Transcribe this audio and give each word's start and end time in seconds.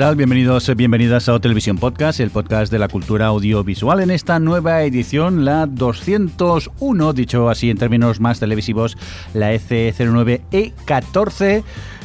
Bienvenidos, 0.00 0.74
bienvenidas 0.76 1.28
a 1.28 1.38
Televisión 1.40 1.76
Podcast, 1.76 2.20
el 2.20 2.30
podcast 2.30 2.72
de 2.72 2.78
la 2.78 2.88
cultura 2.88 3.26
audiovisual 3.26 4.00
en 4.00 4.10
esta 4.10 4.38
nueva 4.38 4.82
edición, 4.82 5.44
la 5.44 5.66
201, 5.66 7.12
dicho 7.12 7.50
así 7.50 7.68
en 7.68 7.76
términos 7.76 8.18
más 8.18 8.40
televisivos, 8.40 8.96
la 9.34 9.52
E 9.52 9.60
EC09E14. 9.60 11.62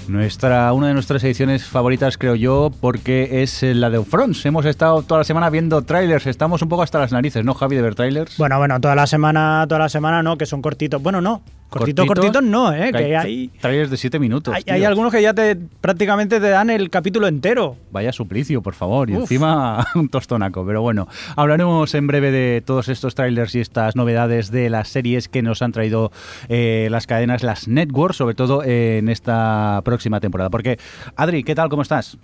Nuestra, 0.09 0.73
una 0.73 0.89
de 0.89 0.93
nuestras 0.93 1.23
ediciones 1.23 1.63
favoritas, 1.63 2.17
creo 2.17 2.35
yo, 2.35 2.69
porque 2.81 3.41
es 3.41 3.63
la 3.63 3.89
de 3.89 4.03
Fronts. 4.03 4.45
Hemos 4.45 4.65
estado 4.65 5.01
toda 5.01 5.19
la 5.19 5.23
semana 5.23 5.49
viendo 5.49 5.81
trailers. 5.81 6.27
Estamos 6.27 6.61
un 6.61 6.67
poco 6.67 6.83
hasta 6.83 6.99
las 6.99 7.13
narices, 7.13 7.45
¿no, 7.45 7.53
Javi, 7.53 7.77
de 7.77 7.81
ver 7.81 7.95
trailers? 7.95 8.37
Bueno, 8.37 8.57
bueno, 8.57 8.79
toda 8.81 8.95
la 8.95 9.07
semana, 9.07 9.65
toda 9.69 9.79
la 9.79 9.89
semana 9.89 10.21
no, 10.21 10.37
que 10.37 10.45
son 10.45 10.61
cortitos. 10.61 11.01
Bueno, 11.01 11.21
no, 11.21 11.41
cortitos, 11.79 12.05
¿Cortitos? 12.05 12.31
cortitos 12.31 12.43
no, 12.43 12.73
¿eh? 12.73 12.91
Que 12.91 13.17
hay, 13.17 13.49
trailers 13.59 13.89
de 13.89 13.97
7 13.97 14.19
minutos. 14.19 14.55
hay, 14.65 14.83
algunos 14.83 15.11
que 15.11 15.21
ya 15.21 15.33
te 15.33 15.55
prácticamente 15.55 16.39
te 16.39 16.49
dan 16.49 16.69
el 16.69 16.89
capítulo 16.89 17.27
entero. 17.27 17.75
Vaya 17.91 18.11
suplicio, 18.11 18.61
por 18.61 18.73
favor. 18.73 19.09
Y 19.09 19.13
Uf. 19.15 19.21
encima 19.21 19.85
un 19.95 20.09
tostonaco. 20.09 20.65
Pero 20.65 20.81
bueno, 20.81 21.07
hablaremos 21.35 21.93
en 21.93 22.07
breve 22.07 22.31
de 22.31 22.63
todos 22.65 22.87
estos 22.89 23.15
trailers 23.15 23.55
y 23.55 23.59
estas 23.59 23.95
novedades 23.95 24.51
de 24.51 24.69
las 24.69 24.87
series 24.87 25.27
que 25.27 25.41
nos 25.41 25.61
han 25.61 25.71
traído 25.71 26.11
eh, 26.49 26.87
las 26.91 27.07
cadenas, 27.07 27.43
las 27.43 27.67
networks, 27.67 28.17
sobre 28.17 28.35
todo 28.35 28.63
eh, 28.63 28.99
en 28.99 29.09
esta 29.09 29.81
próxima 29.83 30.19
temporada. 30.19 30.49
Porque, 30.49 30.79
Adri, 31.15 31.43
¿qué 31.43 31.55
tal? 31.55 31.69
¿Cómo 31.69 31.81
estás? 31.81 32.17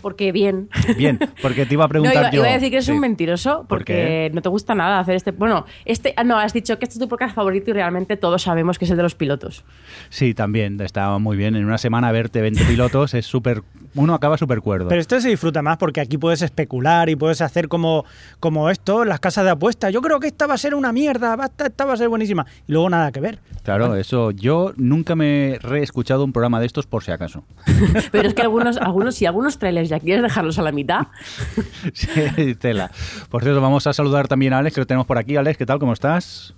Porque 0.00 0.30
bien. 0.32 0.68
Bien, 0.96 1.18
porque 1.42 1.66
te 1.66 1.74
iba 1.74 1.84
a 1.84 1.86
No, 1.88 1.90
preguntar 1.90 2.14
iba, 2.22 2.30
yo. 2.30 2.40
iba 2.40 2.48
a 2.48 2.52
decir 2.52 2.70
que 2.70 2.76
eres 2.76 2.86
Sí. 2.86 2.92
un 2.92 3.00
mentiroso 3.00 3.58
¿Por 3.60 3.78
porque 3.78 4.30
no 4.32 4.42
te 4.42 4.48
gusta 4.48 4.74
nada 4.74 5.00
hacer 5.00 5.14
este. 5.16 5.32
Bueno, 5.32 5.64
este. 5.84 6.14
ah, 6.16 6.24
No, 6.24 6.38
has 6.38 6.52
dicho 6.52 6.78
que 6.78 6.84
este 6.84 6.94
es 6.94 7.00
tu 7.00 7.08
podcast 7.08 7.34
favorito 7.34 7.70
y 7.70 7.74
realmente 7.74 8.16
todos 8.16 8.42
sabemos 8.42 8.78
que 8.78 8.84
es 8.84 8.90
el 8.90 8.96
de 8.96 9.02
los 9.02 9.14
pilotos. 9.14 9.64
Sí, 10.08 10.34
también, 10.34 10.80
está 10.80 11.18
muy 11.18 11.36
bien. 11.36 11.56
En 11.56 11.64
una 11.64 11.78
semana 11.78 12.12
verte 12.12 12.40
20 12.40 12.64
pilotos 12.64 13.14
es 13.14 13.26
súper... 13.26 13.62
Uno 13.98 14.14
acaba 14.14 14.38
súper 14.38 14.60
cuerdo. 14.60 14.88
Pero 14.88 15.00
este 15.00 15.20
se 15.20 15.28
disfruta 15.28 15.60
más 15.62 15.76
porque 15.76 16.00
aquí 16.00 16.16
puedes 16.18 16.40
especular 16.42 17.08
y 17.08 17.16
puedes 17.16 17.40
hacer 17.40 17.68
como, 17.68 18.04
como 18.40 18.70
esto, 18.70 19.04
las 19.04 19.20
casas 19.20 19.44
de 19.44 19.50
apuestas. 19.50 19.92
Yo 19.92 20.00
creo 20.00 20.20
que 20.20 20.28
esta 20.28 20.46
va 20.46 20.54
a 20.54 20.58
ser 20.58 20.74
una 20.74 20.92
mierda, 20.92 21.36
va 21.36 21.44
a 21.44 21.48
estar- 21.48 21.66
esta 21.68 21.84
va 21.84 21.94
a 21.94 21.96
ser 21.96 22.08
buenísima. 22.08 22.46
Y 22.66 22.72
luego 22.72 22.88
nada 22.90 23.10
que 23.12 23.20
ver. 23.20 23.38
Claro, 23.64 23.94
eso. 23.96 24.30
Yo 24.30 24.72
nunca 24.76 25.14
me 25.14 25.54
he 25.54 25.58
reescuchado 25.58 26.24
un 26.24 26.32
programa 26.32 26.60
de 26.60 26.66
estos 26.66 26.86
por 26.86 27.02
si 27.04 27.10
acaso. 27.10 27.44
Pero 28.12 28.28
es 28.28 28.34
que 28.34 28.42
algunos, 28.42 28.76
algunos, 28.78 29.14
si 29.16 29.26
algunos 29.26 29.58
trailers 29.58 29.88
ya 29.88 30.00
quieres 30.00 30.22
dejarlos 30.22 30.58
a 30.58 30.62
la 30.62 30.72
mitad, 30.72 31.08
Sí, 31.92 32.54
tela. 32.54 32.90
Por 33.30 33.42
cierto, 33.42 33.60
vamos 33.60 33.86
a 33.86 33.92
saludar 33.92 34.28
también 34.28 34.52
a 34.52 34.58
Alex, 34.58 34.74
que 34.74 34.80
lo 34.80 34.86
tenemos 34.86 35.06
por 35.06 35.18
aquí. 35.18 35.36
Alex, 35.36 35.58
¿qué 35.58 35.66
tal? 35.66 35.78
¿Cómo 35.78 35.92
estás? 35.92 36.54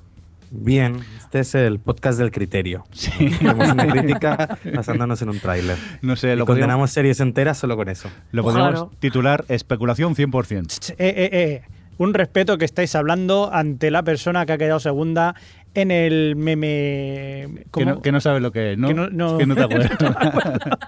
Bien, 0.52 0.96
este 1.18 1.40
es 1.40 1.54
el 1.54 1.78
podcast 1.78 2.18
del 2.18 2.32
criterio. 2.32 2.84
Sí. 2.92 3.30
Una 3.42 3.86
crítica 3.86 4.58
basándonos 4.74 5.22
en 5.22 5.28
un 5.28 5.38
tráiler. 5.38 5.76
No 6.02 6.16
sé, 6.16 6.32
Y 6.32 6.36
lo 6.36 6.44
podríamos, 6.44 6.46
condenamos 6.46 6.90
series 6.90 7.20
enteras 7.20 7.58
solo 7.58 7.76
con 7.76 7.88
eso. 7.88 8.08
lo 8.32 8.42
podríamos 8.42 8.72
Claro. 8.72 8.90
titular 8.98 9.44
especulación 9.48 10.14
100%. 10.16 10.66
Ch, 10.80 10.90
eh, 10.90 10.96
eh, 10.98 11.28
eh. 11.32 11.62
Un 11.98 12.14
respeto 12.14 12.56
que 12.58 12.64
estáis 12.64 12.94
hablando 12.94 13.50
ante 13.52 13.90
la 13.90 14.02
persona 14.02 14.46
que 14.46 14.52
ha 14.54 14.58
quedado 14.58 14.80
segunda 14.80 15.34
en 15.74 15.90
el 15.90 16.34
meme. 16.36 17.64
Que 17.72 17.84
no, 17.84 18.02
que 18.02 18.12
no 18.12 18.20
sabes 18.20 18.42
lo 18.42 18.50
que 18.52 18.72
es, 18.72 18.78
¿no? 18.78 18.88
Que 18.88 18.94
no- 18.94 19.08
no- 19.10 19.38
Que 19.38 19.46
no 19.46 19.54
te 19.54 19.62
acuerdas. 19.62 19.90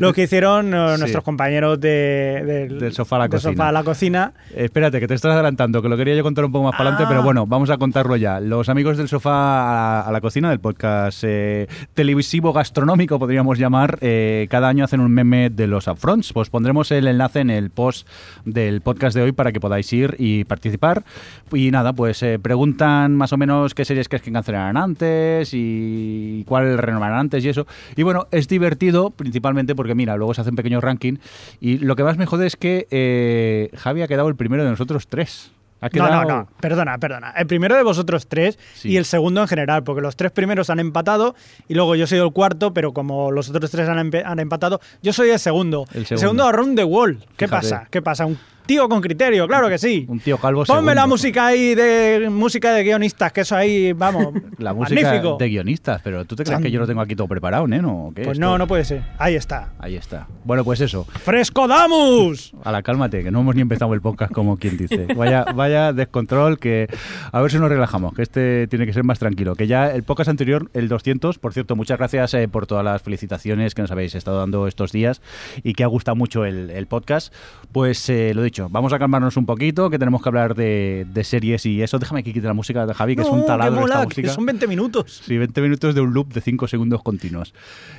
Lo 0.00 0.12
que 0.12 0.24
hicieron 0.24 0.74
eh, 0.74 0.92
Sí. 0.94 1.00
nuestros 1.00 1.24
compañeros 1.24 1.80
de, 1.80 2.42
del, 2.44 2.78
Del 2.80 2.92
sofá 2.92 3.16
a 3.16 3.18
la 3.20 3.24
del 3.24 3.30
cocina. 3.32 3.52
sofá 3.52 3.68
a 3.68 3.72
la 3.72 3.82
cocina. 3.82 4.32
Espérate, 4.54 5.00
que 5.00 5.08
te 5.08 5.14
estás 5.14 5.32
adelantando, 5.32 5.80
que 5.80 5.88
lo 5.88 5.96
quería 5.96 6.14
yo 6.14 6.22
contar 6.22 6.44
un 6.44 6.52
poco 6.52 6.64
más 6.64 6.72
para 6.72 6.90
adelante, 6.90 7.04
Ah. 7.04 7.08
pero 7.08 7.22
bueno, 7.22 7.46
vamos 7.46 7.70
a 7.70 7.78
contarlo 7.78 8.16
ya. 8.16 8.40
Los 8.40 8.68
amigos 8.68 8.98
del 8.98 9.08
sofá 9.08 9.30
a, 9.32 10.00
a 10.02 10.12
la 10.12 10.20
cocina 10.20 10.50
del 10.50 10.58
podcast 10.60 11.22
eh, 11.26 11.66
televisivo 11.94 12.52
gastronómico, 12.52 13.18
podríamos 13.18 13.58
llamar, 13.58 13.98
eh, 14.02 14.46
cada 14.50 14.68
año 14.68 14.84
hacen 14.84 15.00
un 15.00 15.10
meme 15.12 15.48
de 15.50 15.66
los 15.66 15.86
upfronts. 15.86 16.32
Pues 16.34 16.50
pondremos 16.50 16.90
el 16.90 17.06
enlace 17.06 17.40
en 17.40 17.48
el 17.50 17.70
post 17.70 18.06
del 18.44 18.80
podcast 18.82 19.16
de 19.16 19.22
hoy 19.22 19.32
para 19.32 19.52
que 19.52 19.60
podáis 19.60 19.90
ir 19.94 20.14
y 20.18 20.44
participar. 20.44 21.04
Y 21.52 21.70
nada, 21.70 21.92
pues 21.94 22.22
eh, 22.22 22.38
preguntan 22.38 23.14
más 23.16 23.32
o 23.32 23.36
menos 23.38 23.74
qué 23.74 23.84
series 23.86 24.08
crees 24.14 24.22
que 24.22 24.32
cancelarán 24.32 24.76
antes 24.76 25.50
y 25.52 26.44
cuál 26.46 26.78
renovarán 26.78 27.18
antes 27.18 27.44
y 27.44 27.48
eso. 27.48 27.66
Y 27.96 28.02
bueno, 28.04 28.28
es 28.30 28.46
divertido 28.46 29.10
principalmente 29.10 29.74
porque 29.74 29.94
mira, 29.96 30.16
luego 30.16 30.34
se 30.34 30.42
hace 30.42 30.50
un 30.50 30.56
pequeño 30.56 30.80
ranking 30.80 31.14
y 31.60 31.78
lo 31.78 31.96
que 31.96 32.04
más 32.04 32.16
me 32.16 32.26
jode 32.26 32.46
es 32.46 32.54
que 32.56 32.86
eh, 32.90 33.70
Javi 33.76 34.02
ha 34.02 34.08
quedado 34.08 34.28
el 34.28 34.36
primero 34.36 34.62
de 34.64 34.70
nosotros 34.70 35.08
tres. 35.08 35.50
Ha 35.80 35.86
No, 35.86 35.90
quedado... 35.90 36.22
no, 36.22 36.28
no, 36.28 36.48
perdona, 36.60 36.96
perdona. 36.98 37.30
El 37.36 37.46
primero 37.46 37.74
de 37.76 37.82
vosotros 37.82 38.26
tres 38.28 38.58
Sí. 38.74 38.90
y 38.90 38.96
el 38.96 39.04
segundo 39.04 39.42
en 39.42 39.48
general, 39.48 39.82
porque 39.84 40.00
los 40.00 40.16
tres 40.16 40.30
primeros 40.30 40.70
han 40.70 40.78
empatado 40.80 41.34
y 41.68 41.74
luego 41.74 41.94
yo 41.96 42.06
soy 42.06 42.18
el 42.20 42.32
cuarto, 42.32 42.72
pero 42.72 42.92
como 42.92 43.30
los 43.32 43.50
otros 43.50 43.70
tres 43.70 43.88
han, 43.88 43.98
han 43.98 44.38
empatado, 44.38 44.80
yo 45.02 45.12
soy 45.12 45.30
el 45.30 45.38
segundo. 45.40 45.84
El 45.92 45.98
El 46.00 46.06
segundo. 46.06 46.20
segundo, 46.20 46.46
around 46.46 46.76
the 46.78 46.84
wall. 46.84 47.18
¿Qué 47.36 47.46
Fíjate. 47.48 47.48
pasa? 47.68 47.88
¿Qué 47.90 48.00
pasa? 48.00 48.24
Un 48.26 48.38
tío 48.66 48.88
con 48.88 49.00
criterio, 49.00 49.46
claro 49.46 49.68
que 49.68 49.78
sí. 49.78 50.06
Un 50.08 50.20
tío 50.20 50.38
calvo 50.38 50.64
Ponme 50.64 50.78
segundo. 50.80 50.94
la 50.94 51.06
música 51.06 51.46
ahí 51.46 51.74
de 51.74 52.28
música 52.30 52.72
de 52.72 52.82
guionistas, 52.84 53.32
que 53.32 53.42
eso 53.42 53.56
ahí, 53.56 53.92
vamos, 53.92 54.28
La 54.58 54.72
música 54.72 55.00
magnífico. 55.02 55.36
de 55.38 55.48
guionistas, 55.48 56.00
pero 56.02 56.24
¿tú 56.24 56.36
te 56.36 56.44
crees 56.44 56.60
que 56.60 56.70
yo 56.70 56.80
lo 56.80 56.86
tengo 56.86 57.00
aquí 57.00 57.14
todo 57.16 57.28
preparado, 57.28 57.66
neno? 57.66 58.06
¿O 58.06 58.14
qué? 58.14 58.22
Pues 58.22 58.36
Esto- 58.38 58.46
no, 58.46 58.58
no 58.58 58.66
puede 58.66 58.84
ser. 58.84 59.02
Ahí 59.18 59.34
está. 59.34 59.72
Ahí 59.78 59.96
está. 59.96 60.26
Bueno, 60.44 60.64
pues 60.64 60.80
eso. 60.80 61.04
¡Fresco 61.24 61.66
Damus! 61.68 62.52
A 62.64 62.72
la 62.72 62.82
cálmate, 62.82 63.22
que 63.22 63.30
no 63.30 63.40
hemos 63.40 63.54
ni 63.54 63.62
empezado 63.62 63.92
el 63.94 64.00
podcast 64.00 64.32
como 64.32 64.56
quien 64.56 64.76
dice. 64.76 65.06
Vaya, 65.14 65.44
vaya 65.54 65.92
descontrol 65.92 66.58
que 66.58 66.86
a 67.32 67.40
ver 67.40 67.50
si 67.50 67.58
nos 67.58 67.68
relajamos, 67.68 68.14
que 68.14 68.22
este 68.22 68.66
tiene 68.68 68.86
que 68.86 68.92
ser 68.92 69.04
más 69.04 69.18
tranquilo. 69.18 69.54
Que 69.56 69.66
ya 69.66 69.90
el 69.90 70.02
podcast 70.02 70.30
anterior, 70.30 70.70
el 70.74 70.88
200, 70.88 71.38
por 71.38 71.52
cierto, 71.52 71.76
muchas 71.76 71.98
gracias 71.98 72.34
eh, 72.34 72.48
por 72.48 72.66
todas 72.66 72.84
las 72.84 73.02
felicitaciones 73.02 73.74
que 73.74 73.82
nos 73.82 73.90
habéis 73.90 74.14
estado 74.14 74.38
dando 74.38 74.66
estos 74.68 74.92
días 74.92 75.20
y 75.62 75.74
que 75.74 75.84
ha 75.84 75.86
gustado 75.88 76.16
mucho 76.16 76.44
el, 76.44 76.70
el 76.70 76.86
podcast. 76.86 77.32
Pues 77.72 78.08
eh, 78.08 78.32
lo 78.34 78.42
dicho, 78.42 78.53
vamos 78.70 78.92
a 78.92 78.98
calmarnos 78.98 79.36
un 79.36 79.46
poquito, 79.46 79.90
que 79.90 79.98
tenemos 79.98 80.22
que 80.22 80.28
hablar 80.28 80.54
de, 80.54 81.06
de 81.08 81.24
series 81.24 81.66
y 81.66 81.82
eso. 81.82 81.98
Déjame 81.98 82.22
que 82.22 82.32
quite 82.32 82.46
la 82.46 82.54
música 82.54 82.86
de 82.86 82.94
Javi, 82.94 83.16
que 83.16 83.22
es 83.22 83.28
un 83.28 83.44
taladro 83.46 83.80
mola, 83.80 83.94
esta 83.94 84.04
música. 84.06 84.28
son 84.30 84.46
20 84.46 84.66
minutos. 84.66 85.22
Sí, 85.24 85.36
20 85.38 85.60
minutos 85.60 85.94
de 85.94 86.00
un 86.00 86.12
loop 86.14 86.32
de 86.32 86.40
5 86.40 86.66
segundos 86.68 87.02
continuos. 87.02 87.54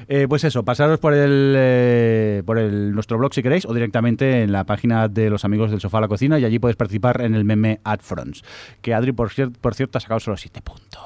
Eh, 0.07 0.25
pues 0.29 0.43
eso, 0.43 0.63
pasaros 0.63 0.99
por 0.99 1.13
el 1.13 1.53
eh, 1.57 2.43
por 2.45 2.57
el, 2.57 2.93
nuestro 2.93 3.17
blog 3.17 3.33
si 3.33 3.41
queréis 3.43 3.65
o 3.65 3.73
directamente 3.73 4.43
en 4.43 4.51
la 4.51 4.63
página 4.63 5.07
de 5.07 5.29
los 5.29 5.45
amigos 5.45 5.71
del 5.71 5.79
sofá 5.81 5.97
a 5.99 6.01
la 6.01 6.07
cocina 6.07 6.39
y 6.39 6.45
allí 6.45 6.59
podéis 6.59 6.77
participar 6.77 7.21
en 7.21 7.35
el 7.35 7.43
meme 7.45 7.79
AdFronts. 7.83 8.43
Que 8.81 8.93
Adri, 8.93 9.11
por, 9.11 9.29
cier- 9.29 9.51
por 9.59 9.75
cierto, 9.75 9.97
ha 9.97 10.01
sacado 10.01 10.19
solo 10.19 10.37
7 10.37 10.61
puntos. 10.61 11.01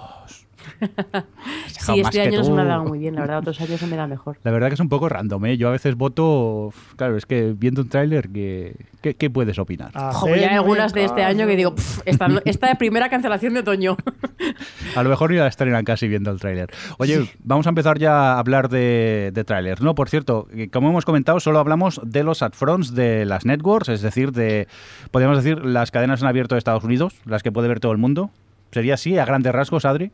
Sí, 1.67 2.01
este 2.01 2.21
año 2.21 2.43
no 2.43 2.55
me 2.55 2.61
ha 2.61 2.65
dado 2.65 2.83
muy 2.85 2.99
bien, 2.99 3.15
la 3.15 3.21
verdad, 3.21 3.39
otros 3.39 3.59
años 3.61 3.79
se 3.79 3.87
me 3.87 3.95
da 3.95 4.05
mejor. 4.05 4.37
La 4.43 4.51
verdad 4.51 4.67
que 4.67 4.73
es 4.75 4.79
un 4.79 4.89
poco 4.89 5.09
random, 5.09 5.45
¿eh? 5.45 5.57
Yo 5.57 5.69
a 5.69 5.71
veces 5.71 5.95
voto... 5.95 6.71
Claro, 6.97 7.17
es 7.17 7.25
que 7.25 7.53
viendo 7.57 7.81
un 7.81 7.89
tráiler, 7.89 8.29
¿qué, 8.29 8.75
qué, 9.01 9.15
qué 9.15 9.29
puedes 9.29 9.57
opinar? 9.57 9.91
Joder, 9.93 10.39
ya 10.39 10.49
hay 10.49 10.55
algunas 10.55 10.93
de 10.93 11.05
este 11.05 11.23
año 11.23 11.47
que 11.47 11.55
digo, 11.55 11.73
"Pff, 11.75 12.01
esta, 12.05 12.27
esta 12.45 12.67
de 12.67 12.75
primera 12.75 13.09
cancelación 13.09 13.53
de 13.53 13.61
otoño. 13.61 13.97
A 14.95 15.03
lo 15.03 15.09
mejor 15.09 15.31
ni 15.31 15.37
la 15.37 15.47
estrenan 15.47 15.83
casi 15.85 16.07
viendo 16.07 16.31
el 16.31 16.39
tráiler. 16.39 16.69
Oye, 16.97 17.29
vamos 17.43 17.65
a 17.65 17.69
empezar 17.69 17.97
ya 17.97 18.33
a 18.33 18.39
hablar 18.39 18.69
de, 18.69 19.31
de 19.33 19.43
tráilers. 19.43 19.81
No, 19.81 19.95
por 19.95 20.09
cierto, 20.09 20.47
que 20.53 20.69
como 20.69 20.89
hemos 20.89 21.05
comentado, 21.05 21.39
solo 21.39 21.59
hablamos 21.59 21.99
de 22.03 22.23
los 22.23 22.41
upfronts 22.41 22.93
de 22.93 23.25
las 23.25 23.45
networks, 23.45 23.89
es 23.89 24.01
decir, 24.01 24.31
de, 24.31 24.67
podríamos 25.11 25.43
decir, 25.43 25.63
las 25.63 25.91
cadenas 25.91 26.21
en 26.21 26.27
abierto 26.27 26.55
de 26.55 26.59
Estados 26.59 26.83
Unidos, 26.83 27.15
las 27.25 27.43
que 27.43 27.51
puede 27.51 27.67
ver 27.67 27.79
todo 27.79 27.91
el 27.91 27.97
mundo. 27.97 28.31
¿Sería 28.71 28.95
así, 28.95 29.17
a 29.17 29.25
grandes 29.25 29.53
rasgos, 29.53 29.85
Adri? 29.85 30.11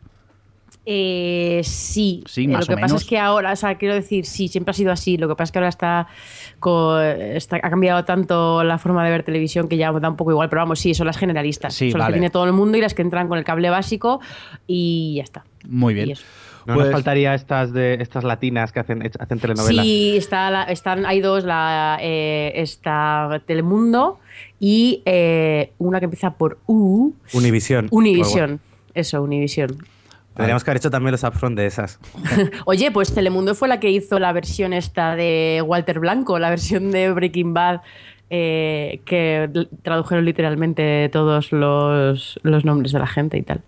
Eh, 0.87 1.61
sí, 1.63 2.23
Sí, 2.27 2.43
Eh, 2.43 2.47
más 2.47 2.61
lo 2.61 2.67
que 2.67 2.73
o 2.73 2.75
pasa 2.75 2.87
menos. 2.93 3.01
es 3.01 3.07
que 3.07 3.17
ahora, 3.17 3.53
o 3.53 3.55
sea, 3.55 3.75
quiero 3.75 3.95
decir, 3.95 4.25
sí, 4.25 4.47
siempre 4.47 4.69
ha 4.71 4.73
sido 4.73 4.91
así. 4.91 5.17
Lo 5.17 5.27
que 5.27 5.33
pasa 5.35 5.45
es 5.45 5.51
que 5.51 5.57
ahora 5.59 5.69
está, 5.69 6.07
ha 7.63 7.69
cambiado 7.69 8.05
tanto 8.05 8.63
la 8.63 8.77
forma 8.77 9.03
de 9.03 9.09
ver 9.09 9.23
televisión 9.23 9.67
que 9.67 9.77
ya 9.77 9.91
da 9.91 10.09
un 10.09 10.15
poco 10.15 10.31
igual, 10.31 10.47
pero 10.49 10.61
vamos, 10.61 10.79
sí, 10.79 10.93
son 10.93 11.07
las 11.07 11.17
generalistas. 11.17 11.73
Sí, 11.73 11.89
son 11.91 11.99
las 11.99 12.07
que 12.09 12.13
tiene 12.13 12.29
todo 12.29 12.45
el 12.45 12.53
mundo 12.53 12.77
y 12.77 12.81
las 12.81 12.93
que 12.93 13.01
entran 13.01 13.27
con 13.27 13.37
el 13.39 13.43
cable 13.43 13.69
básico 13.71 14.19
y 14.67 15.15
ya 15.17 15.23
está. 15.23 15.43
Muy 15.67 15.93
bien. 15.95 16.09
No 16.67 16.73
Pues- 16.73 16.85
nos 16.87 16.93
faltaría 16.93 17.35
estas 17.35 17.73
de 17.73 17.95
estas 17.99 18.23
latinas 18.23 18.71
que 18.71 18.79
hacen, 18.79 19.03
hacen 19.19 19.39
telenovelas. 19.39 19.85
Sí, 19.85 20.17
está 20.17 20.49
la- 20.49 20.63
están, 20.63 21.05
hay 21.05 21.19
dos, 21.21 21.43
la, 21.43 21.97
eh, 22.01 22.53
está 22.55 23.41
Telemundo 23.45 24.19
y 24.59 25.01
eh, 25.05 25.73
una 25.77 25.99
que 25.99 26.05
empieza 26.05 26.31
por 26.31 26.57
U, 26.65 27.13
Univisión. 27.33 27.87
Univisión. 27.91 28.59
Eso, 28.95 29.21
Univisión. 29.21 29.77
Tendríamos 30.35 30.63
que 30.63 30.69
haber 30.71 30.77
hecho 30.77 30.91
también 30.91 31.11
los 31.11 31.23
upfront 31.23 31.57
de 31.57 31.65
esas. 31.65 31.99
Oye, 32.65 32.91
pues 32.91 33.13
Telemundo 33.13 33.55
fue 33.55 33.67
la 33.67 33.79
que 33.79 33.89
hizo 33.89 34.19
la 34.19 34.33
versión 34.33 34.73
esta 34.73 35.15
de 35.15 35.63
Walter 35.65 35.99
Blanco, 35.99 36.39
la 36.39 36.49
versión 36.49 36.91
de 36.91 37.11
Breaking 37.11 37.53
Bad, 37.53 37.81
eh, 38.29 38.99
que 39.05 39.49
tradujeron 39.81 40.25
literalmente 40.25 41.09
todos 41.09 41.53
los, 41.53 42.37
los 42.43 42.65
nombres 42.65 42.91
de 42.91 42.99
la 42.99 43.07
gente 43.07 43.37
y 43.37 43.43
tal. 43.43 43.61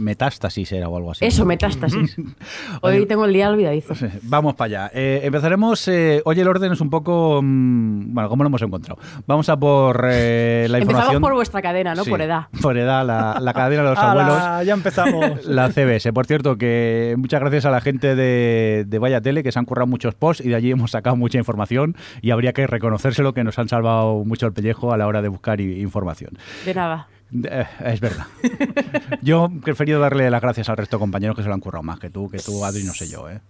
Metástasis 0.00 0.72
era 0.72 0.88
o 0.88 0.96
algo 0.96 1.12
así. 1.12 1.24
Eso, 1.24 1.44
metástasis. 1.44 2.16
Hoy 2.80 3.06
tengo 3.06 3.24
el 3.26 3.32
día 3.32 3.48
olvidadizo. 3.50 3.94
Vamos 4.22 4.54
para 4.54 4.66
allá. 4.66 4.90
Eh, 4.94 5.20
empezaremos. 5.24 5.86
eh, 5.88 6.22
hoy 6.24 6.40
el 6.40 6.48
orden 6.48 6.72
es 6.72 6.80
un 6.80 6.90
poco. 6.90 7.40
mm, 7.42 8.14
bueno, 8.14 8.28
¿cómo 8.28 8.42
lo 8.42 8.48
hemos 8.48 8.62
encontrado? 8.62 9.00
Vamos 9.26 9.48
a 9.48 9.56
por 9.58 10.04
eh, 10.10 10.66
la 10.70 10.78
Empezamos 10.78 10.80
información. 11.04 11.22
por 11.22 11.34
vuestra 11.34 11.62
cadena, 11.62 11.94
¿no? 11.94 12.04
Sí, 12.04 12.10
Por 12.10 12.22
edad. 12.22 12.46
Por 12.62 12.76
edad, 12.78 13.06
la, 13.06 13.38
la 13.40 13.52
cadena 13.52 13.82
de 13.84 13.90
los 13.90 13.98
abuelos. 14.02 14.66
ya 14.66 14.72
empezamos. 14.74 15.44
La 15.44 15.70
CBS. 15.70 16.12
Por 16.12 16.26
cierto, 16.26 16.56
que 16.56 17.14
muchas 17.18 17.40
gracias 17.40 17.64
a 17.66 17.70
la 17.70 17.80
gente 17.80 18.14
de, 18.16 18.84
de 18.86 18.98
Vaya 18.98 19.20
Tele 19.20 19.42
que 19.42 19.52
se 19.52 19.58
han 19.58 19.64
currado 19.66 19.86
muchos 19.86 20.14
posts 20.14 20.44
y 20.44 20.48
de 20.48 20.54
allí 20.54 20.70
hemos 20.70 20.90
sacado 20.92 21.16
mucha 21.16 21.38
información 21.38 21.96
y 22.22 22.30
habría 22.30 22.52
que 22.52 22.66
reconocérselo 22.66 23.34
que 23.34 23.44
nos 23.44 23.58
han 23.58 23.68
salvado 23.68 24.24
mucho 24.24 24.46
el 24.46 24.52
pellejo 24.52 24.92
a 24.92 24.96
la 24.96 25.06
hora 25.06 25.22
de 25.22 25.28
buscar 25.28 25.60
información. 25.60 26.30
De 26.64 26.74
nada. 26.74 27.08
Eh, 27.32 27.66
es 27.84 28.00
verdad. 28.00 28.26
Yo 29.22 29.46
he 29.46 29.60
preferido 29.60 30.00
darle 30.00 30.30
las 30.30 30.40
gracias 30.42 30.68
al 30.68 30.76
resto 30.76 30.96
de 30.96 31.00
compañeros 31.00 31.36
que 31.36 31.42
se 31.42 31.48
lo 31.48 31.54
han 31.54 31.60
currado 31.60 31.82
más 31.82 31.98
que 32.00 32.10
tú, 32.10 32.28
que 32.28 32.38
tú, 32.38 32.64
Adri, 32.64 32.84
no 32.84 32.92
sé 32.92 33.08
yo, 33.08 33.28
¿eh? 33.28 33.40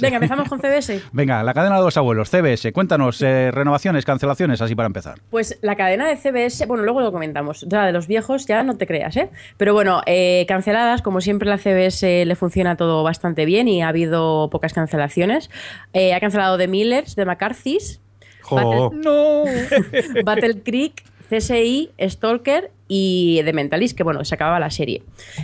Venga, 0.00 0.16
empezamos 0.16 0.48
con 0.48 0.60
CBS. 0.60 1.02
Venga, 1.12 1.42
la 1.42 1.54
cadena 1.54 1.76
de 1.76 1.84
los 1.84 1.96
abuelos, 1.96 2.28
CBS, 2.28 2.72
cuéntanos, 2.72 3.22
eh, 3.22 3.50
renovaciones, 3.52 4.04
cancelaciones, 4.04 4.60
así 4.60 4.74
para 4.74 4.86
empezar. 4.86 5.20
Pues 5.30 5.58
la 5.62 5.76
cadena 5.76 6.08
de 6.08 6.16
CBS, 6.16 6.66
bueno, 6.66 6.82
luego 6.82 7.00
lo 7.00 7.12
comentamos. 7.12 7.64
Ya 7.68 7.84
de 7.86 7.92
los 7.92 8.08
viejos 8.08 8.46
ya 8.46 8.62
no 8.64 8.76
te 8.76 8.86
creas, 8.86 9.16
¿eh? 9.16 9.30
Pero 9.56 9.72
bueno, 9.72 10.02
eh, 10.06 10.44
canceladas, 10.48 11.00
como 11.02 11.20
siempre 11.20 11.48
la 11.48 11.58
CBS 11.58 12.24
le 12.24 12.34
funciona 12.34 12.76
todo 12.76 13.02
bastante 13.02 13.44
bien 13.44 13.68
y 13.68 13.82
ha 13.82 13.88
habido 13.88 14.50
pocas 14.50 14.72
cancelaciones. 14.72 15.48
Eh, 15.92 16.12
ha 16.12 16.20
cancelado 16.20 16.58
The 16.58 16.68
Millers, 16.68 17.14
The 17.14 17.24
McCarthy's, 17.24 18.00
Jo. 18.44 18.90
¡No! 18.92 19.44
Battle 20.24 20.62
Creek, 20.62 21.02
CSI, 21.30 21.90
Stalker 22.00 22.70
y 22.88 23.40
The 23.44 23.52
Mentalist, 23.52 23.96
que 23.96 24.02
bueno, 24.02 24.24
se 24.24 24.34
acababa 24.34 24.60
la 24.60 24.70
serie. 24.70 25.02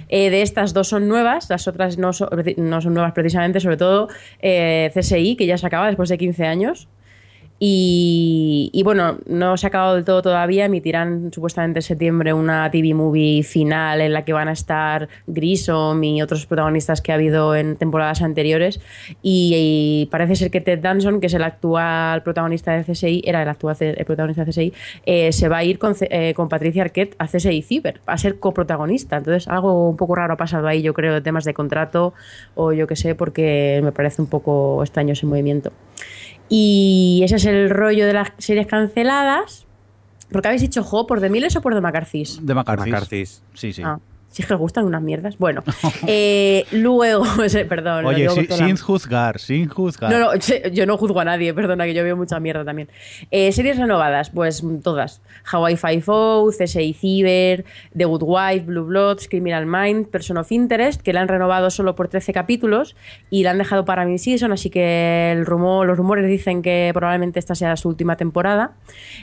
Eh, 0.08 0.30
de 0.30 0.42
estas 0.42 0.74
dos 0.74 0.88
son 0.88 1.08
nuevas, 1.08 1.48
las 1.48 1.66
otras 1.68 1.98
no 1.98 2.12
son, 2.12 2.28
nuevas 2.94 3.12
precisamente, 3.12 3.60
sobre 3.60 3.76
todo 3.76 4.08
eh, 4.40 4.90
CSI, 4.94 5.36
que 5.36 5.46
ya 5.46 5.58
se 5.58 5.66
acaba 5.66 5.86
después 5.86 6.08
de 6.08 6.18
15 6.18 6.46
años. 6.46 6.88
Y, 7.62 8.70
y 8.72 8.82
bueno, 8.84 9.18
no 9.26 9.58
se 9.58 9.66
ha 9.66 9.68
acabado 9.68 9.94
del 9.94 10.04
todo 10.06 10.22
todavía. 10.22 10.64
Emitirán 10.64 11.30
supuestamente 11.30 11.80
en 11.80 11.82
septiembre 11.82 12.32
una 12.32 12.70
TV 12.70 12.94
movie 12.94 13.42
final 13.42 14.00
en 14.00 14.14
la 14.14 14.24
que 14.24 14.32
van 14.32 14.48
a 14.48 14.52
estar 14.52 15.10
Grissom 15.26 16.02
y 16.02 16.22
otros 16.22 16.46
protagonistas 16.46 17.02
que 17.02 17.12
ha 17.12 17.16
habido 17.16 17.54
en 17.54 17.76
temporadas 17.76 18.22
anteriores. 18.22 18.80
Y, 19.22 20.08
parece 20.10 20.36
ser 20.36 20.50
que 20.50 20.62
Ted 20.62 20.78
Danson, 20.78 21.20
que 21.20 21.26
es 21.26 21.34
el 21.34 21.42
actual 21.42 22.22
protagonista 22.22 22.72
de 22.72 22.82
CSI, 22.82 23.22
era 23.26 23.42
el 23.42 23.48
actual 23.48 23.76
protagonista 24.06 24.46
de 24.46 24.52
CSI, 24.52 24.72
eh, 25.04 25.32
se 25.32 25.48
va 25.50 25.58
a 25.58 25.64
ir 25.64 25.78
con, 25.78 25.94
eh, 26.00 26.32
con 26.34 26.48
Patricia 26.48 26.82
Arquette 26.82 27.14
a 27.18 27.26
CSI 27.26 27.60
Cyber, 27.60 28.00
a 28.06 28.16
ser 28.16 28.38
coprotagonista. 28.38 29.18
Entonces, 29.18 29.48
algo 29.48 29.90
un 29.90 29.98
poco 29.98 30.14
raro 30.14 30.32
ha 30.32 30.38
pasado 30.38 30.66
ahí, 30.66 30.80
yo 30.80 30.94
creo, 30.94 31.12
de 31.12 31.20
temas 31.20 31.44
de 31.44 31.52
contrato 31.52 32.14
o 32.54 32.72
yo 32.72 32.86
qué 32.86 32.96
sé, 32.96 33.14
porque 33.14 33.80
me 33.84 33.92
parece 33.92 34.22
un 34.22 34.28
poco 34.28 34.82
extraño 34.82 35.12
ese 35.12 35.26
movimiento. 35.26 35.72
Y 36.52 37.22
ese 37.24 37.36
es 37.36 37.44
el 37.46 37.70
rollo 37.70 38.06
de 38.06 38.12
las 38.12 38.32
series 38.38 38.66
canceladas. 38.66 39.66
¿Por 40.30 40.42
qué 40.42 40.48
habéis 40.48 40.62
dicho 40.62 40.82
Jo? 40.82 41.06
¿Por 41.06 41.20
The 41.20 41.30
Miles 41.30 41.54
o 41.56 41.62
por 41.62 41.74
The 41.74 41.80
McCarthy's? 41.80 42.44
De 42.44 42.54
McCarthy. 42.54 42.90
McCarthy's. 42.90 43.42
Sí, 43.54 43.72
sí. 43.72 43.82
Ah, 43.84 43.98
si 44.30 44.42
es 44.42 44.48
que 44.48 44.54
os 44.54 44.60
gustan 44.60 44.84
unas 44.84 45.02
mierdas. 45.02 45.36
Bueno, 45.38 45.62
eh, 46.06 46.64
luego, 46.70 47.24
perdón. 47.68 48.06
Oye, 48.06 48.28
sin 48.30 48.76
juzgar, 48.76 49.38
sin 49.40 49.68
juzgar. 49.68 50.10
no, 50.10 50.18
no, 50.18 50.30
yo 50.72 50.86
no 50.86 50.96
juzgo 50.96 51.20
a 51.20 51.24
nadie, 51.24 51.52
perdona, 51.52 51.84
que 51.84 51.94
yo 51.94 52.04
veo 52.04 52.16
mucha 52.16 52.38
mierda 52.40 52.64
también. 52.64 52.88
Eh, 53.30 53.50
series 53.52 53.76
renovadas, 53.76 54.30
pues 54.30 54.62
mm, 54.62 54.78
todas. 54.80 55.20
Hawaii 55.50 55.76
Five-O, 55.76 56.50
CSI 56.56 56.94
Cyber, 56.94 57.64
The 57.96 58.04
Good 58.04 58.22
Wife, 58.24 58.66
Blue 58.66 58.84
Bloods, 58.84 59.28
Criminal 59.28 59.66
Mind, 59.66 60.06
Person 60.08 60.36
of 60.38 60.50
Interest, 60.52 61.00
que 61.02 61.12
la 61.12 61.20
han 61.22 61.28
renovado 61.28 61.70
solo 61.70 61.94
por 61.96 62.08
13 62.08 62.32
capítulos 62.32 62.94
y 63.30 63.42
la 63.42 63.50
han 63.50 63.58
dejado 63.58 63.84
para 63.84 64.04
mid-season, 64.04 64.52
así 64.52 64.70
que 64.70 65.32
el 65.32 65.44
rumor, 65.44 65.86
los 65.86 65.96
rumores 65.96 66.26
dicen 66.28 66.62
que 66.62 66.90
probablemente 66.94 67.38
esta 67.40 67.54
sea 67.54 67.76
su 67.76 67.88
última 67.88 68.16
temporada. 68.16 68.72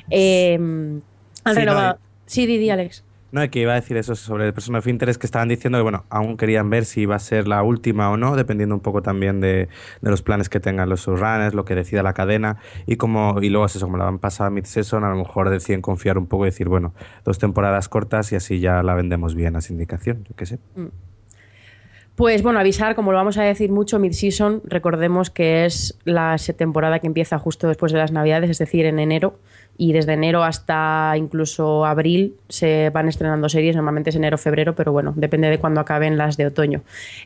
Eh, 0.10 0.56
han 0.56 1.01
Sí, 1.44 1.44
no, 1.45 1.53
renovado... 1.53 1.98
y- 2.03 2.07
Sí, 2.30 2.45
Didi, 2.45 2.69
Alex. 2.69 3.06
No, 3.31 3.47
que 3.50 3.59
iba 3.59 3.74
a 3.74 3.75
decir 3.75 3.97
eso 3.97 4.15
sobre 4.15 4.47
el 4.47 4.53
Person 4.53 4.75
of 4.75 4.88
Interest, 4.88 5.19
que 5.19 5.27
estaban 5.27 5.50
diciendo 5.50 5.77
que, 5.77 5.83
bueno, 5.83 6.06
aún 6.09 6.38
querían 6.38 6.69
ver 6.69 6.85
si 6.85 7.01
iba 7.01 7.15
a 7.15 7.19
ser 7.19 7.47
la 7.47 7.62
última 7.62 8.09
o 8.09 8.15
no, 8.15 8.35
dependiendo 8.35 8.74
un 8.74 8.81
poco 8.81 9.01
también 9.01 9.41
de, 9.41 9.68
de 10.01 10.09
los 10.09 10.21
planes 10.21 10.47
que 10.47 10.62
tengan 10.62 10.88
los 10.88 11.06
showrunners, 11.06 11.53
lo 11.53 11.65
que 11.65 11.75
decida 11.75 12.03
la 12.03 12.13
cadena, 12.13 12.57
y 12.85 12.95
como 12.95 13.41
y 13.41 13.50
luego 13.50 13.65
es 13.65 13.75
eso, 13.75 13.85
como 13.85 13.97
la 13.97 14.07
han 14.07 14.19
pasado 14.19 14.47
a 14.47 14.51
mid-season, 14.51 15.03
a 15.03 15.09
lo 15.09 15.18
mejor 15.18 15.50
deciden 15.50 15.81
confiar 15.81 16.18
un 16.18 16.27
poco 16.27 16.45
y 16.45 16.50
decir, 16.50 16.69
bueno, 16.69 16.94
dos 17.25 17.38
temporadas 17.38 17.89
cortas 17.89 18.31
y 18.31 18.38
así 18.38 18.59
ya 18.59 18.81
la 18.81 18.95
vendemos 18.95 19.35
bien 19.35 19.56
a 19.57 19.62
sindicación, 19.62 20.24
yo 20.24 20.35
qué 20.35 20.45
sé. 20.45 20.59
Pues 22.17 22.41
bueno, 22.41 22.59
avisar, 22.59 22.95
como 22.95 23.11
lo 23.11 23.19
vamos 23.19 23.37
a 23.37 23.43
decir 23.43 23.69
mucho, 23.69 23.99
mid-season, 23.99 24.63
recordemos 24.65 25.29
que 25.29 25.65
es 25.65 25.99
la 26.03 26.35
temporada 26.57 26.97
que 26.97 27.05
empieza 27.05 27.37
justo 27.37 27.67
después 27.67 27.91
de 27.91 27.99
las 27.99 28.11
Navidades, 28.11 28.49
es 28.49 28.57
decir, 28.57 28.87
en 28.87 28.97
enero, 28.97 29.37
y 29.77 29.93
desde 29.93 30.13
enero 30.13 30.43
hasta 30.43 31.13
incluso 31.15 31.85
abril 31.85 32.35
se 32.49 32.89
van 32.89 33.07
estrenando 33.07 33.49
series, 33.49 33.75
normalmente 33.75 34.09
es 34.09 34.15
enero, 34.15 34.39
febrero, 34.39 34.73
pero 34.73 34.91
bueno, 34.91 35.13
depende 35.15 35.47
de 35.51 35.59
cuándo 35.59 35.79
acaben 35.79 36.17
las 36.17 36.37
de 36.37 36.47
otoño. 36.47 36.81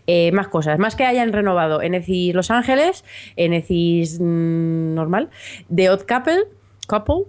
Eh, 0.07 0.33
más 0.33 0.49
cosas, 0.49 0.77
más 0.77 0.97
que 0.97 1.05
hayan 1.05 1.31
renovado 1.31 1.81
Enecis 1.81 2.35
Los 2.35 2.51
Ángeles, 2.51 3.05
Enecis 3.37 4.19
mm, 4.19 4.93
normal, 4.93 5.29
The 5.73 5.89
Odd 5.89 6.01
Couple, 6.01 6.47
Couple. 6.87 7.25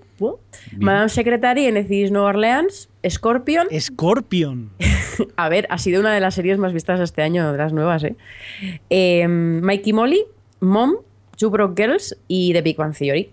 Madame 0.78 1.08
Secretary, 1.08 1.66
Enecis 1.66 2.10
New 2.10 2.22
Orleans, 2.22 2.88
Scorpion, 3.08 3.68
Scorpion. 3.78 4.70
a 5.36 5.48
ver, 5.48 5.66
ha 5.70 5.78
sido 5.78 6.00
una 6.00 6.12
de 6.12 6.20
las 6.20 6.34
series 6.34 6.58
más 6.58 6.72
vistas 6.72 7.00
este 7.00 7.22
año, 7.22 7.50
de 7.52 7.58
las 7.58 7.72
nuevas, 7.72 8.04
¿eh? 8.04 8.16
Eh, 8.90 9.26
Mikey 9.28 9.92
Molly, 9.92 10.24
Mom, 10.60 10.96
Two 11.36 11.50
Broke 11.50 11.80
Girls 11.80 12.16
y 12.28 12.52
The 12.52 12.62
Big 12.62 12.76
Bang 12.76 12.96
Theory. 12.96 13.30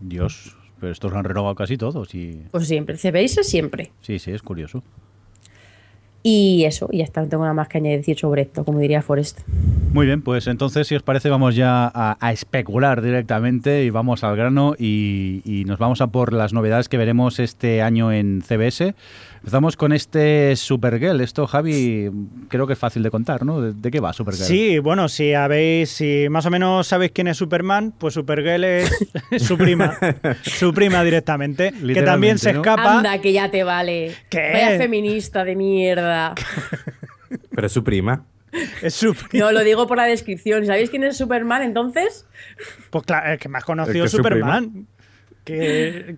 Dios, 0.00 0.56
pero 0.80 0.92
estos 0.92 1.12
lo 1.12 1.18
han 1.18 1.24
renovado 1.24 1.54
casi 1.54 1.76
todos 1.76 2.14
y... 2.14 2.42
Pues 2.50 2.68
siempre, 2.68 2.96
CBS 2.96 3.44
siempre. 3.44 3.92
Sí, 4.02 4.18
sí, 4.18 4.30
es 4.30 4.42
curioso. 4.42 4.82
Y 6.28 6.64
eso, 6.64 6.88
y 6.90 6.98
ya 6.98 7.04
está, 7.04 7.22
no 7.22 7.28
tengo 7.28 7.44
nada 7.44 7.54
más 7.54 7.68
que 7.68 7.78
añadir 7.78 8.18
sobre 8.18 8.42
esto, 8.42 8.64
como 8.64 8.80
diría 8.80 9.00
Forrest. 9.00 9.42
Muy 9.92 10.06
bien, 10.06 10.22
pues 10.22 10.48
entonces, 10.48 10.88
si 10.88 10.96
os 10.96 11.04
parece, 11.04 11.30
vamos 11.30 11.54
ya 11.54 11.88
a, 11.94 12.32
especular 12.32 13.00
directamente 13.00 13.84
y 13.84 13.90
vamos 13.90 14.24
al 14.24 14.34
grano 14.34 14.74
y 14.76 15.62
nos 15.68 15.78
vamos 15.78 16.00
a 16.00 16.08
por 16.08 16.32
las 16.32 16.52
novedades 16.52 16.88
que 16.88 16.98
veremos 16.98 17.38
este 17.38 17.80
año 17.80 18.10
en 18.10 18.42
CBS. 18.42 18.96
Empezamos 19.46 19.76
con 19.76 19.92
este 19.92 20.56
Supergirl. 20.56 21.20
Esto, 21.20 21.46
Javi, 21.46 22.10
creo 22.48 22.66
que 22.66 22.72
es 22.72 22.78
fácil 22.80 23.04
de 23.04 23.12
contar, 23.12 23.44
¿no? 23.44 23.60
¿De, 23.60 23.72
de 23.74 23.90
qué 23.92 24.00
va 24.00 24.12
Supergirl? 24.12 24.44
Sí, 24.44 24.80
bueno, 24.80 25.08
si 25.08 25.34
habéis, 25.34 25.88
si 25.90 26.26
más 26.28 26.44
o 26.46 26.50
menos 26.50 26.88
sabéis 26.88 27.12
quién 27.12 27.28
es 27.28 27.36
Superman, 27.36 27.94
pues 27.96 28.14
Supergirl 28.14 28.64
es 28.64 28.90
su 29.38 29.56
prima, 29.56 29.96
su 30.42 30.74
prima 30.74 31.04
directamente, 31.04 31.72
que 31.94 32.02
también 32.02 32.38
se 32.38 32.52
¿no? 32.54 32.58
escapa. 32.58 32.96
Anda, 32.96 33.20
que 33.20 33.32
ya 33.32 33.48
te 33.48 33.62
vale. 33.62 34.16
¿Qué? 34.28 34.50
Vaya 34.52 34.78
feminista 34.78 35.44
de 35.44 35.54
mierda. 35.54 36.34
Pero 37.54 37.68
es 37.68 37.72
su 37.72 37.84
prima. 37.84 38.26
Es 38.82 38.94
su 38.94 39.14
pri- 39.14 39.38
No, 39.38 39.52
lo 39.52 39.62
digo 39.62 39.86
por 39.86 39.96
la 39.96 40.06
descripción. 40.06 40.66
¿Sabéis 40.66 40.90
quién 40.90 41.04
es 41.04 41.16
Superman 41.16 41.62
entonces? 41.62 42.26
Pues 42.90 43.04
claro, 43.04 43.30
el 43.30 43.38
que 43.38 43.48
más 43.48 43.62
conocido 43.64 44.06
es 44.06 44.06
es 44.06 44.10
su 44.10 44.16
Superman. 44.16 44.88
Que, 45.44 45.54
que- 45.54 46.16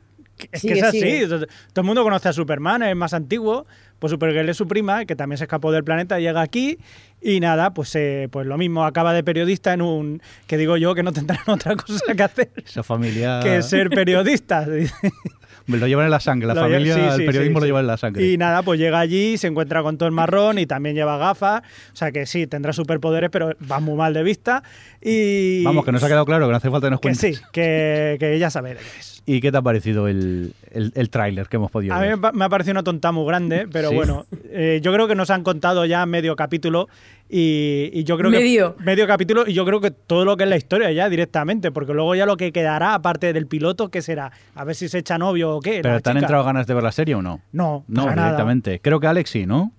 es 0.53 0.61
Sigue, 0.61 0.75
que 0.75 0.81
es 0.81 0.87
así. 0.87 1.01
sigue. 1.01 1.27
Todo 1.27 1.47
el 1.77 1.85
mundo 1.85 2.03
conoce 2.03 2.29
a 2.29 2.33
Superman, 2.33 2.83
es 2.83 2.97
más 2.97 3.15
antiguo. 3.15 3.67
Pues 3.99 4.13
Supergirl 4.13 4.49
es 4.49 4.57
su 4.57 4.69
prima, 4.69 5.07
que 5.07 5.17
también 5.17 5.39
se 5.39 5.45
escapó 5.45 5.73
del 5.73 5.83
planeta, 5.83 6.21
llega 6.21 6.41
aquí 6.41 6.79
y 7.21 7.41
nada, 7.41 7.75
pues, 7.75 7.97
eh, 7.97 8.29
pues 8.31 8.47
lo 8.47 8.57
mismo, 8.57 8.85
acaba 8.85 9.13
de 9.13 9.25
periodista 9.25 9.73
en 9.73 9.83
un. 9.83 10.23
que 10.47 10.57
digo 10.57 10.77
yo 10.77 10.95
que 10.95 11.03
no 11.03 11.13
tendrán 11.13 11.41
otra 11.49 11.75
cosa 11.75 12.15
que 12.15 12.23
hacer 12.23 12.51
Esa 12.65 12.85
familia... 12.85 13.41
que 13.43 13.61
ser 13.63 13.91
periodista. 13.91 14.67
Lo 15.67 15.87
llevan 15.87 16.07
en 16.07 16.11
la 16.11 16.21
sangre, 16.21 16.49
la 16.49 16.55
Lo 16.55 16.63
familia, 16.63 16.95
sí, 16.95 17.01
el 17.01 17.17
sí, 17.17 17.27
periodismo 17.27 17.59
sí, 17.59 17.61
lo 17.61 17.67
lleva 17.67 17.81
en 17.81 17.87
la 17.87 17.97
sangre. 17.99 18.25
Y 18.27 18.39
nada, 18.39 18.63
pues 18.63 18.81
llega 18.81 19.01
allí, 19.01 19.37
se 19.37 19.49
encuentra 19.49 19.83
con 19.83 19.99
todo 19.99 20.09
el 20.09 20.15
marrón 20.15 20.59
y 20.59 20.65
también 20.65 20.95
lleva 20.95 21.19
gafas. 21.19 21.63
O 21.93 21.97
sea 21.97 22.11
que 22.11 22.25
sí, 22.25 22.47
tendrá 22.47 22.73
superpoderes, 22.73 23.29
pero 23.31 23.53
va 23.71 23.79
muy 23.79 23.95
mal 23.95 24.15
de 24.15 24.23
vista. 24.23 24.63
Y. 25.03 25.63
Vamos, 25.65 25.85
que 25.85 25.93
nos 25.93 26.03
ha 26.03 26.09
quedado 26.09 26.25
claro 26.27 26.47
que 26.47 26.51
no 26.51 26.57
hace 26.57 26.71
falta 26.71 26.87
que 26.89 26.91
nos 26.91 27.01
Que 27.01 27.09
cuentes. 27.09 27.37
sí, 27.39 27.43
que, 27.53 28.17
que 28.19 28.35
ella 28.35 28.51
sabe 28.51 28.71
de 28.71 28.77
qué 28.77 28.99
es. 28.99 29.23
¿Y 29.27 29.43
qué 29.43 29.53
te 29.53 29.59
ha 29.59 29.63
parecido 29.63 30.09
el, 30.09 30.55
el, 30.71 30.91
el 30.95 31.11
tráiler 31.11 31.49
que 31.49 31.57
hemos 31.57 31.71
podido 31.71 31.93
A 31.95 31.99
mí 32.01 32.07
ver? 32.07 32.17
me 32.17 32.23
pa- 32.23 32.33
me 32.33 32.47
ha 32.47 32.49
parecido 32.49 32.73
una 32.73 32.83
tonta 32.83 33.13
muy 33.13 33.27
grande, 33.27 33.69
pero 33.71 33.91
Sí. 33.91 33.95
bueno, 33.95 34.25
eh, 34.51 34.81
yo 34.83 34.91
creo 34.93 35.07
que 35.07 35.15
nos 35.15 35.29
han 35.29 35.43
contado 35.43 35.85
ya 35.85 36.07
medio 36.07 36.35
capítulo 36.35 36.89
y, 37.29 37.91
y 37.93 38.05
yo 38.05 38.17
creo 38.17 38.31
Medio. 38.31 38.75
que 38.77 38.85
medio 38.85 39.07
capítulo 39.07 39.45
y 39.47 39.53
yo 39.53 39.67
creo 39.67 39.83
que 39.83 39.91
todo 39.91 40.25
lo 40.25 40.39
que 40.39 40.45
es 40.45 40.49
la 40.51 40.57
historia 40.57 40.91
ya 40.93 41.11
directamente, 41.11 41.71
porque 41.71 41.93
luego 41.93 42.15
ya 42.15 42.25
lo 42.25 42.39
que 42.39 42.53
quedará 42.53 42.95
aparte 42.95 43.35
del 43.35 43.47
piloto, 43.47 43.91
¿qué 43.91 44.01
será? 44.01 44.33
A 44.55 44.65
ver 44.65 44.75
si 44.75 44.89
se 44.89 44.97
echa 44.99 45.19
novio 45.19 45.57
o 45.57 45.61
qué. 45.61 45.81
¿Pero 45.83 46.01
te 46.01 46.09
han 46.09 46.17
entrado 46.17 46.43
ganas 46.43 46.67
de 46.67 46.73
ver 46.73 46.83
la 46.83 46.93
serie 46.93 47.15
o 47.15 47.21
no? 47.21 47.43
No, 47.53 47.85
No, 47.87 48.05
para 48.05 48.17
nada. 48.17 48.29
directamente. 48.29 48.81
Creo 48.81 48.99
que 48.99 49.09
Alex 49.09 49.29
sí, 49.29 49.45
¿no? 49.45 49.73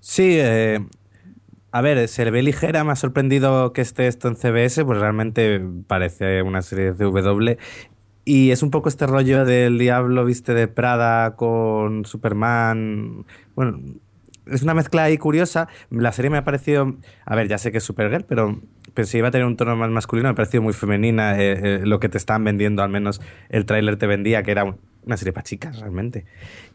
Sí, 0.00 0.36
eh, 0.36 0.80
A 1.70 1.82
ver, 1.82 2.08
se 2.08 2.24
le 2.24 2.30
ve 2.30 2.42
ligera, 2.42 2.82
me 2.82 2.92
ha 2.92 2.96
sorprendido 2.96 3.72
que 3.74 3.82
esté 3.82 4.06
esto 4.06 4.28
en 4.28 4.36
CBS, 4.36 4.84
pues 4.86 4.98
realmente 4.98 5.60
parece 5.86 6.42
una 6.42 6.62
serie 6.62 6.92
de 6.92 6.94
CW. 6.94 7.58
Y 8.24 8.50
es 8.50 8.62
un 8.62 8.70
poco 8.70 8.88
este 8.88 9.06
rollo 9.06 9.44
del 9.44 9.78
diablo, 9.78 10.24
viste, 10.24 10.54
de 10.54 10.66
Prada 10.68 11.36
con 11.36 12.04
Superman. 12.06 13.24
Bueno, 13.54 13.80
es 14.46 14.62
una 14.62 14.72
mezcla 14.74 15.04
ahí 15.04 15.18
curiosa. 15.18 15.68
La 15.90 16.12
serie 16.12 16.30
me 16.30 16.38
ha 16.38 16.44
parecido. 16.44 16.96
A 17.26 17.34
ver, 17.36 17.48
ya 17.48 17.58
sé 17.58 17.70
que 17.70 17.78
es 17.78 17.84
Supergirl, 17.84 18.24
pero 18.24 18.60
pensé 18.94 19.12
que 19.12 19.18
iba 19.18 19.28
a 19.28 19.30
tener 19.30 19.46
un 19.46 19.56
tono 19.56 19.76
más 19.76 19.90
masculino. 19.90 20.28
Me 20.28 20.32
ha 20.32 20.34
parecido 20.34 20.62
muy 20.62 20.72
femenina. 20.74 21.38
eh, 21.38 21.52
eh, 21.62 21.80
lo 21.84 22.00
que 22.00 22.08
te 22.08 22.18
estaban 22.18 22.44
vendiendo, 22.44 22.82
al 22.82 22.90
menos 22.90 23.20
el 23.50 23.64
tráiler 23.66 23.96
te 23.96 24.06
vendía, 24.06 24.42
que 24.42 24.50
era 24.52 24.64
un- 24.64 24.76
una 25.08 25.16
serie 25.16 25.32
para 25.32 25.42
chicas, 25.42 25.80
realmente. 25.80 26.24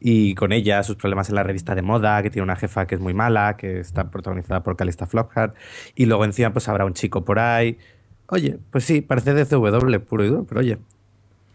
Y 0.02 0.36
con 0.36 0.52
ella, 0.52 0.84
sus 0.84 0.98
problemas 0.98 1.30
en 1.30 1.36
la 1.36 1.44
revista 1.44 1.75
de 1.75 1.82
moda, 1.82 2.22
que 2.22 2.30
tiene 2.30 2.44
una 2.44 2.58
jefa 2.58 2.86
que 2.86 2.96
es 2.96 3.02
muy 3.02 3.13
mala, 3.13 3.56
que 3.56 3.80
está 3.80 4.10
protagonizada 4.12 4.63
por 4.63 4.75
Calista 4.75 5.06
Flockhart. 5.08 5.56
Y 5.96 6.06
luego 6.08 6.25
encima, 6.25 6.52
pues 6.52 6.68
habrá 6.68 6.84
un 6.84 6.94
chico 6.94 7.24
por 7.24 7.40
ahí. 7.40 7.78
Oye, 8.28 8.58
pues 8.72 8.84
sí, 8.84 9.02
parece 9.02 9.34
de 9.34 9.46
CW 9.46 10.00
puro 10.00 10.25
y 10.25 10.28
duro, 10.28 10.44
pero 10.46 10.60
oye. 10.60 10.78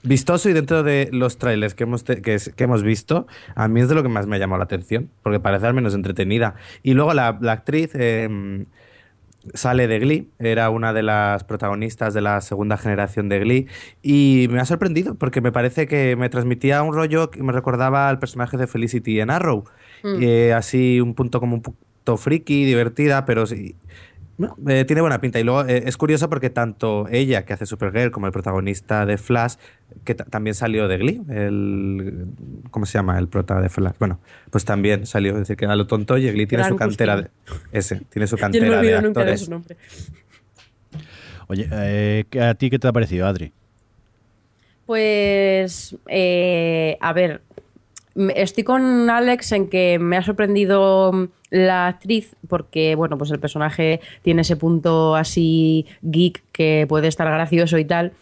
Vistoso 0.04 0.48
y 0.48 0.52
dentro 0.52 0.84
de 0.84 1.08
los 1.12 1.38
trailers 1.38 1.74
que 1.74 1.82
hemos, 1.82 2.04
que, 2.04 2.34
es- 2.34 2.50
que 2.54 2.64
hemos 2.64 2.84
visto, 2.84 3.26
a 3.56 3.66
mí 3.66 3.80
es 3.80 3.88
de 3.88 3.96
lo 3.96 4.04
que 4.04 4.08
más 4.08 4.28
me 4.28 4.36
ha 4.36 4.38
llamado 4.38 4.58
la 4.58 4.64
atención, 4.64 5.10
porque 5.24 5.40
parece 5.40 5.66
al 5.66 5.74
menos 5.74 5.92
entretenida. 5.92 6.54
Y 6.84 6.94
luego 6.94 7.12
la, 7.14 7.36
la 7.40 7.52
actriz 7.52 7.90
eh, 7.94 8.64
sale 9.54 9.88
de 9.88 9.98
Glee, 9.98 10.30
era 10.38 10.70
una 10.70 10.92
de 10.92 11.02
las 11.02 11.44
protagonistas 11.44 12.14
de 12.14 12.20
la 12.20 12.40
segunda 12.40 12.76
generación 12.76 13.28
de 13.28 13.38
Glee, 13.38 13.66
y 14.02 14.48
me 14.50 14.60
ha 14.60 14.64
sorprendido, 14.64 15.14
porque 15.14 15.40
me 15.40 15.52
parece 15.52 15.86
que 15.86 16.16
me 16.16 16.28
transmitía 16.28 16.82
un 16.82 16.94
rollo 16.94 17.30
que 17.30 17.42
me 17.42 17.52
recordaba 17.52 18.08
al 18.08 18.18
personaje 18.18 18.56
de 18.56 18.66
Felicity 18.66 19.20
en 19.20 19.30
Arrow. 19.30 19.64
Eh, 20.04 20.52
así 20.52 21.00
un 21.00 21.14
punto 21.14 21.40
como 21.40 21.56
un 21.56 21.62
punto 21.62 22.16
friki, 22.16 22.64
divertida, 22.64 23.24
pero 23.24 23.46
sí. 23.46 23.74
No, 24.38 24.56
eh, 24.68 24.84
tiene 24.84 25.00
buena 25.02 25.20
pinta. 25.20 25.40
Y 25.40 25.44
luego 25.44 25.64
eh, 25.68 25.82
es 25.86 25.96
curioso 25.96 26.30
porque 26.30 26.48
tanto 26.48 27.06
ella, 27.10 27.44
que 27.44 27.52
hace 27.54 27.66
Supergirl, 27.66 28.12
como 28.12 28.26
el 28.26 28.32
protagonista 28.32 29.04
de 29.04 29.18
Flash, 29.18 29.54
que 30.04 30.14
ta- 30.14 30.24
también 30.24 30.54
salió 30.54 30.86
de 30.86 30.96
Glee, 30.96 31.20
el. 31.28 32.26
¿Cómo 32.70 32.86
se 32.86 32.92
llama? 32.98 33.18
El 33.18 33.26
prota 33.28 33.60
de 33.60 33.68
Flash. 33.68 33.94
Bueno, 33.98 34.20
pues 34.50 34.64
también 34.64 35.06
salió. 35.06 35.32
Es 35.32 35.40
decir, 35.40 35.56
que 35.56 35.66
a 35.66 35.74
lo 35.74 35.86
tonto, 35.88 36.16
y 36.18 36.30
Glee 36.30 36.46
tiene 36.46 36.62
Gran 36.62 36.70
su 36.72 36.76
cantera 36.76 37.16
de. 37.22 37.30
Ese, 37.72 37.96
tiene 38.10 38.26
su 38.28 38.36
Yo 38.38 38.40
no 38.40 38.42
cantera 38.42 38.64
me 38.66 38.72
de 38.72 38.78
olvido 38.78 39.02
nunca 39.02 39.20
de 39.24 39.32
actores. 39.32 39.40
su 39.44 39.50
nombre. 39.50 39.76
Oye, 41.48 41.68
eh, 41.72 42.24
¿a 42.40 42.54
ti 42.54 42.70
qué 42.70 42.78
te 42.78 42.86
ha 42.86 42.92
parecido, 42.92 43.26
Adri? 43.26 43.52
Pues, 44.86 45.96
eh, 46.06 46.96
a 47.00 47.12
ver, 47.12 47.42
estoy 48.34 48.64
con 48.64 49.10
Alex 49.10 49.52
en 49.52 49.68
que 49.68 49.98
me 49.98 50.16
ha 50.16 50.22
sorprendido 50.22 51.28
la 51.50 51.86
actriz 51.88 52.36
porque, 52.48 52.94
bueno, 52.94 53.16
pues 53.18 53.30
el 53.30 53.40
personaje 53.40 54.00
tiene 54.22 54.42
ese 54.42 54.56
punto 54.56 55.14
así 55.16 55.86
geek 56.02 56.42
que 56.52 56.86
puede 56.88 57.08
estar 57.08 57.26
gracioso 57.28 57.78
y 57.78 57.84
tal. 57.84 58.12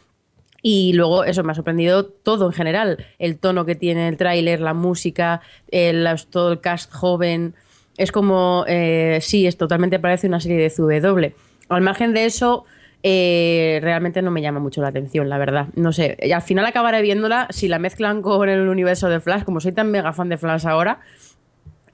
Y 0.62 0.94
luego 0.94 1.24
eso 1.24 1.44
me 1.44 1.52
ha 1.52 1.54
sorprendido 1.54 2.04
todo 2.06 2.46
en 2.46 2.52
general, 2.52 3.04
el 3.18 3.38
tono 3.38 3.64
que 3.66 3.74
tiene 3.76 4.08
el 4.08 4.16
tráiler, 4.16 4.60
la 4.60 4.74
música, 4.74 5.40
el- 5.70 6.02
los- 6.04 6.26
todo 6.28 6.50
el 6.52 6.60
cast 6.60 6.92
joven. 6.92 7.54
Es 7.98 8.10
como, 8.10 8.64
eh, 8.66 9.18
sí, 9.22 9.46
es 9.46 9.56
totalmente 9.56 9.98
parece 9.98 10.26
una 10.26 10.40
serie 10.40 10.58
de 10.58 10.70
CW. 10.70 11.32
Al 11.68 11.82
margen 11.82 12.14
de 12.14 12.24
eso, 12.26 12.64
eh, 13.02 13.78
realmente 13.82 14.22
no 14.22 14.30
me 14.32 14.42
llama 14.42 14.58
mucho 14.58 14.82
la 14.82 14.88
atención, 14.88 15.28
la 15.28 15.38
verdad. 15.38 15.68
No 15.76 15.92
sé, 15.92 16.16
y 16.20 16.32
al 16.32 16.42
final 16.42 16.66
acabaré 16.66 17.00
viéndola 17.02 17.46
si 17.50 17.68
la 17.68 17.78
mezclan 17.78 18.20
con 18.22 18.48
el 18.48 18.68
universo 18.68 19.08
de 19.08 19.20
Flash, 19.20 19.44
como 19.44 19.60
soy 19.60 19.72
tan 19.72 19.90
mega 19.92 20.12
fan 20.12 20.28
de 20.28 20.36
Flash 20.38 20.66
ahora, 20.66 20.98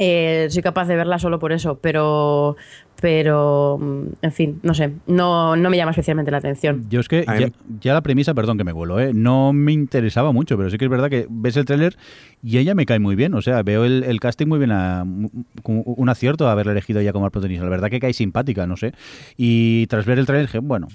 eh, 0.04 0.48
soy 0.50 0.62
capaz 0.62 0.86
de 0.88 0.96
verla 0.96 1.20
solo 1.20 1.38
por 1.38 1.52
eso, 1.52 1.78
pero, 1.80 2.56
pero, 3.00 3.78
mm, 3.80 4.02
en 4.22 4.32
fin, 4.32 4.58
no 4.64 4.74
sé, 4.74 4.94
no, 5.06 5.54
no 5.54 5.70
me 5.70 5.76
llama 5.76 5.92
especialmente 5.92 6.32
la 6.32 6.38
atención. 6.38 6.86
Yo 6.90 6.98
es 6.98 7.06
que 7.06 7.24
ya, 7.24 7.52
ya 7.80 7.94
la 7.94 8.00
premisa, 8.00 8.34
perdón 8.34 8.58
que 8.58 8.64
me 8.64 8.72
vuelo, 8.72 8.98
¿eh? 8.98 9.12
no 9.14 9.52
me 9.52 9.70
interesaba 9.70 10.32
mucho, 10.32 10.56
pero 10.56 10.70
sí 10.70 10.76
que 10.76 10.86
es 10.86 10.90
verdad 10.90 11.08
que 11.08 11.28
ves 11.30 11.56
el 11.56 11.66
tráiler 11.66 11.96
y 12.42 12.58
ella 12.58 12.74
me 12.74 12.84
cae 12.84 12.98
muy 12.98 13.14
bien. 13.14 13.32
O 13.34 13.42
sea, 13.42 13.62
veo 13.62 13.84
el, 13.84 14.02
el 14.02 14.18
casting 14.18 14.48
muy 14.48 14.58
bien, 14.58 14.72
a, 14.72 15.04
un 15.04 16.08
acierto 16.08 16.48
haberla 16.48 16.72
elegido 16.72 16.98
ella 16.98 17.12
como 17.12 17.30
protagonista. 17.30 17.62
La 17.62 17.70
verdad 17.70 17.88
que 17.88 18.00
cae 18.00 18.12
simpática, 18.12 18.66
no 18.66 18.76
sé. 18.76 18.94
Y 19.36 19.86
tras 19.86 20.04
ver 20.04 20.18
el 20.18 20.26
tráiler 20.26 20.48
dije, 20.48 20.58
bueno, 20.58 20.88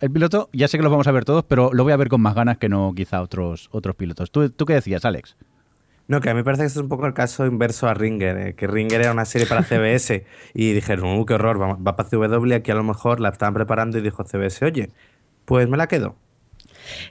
el 0.00 0.10
piloto 0.10 0.48
ya 0.52 0.66
sé 0.66 0.78
que 0.78 0.82
lo 0.82 0.90
vamos 0.90 1.06
a 1.06 1.12
ver 1.12 1.24
todos, 1.24 1.44
pero 1.44 1.70
lo 1.72 1.84
voy 1.84 1.92
a 1.92 1.96
ver 1.96 2.08
con 2.08 2.20
más 2.20 2.34
ganas 2.34 2.58
que 2.58 2.68
no 2.68 2.92
quizá 2.96 3.22
otros, 3.22 3.68
otros 3.70 3.94
pilotos. 3.94 4.32
¿Tú, 4.32 4.50
¿Tú 4.50 4.66
qué 4.66 4.74
decías, 4.74 5.04
Alex? 5.04 5.36
No, 6.08 6.20
que 6.20 6.30
a 6.30 6.34
mí 6.34 6.38
me 6.38 6.44
parece 6.44 6.62
que 6.62 6.66
este 6.66 6.78
es 6.78 6.82
un 6.82 6.88
poco 6.88 7.06
el 7.06 7.14
caso 7.14 7.46
inverso 7.46 7.86
a 7.86 7.94
Ringer, 7.94 8.36
eh, 8.38 8.54
que 8.54 8.66
Ringer 8.66 9.02
era 9.02 9.12
una 9.12 9.26
serie 9.26 9.46
para 9.46 9.62
CBS 9.62 10.24
y 10.54 10.72
dijeron, 10.72 11.18
uh, 11.18 11.26
qué 11.26 11.34
horror, 11.34 11.60
va, 11.60 11.74
va 11.74 11.96
para 11.96 12.08
CW, 12.08 12.54
aquí 12.54 12.70
a 12.70 12.74
lo 12.74 12.82
mejor 12.82 13.20
la 13.20 13.28
estaban 13.28 13.54
preparando 13.54 13.98
y 13.98 14.00
dijo 14.00 14.24
CBS, 14.24 14.64
oye, 14.64 14.88
pues 15.44 15.68
me 15.68 15.76
la 15.76 15.86
quedo. 15.86 16.16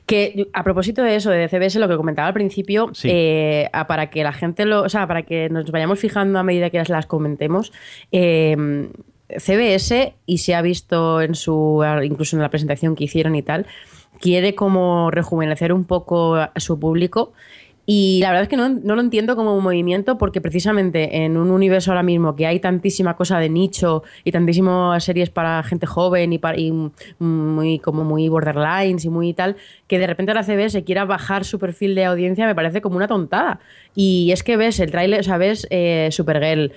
Que 0.08 0.48
a 0.54 0.64
propósito 0.64 1.04
de 1.04 1.16
eso, 1.16 1.30
de 1.30 1.48
CBS, 1.48 1.78
lo 1.80 1.88
que 1.88 1.96
comentaba 1.98 2.28
al 2.28 2.34
principio, 2.34 2.90
Sí. 2.94 3.10
eh, 3.12 3.70
para 3.88 4.10
que 4.10 4.24
la 4.24 4.34
gente 4.34 4.66
lo, 4.66 4.82
o 4.82 4.90
sea, 4.90 5.06
para 5.06 5.22
que 5.22 5.50
nos 5.50 5.70
vayamos 5.70 6.00
fijando 6.00 6.40
a 6.40 6.44
medida 6.44 6.72
que 6.72 6.80
las, 6.80 6.90
las 6.90 7.06
comentemos, 7.06 7.72
eh, 8.12 8.90
CBS, 9.30 10.16
y 10.26 10.40
se 10.40 10.56
ha 10.56 10.62
visto 10.62 11.22
en 11.22 11.36
su, 11.36 11.84
incluso 12.04 12.36
en 12.36 12.42
la 12.42 12.50
presentación 12.50 12.96
que 12.96 13.04
hicieron 13.04 13.36
y 13.36 13.44
tal, 13.44 13.68
quiere 14.20 14.56
como 14.56 15.12
rejuvenecer 15.12 15.74
un 15.74 15.86
poco 15.86 16.36
a 16.36 16.52
su 16.56 16.80
público. 16.80 17.34
Y 17.90 18.20
la 18.22 18.32
verdad 18.32 18.44
es 18.44 18.50
que 18.50 18.58
no, 18.58 18.68
no 18.68 18.96
lo 18.96 19.02
entiendo 19.02 19.38
como 19.38 19.56
un 19.56 19.64
movimiento 19.64 20.18
porque 20.18 20.42
precisamente 20.42 21.24
en 21.24 21.38
un 21.38 21.52
universo 21.52 21.92
ahora 21.92 22.04
mismo 22.04 22.36
que 22.36 22.46
hay 22.46 22.60
tantísima 22.60 23.16
cosa 23.16 23.40
de 23.40 23.50
nicho 23.50 24.04
y 24.26 24.34
tantísimas 24.34 25.02
series 25.06 25.30
para 25.30 25.64
gente 25.64 25.86
joven 25.86 26.34
y, 26.34 26.38
para, 26.38 26.60
y 26.60 26.74
muy 27.20 27.80
como 27.80 28.04
muy 28.04 28.28
borderlines 28.28 29.06
y 29.06 29.10
muy 29.10 29.34
tal, 29.34 29.56
que 29.88 30.00
de 30.00 30.08
repente 30.08 30.34
la 30.34 30.44
CBS 30.44 30.84
quiera 30.84 31.06
bajar 31.06 31.46
su 31.46 31.60
perfil 31.60 31.96
de 31.96 32.04
audiencia 32.04 32.46
me 32.46 32.56
parece 32.56 32.82
como 32.82 32.98
una 32.98 33.08
tontada. 33.08 33.62
Y 33.96 34.32
es 34.34 34.44
que 34.44 34.58
ves 34.58 34.82
el 34.82 34.92
tráiler, 34.92 35.22
o 35.22 35.24
sea, 35.24 35.38
ves 35.38 35.66
eh, 35.70 36.10
Supergirl, 36.12 36.74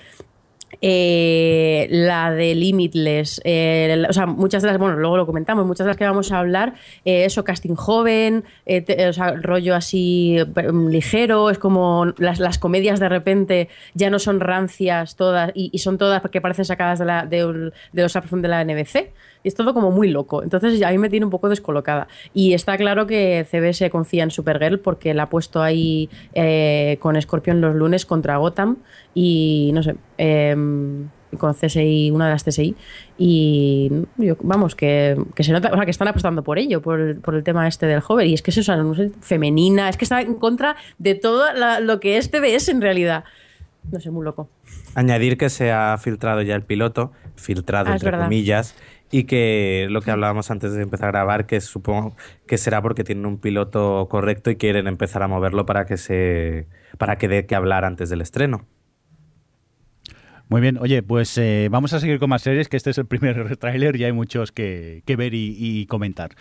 eh, 0.81 1.87
la 1.89 2.31
de 2.31 2.55
Limitless, 2.55 3.41
eh, 3.43 4.05
o 4.07 4.13
sea, 4.13 4.25
muchas 4.25 4.63
de 4.63 4.69
las, 4.69 4.77
bueno, 4.77 4.97
luego 4.97 5.17
lo 5.17 5.25
comentamos, 5.25 5.65
muchas 5.65 5.85
de 5.85 5.89
las 5.89 5.97
que 5.97 6.05
vamos 6.05 6.31
a 6.31 6.39
hablar, 6.39 6.73
eh, 7.05 7.25
eso, 7.25 7.43
casting 7.43 7.75
joven, 7.75 8.43
eh, 8.65 9.07
o 9.09 9.13
sea, 9.13 9.33
rollo 9.33 9.75
así 9.75 10.37
eh, 10.37 10.71
ligero, 10.89 11.49
es 11.49 11.57
como 11.57 12.07
las, 12.17 12.39
las 12.39 12.57
comedias 12.57 12.99
de 12.99 13.09
repente 13.09 13.69
ya 13.93 14.09
no 14.09 14.19
son 14.19 14.39
rancias 14.39 15.15
todas 15.15 15.51
y, 15.53 15.69
y 15.73 15.79
son 15.79 15.97
todas 15.97 16.21
que 16.31 16.41
parecen 16.41 16.65
sacadas 16.65 16.99
de, 16.99 17.05
la, 17.05 17.25
de, 17.25 17.71
de 17.91 18.01
los 18.01 18.13
de 18.13 18.47
la 18.47 18.63
NBC. 18.63 19.11
Y 19.43 19.47
es 19.47 19.55
todo 19.55 19.73
como 19.73 19.91
muy 19.91 20.09
loco. 20.09 20.43
Entonces 20.43 20.81
a 20.83 20.91
mí 20.91 20.97
me 20.97 21.09
tiene 21.09 21.25
un 21.25 21.31
poco 21.31 21.49
descolocada. 21.49 22.07
Y 22.33 22.53
está 22.53 22.77
claro 22.77 23.07
que 23.07 23.45
CBS 23.49 23.89
confía 23.89 24.23
en 24.23 24.31
Supergirl 24.31 24.79
porque 24.79 25.13
la 25.13 25.23
ha 25.23 25.29
puesto 25.29 25.61
ahí 25.63 26.09
eh, 26.33 26.97
con 26.99 27.19
Scorpion 27.19 27.59
los 27.61 27.75
lunes 27.75 28.05
contra 28.05 28.37
Gotham 28.37 28.77
y 29.15 29.71
no 29.73 29.81
sé, 29.83 29.95
em, 30.17 31.09
con 31.37 31.53
CSI, 31.53 32.11
una 32.11 32.25
de 32.27 32.31
las 32.33 32.43
CSI. 32.43 32.75
Y 33.17 33.89
yo- 34.17 34.35
vamos, 34.41 34.75
que, 34.75 35.17
que 35.35 35.43
se 35.43 35.51
nota, 35.53 35.69
o 35.71 35.75
sea, 35.75 35.85
que 35.85 35.91
están 35.91 36.07
apostando 36.07 36.43
por 36.43 36.59
ello, 36.59 36.81
por 36.81 36.99
el, 36.99 37.15
por 37.17 37.35
el 37.35 37.43
tema 37.43 37.67
este 37.67 37.85
del 37.85 38.01
joven. 38.01 38.27
Y 38.27 38.33
es 38.33 38.41
que 38.41 38.51
eso 38.51 38.61
es 38.61 38.67
una 38.67 38.77
no 38.83 38.93
sé, 38.95 39.11
femenina, 39.21 39.89
es 39.89 39.97
que 39.97 40.05
está 40.05 40.21
en 40.21 40.35
contra 40.35 40.75
de 40.97 41.15
todo 41.15 41.51
la- 41.53 41.79
lo 41.79 41.99
que 41.99 42.17
es 42.17 42.29
CBS 42.29 42.69
en 42.71 42.81
realidad. 42.81 43.23
No 43.91 43.99
sé, 43.99 44.11
muy 44.11 44.23
loco. 44.23 44.47
Añadir 44.93 45.37
que 45.37 45.49
se 45.49 45.71
ha 45.71 45.97
filtrado 45.97 46.41
ya 46.43 46.55
el 46.55 46.61
piloto, 46.63 47.11
filtrado 47.35 47.89
Ah, 47.89 47.93
entre 47.93 48.11
verdad. 48.11 48.25
comillas, 48.25 48.75
y 49.11 49.25
que 49.25 49.87
lo 49.89 50.01
que 50.01 50.11
hablábamos 50.11 50.49
antes 50.51 50.73
de 50.73 50.81
empezar 50.81 51.09
a 51.09 51.11
grabar, 51.11 51.45
que 51.45 51.61
supongo 51.61 52.15
que 52.47 52.57
será 52.57 52.81
porque 52.81 53.03
tienen 53.03 53.25
un 53.25 53.37
piloto 53.37 54.07
correcto 54.09 54.49
y 54.49 54.55
quieren 54.55 54.87
empezar 54.87 55.21
a 55.23 55.27
moverlo 55.27 55.65
para 55.65 55.85
que 55.85 55.97
se 55.97 56.67
para 56.97 57.17
que 57.17 57.27
dé 57.27 57.45
que 57.45 57.55
hablar 57.55 57.85
antes 57.85 58.09
del 58.09 58.21
estreno. 58.21 58.65
Muy 60.51 60.59
bien, 60.59 60.77
oye, 60.79 61.01
pues 61.01 61.37
eh, 61.37 61.69
vamos 61.71 61.93
a 61.93 62.01
seguir 62.01 62.19
con 62.19 62.29
más 62.29 62.41
series, 62.41 62.67
que 62.67 62.75
este 62.75 62.89
es 62.89 62.97
el 62.97 63.05
primer 63.05 63.55
tráiler 63.57 63.95
y 63.95 64.03
hay 64.03 64.11
muchos 64.11 64.51
que, 64.51 65.01
que 65.05 65.15
ver 65.15 65.33
y, 65.33 65.55
y 65.57 65.85
comentar. 65.85 66.31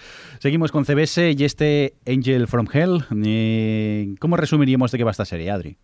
Seguimos 0.40 0.72
con 0.72 0.84
CBS 0.84 1.30
y 1.30 1.44
este 1.44 1.94
Angel 2.08 2.48
from 2.48 2.66
Hell. 2.72 3.04
Eh, 3.24 4.14
¿Cómo 4.18 4.36
resumiríamos 4.36 4.90
de 4.90 4.98
qué 4.98 5.04
va 5.04 5.12
esta 5.12 5.24
serie, 5.24 5.52
Adri? 5.52 5.76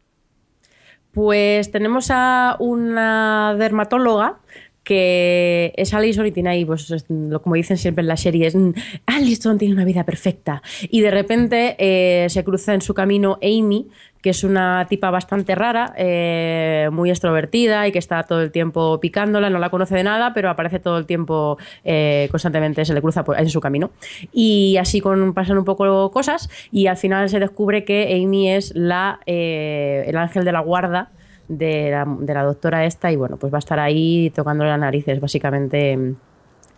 Pues 1.12 1.70
tenemos 1.70 2.10
a 2.10 2.56
una 2.58 3.54
dermatóloga 3.56 4.40
que 4.86 5.72
es 5.76 5.92
Alison 5.94 6.26
y 6.26 6.30
tiene 6.30 6.50
ahí, 6.50 6.64
pues 6.64 6.94
como 7.42 7.56
dicen 7.56 7.76
siempre 7.76 8.02
en 8.02 8.06
las 8.06 8.20
series, 8.20 8.54
mm, 8.54 8.70
Alison 9.06 9.58
tiene 9.58 9.74
una 9.74 9.84
vida 9.84 10.04
perfecta. 10.04 10.62
Y 10.88 11.00
de 11.00 11.10
repente 11.10 11.74
eh, 11.80 12.28
se 12.30 12.44
cruza 12.44 12.72
en 12.72 12.80
su 12.80 12.94
camino 12.94 13.36
Amy, 13.42 13.88
que 14.22 14.30
es 14.30 14.44
una 14.44 14.86
tipa 14.88 15.10
bastante 15.10 15.56
rara, 15.56 15.92
eh, 15.96 16.88
muy 16.92 17.10
extrovertida 17.10 17.88
y 17.88 17.90
que 17.90 17.98
está 17.98 18.22
todo 18.22 18.40
el 18.42 18.52
tiempo 18.52 19.00
picándola, 19.00 19.50
no 19.50 19.58
la 19.58 19.70
conoce 19.70 19.96
de 19.96 20.04
nada, 20.04 20.32
pero 20.32 20.50
aparece 20.50 20.78
todo 20.78 20.98
el 20.98 21.06
tiempo 21.06 21.58
eh, 21.82 22.28
constantemente, 22.30 22.84
se 22.84 22.94
le 22.94 23.02
cruza 23.02 23.24
en 23.36 23.50
su 23.50 23.60
camino. 23.60 23.90
Y 24.32 24.76
así 24.76 25.00
con, 25.00 25.34
pasan 25.34 25.58
un 25.58 25.64
poco 25.64 26.12
cosas 26.12 26.48
y 26.70 26.86
al 26.86 26.96
final 26.96 27.28
se 27.28 27.40
descubre 27.40 27.84
que 27.84 28.22
Amy 28.22 28.52
es 28.52 28.72
la, 28.76 29.18
el 29.26 30.16
ángel 30.16 30.44
de 30.44 30.52
la 30.52 30.60
guarda 30.60 31.10
de 31.48 31.90
la, 31.90 32.04
de 32.20 32.34
la 32.34 32.42
doctora 32.44 32.84
esta 32.84 33.10
y 33.12 33.16
bueno, 33.16 33.36
pues 33.36 33.52
va 33.52 33.58
a 33.58 33.60
estar 33.60 33.78
ahí 33.78 34.30
tocándole 34.34 34.70
las 34.70 34.80
narices 34.80 35.20
básicamente 35.20 36.14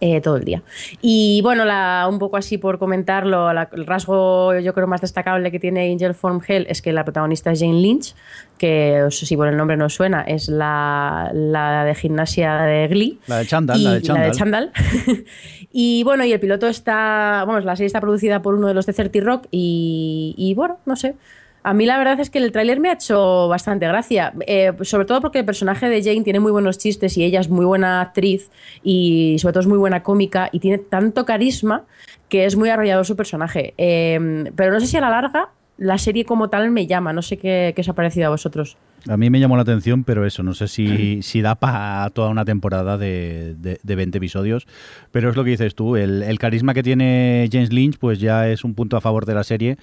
eh, 0.01 0.21
todo 0.21 0.37
el 0.37 0.45
día. 0.45 0.63
Y 1.03 1.41
bueno, 1.43 1.65
la, 1.65 2.07
un 2.09 2.21
poco 2.21 2.37
así 2.37 2.57
por 2.57 2.79
comentarlo, 2.79 3.53
la- 3.53 3.69
el 3.73 3.85
rasgo 3.85 4.57
yo 4.61 4.73
creo 4.73 4.87
más 4.87 5.01
destacable 5.01 5.51
que 5.51 5.59
tiene 5.59 5.91
Angel 5.91 6.15
From 6.15 6.41
Hell 6.47 6.67
es 6.69 6.81
que 6.83 6.93
la 6.93 7.03
protagonista 7.05 7.51
es 7.51 7.59
Jane 7.59 7.81
Lynch, 7.81 8.15
que 8.59 9.07
si 9.11 9.37
por 9.37 9.49
el 9.49 9.57
nombre 9.57 9.77
no 9.77 9.89
suena, 9.89 10.21
es 10.23 10.49
la, 10.49 11.31
la 11.35 11.85
de 11.85 11.97
gimnasia 11.97 12.59
de 12.63 12.87
Glee. 12.87 13.19
La 13.27 13.39
de 13.39 13.47
Chandal, 13.47 13.81
Y- 13.81 13.85
la 13.85 13.93
de 13.95 14.03
Chandal. 14.03 14.33
Chandal. 14.33 14.73
y 15.73 16.05
bueno, 16.05 16.25
y 16.25 16.33
el 16.33 16.39
piloto 16.39 16.69
está, 16.69 17.43
bueno, 17.45 17.61
la 17.63 17.75
serie 17.75 17.87
está 17.89 18.01
producida 18.01 18.41
por 18.41 18.55
uno 18.55 18.69
de 18.69 18.75
los 18.75 18.87
de 18.87 18.93
30 18.93 19.19
Rock 19.21 19.47
y, 19.51 20.33
y 20.39 20.55
bueno, 20.55 20.79
no 20.87 20.95
sé. 20.95 21.17
A 21.63 21.75
mí 21.75 21.87
la 21.87 21.99
verdad 21.99 22.21
es 22.21 22.31
que 22.31 22.39
el 22.39 22.53
tráiler 22.53 22.81
me 22.81 22.89
ha 22.89 22.95
hecho 22.95 23.49
bastante 23.49 23.87
gracia, 23.87 24.33
eh, 24.47 24.73
sobre 24.83 25.07
todo 25.07 25.21
porque 25.21 25.41
el 25.41 25.45
personaje 25.45 25.89
de 25.89 26.03
Jane 26.03 26.23
tiene 26.23 26.41
muy 26.41 26.53
buenos 26.53 26.79
chistes 26.79 27.17
y 27.17 27.25
ella 27.25 27.41
es 27.41 27.49
muy 27.49 27.67
buena 27.67 28.01
actriz 28.01 28.51
y 28.83 29.37
sobre 29.41 29.53
todo 29.53 29.61
es 29.61 29.67
muy 29.67 29.79
buena 29.79 30.03
cómica 30.03 30.49
y 30.53 30.61
tiene 30.61 30.79
tanto 30.79 31.25
carisma 31.25 31.85
que 32.29 32.45
es 32.45 32.57
muy 32.57 32.69
arrollador 32.69 33.05
su 33.07 33.17
personaje. 33.17 33.75
Eh, 33.77 34.51
pero 34.55 34.73
no 34.73 34.81
sé 34.81 34.87
si 34.87 34.97
a 34.97 35.01
la 35.01 35.11
larga 35.11 35.51
la 35.79 35.97
serie 35.97 36.25
como 36.25 36.51
tal 36.51 36.71
me 36.71 36.87
llama, 36.87 37.13
no 37.13 37.23
sé 37.23 37.39
qué, 37.39 37.73
qué 37.75 37.81
os 37.81 37.89
ha 37.89 37.95
parecido 37.95 38.27
a 38.27 38.31
vosotros. 38.31 38.77
A 39.09 39.17
mí 39.17 39.31
me 39.31 39.39
llamó 39.39 39.55
la 39.55 39.63
atención, 39.63 40.03
pero 40.03 40.27
eso, 40.27 40.43
no 40.43 40.53
sé 40.53 40.67
si, 40.67 41.23
si 41.23 41.41
da 41.41 41.55
para 41.55 42.11
toda 42.11 42.31
una 42.31 42.45
temporada 42.45 42.99
de, 42.99 43.55
de, 43.57 43.79
de 43.81 43.95
20 43.95 44.19
episodios. 44.19 44.67
Pero 45.13 45.31
es 45.31 45.37
lo 45.37 45.45
que 45.45 45.51
dices 45.51 45.77
tú, 45.77 45.95
el, 45.95 46.25
el 46.25 46.39
carisma 46.41 46.75
que 46.75 46.83
tiene 46.83 47.49
James 47.51 47.73
Lynch, 47.73 47.97
pues 47.99 48.19
ya 48.19 48.49
es 48.49 48.65
un 48.65 48.75
punto 48.75 48.97
a 48.97 49.01
favor 49.01 49.25
de 49.25 49.35
la 49.35 49.45
serie. 49.45 49.79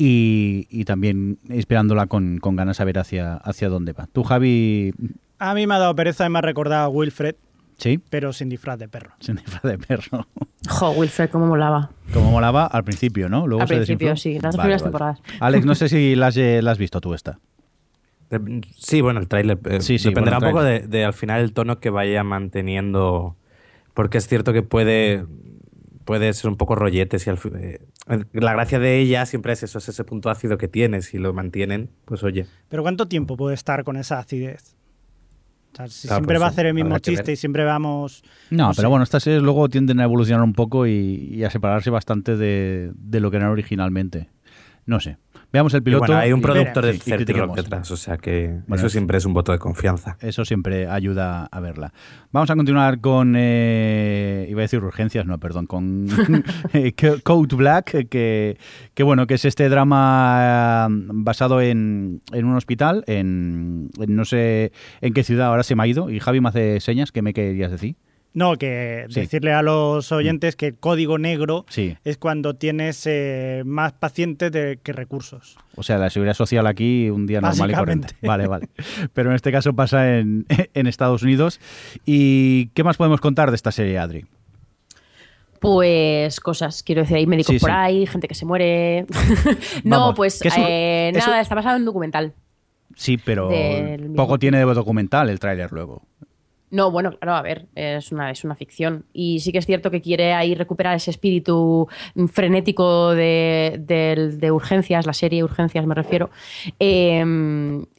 Y, 0.00 0.68
y 0.70 0.84
también 0.84 1.38
esperándola 1.48 2.06
con, 2.06 2.38
con 2.38 2.54
ganas 2.54 2.80
a 2.80 2.84
ver 2.84 2.98
hacia, 3.00 3.34
hacia 3.34 3.68
dónde 3.68 3.92
va. 3.92 4.06
Tú, 4.12 4.22
Javi, 4.22 4.94
A 5.40 5.54
mí 5.54 5.66
me 5.66 5.74
ha 5.74 5.78
dado 5.78 5.94
pereza 5.96 6.24
y 6.24 6.30
me 6.30 6.38
ha 6.38 6.42
recordado 6.42 6.84
a 6.84 6.88
Wilfred, 6.88 7.34
sí, 7.78 7.98
pero 8.08 8.32
sin 8.32 8.48
disfraz 8.48 8.78
de 8.78 8.88
perro. 8.88 9.10
sin 9.18 9.36
disfraz 9.36 9.62
de 9.62 9.76
perro. 9.78 10.26
Jo, 10.68 10.90
Wilfred, 10.90 11.30
cómo 11.30 11.46
molaba. 11.46 11.90
Como 12.12 12.30
molaba 12.30 12.66
al 12.66 12.84
principio, 12.84 13.28
¿no? 13.28 13.46
Luego 13.46 13.62
Al 13.62 13.68
se 13.68 13.74
principio, 13.76 14.10
desinfló. 14.10 14.32
sí, 14.38 14.38
las 14.40 14.54
dos 14.54 14.60
primeras 14.60 14.82
temporadas. 14.82 15.20
Alex, 15.40 15.64
no 15.66 15.74
sé 15.74 15.88
si 15.88 16.14
la 16.14 16.26
has, 16.28 16.36
eh, 16.36 16.60
la 16.62 16.70
has 16.72 16.78
visto 16.78 17.00
tú 17.00 17.14
esta. 17.14 17.38
De- 18.30 18.60
Sí, 18.76 19.00
bueno, 19.00 19.18
el 19.20 19.28
tráiler. 19.28 19.58
eh, 19.64 19.80
Sí, 19.80 19.98
sí, 19.98 20.10
dependerá 20.10 20.38
bueno, 20.38 20.48
un 20.48 20.54
poco 20.54 20.64
de, 20.88 21.04
al 21.04 21.14
final 21.14 21.40
el 21.40 21.52
tono 21.52 21.80
que 21.80 21.90
vaya 21.90 22.22
manteniendo. 22.24 23.34
Porque 23.94 24.18
es 24.18 24.28
cierto 24.28 24.52
que 24.52 24.62
puede, 24.62 25.24
puede 26.04 26.32
ser 26.34 26.50
un 26.50 26.56
poco 26.56 26.74
rollete. 26.74 27.18
Si 27.18 27.30
al 27.30 27.38
eh, 27.54 27.80
la 28.32 28.52
gracia 28.52 28.78
de 28.78 28.98
ella 28.98 29.26
siempre 29.26 29.52
es 29.52 29.62
eso, 29.62 29.78
es 29.78 29.88
ese 29.88 30.04
punto 30.04 30.30
ácido 30.30 30.58
que 30.58 30.68
tiene. 30.68 31.02
Si 31.02 31.18
lo 31.18 31.32
mantienen, 31.34 31.90
pues 32.04 32.22
oye. 32.22 32.46
Pero 32.68 32.82
¿cuánto 32.82 33.08
tiempo 33.08 33.36
puede 33.36 33.54
estar 33.54 33.84
con 33.84 33.96
esa 33.96 34.18
acidez? 34.18 34.76
O 35.72 35.76
sea, 35.76 35.88
si 35.88 36.08
Claro, 36.08 36.16
siempre 36.20 36.34
pues 36.36 36.42
va 36.42 36.46
a 36.46 36.50
hacer 36.50 36.66
el 36.66 36.74
mismo 36.74 36.98
chiste 36.98 37.32
y 37.32 37.36
siempre 37.36 37.64
vamos... 37.64 38.22
No, 38.50 38.68
No 38.68 38.70
pero 38.70 38.82
sé. 38.82 38.86
bueno, 38.88 39.02
estas 39.04 39.22
series 39.22 39.42
luego 39.42 39.68
tienden 39.68 40.00
a 40.00 40.04
evolucionar 40.04 40.42
un 40.42 40.54
poco 40.54 40.86
y, 40.86 41.28
y 41.32 41.44
a 41.44 41.50
separarse 41.50 41.90
bastante 41.90 42.36
de, 42.36 42.90
de 42.94 43.20
lo 43.20 43.30
que 43.30 43.36
eran 43.36 43.50
originalmente. 43.50 44.30
No 44.86 44.98
sé. 45.00 45.18
Veamos 45.50 45.72
el 45.72 45.80
Y 45.80 45.84
piloto. 45.84 46.00
bueno, 46.06 46.18
hay 46.20 46.32
un 46.32 46.40
y- 46.40 46.42
productor 46.42 46.84
sí, 46.84 46.90
de 46.90 46.96
y 46.96 46.98
30 46.98 47.10
Rock 47.16 47.24
critiquemos. 47.26 47.56
detrás, 47.56 47.90
o 47.90 47.96
sea 47.96 48.18
que 48.18 48.48
Bueno, 48.66 48.76
eso 48.76 48.86
es- 48.86 48.92
siempre 48.92 49.16
es 49.16 49.24
un 49.24 49.32
voto 49.32 49.50
de 49.52 49.58
confianza. 49.58 50.16
Eso 50.20 50.44
siempre 50.44 50.86
ayuda 50.88 51.46
a 51.50 51.60
verla. 51.60 51.92
Vamos 52.32 52.50
a 52.50 52.56
continuar 52.56 53.00
con, 53.00 53.34
eh, 53.36 54.46
iba 54.50 54.60
a 54.60 54.62
decir 54.62 54.82
urgencias, 54.84 55.24
no, 55.24 55.38
perdón, 55.38 55.66
con 55.66 56.06
eh, 56.74 56.92
Code 57.22 57.56
Black, 57.56 57.94
eh, 57.94 58.06
que, 58.08 58.58
que 58.92 59.02
bueno, 59.02 59.26
que 59.26 59.34
es 59.34 59.44
este 59.46 59.68
drama 59.70 60.86
eh, 60.90 60.94
basado 61.14 61.62
en, 61.62 62.20
en 62.32 62.44
un 62.44 62.54
hospital, 62.56 63.04
en, 63.06 63.88
en 63.98 64.16
no 64.16 64.24
sé 64.26 64.72
en 65.00 65.14
qué 65.14 65.24
ciudad 65.24 65.46
ahora 65.48 65.62
se 65.62 65.74
me 65.74 65.82
ha 65.82 65.86
ido, 65.86 66.10
y 66.10 66.20
Javi 66.20 66.40
me 66.42 66.50
hace 66.50 66.80
señas, 66.80 67.10
¿qué 67.10 67.22
me 67.22 67.32
querías 67.32 67.70
decir? 67.70 67.96
No, 68.34 68.56
que 68.56 69.06
Sí. 69.08 69.20
decirle 69.20 69.52
a 69.52 69.62
los 69.62 70.12
oyentes 70.12 70.54
que 70.54 70.66
el 70.66 70.74
código 70.76 71.18
negro 71.18 71.64
Sí. 71.68 71.96
es 72.04 72.18
cuando 72.18 72.54
tienes 72.54 73.04
eh, 73.06 73.62
más 73.64 73.92
pacientes 73.94 74.52
de- 74.52 74.78
que 74.82 74.92
recursos. 74.92 75.56
O 75.76 75.82
sea, 75.82 75.98
la 75.98 76.08
seguridad 76.10 76.34
social 76.34 76.66
aquí 76.66 77.10
un 77.10 77.26
día 77.26 77.40
normal 77.40 77.70
y 77.70 77.74
corriente. 77.74 78.14
Vale, 78.22 78.46
vale. 78.46 78.68
Pero 79.14 79.30
en 79.30 79.36
este 79.36 79.50
caso 79.50 79.72
pasa 79.74 80.18
en, 80.18 80.46
en 80.74 80.86
Estados 80.86 81.22
Unidos. 81.22 81.58
¿Y 82.04 82.66
qué 82.74 82.84
más 82.84 82.96
podemos 82.96 83.20
contar 83.20 83.50
de 83.50 83.56
esta 83.56 83.72
serie, 83.72 83.98
Adri? 83.98 84.26
Pues 85.60 86.38
cosas, 86.38 86.84
quiero 86.84 87.00
decir, 87.02 87.16
hay 87.16 87.26
médicos 87.26 87.54
Sí, 87.54 87.58
por 87.58 87.70
sí. 87.70 87.74
ahí, 87.76 88.06
gente 88.06 88.28
que 88.28 88.34
se 88.34 88.44
muere. 88.44 89.06
no, 89.84 89.98
Vamos, 90.00 90.14
pues 90.16 90.40
eso- 90.44 90.54
eh, 90.60 91.10
eso- 91.14 91.26
nada, 91.26 91.40
está 91.40 91.54
basado 91.56 91.76
en 91.76 91.82
un 91.82 91.86
documental. 91.86 92.32
Sí, 92.94 93.16
pero 93.18 93.50
poco 94.16 94.38
tiene 94.38 94.58
de 94.58 94.64
documental 94.64 95.28
el 95.30 95.38
tráiler 95.40 95.72
luego. 95.72 96.02
No, 96.70 96.90
bueno, 96.90 97.12
claro, 97.18 97.36
a 97.36 97.42
ver, 97.42 97.66
es 97.74 98.12
una, 98.12 98.30
es 98.30 98.44
una 98.44 98.54
ficción. 98.54 99.04
Y 99.12 99.40
sí 99.40 99.52
que 99.52 99.58
es 99.58 99.66
cierto 99.66 99.90
que 99.90 100.00
quiere 100.00 100.34
ahí 100.34 100.54
recuperar 100.54 100.96
ese 100.96 101.10
espíritu 101.10 101.88
frenético 102.32 103.10
de, 103.14 103.80
de 104.38 104.52
urgencias, 104.52 105.06
la 105.06 105.12
serie 105.12 105.44
Urgencias 105.44 105.86
me 105.86 105.94
refiero. 105.94 106.30
Eh, 106.78 107.24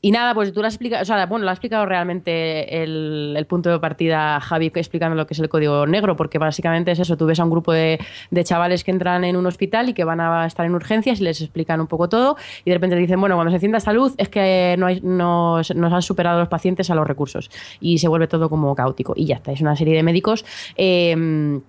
y 0.01 0.11
nada, 0.11 0.33
pues 0.33 0.53
tú 0.53 0.61
lo 0.61 0.67
has 0.67 0.73
explicado, 0.73 1.01
o 1.01 1.05
sea, 1.05 1.25
bueno, 1.25 1.45
lo 1.45 1.49
ha 1.49 1.53
explicado 1.53 1.85
realmente 1.85 2.83
el, 2.83 3.33
el 3.37 3.45
punto 3.45 3.69
de 3.69 3.79
partida 3.79 4.39
Javi 4.39 4.71
explicando 4.75 5.15
lo 5.15 5.25
que 5.27 5.33
es 5.33 5.39
el 5.39 5.49
código 5.49 5.85
negro, 5.87 6.15
porque 6.15 6.37
básicamente 6.37 6.91
es 6.91 6.99
eso, 6.99 7.17
tú 7.17 7.25
ves 7.25 7.39
a 7.39 7.43
un 7.43 7.49
grupo 7.49 7.73
de, 7.73 7.99
de 8.31 8.43
chavales 8.43 8.83
que 8.83 8.91
entran 8.91 9.23
en 9.23 9.35
un 9.35 9.45
hospital 9.45 9.89
y 9.89 9.93
que 9.93 10.03
van 10.03 10.21
a 10.21 10.45
estar 10.45 10.65
en 10.65 10.75
urgencias 10.75 11.19
y 11.19 11.23
les 11.23 11.41
explican 11.41 11.81
un 11.81 11.87
poco 11.87 12.09
todo 12.09 12.37
y 12.63 12.69
de 12.69 12.75
repente 12.75 12.95
dicen, 12.95 13.19
bueno, 13.19 13.35
cuando 13.35 13.51
se 13.51 13.57
encienda 13.57 13.77
esta 13.77 13.93
luz 13.93 14.13
es 14.17 14.29
que 14.29 14.75
no 14.77 14.85
hay, 14.85 15.01
nos, 15.01 15.75
nos 15.75 15.93
han 15.93 16.01
superado 16.01 16.39
los 16.39 16.47
pacientes 16.47 16.89
a 16.89 16.95
los 16.95 17.07
recursos 17.07 17.49
y 17.79 17.97
se 17.97 18.07
vuelve 18.07 18.27
todo 18.27 18.49
como 18.49 18.58
caótico 18.75 19.13
y 19.15 19.25
ya 19.25 19.35
está, 19.35 19.51
es 19.51 19.61
una 19.61 19.75
serie 19.75 19.95
de 19.95 20.03
médicos. 20.03 20.45
eh, 20.77 21.59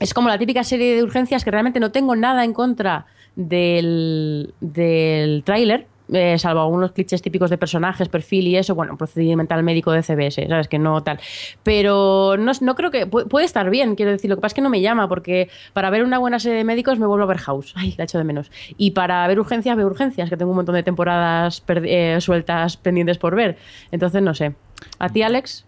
es 0.00 0.14
como 0.14 0.28
la 0.28 0.38
típica 0.38 0.62
serie 0.62 0.94
de 0.94 1.02
urgencias 1.02 1.42
que 1.44 1.50
realmente 1.50 1.80
no 1.80 1.90
tengo 1.90 2.14
nada 2.14 2.44
en 2.44 2.52
contra 2.52 3.06
del, 3.34 4.54
del 4.60 5.42
tráiler, 5.44 5.86
eh, 6.12 6.38
salvo 6.38 6.60
algunos 6.60 6.92
clichés 6.92 7.20
típicos 7.20 7.50
de 7.50 7.58
personajes, 7.58 8.08
perfil 8.08 8.46
y 8.46 8.56
eso, 8.56 8.74
bueno, 8.76 8.96
procedimental 8.96 9.62
médico 9.64 9.90
de 9.92 10.02
CBS, 10.02 10.46
¿sabes? 10.48 10.68
Que 10.68 10.78
no 10.78 11.02
tal. 11.02 11.18
Pero 11.64 12.36
no, 12.38 12.52
no 12.60 12.74
creo 12.76 12.90
que... 12.90 13.06
pu- 13.10 13.26
Puede 13.28 13.44
estar 13.44 13.68
bien, 13.70 13.94
quiero 13.94 14.12
decir. 14.12 14.30
Lo 14.30 14.36
que 14.36 14.40
pasa 14.40 14.52
es 14.52 14.54
que 14.54 14.62
no 14.62 14.70
me 14.70 14.80
llama, 14.80 15.08
porque 15.08 15.50
para 15.74 15.90
ver 15.90 16.04
una 16.04 16.18
buena 16.18 16.38
serie 16.38 16.56
de 16.58 16.64
médicos 16.64 16.98
me 16.98 17.06
vuelvo 17.06 17.24
a 17.24 17.26
ver 17.26 17.38
House. 17.38 17.74
Ay, 17.76 17.94
la 17.98 18.04
echo 18.04 18.16
de 18.18 18.24
menos. 18.24 18.50
Y 18.78 18.92
para 18.92 19.26
ver 19.26 19.38
urgencias, 19.38 19.76
veo 19.76 19.86
urgencias, 19.86 20.30
que 20.30 20.36
tengo 20.38 20.52
un 20.52 20.56
montón 20.56 20.76
de 20.76 20.82
temporadas 20.82 21.62
eh, 21.68 22.16
sueltas 22.20 22.76
pendientes 22.78 23.18
por 23.18 23.34
ver. 23.34 23.58
Entonces, 23.90 24.22
no 24.22 24.34
sé. 24.34 24.54
¿A 24.98 25.10
ti, 25.10 25.20
Alex? 25.22 25.66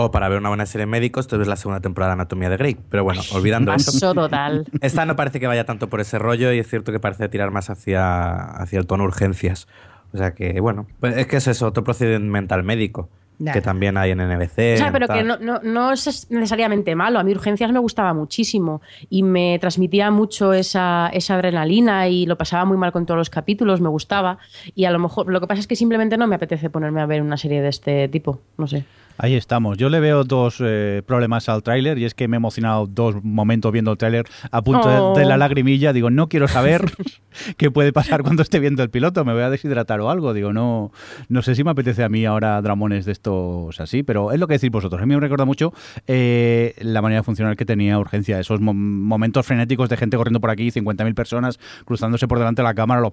O 0.00 0.12
para 0.12 0.28
ver 0.28 0.38
una 0.38 0.48
buena 0.48 0.64
serie 0.64 0.86
de 0.86 0.90
médicos, 0.92 1.26
tú 1.26 1.38
ves 1.38 1.48
la 1.48 1.56
segunda 1.56 1.80
temporada 1.80 2.10
de 2.10 2.20
Anatomía 2.20 2.48
de 2.48 2.56
Grey. 2.56 2.76
Pero 2.88 3.02
bueno, 3.02 3.20
olvidando 3.32 3.72
eso. 3.72 3.90
Paso 3.90 4.14
total. 4.14 4.64
Esta 4.80 5.04
no 5.04 5.16
parece 5.16 5.40
que 5.40 5.48
vaya 5.48 5.64
tanto 5.64 5.88
por 5.88 6.00
ese 6.00 6.20
rollo 6.20 6.52
y 6.52 6.60
es 6.60 6.68
cierto 6.68 6.92
que 6.92 7.00
parece 7.00 7.28
tirar 7.28 7.50
más 7.50 7.68
hacia, 7.68 8.38
hacia 8.44 8.78
el 8.78 8.86
tono 8.86 9.02
urgencias. 9.02 9.66
O 10.12 10.16
sea 10.16 10.36
que, 10.36 10.60
bueno, 10.60 10.86
pues 11.00 11.16
es 11.16 11.26
que 11.26 11.38
es 11.38 11.48
eso, 11.48 11.66
otro 11.66 11.82
procedimental 11.82 12.62
médico. 12.62 13.08
Nah. 13.40 13.52
Que 13.52 13.60
también 13.60 13.96
hay 13.96 14.12
en 14.12 14.18
NBC. 14.18 14.74
O 14.74 14.78
sea, 14.78 14.92
pero 14.92 15.08
que 15.08 15.24
no, 15.24 15.36
no, 15.38 15.60
no 15.64 15.90
es 15.90 16.28
necesariamente 16.30 16.94
malo. 16.94 17.18
A 17.18 17.24
mí 17.24 17.32
Urgencias 17.32 17.72
me 17.72 17.80
gustaba 17.80 18.14
muchísimo 18.14 18.80
y 19.10 19.24
me 19.24 19.58
transmitía 19.60 20.12
mucho 20.12 20.52
esa, 20.52 21.10
esa 21.12 21.34
adrenalina 21.34 22.06
y 22.06 22.24
lo 22.26 22.38
pasaba 22.38 22.64
muy 22.64 22.76
mal 22.76 22.92
con 22.92 23.04
todos 23.04 23.18
los 23.18 23.30
capítulos, 23.30 23.80
me 23.80 23.88
gustaba. 23.88 24.38
Y 24.76 24.84
a 24.84 24.92
lo 24.92 25.00
mejor, 25.00 25.28
lo 25.28 25.40
que 25.40 25.48
pasa 25.48 25.60
es 25.60 25.66
que 25.66 25.74
simplemente 25.74 26.16
no 26.16 26.28
me 26.28 26.36
apetece 26.36 26.70
ponerme 26.70 27.00
a 27.00 27.06
ver 27.06 27.20
una 27.20 27.36
serie 27.36 27.62
de 27.62 27.68
este 27.68 28.06
tipo, 28.06 28.40
no 28.56 28.68
sé. 28.68 28.84
Ahí 29.20 29.34
estamos. 29.34 29.76
Yo 29.78 29.88
le 29.88 29.98
veo 29.98 30.22
dos 30.22 30.58
eh, 30.64 31.02
problemas 31.04 31.48
al 31.48 31.62
tráiler 31.64 31.98
y 31.98 32.04
es 32.04 32.14
que 32.14 32.28
me 32.28 32.36
he 32.36 32.38
emocionado 32.38 32.86
dos 32.86 33.16
momentos 33.24 33.72
viendo 33.72 33.90
el 33.90 33.98
tráiler 33.98 34.26
a 34.52 34.62
punto 34.62 34.88
de- 34.88 34.98
Oh. 34.98 35.14
de, 35.16 35.24
la 35.24 35.36
lagrimilla. 35.36 35.92
Digo, 35.92 36.08
no 36.10 36.28
quiero 36.28 36.46
saber 36.46 36.82
qué 37.56 37.70
puede 37.70 37.92
pasar 37.92 38.22
cuando 38.22 38.42
esté 38.42 38.60
viendo 38.60 38.82
el 38.82 38.90
piloto. 38.90 39.24
Me 39.24 39.32
voy 39.32 39.42
a 39.42 39.50
deshidratar 39.50 40.00
o 40.00 40.08
algo. 40.10 40.32
Digo, 40.34 40.52
no, 40.52 40.92
no 41.28 41.42
sé 41.42 41.54
si 41.56 41.64
me 41.64 41.70
apetece 41.72 42.04
a 42.04 42.08
mí 42.08 42.24
ahora 42.26 42.62
dramones 42.62 43.06
de 43.06 43.12
estos 43.12 43.80
así, 43.80 44.02
pero 44.04 44.30
es 44.32 44.38
lo 44.38 44.46
que 44.46 44.54
decís 44.54 44.70
vosotros. 44.70 45.02
A 45.02 45.06
mí 45.06 45.14
me 45.14 45.20
recuerda 45.20 45.44
mucho 45.44 45.72
eh, 46.06 46.74
la 46.80 47.02
manera 47.02 47.20
de 47.20 47.24
funcionar 47.24 47.56
que 47.56 47.64
tenía 47.64 47.98
Urgencia. 47.98 48.38
Esos 48.38 48.60
mo- 48.60 48.72
momentos 48.74 49.44
frenéticos 49.44 49.88
de 49.88 49.96
gente 49.96 50.16
corriendo 50.16 50.40
por 50.40 50.50
aquí, 50.50 50.68
50.000 50.70 51.14
personas 51.14 51.58
cruzándose 51.84 52.28
por 52.28 52.38
delante 52.38 52.62
de 52.62 52.68
la 52.68 52.74
cámara, 52.74 53.00
los, 53.00 53.12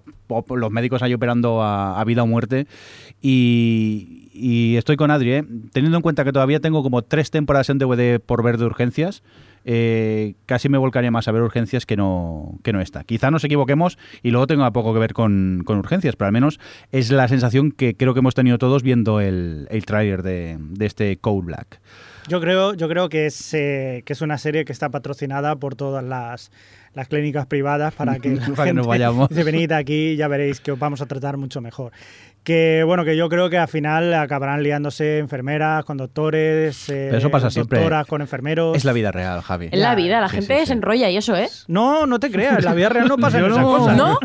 los 0.55 0.71
médicos 0.71 1.01
ahí 1.01 1.13
operando 1.15 1.63
a, 1.63 1.99
a 1.99 2.03
vida 2.03 2.21
o 2.21 2.27
muerte. 2.27 2.67
Y, 3.21 4.24
y 4.35 4.75
estoy 4.77 4.97
con 4.97 5.09
Adri, 5.11 5.31
¿eh? 5.31 5.45
teniendo 5.71 5.97
en 5.97 6.01
cuenta 6.01 6.23
que 6.23 6.31
todavía 6.31 6.59
tengo 6.59 6.83
como 6.83 7.01
tres 7.01 7.31
temporadas 7.31 7.69
en 7.69 7.77
DVD 7.79 8.19
por 8.19 8.43
ver 8.43 8.57
de 8.57 8.65
urgencias. 8.65 9.23
eh, 9.67 10.35
casi 10.45 10.69
me 10.69 10.77
volcaría 10.77 11.09
más 11.09 11.27
a 11.27 11.31
ver 11.31 11.41
urgencias 11.41 11.85
que 11.87 11.97
no, 11.97 12.59
que 12.63 12.71
no 12.71 12.81
esta. 12.81 13.03
Quizá 13.03 13.31
nos 13.31 13.43
equivoquemos 13.43 13.97
y 14.21 14.29
luego 14.29 14.45
tenga 14.45 14.69
poco 14.71 14.93
que 14.93 14.99
ver 14.99 15.13
con, 15.13 15.63
con 15.65 15.79
urgencias, 15.79 16.15
pero 16.15 16.27
al 16.27 16.33
menos 16.33 16.59
es 16.91 17.09
la 17.11 17.27
sensación 17.27 17.71
que 17.71 17.95
creo 17.95 18.13
que 18.13 18.19
hemos 18.19 18.35
tenido 18.35 18.59
todos 18.59 18.83
viendo 18.83 19.19
el, 19.21 19.67
el 19.71 19.85
tráiler 19.85 20.21
de, 20.21 20.57
de 20.59 20.85
este 20.85 21.17
Code 21.17 21.45
Black. 21.45 21.81
Yo 22.27 22.39
creo, 22.41 22.73
yo 22.75 22.87
creo 22.87 23.09
que 23.09 23.25
es, 23.27 23.53
eh, 23.53 24.03
que 24.05 24.13
es 24.13 24.21
una 24.21 24.37
serie 24.37 24.65
que 24.65 24.71
está 24.71 24.89
patrocinada 24.89 25.55
por 25.55 25.75
todas 25.75 26.03
las, 26.03 26.51
las 26.93 27.07
clínicas 27.07 27.45
privadas 27.47 27.93
para 27.95 28.19
que, 28.19 28.35
la 28.35 28.45
Para 28.47 28.65
que 28.65 28.73
nos 28.73 28.85
vayamos. 28.87 29.29
dice, 29.29 29.43
venid 29.43 29.71
aquí 29.71 30.09
y 30.11 30.15
ya 30.15 30.27
veréis 30.27 30.59
que 30.59 30.71
os 30.71 30.79
vamos 30.79 31.01
a 31.01 31.07
tratar 31.07 31.37
mucho 31.37 31.61
mejor. 31.61 31.91
Que 32.45 32.83
bueno, 32.85 33.03
que 33.03 33.17
yo 33.17 33.27
creo 33.27 33.49
que 33.49 33.57
al 33.57 33.67
final 33.67 34.13
acabarán 34.13 34.61
liándose 34.61 35.17
enfermeras 35.17 35.83
con 35.83 35.97
doctores, 35.97 36.87
eh, 36.89 37.07
Pero 37.09 37.17
eso 37.17 37.31
pasa 37.31 37.49
siempre. 37.49 37.79
doctoras 37.79 38.05
con 38.05 38.21
enfermeros. 38.21 38.77
Es 38.77 38.85
la 38.85 38.93
vida 38.93 39.11
real, 39.11 39.41
Javi. 39.41 39.69
En 39.71 39.81
la 39.81 39.95
vida, 39.95 40.21
la 40.21 40.29
Sí, 40.29 40.35
gente 40.37 40.53
sí, 40.53 40.59
sí. 40.61 40.65
se 40.67 40.73
enrolla 40.73 41.09
y 41.09 41.17
eso, 41.17 41.35
¿eh? 41.35 41.49
No, 41.67 42.05
no 42.05 42.19
te 42.19 42.29
creas, 42.29 42.59
en 42.59 42.65
la 42.65 42.75
vida 42.75 42.89
real 42.89 43.07
no 43.07 43.17
pasan 43.17 43.41
Yo 43.41 43.47
esas 43.47 43.59
no. 43.59 43.65
cosas. 43.77 43.97
¿No? 43.97 44.19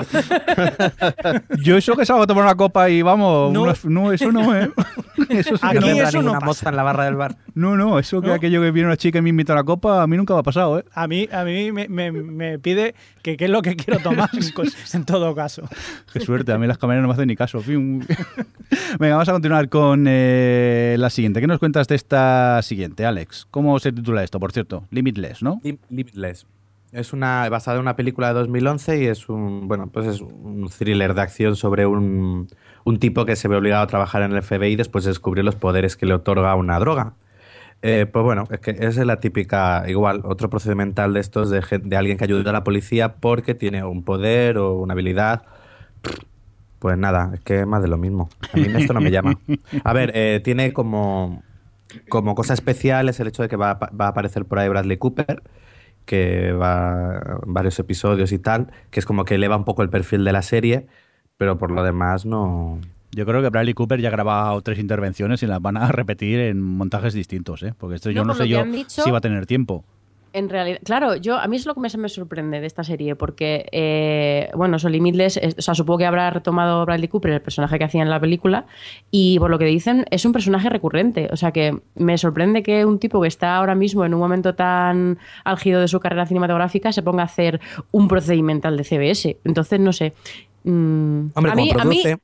Yo 1.65 1.77
eso 1.79 1.97
que 1.97 2.05
salgo 2.05 2.23
a 2.23 2.27
tomar 2.27 2.45
una 2.45 2.55
copa 2.57 2.91
y 2.91 3.03
vamos, 3.03 3.53
No. 3.55 3.65
no, 3.67 3.73
no 3.85 4.13
eso 4.13 4.31
no, 4.31 4.55
¿eh? 4.55 4.71
Eso 5.29 5.57
sí 5.57 5.61
que 5.63 5.79
Aquí 5.79 5.89
no. 5.91 5.97
no 5.97 6.03
eso 6.03 6.13
no 6.17 6.23
ninguna 6.23 6.33
pasa. 6.41 6.47
moza 6.47 6.69
en 6.71 6.77
la 6.77 6.83
barra 6.83 7.05
del 7.05 7.15
bar. 7.15 7.37
No, 7.55 7.77
no, 7.77 7.99
eso 7.99 8.21
que 8.23 8.29
¿No? 8.29 8.35
aquello 8.35 8.61
que 8.63 8.71
viene 8.71 8.87
una 8.89 8.97
chica 8.97 9.19
y 9.19 9.23
me 9.23 9.29
invita 9.29 9.53
a 9.53 9.57
la 9.57 9.65
copa, 9.65 10.03
a 10.03 10.07
mí 10.07 10.17
nunca 10.17 10.33
me 10.35 10.41
ha 10.41 10.43
pasado, 10.43 10.79
¿eh? 10.81 10.85
A 10.95 11.07
mí, 11.07 11.29
a 11.31 11.45
mí 11.45 11.71
me, 11.73 11.89
me- 11.89 12.11
me 12.11 12.59
pide 12.59 12.95
que 13.23 13.37
qué 13.37 13.45
es 13.45 13.51
lo 13.51 13.61
que 13.63 13.77
quiero 13.77 14.01
tomar 14.01 14.31
en 14.93 15.05
todo 15.05 15.35
caso. 15.35 15.63
Qué 16.13 16.21
suerte, 16.21 16.53
a 16.53 16.59
mí 16.59 16.67
las 16.67 16.79
cámaras 16.79 17.03
no 17.03 17.09
me 17.09 17.15
hacen 17.15 17.29
ni 17.29 17.37
caso. 17.37 17.63
Venga, 18.99 19.15
vamos 19.17 19.29
a 19.29 19.33
continuar 19.33 19.69
con 19.69 20.05
eh, 20.09 20.97
la 20.99 21.11
siguiente. 21.11 21.41
¿Qué 21.41 21.47
nos 21.47 21.59
cuentas 21.59 21.89
de 21.89 21.95
esta 21.97 22.61
siguiente, 22.63 23.05
Alex? 23.07 23.47
¿Cómo 23.51 23.79
se 23.79 23.93
titula 23.93 24.23
esto, 24.23 24.39
por 24.41 24.53
cierto? 24.53 24.85
Limitless, 24.91 25.43
¿no? 25.43 25.61
Lim- 25.63 25.79
Limitless. 25.89 26.47
Es 26.93 27.13
una 27.13 27.49
basada 27.49 27.77
en 27.77 27.83
una 27.83 27.95
película 27.97 28.29
de 28.29 28.35
2011 28.35 29.03
y 29.03 29.07
es 29.07 29.29
un 29.29 29.69
bueno 29.69 29.87
pues 29.93 30.07
es 30.09 30.21
un 30.21 30.69
thriller 30.77 31.15
de 31.15 31.21
acción 31.21 31.55
sobre 31.55 31.87
un, 31.87 32.49
un 32.85 32.99
tipo 32.99 33.25
que 33.25 33.37
se 33.37 33.47
ve 33.47 33.55
obligado 33.57 33.85
a 33.85 33.87
trabajar 33.87 34.23
en 34.23 34.33
el 34.33 34.43
FBI 34.43 34.75
después 34.75 35.05
de 35.05 35.11
descubrir 35.11 35.45
los 35.45 35.55
poderes 35.55 35.97
que 35.97 36.07
le 36.07 36.15
otorga 36.15 36.53
una 36.57 36.81
droga. 36.81 37.13
Eh, 37.83 38.07
pues 38.13 38.25
bueno, 38.25 38.45
es 38.51 38.59
que 38.61 38.73
esa 38.73 38.89
es 38.89 39.07
la 39.07 39.21
típica, 39.21 39.85
igual, 39.89 40.23
otro 40.25 40.51
procedimental 40.51 41.15
de 41.15 41.21
estos 41.21 41.49
de, 41.49 41.63
de 41.83 41.97
alguien 41.97 42.19
que 42.19 42.25
ayuda 42.25 42.51
a 42.51 42.53
la 42.53 42.65
policía 42.65 43.15
porque 43.15 43.55
tiene 43.55 43.85
un 43.85 44.03
poder 44.03 44.59
o 44.59 44.75
una 44.75 44.93
habilidad. 44.95 45.43
Pues 46.81 46.99
nada, 46.99 47.31
es 47.35 47.41
que 47.41 47.61
es 47.61 47.67
más 47.67 47.83
de 47.83 47.89
lo 47.89 47.97
mismo. 47.99 48.29
A 48.53 48.57
mí 48.57 48.67
esto 48.75 48.93
no 48.93 49.01
me 49.01 49.11
llama. 49.13 49.39
A 49.85 49.93
ver, 49.93 50.11
eh, 50.15 50.41
tiene 50.43 50.73
como, 50.73 51.43
como 52.09 52.35
cosa 52.35 52.55
especial 52.55 53.09
es 53.09 53.21
el 53.21 53.29
hecho 53.29 53.43
de 53.43 53.49
que 53.49 53.57
va, 53.57 53.75
va 53.75 54.07
a 54.07 54.09
aparecer 54.09 54.45
por 54.47 54.59
ahí 54.59 54.69
Bradley 54.69 54.97
Cooper, 54.97 55.43
que 56.07 56.53
va 56.53 57.21
en 57.47 57.53
varios 57.55 57.79
episodios 57.79 58.33
y 58.33 58.39
tal, 58.39 58.73
que 58.91 58.99
es 58.99 59.07
como 59.07 59.25
que 59.25 59.35
eleva 59.37 59.57
un 59.57 59.65
poco 59.65 59.83
el 59.83 59.91
perfil 59.91 60.25
de 60.25 60.33
la 60.33 60.43
serie, 60.43 60.87
pero 61.37 61.59
por 61.59 61.71
lo 61.71 61.85
demás 61.85 62.25
no... 62.27 62.79
Yo 63.13 63.27
creo 63.27 63.43
que 63.43 63.49
Bradley 63.49 63.75
Cooper 63.75 64.01
ya 64.01 64.09
ha 64.09 64.13
grabado 64.13 64.61
tres 64.63 64.79
intervenciones 64.79 65.43
y 65.43 65.47
las 65.47 65.61
van 65.61 65.77
a 65.77 65.89
repetir 65.93 66.39
en 66.41 66.61
montajes 66.63 67.13
distintos, 67.13 67.63
¿eh? 67.63 67.75
Porque 67.77 67.97
esto 67.97 68.11
yo 68.11 68.23
No, 68.25 68.29
por 68.35 68.37
sé 68.43 68.49
yo 68.49 68.65
dicho- 68.65 69.03
si 69.03 69.11
va 69.11 69.19
a 69.19 69.21
tener 69.21 69.47
tiempo. 69.47 69.85
En 70.33 70.49
realidad, 70.49 70.79
claro, 70.85 71.17
yo 71.17 71.39
a 71.39 71.49
mí 71.49 71.57
es 71.57 71.67
lo 71.67 71.75
que 71.75 71.81
me, 71.81 71.89
me 71.99 72.09
sorprende 72.09 72.61
de 72.61 72.67
esta 72.69 72.85
serie, 72.85 73.17
porque, 73.17 73.67
eh, 73.73 74.49
bueno, 74.55 74.79
son 74.79 74.93
Limitless, 74.93 75.39
es- 75.39 75.57
o 75.59 75.63
sea, 75.63 75.75
supongo 75.75 75.99
que 75.99 76.07
habrá 76.07 76.31
retomado 76.31 76.87
Bradley 76.87 77.09
Cooper, 77.09 77.33
el 77.33 77.41
personaje 77.43 77.79
que 77.79 77.85
hacía 77.85 78.03
en 78.03 78.11
la 78.11 78.21
película, 78.21 78.67
y 79.11 79.41
por 79.41 79.51
lo 79.51 79.59
que 79.59 79.65
dicen, 79.65 80.05
es 80.13 80.25
un 80.25 80.33
personaje 80.33 80.69
recurrente. 80.69 81.29
O 81.33 81.37
sea, 81.37 81.51
que 81.51 81.81
me 81.97 82.17
sorprende 82.17 82.63
que 82.63 82.85
un 82.85 83.01
tipo 83.01 83.21
que 83.21 83.27
está 83.27 83.57
ahora 83.57 83.75
mismo 83.75 84.05
en 84.05 84.15
un 84.15 84.21
momento 84.21 84.55
tan 84.55 85.19
álgido 85.43 85.81
de 85.81 85.89
su 85.89 85.99
carrera 85.99 86.27
cinematográfica 86.27 86.93
se 86.93 87.03
ponga 87.03 87.23
a 87.23 87.27
hacer 87.27 87.61
un 87.91 88.07
procedimental 88.07 88.77
de 88.77 88.85
CBS. 88.85 89.37
Entonces, 89.45 89.81
no 89.81 89.93
sé. 89.93 90.13
Mm, 90.63 91.31
Hombre, 91.35 91.53
a 91.53 91.55
como 91.55 91.65
mí, 91.65 91.71
a 91.73 91.85
mí, 91.85 92.03
produce... 92.03 92.19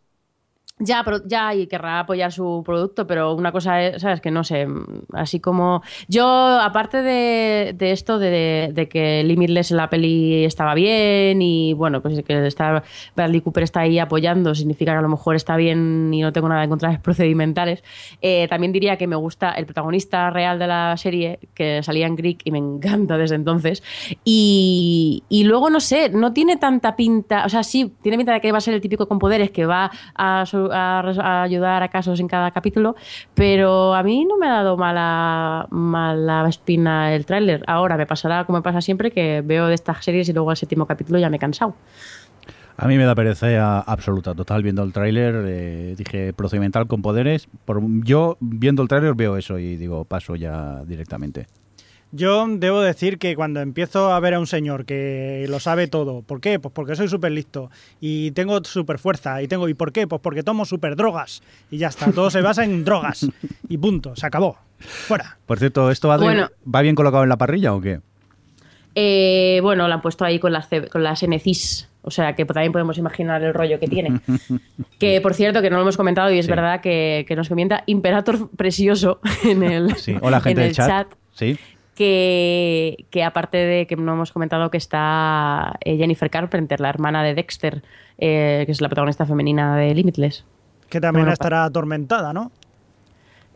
ya, 0.79 1.03
pero 1.05 1.21
ya 1.27 1.55
y 1.55 1.67
querrá 1.67 2.01
apoyar 2.01 2.31
su 2.33 2.63
producto, 2.65 3.07
pero 3.07 3.35
una 3.35 3.51
cosa 3.53 3.83
es, 3.83 4.03
¿sabes? 4.03 4.21
Que 4.21 4.31
no 4.31 4.45
sé, 4.45 4.67
así 5.13 5.41
como... 5.41 5.83
Yo, 6.09 6.27
aparte 6.61 7.01
de, 7.03 7.73
de 7.77 7.93
esto, 7.93 8.19
de, 8.19 8.71
de 8.75 8.89
que 8.89 9.25
Limitless 9.25 9.71
la 9.71 9.89
peli 9.89 10.45
estaba 10.45 10.75
bien 10.75 11.41
y, 11.41 11.73
bueno, 11.73 12.03
pues 12.03 12.23
que 12.23 12.47
está, 12.47 12.83
Bradley 13.15 13.41
Cooper 13.41 13.63
está 13.65 13.81
ahí 13.81 13.99
apoyando, 13.99 14.55
significa 14.55 14.93
que 14.93 14.99
a 14.99 15.03
lo 15.03 15.09
mejor 15.09 15.35
está 15.35 15.57
bien 15.57 16.13
y 16.13 16.21
no 16.21 16.33
tengo 16.33 16.49
nada 16.49 16.63
en 16.65 16.71
contra 16.71 16.91
de 16.91 16.99
procedimentales, 16.99 17.83
eh, 18.21 18.47
también 18.49 18.73
diría 18.73 18.97
que 18.99 19.07
me 19.07 19.17
gusta 19.17 19.53
el 19.53 19.65
protagonista 19.65 20.29
real 20.31 20.59
de 20.59 20.67
la 20.67 20.97
serie, 20.99 21.39
que 21.55 21.83
salía 21.83 22.07
en 22.07 22.17
Greek 22.17 22.41
y 22.45 22.51
me 22.51 22.59
encanta 22.59 23.17
desde 23.17 23.37
entonces, 23.37 23.83
y, 24.25 25.25
y 25.29 25.45
luego, 25.45 25.71
no 25.71 25.81
sé, 25.81 26.11
no 26.11 26.33
tiene 26.33 26.57
tanta 26.57 26.97
pinta, 26.97 27.45
o 27.47 27.49
sea, 27.49 27.63
sí, 27.63 27.95
tiene 28.03 28.19
pinta 28.19 28.33
de 28.35 28.41
que 28.41 28.53
va 28.53 28.59
a 28.59 28.61
ser 28.61 28.75
el 28.75 28.81
típico 28.81 29.09
con 29.09 29.19
poderes 29.19 29.51
que 29.51 29.65
va 29.67 29.91
a, 30.15 30.45
so- 30.47 30.66
a 30.73 31.43
ayudar 31.43 31.83
a 31.83 31.89
casos 31.89 32.21
en 32.21 32.29
cada 32.29 32.51
capítulo, 32.51 32.97
pero 33.35 33.95
a 33.95 34.03
mí 34.03 34.25
no 34.25 34.37
me 34.37 34.47
ha 34.47 34.55
dado 34.55 34.77
mala, 34.77 35.67
mala 35.71 36.49
espina 36.49 37.15
el 37.15 37.27
tráiler. 37.27 37.63
Ahora 37.67 37.97
me 37.97 38.07
pasará 38.07 38.45
como 38.45 38.59
me 38.59 38.63
pasa 38.63 38.81
siempre, 38.81 39.11
que 39.11 39.43
veo 39.45 39.67
de 39.67 39.75
estas 39.75 40.05
series 40.05 40.29
y 40.29 40.33
luego 40.33 40.51
al 40.51 40.57
séptimo 40.57 40.87
capítulo 40.87 41.19
ya 41.19 41.31
me 41.31 41.37
he 41.37 41.41
cansado. 41.41 41.75
A 42.79 42.89
mí 42.89 42.99
me 42.99 43.05
da 43.05 43.15
pereza 43.15 43.81
absoluta, 43.81 44.35
total, 44.35 44.63
viendo 44.63 44.83
el 44.83 44.93
tráiler, 44.93 45.35
eh, 45.47 45.95
dije 45.97 46.35
procedimental 46.35 46.87
con 46.87 47.01
poderes. 47.01 47.49
Por, 47.65 47.81
yo, 48.05 48.37
viendo 48.41 48.83
el 48.83 48.89
tráiler, 48.89 49.15
veo 49.15 49.39
eso 49.39 49.59
y 49.59 49.77
digo, 49.77 50.05
paso 50.05 50.37
ya 50.37 50.85
directamente. 50.85 51.47
Yo 52.17 52.47
debo 52.49 52.81
decir 52.81 53.19
que 53.19 53.37
cuando 53.37 53.61
empiezo 53.61 54.13
a 54.13 54.21
ver 54.21 54.33
a 54.35 54.41
un 54.41 54.47
señor 54.47 54.87
que 54.87 55.45
lo 55.49 55.61
sabe 55.61 55.87
todo, 55.87 56.23
¿por 56.23 56.41
qué? 56.41 56.59
Pues 56.59 56.73
porque 56.73 56.97
soy 56.97 57.09
súper 57.09 57.33
listo 57.33 57.71
y 58.01 58.31
tengo 58.31 58.65
súper 58.65 58.99
fuerza. 58.99 59.43
¿Y 59.43 59.49
tengo 59.49 59.69
y 59.69 59.75
por 59.75 59.93
qué? 59.93 60.07
Pues 60.07 60.21
porque 60.23 60.43
tomo 60.43 60.65
súper 60.65 60.97
drogas. 60.97 61.43
Y 61.71 61.79
ya 61.79 61.89
está, 61.89 62.11
todo 62.13 62.31
se 62.31 62.41
basa 62.41 62.65
en 62.65 62.85
drogas. 62.85 63.29
Y 63.69 63.77
punto, 63.79 64.17
se 64.17 64.27
acabó. 64.27 64.57
Fuera. 64.79 65.37
Por 65.47 65.59
cierto, 65.59 65.91
¿esto 65.91 66.09
Bueno. 66.19 66.49
va 66.75 66.81
bien 66.83 66.95
colocado 66.95 67.23
en 67.23 67.29
la 67.29 67.37
parrilla 67.37 67.75
o 67.75 67.81
qué? 67.81 68.01
Eh, 68.95 69.61
bueno, 69.63 69.87
la 69.89 69.97
han 69.97 70.01
puesto 70.01 70.25
ahí 70.25 70.39
con 70.39 70.53
las, 70.53 70.69
con 70.91 71.03
las 71.03 71.23
NCIS. 71.23 71.89
O 72.03 72.11
sea 72.11 72.35
que 72.35 72.45
también 72.45 72.73
podemos 72.73 72.97
imaginar 72.99 73.43
el 73.43 73.53
rollo 73.53 73.79
que 73.81 73.89
tiene. 73.89 74.21
que 74.99 75.21
por 75.21 75.35
cierto, 75.35 75.61
que 75.61 75.69
no 75.71 75.77
lo 75.77 75.83
hemos 75.83 75.97
comentado 75.97 76.31
y 76.33 76.39
es 76.39 76.47
Sí. 76.47 76.51
verdad 76.51 76.81
que, 76.81 77.25
que 77.29 77.37
nos 77.37 77.49
comenta 77.49 77.83
Imperator 77.87 78.49
Precioso 78.57 79.21
en 79.45 79.63
el, 79.63 79.97
Sí. 79.97 80.17
Hola, 80.23 80.41
gente 80.41 80.51
en 80.63 80.65
del 80.65 80.69
el 80.71 80.75
chat. 80.77 80.89
chat. 80.89 81.09
Sí. 81.35 81.59
Que, 81.97 83.07
que 83.11 83.25
aparte 83.25 83.57
de 83.57 83.87
que 83.87 83.97
no 83.97 84.13
hemos 84.13 84.31
comentado 84.31 84.71
que 84.71 84.77
está 84.77 85.77
eh, 85.81 85.97
Jennifer 85.97 86.31
Carpenter, 86.31 86.79
la 86.79 86.91
hermana 86.91 87.25
de 87.25 87.35
Dexter, 87.35 87.83
eh, 88.19 88.63
que 88.67 88.73
es 88.73 88.81
la 88.81 88.89
protagonista 88.89 89.27
femenina 89.27 89.77
de 89.77 89.95
Limitless. 89.95 90.45
Que 90.91 91.01
también 91.01 91.29
estará 91.29 91.65
atormentada, 91.65 92.33
¿no? 92.33 92.53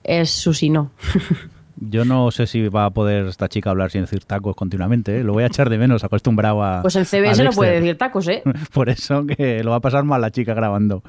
Es 0.03 0.31
Susi, 0.31 0.70
no. 0.70 0.90
Yo 1.81 2.05
no 2.05 2.31
sé 2.31 2.47
si 2.47 2.69
va 2.69 2.85
a 2.85 2.90
poder 2.90 3.27
esta 3.27 3.49
chica 3.49 3.71
hablar 3.71 3.90
sin 3.90 4.03
decir 4.03 4.25
tacos 4.25 4.55
continuamente. 4.55 5.21
¿eh? 5.21 5.25
Lo 5.25 5.33
voy 5.33 5.45
a 5.45 5.47
echar 5.47 5.71
de 5.71 5.79
menos, 5.79 6.05
acostumbrado 6.05 6.62
a. 6.62 6.83
Pues 6.83 6.97
a 6.97 7.05
CBS 7.05 7.43
no 7.43 7.53
puede 7.53 7.81
decir 7.81 7.97
tacos, 7.97 8.29
¿eh? 8.29 8.43
Por 8.73 8.90
eso 8.90 9.25
que 9.27 9.64
lo 9.64 9.71
va 9.71 9.77
a 9.77 9.81
pasar 9.81 10.05
mal 10.05 10.21
la 10.21 10.31
chica 10.31 10.53
grabando. 10.53 11.03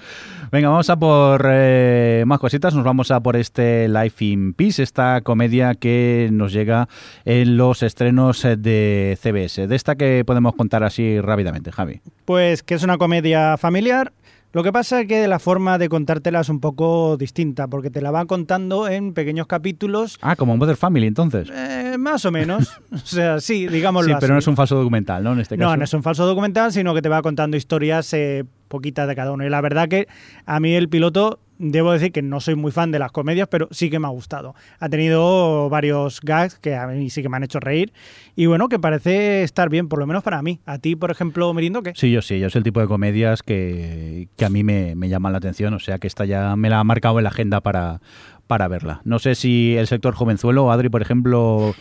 Venga, 0.51 0.69
vamos 0.69 0.89
a 0.89 0.97
por 0.97 1.45
eh, 1.49 2.23
más 2.25 2.39
cositas. 2.39 2.73
Nos 2.73 2.85
vamos 2.85 3.11
a 3.11 3.19
por 3.19 3.35
este 3.35 3.89
Life 3.89 4.23
in 4.23 4.53
Peace, 4.53 4.81
esta 4.81 5.21
comedia 5.21 5.75
que 5.75 6.29
nos 6.31 6.53
llega 6.53 6.87
en 7.25 7.57
los 7.57 7.83
estrenos 7.83 8.41
de 8.43 9.17
CBS. 9.21 9.67
De 9.67 9.75
esta 9.75 9.95
que 9.95 10.23
podemos 10.25 10.55
contar 10.55 10.83
así 10.83 11.19
rápidamente, 11.19 11.71
Javi. 11.71 12.01
Pues 12.25 12.63
que 12.63 12.75
es 12.75 12.83
una 12.83 12.97
comedia 12.97 13.57
familiar. 13.57 14.13
Lo 14.53 14.63
que 14.63 14.71
pasa 14.73 15.01
es 15.01 15.07
que 15.07 15.27
la 15.29 15.39
forma 15.39 15.77
de 15.77 15.87
contártela 15.87 16.41
es 16.41 16.49
un 16.49 16.59
poco 16.59 17.15
distinta, 17.17 17.67
porque 17.69 17.89
te 17.89 18.01
la 18.01 18.11
va 18.11 18.25
contando 18.25 18.87
en 18.89 19.13
pequeños 19.13 19.47
capítulos, 19.47 20.17
Ah, 20.21 20.35
como 20.35 20.57
Mother 20.57 20.75
Family, 20.75 21.07
entonces. 21.07 21.49
eh, 21.53 21.95
más 21.97 22.25
o 22.25 22.31
menos. 22.31 22.69
o 22.91 22.97
sea, 22.97 23.39
sí, 23.39 23.67
digámoslo 23.67 24.07
Sí, 24.07 24.11
así. 24.13 24.19
pero 24.21 24.33
no 24.33 24.39
es 24.39 24.47
un 24.47 24.55
falso 24.57 24.75
documental, 24.75 25.23
¿no? 25.23 25.33
En 25.33 25.39
este 25.39 25.57
caso. 25.57 25.69
No, 25.69 25.77
no 25.77 25.83
es 25.85 25.93
un 25.93 26.03
falso 26.03 26.25
documental, 26.25 26.71
sino 26.73 26.93
que 26.93 27.01
te 27.01 27.07
va 27.09 27.21
contando 27.21 27.55
historias 27.55 28.11
eh, 28.13 28.43
poquitas 28.67 29.07
de 29.07 29.15
cada 29.15 29.31
uno. 29.31 29.45
Y 29.45 29.49
la 29.49 29.61
verdad 29.61 29.87
que 29.87 30.07
a 30.45 30.59
mí 30.59 30.73
el 30.73 30.89
piloto, 30.89 31.39
debo 31.61 31.91
decir 31.91 32.11
que 32.11 32.21
no 32.21 32.39
soy 32.39 32.55
muy 32.55 32.71
fan 32.71 32.91
de 32.91 32.99
las 32.99 33.11
comedias, 33.11 33.47
pero 33.49 33.67
sí 33.71 33.89
que 33.89 33.99
me 33.99 34.07
ha 34.07 34.09
gustado. 34.09 34.55
Ha 34.79 34.89
tenido 34.89 35.69
varios 35.69 36.19
gags 36.21 36.55
que 36.59 36.75
a 36.75 36.87
mí 36.87 37.09
sí 37.09 37.21
que 37.21 37.29
me 37.29 37.37
han 37.37 37.43
hecho 37.43 37.59
reír. 37.59 37.93
Y 38.35 38.47
bueno, 38.47 38.67
que 38.67 38.79
parece 38.79 39.43
estar 39.43 39.69
bien, 39.69 39.87
por 39.87 39.99
lo 39.99 40.07
menos 40.07 40.23
para 40.23 40.41
mí. 40.41 40.59
A 40.65 40.79
ti, 40.79 40.95
por 40.95 41.11
ejemplo, 41.11 41.53
Mirindo, 41.53 41.81
¿qué? 41.83 41.93
Sí, 41.95 42.11
yo 42.11 42.21
sí, 42.21 42.39
yo 42.39 42.47
es 42.47 42.55
el 42.55 42.63
tipo 42.63 42.79
de 42.81 42.87
comedias 42.87 43.43
que, 43.43 44.27
que 44.37 44.45
a 44.45 44.49
mí 44.49 44.63
me, 44.63 44.95
me 44.95 45.07
llaman 45.09 45.31
la 45.33 45.37
atención, 45.37 45.73
o 45.73 45.79
sea 45.79 45.97
que 45.99 46.07
esta 46.07 46.25
ya 46.25 46.55
me 46.55 46.69
la 46.69 46.79
ha 46.79 46.83
marcado 46.83 47.19
en 47.19 47.23
la 47.23 47.29
agenda 47.29 47.61
para, 47.61 48.01
para 48.47 48.67
verla. 48.67 49.01
No 49.05 49.19
sé 49.19 49.35
si 49.35 49.75
el 49.77 49.87
sector 49.87 50.13
jovenzuelo, 50.15 50.71
Adri, 50.71 50.89
por 50.89 51.01
ejemplo, 51.01 51.75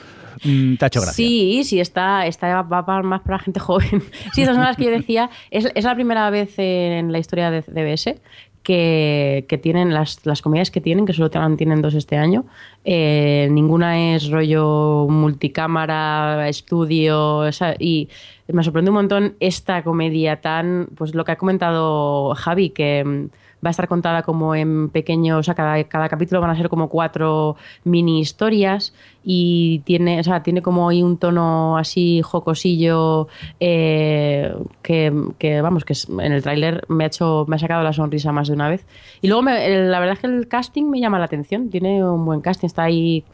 mm, 0.44 0.74
te 0.76 0.84
ha 0.84 0.88
hecho 0.88 1.00
gracia. 1.00 1.14
Sí, 1.14 1.62
sí, 1.64 1.80
está, 1.80 2.26
está 2.26 2.62
va 2.62 2.84
para- 2.84 3.02
más 3.02 3.22
para 3.22 3.38
gente 3.38 3.60
joven. 3.60 4.02
Sí, 4.34 4.42
esas 4.42 4.54
son 4.56 4.64
las 4.64 4.76
que 4.76 4.84
yo 4.84 4.90
decía. 4.90 5.30
Es, 5.50 5.68
es 5.74 5.84
la 5.84 5.94
primera 5.94 6.28
vez 6.30 6.54
en 6.58 7.10
la 7.12 7.18
historia 7.18 7.50
de 7.50 7.62
CBS 7.62 8.20
que, 8.62 9.60
tienen 9.62 9.94
las, 9.94 10.24
las 10.26 10.42
comedias 10.42 10.70
que 10.70 10.80
tienen, 10.80 11.06
que 11.06 11.12
solo 11.12 11.30
tienen 11.30 11.82
dos 11.82 11.94
este 11.94 12.16
año. 12.16 12.44
eh, 12.84 13.48
ninguna 13.50 14.14
es 14.14 14.30
rollo 14.30 15.06
multicámara, 15.08 16.48
estudio, 16.48 17.48
y 17.78 18.08
me 18.48 18.64
sorprende 18.64 18.90
un 18.90 18.96
montón 18.96 19.36
esta 19.40 19.82
comedia 19.82 20.40
tan, 20.40 20.88
pues 20.96 21.14
lo 21.14 21.24
que 21.24 21.32
ha 21.32 21.36
comentado 21.36 22.34
Javi, 22.34 22.70
que 22.70 23.28
va 23.64 23.68
a 23.68 23.70
estar 23.70 23.88
contada 23.88 24.22
como 24.22 24.54
en 24.54 24.88
pequeños, 24.88 25.38
o 25.38 25.42
sea, 25.42 25.54
cada, 25.54 25.82
cada 25.84 26.08
capítulo 26.08 26.40
van 26.40 26.50
a 26.50 26.56
ser 26.56 26.68
como 26.68 26.88
cuatro 26.88 27.56
mini 27.84 28.20
historias 28.20 28.94
y 29.22 29.80
tiene, 29.84 30.20
o 30.20 30.24
sea, 30.24 30.42
tiene 30.42 30.62
como 30.62 30.88
ahí 30.88 31.02
un 31.02 31.18
tono 31.18 31.76
así 31.76 32.22
jocosillo 32.22 33.28
eh, 33.60 34.54
que, 34.82 35.12
que, 35.38 35.60
vamos, 35.60 35.84
que 35.84 35.94
en 36.22 36.32
el 36.32 36.42
tráiler 36.42 36.84
me 36.88 37.04
ha 37.04 37.06
hecho, 37.08 37.44
me 37.48 37.56
ha 37.56 37.58
sacado 37.58 37.82
la 37.82 37.92
sonrisa 37.92 38.32
más 38.32 38.48
de 38.48 38.54
una 38.54 38.68
vez. 38.68 38.86
Y 39.20 39.28
luego 39.28 39.42
me- 39.42 39.68
la 39.86 40.00
verdad 40.00 40.14
es 40.14 40.20
que 40.20 40.26
el 40.26 40.48
casting 40.48 40.84
me 40.84 41.00
llama 41.00 41.18
la 41.18 41.26
atención, 41.26 41.68
tiene 41.70 42.04
un 42.04 42.24
buen 42.24 42.40
casting, 42.40 42.66
está 42.66 42.84
ahí 42.84 43.24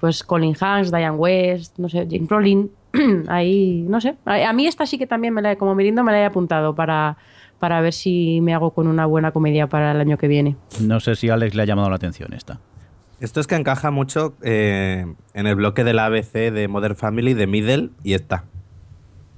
pues 0.00 0.22
Colin 0.24 0.54
Hanks, 0.58 0.90
Diane 0.90 1.16
West, 1.16 1.78
no 1.78 1.88
sé, 1.88 2.06
Jane 2.10 2.26
Brolin, 2.26 2.70
ahí, 3.28 3.84
no 3.88 4.00
sé. 4.00 4.16
A, 4.24 4.52
mí 4.52 4.66
esta 4.66 4.84
sí 4.86 4.98
que 4.98 5.06
también 5.06 5.32
me 5.32 5.42
la 5.42 5.56
como 5.56 5.74
mirindo 5.74 6.04
me 6.04 6.12
la 6.12 6.20
he 6.20 6.24
apuntado 6.24 6.74
para, 6.74 7.16
para 7.58 7.80
ver 7.80 7.92
si 7.92 8.40
me 8.40 8.54
hago 8.54 8.72
con 8.72 8.86
una 8.86 9.06
buena 9.06 9.32
comedia 9.32 9.66
para 9.68 9.92
el 9.92 10.00
año 10.00 10.18
que 10.18 10.28
viene. 10.28 10.56
No 10.80 11.00
sé 11.00 11.16
si 11.16 11.28
a 11.30 11.34
Alex 11.34 11.54
le 11.54 11.62
ha 11.62 11.66
llamado 11.66 11.88
la 11.90 11.96
atención 11.96 12.32
esta. 12.32 12.60
Esto 13.20 13.40
es 13.40 13.46
que 13.46 13.54
encaja 13.54 13.90
mucho 13.90 14.34
eh, 14.42 15.06
en 15.34 15.46
el 15.46 15.54
bloque 15.54 15.84
de 15.84 15.94
la 15.94 16.04
ABC 16.06 16.32
de 16.52 16.68
Modern 16.68 16.96
Family, 16.96 17.32
de 17.34 17.46
Middle 17.46 17.90
y 18.04 18.12
esta. 18.14 18.44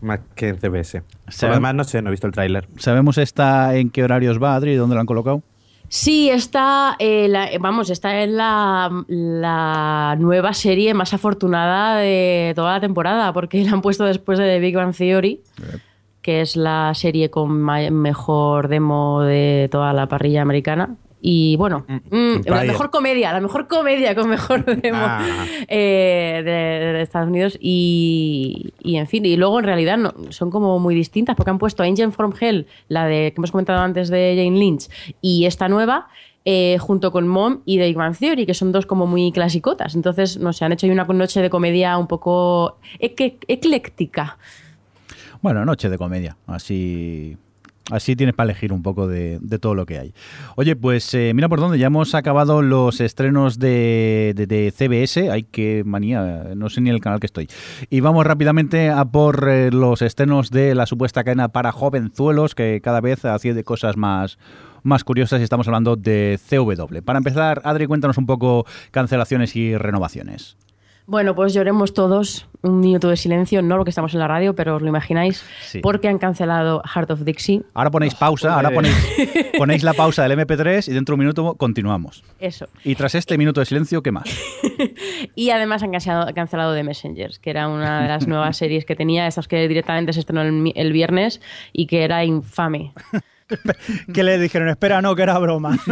Más 0.01 0.21
que 0.35 0.49
en 0.49 0.59
CBS. 0.59 1.03
Por 1.03 1.33
Se 1.33 1.47
lo 1.47 1.51
ve- 1.51 1.57
demás, 1.57 1.75
no 1.75 1.85
sé, 1.85 2.03
no 2.03 2.09
he 2.09 2.13
visto 2.13 2.27
el 2.27 2.33
tráiler. 2.33 2.69
¿Sabemos 2.77 3.19
esta 3.19 3.75
en 3.77 3.91
qué 3.91 4.03
horarios 4.05 4.43
va, 4.43 4.55
Adri? 4.55 4.75
¿Dónde 4.75 4.95
la 4.95 5.01
han 5.03 5.07
colocado? 5.07 5.43
Sí, 5.91 6.29
está, 6.29 6.97
eh, 6.99 7.29
la- 7.29 7.49
vamos, 7.61 7.89
está 7.89 8.23
en 8.23 8.37
la, 8.37 8.91
la 9.09 10.17
nueva 10.19 10.53
serie 10.55 10.93
más 10.93 11.15
afortunada 11.15 11.97
de 11.97 12.53
toda 12.55 12.73
la 12.75 12.81
temporada, 12.81 13.33
porque 13.33 13.65
la 13.65 13.73
han 13.73 13.81
puesto 13.81 14.05
después 14.05 14.39
de 14.39 14.45
The 14.45 14.59
Big 14.61 14.75
Bang 14.77 14.95
Theory, 14.95 15.41
que 16.29 16.43
es 16.43 16.57
la 16.57 16.93
serie 16.95 17.31
con 17.31 17.53
mejor 17.63 18.69
demo 18.69 19.23
de 19.23 19.71
toda 19.73 19.95
la 19.95 20.09
parrilla 20.09 20.43
americana. 20.43 20.97
Y 21.23 21.57
bueno, 21.57 21.87
mm, 21.89 22.45
la 22.45 22.57
vaya. 22.57 22.71
mejor 22.71 22.91
comedia, 22.91 23.33
la 23.33 23.41
mejor 23.41 23.67
comedia 23.67 24.15
con 24.15 24.29
mejor 24.29 24.63
demo 24.83 24.99
Ah. 25.01 25.25
eh, 25.69 26.43
de, 26.45 26.93
de 26.93 27.01
Estados 27.01 27.31
Unidos. 27.31 27.57
Y, 27.63 28.75
y, 28.83 28.97
en 28.97 29.07
fin, 29.07 29.25
y 29.25 29.37
luego 29.39 29.59
en 29.59 29.65
realidad 29.65 29.97
no, 29.97 30.13
son 30.29 30.51
como 30.51 30.79
muy 30.79 30.95
distintas 30.95 31.35
porque 31.35 31.49
han 31.51 31.57
puesto 31.59 31.83
Angel 31.83 32.13
from 32.13 32.35
Hell, 32.39 32.67
la 32.89 33.07
de 33.07 33.33
que 33.33 33.35
hemos 33.39 33.53
comentado 33.53 33.81
antes 33.81 34.11
de 34.11 34.35
Jane 34.37 34.59
Lynch, 34.59 34.91
y 35.23 35.47
esta 35.47 35.67
nueva. 35.71 36.09
eh, 36.45 36.77
junto 36.79 37.11
con 37.11 37.27
Mom 37.27 37.61
y 37.67 37.79
The 37.79 37.93
Bang 37.95 38.17
Theory, 38.17 38.45
que 38.47 38.55
son 38.55 38.71
dos 38.73 38.85
como 38.87 39.07
muy 39.07 39.33
clasicotas. 39.33 39.95
Entonces, 39.95 40.39
no 40.39 40.53
sé, 40.53 40.65
han 40.67 40.73
hecho 40.73 40.87
una 40.87 41.05
noche 41.05 41.41
de 41.43 41.51
comedia 41.51 41.97
un 41.99 42.07
poco 42.07 42.77
ecléctica. 43.01 44.39
Bueno, 45.43 45.65
noche 45.65 45.89
de 45.89 45.99
comedia. 45.99 46.37
Así. 46.47 47.37
Así 47.91 48.17
tienes 48.17 48.35
para 48.35 48.51
elegir 48.51 48.71
un 48.71 48.83
poco 48.83 49.09
de, 49.09 49.41
todo 49.63 49.75
lo 49.75 49.87
que 49.87 49.99
hay. 49.99 50.13
Oye, 50.57 50.77
pues 50.77 51.15
eh, 51.15 51.33
mira 51.35 51.49
por 51.49 51.59
dónde, 51.59 51.79
ya 51.79 51.87
hemos 51.87 52.15
acabado 52.15 52.61
los 52.61 53.01
estrenos 53.01 53.59
de, 53.59 54.35
de- 54.37 54.47
de 54.47 54.71
CBS. 54.77 55.31
Ay, 55.31 55.45
qué 55.51 55.85
manía, 55.87 56.49
no 56.55 56.69
sé 56.69 56.83
ni 56.83 56.91
el 56.91 57.01
canal 57.01 57.19
que 57.19 57.25
estoy. 57.25 57.49
Y 57.89 58.01
vamos 58.01 58.27
rápidamente 58.27 58.91
a 58.91 59.07
por 59.07 59.49
eh, 59.49 59.71
los 59.71 60.03
estrenos 60.03 60.51
de 60.51 60.75
la 60.75 60.85
supuesta 60.85 61.25
cadena 61.25 61.49
para 61.49 61.73
jovenzuelos, 61.73 62.55
que 62.55 62.83
cada 62.83 63.01
vez 63.01 63.25
hacía 63.25 63.55
de 63.55 63.65
cosas 63.65 63.97
más, 63.97 64.39
más 64.83 65.03
curiosas 65.03 65.41
y 65.41 65.45
estamos 65.45 65.67
hablando 65.67 65.97
de 65.97 66.39
CW. 66.51 67.01
Para 67.03 67.17
empezar, 67.21 67.63
Adri, 67.65 67.87
cuéntanos 67.87 68.19
un 68.19 68.27
poco 68.27 68.67
cancelaciones 68.91 69.57
y 69.57 69.79
renovaciones. 69.79 70.59
Bueno, 71.11 71.35
pues 71.35 71.55
lloremos 71.55 71.95
todos 71.95 72.47
un 72.61 72.81
minuto 72.81 73.09
de 73.09 73.17
silencio, 73.17 73.63
no 73.63 73.79
lo 73.79 73.85
que 73.85 73.89
estamos 73.89 74.13
en 74.13 74.21
la 74.21 74.29
radio, 74.29 74.55
pero 74.55 74.77
os 74.77 74.83
lo 74.83 74.89
imagináis, 74.89 75.43
Sí. 75.63 75.81
porque 75.81 76.07
han 76.07 76.19
cancelado 76.19 76.83
Heart 76.85 77.11
of 77.13 77.21
Dixie. 77.25 77.63
Ahora 77.73 77.91
ponéis 77.91 78.15
pausa, 78.15 78.55
ahora 78.55 78.71
ponéis, 78.71 78.95
ponéis 79.59 79.83
la 79.85 79.95
pausa 79.95 80.25
del 80.25 80.33
MP3 80.39 80.87
y 80.89 80.93
dentro 80.93 81.13
de 81.13 81.15
un 81.15 81.21
minuto 81.21 81.55
continuamos. 81.55 82.23
Eso. 82.39 82.67
Y 82.85 82.95
tras 82.95 83.15
este 83.15 83.39
minuto 83.39 83.61
de 83.61 83.65
silencio, 83.67 84.03
¿qué 84.03 84.13
más? 84.13 84.29
Y 85.35 85.49
además 85.51 85.83
han 85.83 85.93
cancelado, 85.93 86.33
cancelado 86.35 86.75
The 86.75 86.83
Messengers, 86.85 87.39
que 87.39 87.51
era 87.51 87.69
una 87.69 88.03
de 88.03 88.09
las 88.09 88.27
nuevas 88.27 88.57
series 88.59 88.85
que 88.85 88.95
tenía, 88.95 89.27
esas 89.27 89.49
que 89.49 89.67
directamente 89.67 90.13
se 90.13 90.21
estrenó 90.21 90.43
el, 90.43 90.53
mi- 90.53 90.73
el 90.77 90.93
viernes 90.93 91.41
y 91.73 91.87
que 91.87 92.05
era 92.05 92.23
infame. 92.25 92.93
Que 94.13 94.23
le 94.23 94.39
dijeron, 94.39 94.69
espera, 94.69 95.01
no, 95.03 95.15
que 95.15 95.23
era 95.23 95.39
broma. 95.39 95.79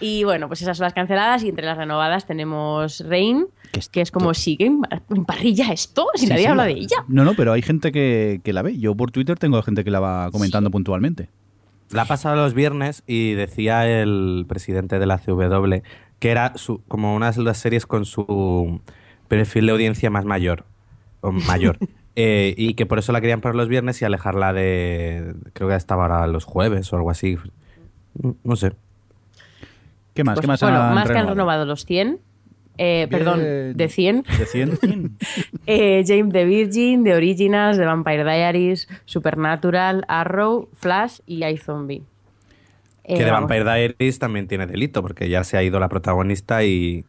Y 0.00 0.24
bueno, 0.24 0.48
pues 0.48 0.62
esas 0.62 0.76
son 0.76 0.84
las 0.84 0.94
canceladas 0.94 1.42
y 1.42 1.48
entre 1.48 1.66
las 1.66 1.76
renovadas 1.76 2.26
tenemos 2.26 3.04
Rain, 3.08 3.46
¿Qué 3.72 3.80
es 3.80 3.88
que 3.88 4.00
es 4.00 4.10
como, 4.10 4.34
¿sigue 4.34 4.66
en 4.66 4.82
en 5.10 5.24
parrilla 5.24 5.72
esto? 5.72 6.06
Si 6.14 6.22
Sí, 6.22 6.28
nadie 6.28 6.42
sí. 6.42 6.48
habla 6.48 6.64
de 6.64 6.72
ella. 6.72 7.04
No, 7.08 7.24
no, 7.24 7.34
pero 7.34 7.52
hay 7.52 7.62
gente 7.62 7.90
que, 7.90 8.40
que 8.44 8.52
la 8.52 8.62
ve. 8.62 8.78
Yo 8.78 8.94
por 8.94 9.10
Twitter 9.10 9.38
tengo 9.38 9.60
gente 9.62 9.82
que 9.82 9.90
la 9.90 10.00
va 10.00 10.30
comentando 10.30 10.70
puntualmente. 10.70 11.28
La 11.90 12.02
ha 12.02 12.04
pasado 12.06 12.36
los 12.36 12.54
viernes 12.54 13.02
y 13.06 13.32
decía 13.32 13.86
el 13.88 14.44
presidente 14.48 14.98
de 14.98 15.06
la 15.06 15.18
CW 15.18 15.82
que 16.18 16.30
era 16.30 16.52
su, 16.54 16.82
como 16.86 17.16
una 17.16 17.32
de 17.32 17.42
las 17.42 17.58
series 17.58 17.84
con 17.84 18.04
su 18.04 18.80
perfil 19.26 19.66
de 19.66 19.72
audiencia 19.72 20.08
más 20.08 20.24
mayor. 20.24 20.66
O 21.20 21.32
mayor. 21.32 21.78
Eh, 22.14 22.54
y 22.56 22.74
que 22.74 22.84
por 22.84 22.98
eso 22.98 23.12
la 23.12 23.20
querían 23.20 23.40
para 23.40 23.54
los 23.54 23.68
viernes 23.68 24.00
y 24.02 24.04
alejarla 24.04 24.52
de. 24.52 25.34
Creo 25.54 25.68
que 25.68 25.74
estaba 25.76 26.04
ahora 26.04 26.26
los 26.26 26.44
jueves 26.44 26.92
o 26.92 26.96
algo 26.96 27.10
así. 27.10 27.38
No 28.44 28.56
sé. 28.56 28.72
¿Qué 30.14 30.24
más? 30.24 30.34
Pues, 30.34 30.42
¿Qué 30.42 30.46
más 30.48 30.60
bueno, 30.60 30.82
han 30.82 30.94
más 30.94 31.10
que 31.10 31.16
han 31.16 31.28
renovado? 31.28 31.64
los 31.64 31.86
100. 31.86 32.20
eh, 32.78 33.06
perdón, 33.10 33.40
de 33.40 33.88
100. 33.88 34.24
¿De 34.38 34.46
100? 34.46 35.16
Eh, 35.66 36.02
James 36.06 36.32
the 36.32 36.44
Virgin, 36.44 37.04
The 37.04 37.14
Originals, 37.14 37.78
The 37.78 37.84
Vampire 37.84 38.24
Diaries, 38.24 38.88
Supernatural, 39.04 40.04
Arrow, 40.08 40.68
Flash 40.74 41.20
y 41.24 41.44
iZombie. 41.44 42.02
Eh, 43.04 43.16
que 43.16 43.24
de 43.24 43.30
vamos. 43.30 43.48
Vampire 43.48 43.64
Diaries 43.64 44.18
también 44.18 44.48
tiene 44.48 44.66
delito, 44.66 45.02
porque 45.02 45.28
ya 45.28 45.44
se 45.44 45.56
ha 45.56 45.62
ido 45.62 45.78
la 45.78 45.88
protagonista 45.88 46.64
y, 46.64 47.04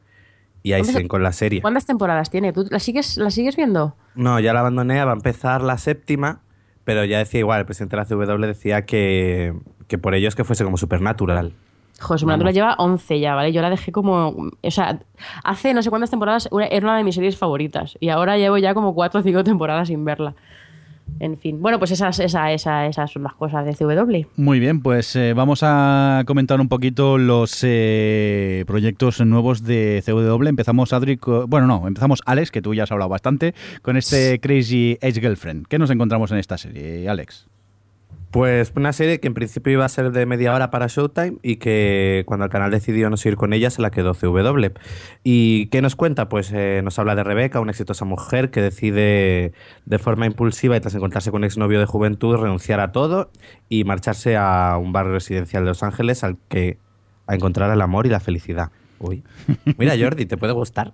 y 0.64 0.72
ahí 0.74 0.80
¿Cuántas- 0.82 0.96
siguen 0.96 1.08
con 1.08 1.22
la 1.24 1.32
serie. 1.34 1.62
¿Cuántas 1.62 1.86
temporadas 1.86 2.30
tiene? 2.30 2.54
¿Tú 2.54 2.66
la 2.70 2.80
sigues, 2.80 3.18
la 3.18 3.30
sigues 3.30 3.56
viendo? 3.56 3.96
No, 4.16 4.40
ya 4.40 4.54
la 4.54 4.62
abandoné, 4.62 5.04
va 5.06 5.12
a 5.12 5.16
empezar 5.16 5.62
la 5.62 5.78
séptima, 5.78 6.40
pero 6.84 7.06
ya 7.06 7.20
decía 7.20 7.42
igual, 7.42 7.60
el 7.60 7.66
presidente 7.66 7.96
de 7.96 8.02
la 8.02 8.06
CW 8.08 8.46
decía 8.48 8.86
que, 8.86 9.54
que 9.88 9.98
por 9.98 10.16
ello 10.16 10.28
es 10.28 10.36
que 10.36 10.44
fuese 10.44 10.64
como 10.64 10.78
supernatural. 10.78 11.54
Joder, 12.00 12.20
Supernatural 12.20 12.54
lleva 12.54 12.76
11 12.80 13.20
ya, 13.20 13.36
¿vale? 13.36 13.54
Yo 13.54 13.62
la 13.62 13.70
dejé 13.70 13.92
como... 13.92 14.30
O 14.62 14.72
sea, 14.72 15.00
hace 15.44 15.74
no 15.74 15.82
sé 15.84 15.90
cuántas 15.92 16.10
temporadas 16.10 16.50
era 16.72 16.86
una 16.86 16.98
de 16.98 17.04
mis 17.04 17.16
series 17.16 17.38
favoritas. 17.38 17.96
Y 18.02 18.10
ahora 18.10 18.36
llevo 18.38 18.58
ya 18.58 18.74
como 18.74 18.94
4 18.96 19.20
o 19.20 19.24
5 19.24 19.44
temporadas 19.44 19.88
sin 19.88 20.04
verla. 20.04 20.34
En 21.20 21.38
fin. 21.38 21.62
Bueno, 21.62 21.80
pues 21.80 21.92
esas, 21.92 22.20
esa, 22.20 22.52
esa, 22.52 22.88
esas 22.88 23.12
son 23.12 23.24
las 23.24 23.34
cosas 23.34 23.66
de 23.66 23.74
CW. 23.74 24.28
Muy 24.36 24.60
bien, 24.60 24.82
pues 24.82 25.16
eh, 25.16 25.34
vamos 25.34 25.62
a 25.64 26.24
comentar 26.26 26.60
un 26.60 26.68
poquito 26.68 27.18
los 27.18 27.60
eh, 27.64 28.64
proyectos 28.68 29.22
nuevos 29.22 29.64
de 29.64 30.04
CW. 30.06 30.48
Empezamos, 30.48 30.92
Adri, 30.92 31.20
bueno, 31.48 31.68
no, 31.68 31.88
empezamos, 31.88 32.22
Alex, 32.26 32.52
que 32.52 32.62
tú 32.62 32.74
ya 32.74 32.84
has 32.84 32.92
hablado 32.92 33.10
bastante, 33.10 33.54
con 33.82 33.96
este 33.96 34.40
Crazy 34.40 34.98
Ex 35.02 35.20
Girlfriend. 35.20 35.68
¿Qué 35.68 35.80
nos 35.80 35.92
encontramos 35.92 36.32
en 36.32 36.40
esta 36.40 36.58
serie, 36.58 37.08
Alex? 37.08 37.48
Pues 38.34 38.74
una 38.76 38.94
serie 38.94 39.20
que 39.20 39.28
en 39.28 39.36
principio 39.36 39.74
iba 39.74 39.86
a 39.86 39.90
ser 39.90 40.12
de 40.12 40.26
media 40.26 40.56
hora 40.56 40.72
para 40.72 40.88
Showtime 40.88 41.38
y 41.44 41.58
que 41.58 42.24
cuando 42.26 42.46
el 42.46 42.50
canal 42.50 42.72
decidió 42.72 43.08
no 43.12 43.16
seguir 43.16 43.38
con 43.38 43.54
ella 43.54 43.70
se 43.70 43.80
la 43.80 43.92
quedó 43.92 44.16
CW. 44.16 44.70
¿Y 45.24 45.68
qué 45.68 45.84
nos 45.84 45.96
cuenta? 45.96 46.30
Pues 46.30 46.52
eh, 46.52 46.82
nos 46.84 46.98
habla 46.98 47.14
de 47.14 47.24
Rebeca, 47.24 47.60
una 47.60 47.74
exitosa 47.74 48.06
mujer 48.06 48.50
que 48.50 48.60
decide 48.60 49.54
de 49.86 50.00
forma 50.00 50.26
impulsiva 50.26 50.76
y 50.76 50.80
tras 50.80 50.96
encontrarse 50.96 51.30
con 51.30 51.42
un 51.42 51.44
exnovio 51.44 51.80
de 51.80 51.86
juventud 51.86 52.36
renunciar 52.36 52.80
a 52.80 52.92
todo 52.92 53.30
y 53.70 53.84
marcharse 53.84 54.36
a 54.36 54.80
un 54.82 54.94
barrio 54.94 55.14
residencial 55.14 55.64
de 55.64 55.70
Los 55.70 55.84
Ángeles 55.84 56.24
al 56.24 56.38
que 56.50 56.80
a 57.28 57.36
encontrar 57.36 57.70
el 57.70 57.82
amor 57.82 58.08
y 58.08 58.10
la 58.10 58.20
felicidad. 58.20 58.72
Uy. 59.04 59.22
Mira, 59.78 59.96
Jordi, 60.00 60.26
te 60.26 60.38
puede 60.38 60.54
gustar. 60.54 60.94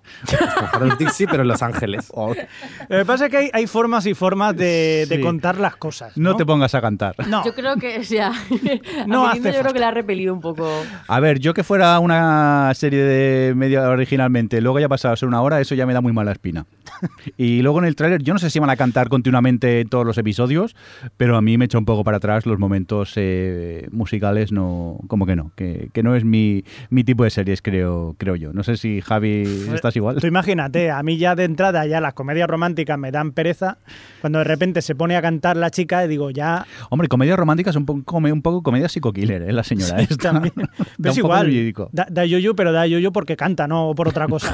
Harold 0.73 0.97
Dixie, 0.97 1.27
pero 1.27 1.43
en 1.43 1.47
Los 1.47 1.61
Ángeles. 1.61 2.11
Lo 2.15 2.97
que 2.97 3.05
pasa 3.05 3.25
es 3.25 3.31
que 3.31 3.37
hay, 3.37 3.49
hay 3.53 3.67
formas 3.67 4.07
y 4.07 4.15
formas 4.15 4.57
de, 4.57 5.19
contar 5.21 5.59
las 5.59 5.75
cosas. 5.75 6.17
No 6.17 6.31
No, 6.31 6.35
te 6.35 6.45
pongas 6.45 6.73
a 6.73 6.81
cantar. 6.81 7.15
No. 7.27 7.45
Yo 7.45 7.53
creo 7.53 7.75
que, 7.75 7.99
o 7.99 8.03
sea, 8.03 8.31
No 9.07 9.27
hace 9.27 9.53
yo 9.53 9.59
creo 9.59 9.73
que 9.73 9.79
le 9.79 9.85
ha 9.85 9.91
repelido 9.91 10.33
un 10.33 10.41
poco. 10.41 10.67
A 11.07 11.19
ver, 11.19 11.39
yo 11.39 11.53
que 11.53 11.63
fuera 11.63 11.99
una 11.99 12.71
serie 12.73 13.03
de 13.03 13.53
media 13.55 13.81
hora 13.81 13.91
originalmente, 13.91 14.59
luego 14.59 14.79
ya 14.79 14.89
pasado 14.89 15.13
a 15.13 15.17
ser 15.17 15.27
una 15.27 15.41
hora, 15.41 15.61
eso 15.61 15.75
ya 15.75 15.85
me 15.85 15.93
da 15.93 16.01
muy 16.01 16.13
mala 16.13 16.31
espina. 16.31 16.65
y 17.37 17.61
luego 17.61 17.79
en 17.79 17.85
el 17.85 17.95
tráiler, 17.95 18.23
yo 18.23 18.33
no 18.33 18.39
sé 18.39 18.49
si 18.49 18.57
van 18.57 18.71
a 18.71 18.75
cantar 18.75 19.09
continuamente 19.09 19.85
todos 19.85 20.05
los 20.05 20.17
episodios, 20.17 20.75
pero 21.17 21.37
a 21.37 21.41
mí 21.41 21.59
me 21.59 21.65
echa 21.65 21.77
un 21.77 21.85
poco 21.85 22.03
para 22.03 22.17
atrás 22.17 22.47
los 22.47 22.57
momentos 22.57 23.13
eh, 23.17 23.87
musicales, 23.91 24.51
no, 24.51 24.99
como 25.07 25.27
que 25.27 25.35
no, 25.35 25.51
que, 25.55 25.89
que 25.93 26.01
no 26.01 26.15
es 26.15 26.23
mi, 26.23 26.63
mi 26.89 27.03
tipo 27.03 27.23
de 27.23 27.29
series, 27.29 27.61
creo, 27.61 27.98
creo 28.17 28.35
yo. 28.35 28.53
No 28.53 28.63
sé 28.63 28.77
si 28.77 29.01
Javi 29.01 29.43
estás 29.73 29.95
igual. 29.95 30.17
Tú 30.17 30.27
imagínate, 30.27 30.91
a 30.91 31.01
mí 31.03 31.17
ya 31.17 31.35
de 31.35 31.43
entrada 31.45 31.85
ya 31.85 32.01
las 32.01 32.13
comedias 32.13 32.47
románticas 32.47 32.97
me 32.97 33.11
dan 33.11 33.31
pereza. 33.31 33.77
Cuando 34.21 34.39
de 34.39 34.45
repente 34.45 34.81
se 34.81 34.95
pone 34.95 35.15
a 35.15 35.21
cantar 35.21 35.57
la 35.57 35.71
chica 35.71 36.03
y 36.05 36.07
digo, 36.07 36.29
ya... 36.29 36.65
Hombre, 36.89 37.07
comedia 37.07 37.35
romántica 37.35 37.69
es 37.69 37.75
un 37.75 37.85
poco, 37.85 38.17
un 38.17 38.41
poco 38.41 38.63
comedia 38.63 38.89
psico-killer, 38.89 39.43
¿eh? 39.43 39.53
La 39.53 39.63
señora 39.63 40.01
esta. 40.01 40.31
También. 40.31 40.53
Da 40.97 41.11
es 41.11 41.19
poco 41.19 41.45
igual. 41.45 41.73
Da, 41.91 42.07
da 42.09 42.25
yuyu, 42.25 42.55
pero 42.55 42.71
da 42.71 42.85
yuyu 42.85 43.11
porque 43.11 43.37
canta, 43.37 43.67
no 43.67 43.93
por 43.95 44.07
otra 44.07 44.27
cosa. 44.27 44.53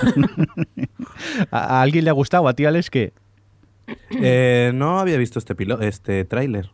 ¿A, 1.51 1.77
a 1.77 1.81
alguien 1.81 2.03
le 2.03 2.10
ha 2.10 2.13
gustado? 2.13 2.47
¿A 2.47 2.53
ti, 2.53 2.65
Alex, 2.65 2.89
qué? 2.89 3.13
Eh, 4.21 4.71
no 4.73 4.99
había 4.99 5.17
visto 5.17 5.39
este, 5.39 5.55
pilo 5.55 5.79
este 5.81 6.25
tráiler. 6.25 6.71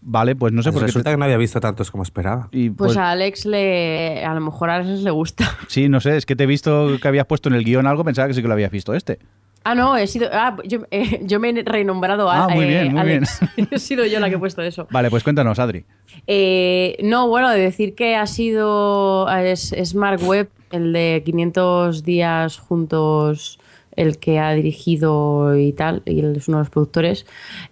Vale, 0.00 0.36
pues 0.36 0.52
no 0.52 0.62
sé 0.62 0.70
por 0.70 0.80
qué. 0.80 0.86
Resulta 0.86 1.10
que 1.10 1.16
no 1.16 1.24
había 1.24 1.36
visto 1.36 1.60
tantos 1.60 1.90
como 1.90 2.02
esperaba. 2.02 2.48
Y 2.52 2.70
Pues, 2.70 2.88
pues, 2.88 2.96
a 2.96 3.10
Alex 3.10 3.46
le. 3.46 4.24
A 4.24 4.32
lo 4.34 4.40
mejor 4.40 4.70
a 4.70 4.76
Alex 4.76 5.02
le 5.02 5.10
gusta. 5.10 5.56
sí, 5.68 5.88
no 5.88 6.00
sé, 6.00 6.16
es 6.16 6.26
que 6.26 6.36
te 6.36 6.44
he 6.44 6.46
visto 6.46 6.98
que 7.02 7.08
habías 7.08 7.26
puesto 7.26 7.48
en 7.48 7.56
el 7.56 7.64
guion 7.64 7.86
algo, 7.86 8.04
pensaba 8.04 8.28
que 8.28 8.34
sí 8.34 8.42
que 8.42 8.48
lo 8.48 8.54
habías 8.54 8.70
visto 8.70 8.94
este. 8.94 9.18
Ah, 9.64 9.74
no, 9.74 9.96
he 9.96 10.06
sido. 10.06 10.30
Ah, 10.32 10.56
yo, 10.64 10.80
eh, 10.90 11.20
yo 11.24 11.40
me 11.40 11.50
he 11.50 11.62
renombrado 11.62 12.30
a 12.30 12.44
Ah, 12.44 12.48
muy 12.48 12.66
bien, 12.66 12.92
muy 12.92 13.00
Alex. 13.00 13.40
he 13.70 13.78
sido 13.78 14.06
yo 14.06 14.20
la 14.20 14.28
que 14.28 14.36
he 14.36 14.38
puesto 14.38 14.62
eso. 14.62 14.86
Vale, 14.90 15.10
pues 15.10 15.24
cuéntanos, 15.24 15.58
Adri. 15.58 15.84
Eh, 16.26 16.96
no, 17.02 17.28
bueno, 17.28 17.50
de 17.50 17.60
decir 17.60 17.94
que 17.94 18.16
ha 18.16 18.26
sido. 18.26 19.28
Es, 19.28 19.72
es 19.72 19.94
Mark 19.94 20.20
Webb, 20.22 20.48
el 20.70 20.92
de 20.92 21.22
500 21.24 22.04
días 22.04 22.56
juntos, 22.58 23.58
el 23.98 24.18
que 24.18 24.38
ha 24.38 24.52
dirigido 24.52 25.58
y 25.58 25.72
tal, 25.72 26.02
y 26.06 26.20
él 26.20 26.36
es 26.36 26.46
uno 26.46 26.58
de 26.58 26.60
los 26.62 26.70
productores. 26.70 27.26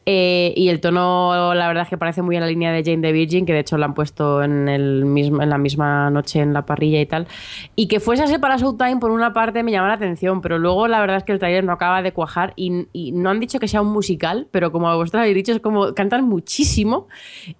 Eh, 0.06 0.52
y 0.56 0.68
el 0.70 0.80
tono, 0.80 1.54
la 1.54 1.68
verdad 1.68 1.84
es 1.84 1.88
que 1.88 1.96
parece 1.96 2.20
muy 2.20 2.34
en 2.34 2.40
la 2.40 2.48
línea 2.48 2.72
de 2.72 2.82
Jane 2.82 3.00
the 3.00 3.12
Virgin, 3.12 3.46
que 3.46 3.52
de 3.52 3.60
hecho 3.60 3.78
la 3.78 3.86
han 3.86 3.94
puesto 3.94 4.42
en, 4.42 4.68
el 4.68 5.04
mismo, 5.04 5.40
en 5.40 5.50
la 5.50 5.56
misma 5.56 6.10
noche 6.10 6.40
en 6.40 6.52
la 6.52 6.66
parrilla 6.66 7.00
y 7.00 7.06
tal. 7.06 7.28
Y 7.76 7.86
que 7.86 8.00
fuese 8.00 8.24
así 8.24 8.38
para 8.38 8.56
Showtime, 8.56 8.96
por 8.96 9.12
una 9.12 9.32
parte, 9.32 9.62
me 9.62 9.70
llama 9.70 9.86
la 9.86 9.94
atención, 9.94 10.40
pero 10.40 10.58
luego 10.58 10.88
la 10.88 11.00
verdad 11.00 11.18
es 11.18 11.22
que 11.22 11.30
el 11.30 11.38
trailer 11.38 11.62
no 11.62 11.72
acaba 11.72 12.02
de 12.02 12.12
cuajar 12.12 12.52
y, 12.56 12.86
no 13.12 13.30
han 13.30 13.38
dicho 13.38 13.60
que 13.60 13.68
sea 13.68 13.80
un 13.80 13.92
musical, 13.92 14.48
pero 14.50 14.72
como 14.72 14.92
vosotros 14.96 15.20
habéis 15.20 15.36
dicho, 15.36 15.52
es 15.52 15.60
como 15.60 15.94
cantan 15.94 16.28
muchísimo 16.28 17.06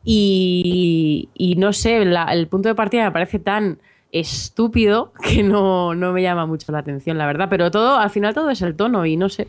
y, 0.04 1.54
no 1.56 1.72
sé, 1.72 1.98
el 1.98 2.48
punto 2.48 2.68
de 2.68 2.74
partida 2.74 3.04
me 3.04 3.12
parece 3.12 3.38
tan 3.38 3.78
estúpido 4.20 5.12
que 5.22 5.42
no, 5.42 5.94
no 5.94 6.12
me 6.12 6.22
llama 6.22 6.46
mucho 6.46 6.70
la 6.72 6.78
atención, 6.78 7.18
la 7.18 7.26
verdad. 7.26 7.48
Pero 7.50 7.70
todo, 7.70 7.96
al 7.98 8.10
final 8.10 8.34
todo 8.34 8.50
es 8.50 8.62
el 8.62 8.74
tono 8.76 9.06
y 9.06 9.16
no 9.16 9.28
sé. 9.28 9.48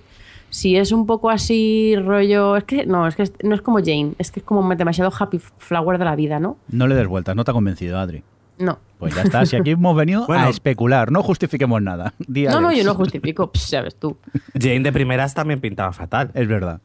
Si 0.50 0.78
es 0.78 0.92
un 0.94 1.06
poco 1.06 1.30
así 1.30 1.96
rollo. 1.98 2.56
Es 2.56 2.64
que 2.64 2.86
no, 2.86 3.06
es 3.08 3.16
que 3.16 3.24
es- 3.24 3.34
no 3.44 3.54
es 3.54 3.62
como 3.62 3.80
Jane, 3.80 4.14
es 4.18 4.32
que 4.32 4.40
es 4.40 4.46
como 4.46 4.74
demasiado 4.76 5.12
happy 5.18 5.40
flower 5.58 5.98
de 5.98 6.06
la 6.06 6.16
vida, 6.16 6.40
¿no? 6.40 6.58
No 6.70 6.88
le 6.88 6.96
des 6.96 7.08
vueltas, 7.08 7.36
no 7.36 7.44
te 7.44 7.52
ha 7.52 7.54
convencido, 7.54 8.00
Adri. 8.00 8.24
No. 8.60 8.80
Pues 8.98 9.14
ya 9.14 9.22
está, 9.24 9.46
si 9.46 9.56
aquí 9.56 9.72
hemos 9.72 9.96
venido 9.96 10.26
a 10.32 10.50
especular, 10.50 11.12
no 11.12 11.22
justifiquemos 11.22 11.82
nada. 11.82 12.14
No, 12.28 12.62
no, 12.62 12.72
yo 12.72 12.84
no 12.84 12.96
justifico, 12.96 13.52
pss, 13.54 13.70
sabes 13.70 13.96
tú. 14.00 14.18
Jane 14.60 14.80
de 14.80 14.92
primeras 14.94 15.34
también 15.34 15.60
pintaba 15.60 15.92
fatal. 15.94 16.32
Es 16.34 16.48
verdad. 16.48 16.82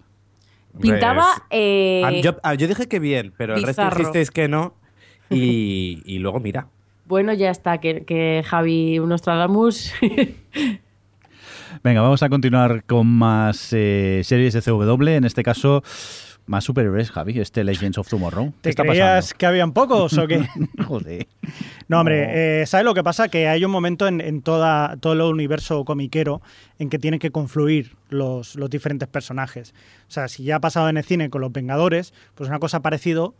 Pintaba. 0.80 1.24
Pues, 1.36 1.42
eh, 1.50 2.02
ah, 2.04 2.10
yo, 2.22 2.36
ah, 2.42 2.54
yo 2.54 2.66
dije 2.66 2.88
que 2.88 2.98
bien, 2.98 3.32
pero 3.36 3.54
el 3.54 3.62
resto 3.62 3.82
bizarro. 3.82 3.98
dijisteis 3.98 4.30
que 4.30 4.48
no. 4.48 4.74
Y, 5.30 6.02
y 6.04 6.18
luego 6.18 6.40
mira. 6.40 6.66
Bueno, 7.12 7.34
ya 7.34 7.50
está, 7.50 7.76
que, 7.76 8.06
que 8.06 8.42
Javi 8.42 8.98
Nostradamus. 8.98 9.92
Venga, 11.84 12.00
vamos 12.00 12.22
a 12.22 12.30
continuar 12.30 12.84
con 12.84 13.06
más 13.06 13.70
eh, 13.74 14.22
series 14.24 14.54
de 14.54 14.62
CW. 14.62 15.08
En 15.08 15.24
este 15.24 15.42
caso, 15.42 15.82
más 16.46 16.64
superhéroes, 16.64 17.10
Javi. 17.10 17.38
Este 17.38 17.64
Legends 17.64 17.98
of 17.98 18.08
Tomorrow. 18.08 18.52
¿Qué 18.52 18.60
¿Te 18.62 18.70
está 18.70 18.84
creías 18.84 19.26
pasando? 19.26 19.38
que 19.38 19.44
habían 19.44 19.72
pocos 19.72 20.16
o 20.16 20.26
qué? 20.26 20.48
Joder. 20.86 21.26
No, 21.86 22.00
hombre, 22.00 22.62
eh, 22.62 22.66
¿sabes 22.66 22.86
lo 22.86 22.94
que 22.94 23.02
pasa? 23.02 23.28
Que 23.28 23.46
hay 23.46 23.62
un 23.62 23.70
momento 23.70 24.08
en, 24.08 24.22
en 24.22 24.40
toda, 24.40 24.96
todo 24.96 25.12
el 25.12 25.20
universo 25.20 25.84
comiquero 25.84 26.40
en 26.78 26.88
que 26.88 26.98
tienen 26.98 27.20
que 27.20 27.30
confluir 27.30 27.94
los, 28.08 28.54
los 28.54 28.70
diferentes 28.70 29.06
personajes. 29.06 29.74
O 30.08 30.10
sea, 30.10 30.28
si 30.28 30.44
ya 30.44 30.56
ha 30.56 30.60
pasado 30.60 30.88
en 30.88 30.96
el 30.96 31.04
cine 31.04 31.28
con 31.28 31.42
los 31.42 31.52
Vengadores, 31.52 32.14
pues 32.34 32.48
una 32.48 32.58
cosa 32.58 32.80
parecido 32.80 33.34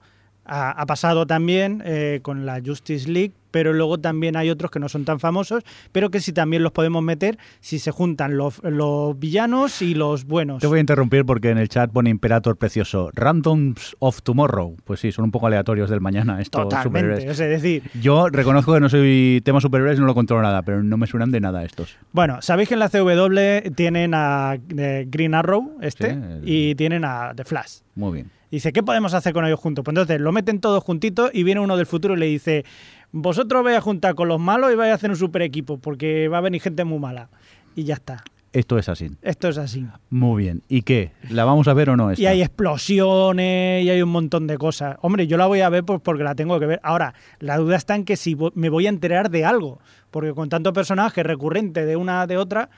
ha, 0.44 0.70
ha 0.70 0.87
pasado 0.87 1.26
también 1.26 1.83
eh, 1.85 2.20
con 2.22 2.46
la 2.46 2.61
Justice 2.64 3.09
League, 3.11 3.33
pero 3.50 3.74
luego 3.74 3.98
también 3.98 4.35
hay 4.37 4.48
otros 4.48 4.70
que 4.70 4.81
no 4.81 4.88
son 4.88 5.05
tan 5.05 5.20
famosos, 5.20 5.62
pero 5.92 6.11
que 6.11 6.20
sí 6.20 6.33
también 6.33 6.62
los 6.62 6.72
podemos 6.72 7.02
meter 7.02 7.37
si 7.61 7.78
se 7.78 7.90
juntan 7.90 8.38
los, 8.38 8.62
los 8.64 9.18
villanos 9.18 9.83
y 9.83 9.94
los 9.94 10.24
buenos. 10.24 10.61
Te 10.62 10.66
voy 10.66 10.78
a 10.78 10.81
interrumpir 10.81 11.26
porque 11.26 11.50
en 11.50 11.59
el 11.59 11.68
chat 11.68 11.90
pone 11.92 12.09
Imperator 12.09 12.57
precioso. 12.57 13.11
Randoms 13.12 13.94
of 13.98 14.22
Tomorrow. 14.22 14.76
Pues 14.85 15.00
sí, 15.00 15.12
son 15.12 15.26
un 15.26 15.31
poco 15.33 15.48
aleatorios 15.48 15.90
del 15.90 16.00
mañana 16.00 16.40
estos 16.40 16.62
Totalmente. 16.62 17.00
superhéroes. 17.20 17.24
Es 17.40 17.62
decir, 17.62 17.83
Yo 18.00 18.28
reconozco 18.31 18.72
que 18.72 18.81
no 18.81 18.88
soy 18.88 19.42
tema 19.44 19.61
superhéroes, 19.61 20.00
no 20.00 20.07
lo 20.07 20.14
controlo 20.14 20.42
nada, 20.42 20.62
pero 20.62 20.83
no 20.83 20.96
me 20.96 21.07
suenan 21.07 21.31
de 21.31 21.40
nada 21.40 21.62
estos. 21.62 21.94
Bueno, 22.12 22.40
sabéis 22.40 22.68
que 22.70 22.74
en 22.74 22.81
la 22.81 22.88
CW 22.88 23.70
tienen 23.74 24.12
a 24.14 24.57
eh, 24.78 25.07
Green 25.11 25.35
Arrow, 25.35 25.76
este, 25.83 26.14
Sí, 26.14 26.18
el- 26.18 26.40
y 26.48 26.74
tienen 26.74 27.05
a 27.05 27.33
The 27.37 27.44
Flash. 27.44 27.81
Muy 27.94 28.12
bien. 28.14 28.31
Dice, 28.53 28.71
¿qué 28.75 28.83
podemos 28.83 29.15
hacer 29.15 29.33
con 29.33 29.47
ellos 29.47 29.59
juntos? 29.59 29.83
Pues 29.83 29.95
entonces 29.95 30.21
lo 30.21 30.31
meten 30.31 30.61
todos 30.61 30.85
juntitos 30.85 31.31
y 31.33 31.43
viene 31.43 31.62
uno 31.62 31.79
del 31.79 31.87
futuro 31.87 32.15
y 32.15 32.19
le 32.19 32.27
dice, 32.27 32.67
vosotros 33.11 33.65
vais 33.65 33.79
a 33.79 33.81
juntar 33.81 34.15
con 34.15 34.29
los 34.29 34.38
malos 34.38 34.71
y 34.71 34.75
vais 34.75 34.93
a 34.93 34.95
hacer 34.95 35.09
un 35.09 35.17
super 35.17 35.41
equipo 35.41 35.79
porque 35.79 36.29
va 36.29 36.37
a 36.37 36.43
venir 36.43 36.61
gente 36.61 36.85
muy 36.85 36.99
mala. 36.99 37.31
Y 37.75 37.85
ya 37.85 37.95
está. 37.95 38.23
Esto 38.53 38.77
es 38.79 38.88
así. 38.88 39.11
Esto 39.23 39.49
es 39.49 39.57
así. 39.59 39.87
Muy 40.11 40.43
bien. 40.43 40.62
¿Y 40.69 40.83
qué? 40.83 41.12
¿La 41.31 41.45
vamos 41.45 41.69
a 41.69 41.75
ver 41.75 41.88
o 41.91 41.97
no? 41.97 42.11
Esta? 42.11 42.23
Y 42.23 42.27
hay 42.27 42.43
explosiones 42.43 43.85
y 43.85 43.91
hay 43.91 44.03
un 44.03 44.11
montón 44.11 44.47
de 44.47 44.59
cosas. 44.59 44.97
Hombre, 45.01 45.27
yo 45.27 45.37
la 45.37 45.47
voy 45.47 45.61
a 45.61 45.69
ver 45.69 45.85
pues 45.85 46.01
porque 46.03 46.23
la 46.23 46.35
tengo 46.35 46.59
que 46.61 46.67
ver. 46.67 46.81
Ahora, 46.83 47.15
la 47.38 47.57
duda 47.57 47.77
está 47.77 47.95
en 47.95 48.05
que 48.05 48.17
si 48.17 48.37
me 48.55 48.69
voy 48.69 48.87
a 48.87 48.91
enterar 48.91 49.31
de 49.31 49.45
algo. 49.45 49.79
Porque 50.11 50.35
con 50.35 50.51
tanto 50.51 50.75
personaje 50.75 51.23
recurrente 51.23 51.87
de 51.87 51.97
una 51.97 52.27
de 52.27 52.37
otra, 52.37 52.69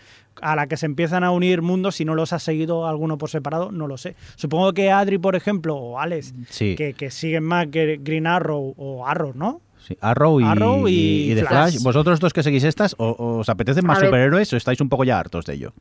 a 0.41 0.55
la 0.55 0.69
que 0.69 0.77
se 0.77 0.87
empiezan 0.87 1.25
a 1.25 1.33
unir 1.33 1.63
mundos, 1.63 1.97
si 1.97 2.05
no 2.05 2.15
los 2.15 2.33
ha 2.33 2.39
seguido 2.39 2.87
alguno 2.87 3.19
por 3.19 3.29
separado, 3.29 3.73
no 3.73 3.89
lo 3.89 3.97
sé. 3.99 4.15
Supongo 4.37 4.73
que 4.73 4.93
Adri, 4.93 5.19
por 5.19 5.35
ejemplo, 5.35 5.75
o 5.75 5.99
Alex, 5.99 6.33
Sí. 6.49 6.77
que, 6.77 6.95
que 6.95 7.11
siguen 7.11 7.43
más 7.43 7.67
que 7.67 7.99
Green 8.01 8.29
Arrow 8.29 8.75
o 8.77 9.05
Arrow, 9.07 9.33
¿no? 9.35 9.61
Sí, 9.87 9.97
Arrow 10.01 10.41
y, 10.41 10.45
Arrow 10.45 10.89
y 10.89 11.31
y 11.31 11.35
The 11.35 11.41
Flash. 11.45 11.73
Flash. 11.73 11.83
¿Vosotros 11.83 12.21
dos 12.21 12.33
que 12.33 12.43
seguís 12.43 12.65
estas, 12.65 12.95
o- 12.99 13.39
os 13.39 13.49
apetecen 13.49 13.85
más 13.87 13.99
A 13.99 14.01
ver. 14.01 14.09
superhéroes 14.09 14.53
o 14.53 14.57
estáis 14.57 14.81
un 14.81 14.89
poco 14.89 15.05
ya 15.05 15.19
hartos 15.19 15.45
de 15.45 15.55
ello? 15.55 15.73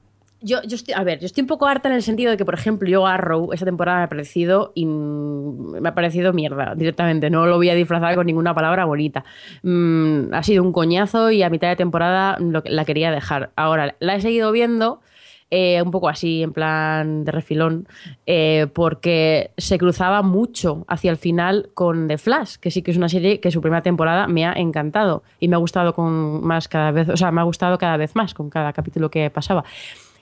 Yo, 0.45 0.61
yo 0.63 0.75
estoy, 0.75 0.93
a 0.93 1.01
ver, 1.05 1.19
yo 1.21 1.25
estoy 1.25 1.41
un 1.43 1.47
poco 1.47 1.67
harta 1.67 1.87
en 1.87 1.95
el 1.95 2.03
sentido 2.03 2.29
de 2.29 2.35
que, 2.35 2.43
por 2.43 2.53
ejemplo, 2.53 2.89
yo 2.89 3.07
Arrow 3.07 3.53
esta 3.53 3.63
temporada 3.65 3.99
me 3.99 4.03
ha 4.03 4.09
parecido 4.09 4.73
y 4.75 4.85
me 4.85 5.87
ha 5.87 5.95
parecido 5.95 6.33
mierda 6.33 6.75
directamente. 6.75 7.29
No 7.29 7.45
lo 7.47 7.55
voy 7.55 7.69
a 7.69 7.75
disfrazar 7.75 8.13
con 8.15 8.25
ninguna 8.25 8.53
palabra 8.53 8.83
bonita. 8.83 9.23
Mm, 9.61 10.33
ha 10.33 10.43
sido 10.43 10.61
un 10.63 10.73
coñazo 10.73 11.31
y 11.31 11.43
a 11.43 11.49
mitad 11.49 11.69
de 11.69 11.77
temporada 11.77 12.37
lo- 12.41 12.61
la 12.65 12.83
quería 12.83 13.09
dejar. 13.11 13.51
Ahora 13.55 13.95
la 14.01 14.15
he 14.15 14.21
seguido 14.21 14.51
viendo. 14.51 14.99
Eh, 15.55 15.79
un 15.83 15.91
poco 15.91 16.09
así, 16.09 16.41
en 16.41 16.51
plan 16.51 17.25
de 17.25 17.31
refilón, 17.31 17.87
eh, 18.25 18.65
porque 18.73 19.51
se 19.55 19.77
cruzaba 19.77 20.23
mucho 20.23 20.83
hacia 20.87 21.11
el 21.11 21.17
final 21.17 21.69
con 21.75 22.07
The 22.07 22.17
Flash, 22.17 22.55
que 22.55 22.71
sí 22.71 22.81
que 22.81 22.89
es 22.89 22.97
una 22.97 23.07
serie 23.07 23.39
que 23.39 23.51
su 23.51 23.61
primera 23.61 23.83
temporada 23.83 24.25
me 24.25 24.47
ha 24.47 24.53
encantado 24.53 25.21
y 25.39 25.49
me 25.49 25.55
ha 25.55 25.59
gustado 25.59 25.93
con 25.93 26.43
más 26.43 26.67
cada 26.67 26.89
vez, 26.89 27.07
o 27.07 27.17
sea, 27.17 27.31
me 27.31 27.39
ha 27.39 27.43
gustado 27.43 27.77
cada 27.77 27.97
vez 27.97 28.15
más 28.15 28.33
con 28.33 28.49
cada 28.49 28.73
capítulo 28.73 29.11
que 29.11 29.29
pasaba. 29.29 29.63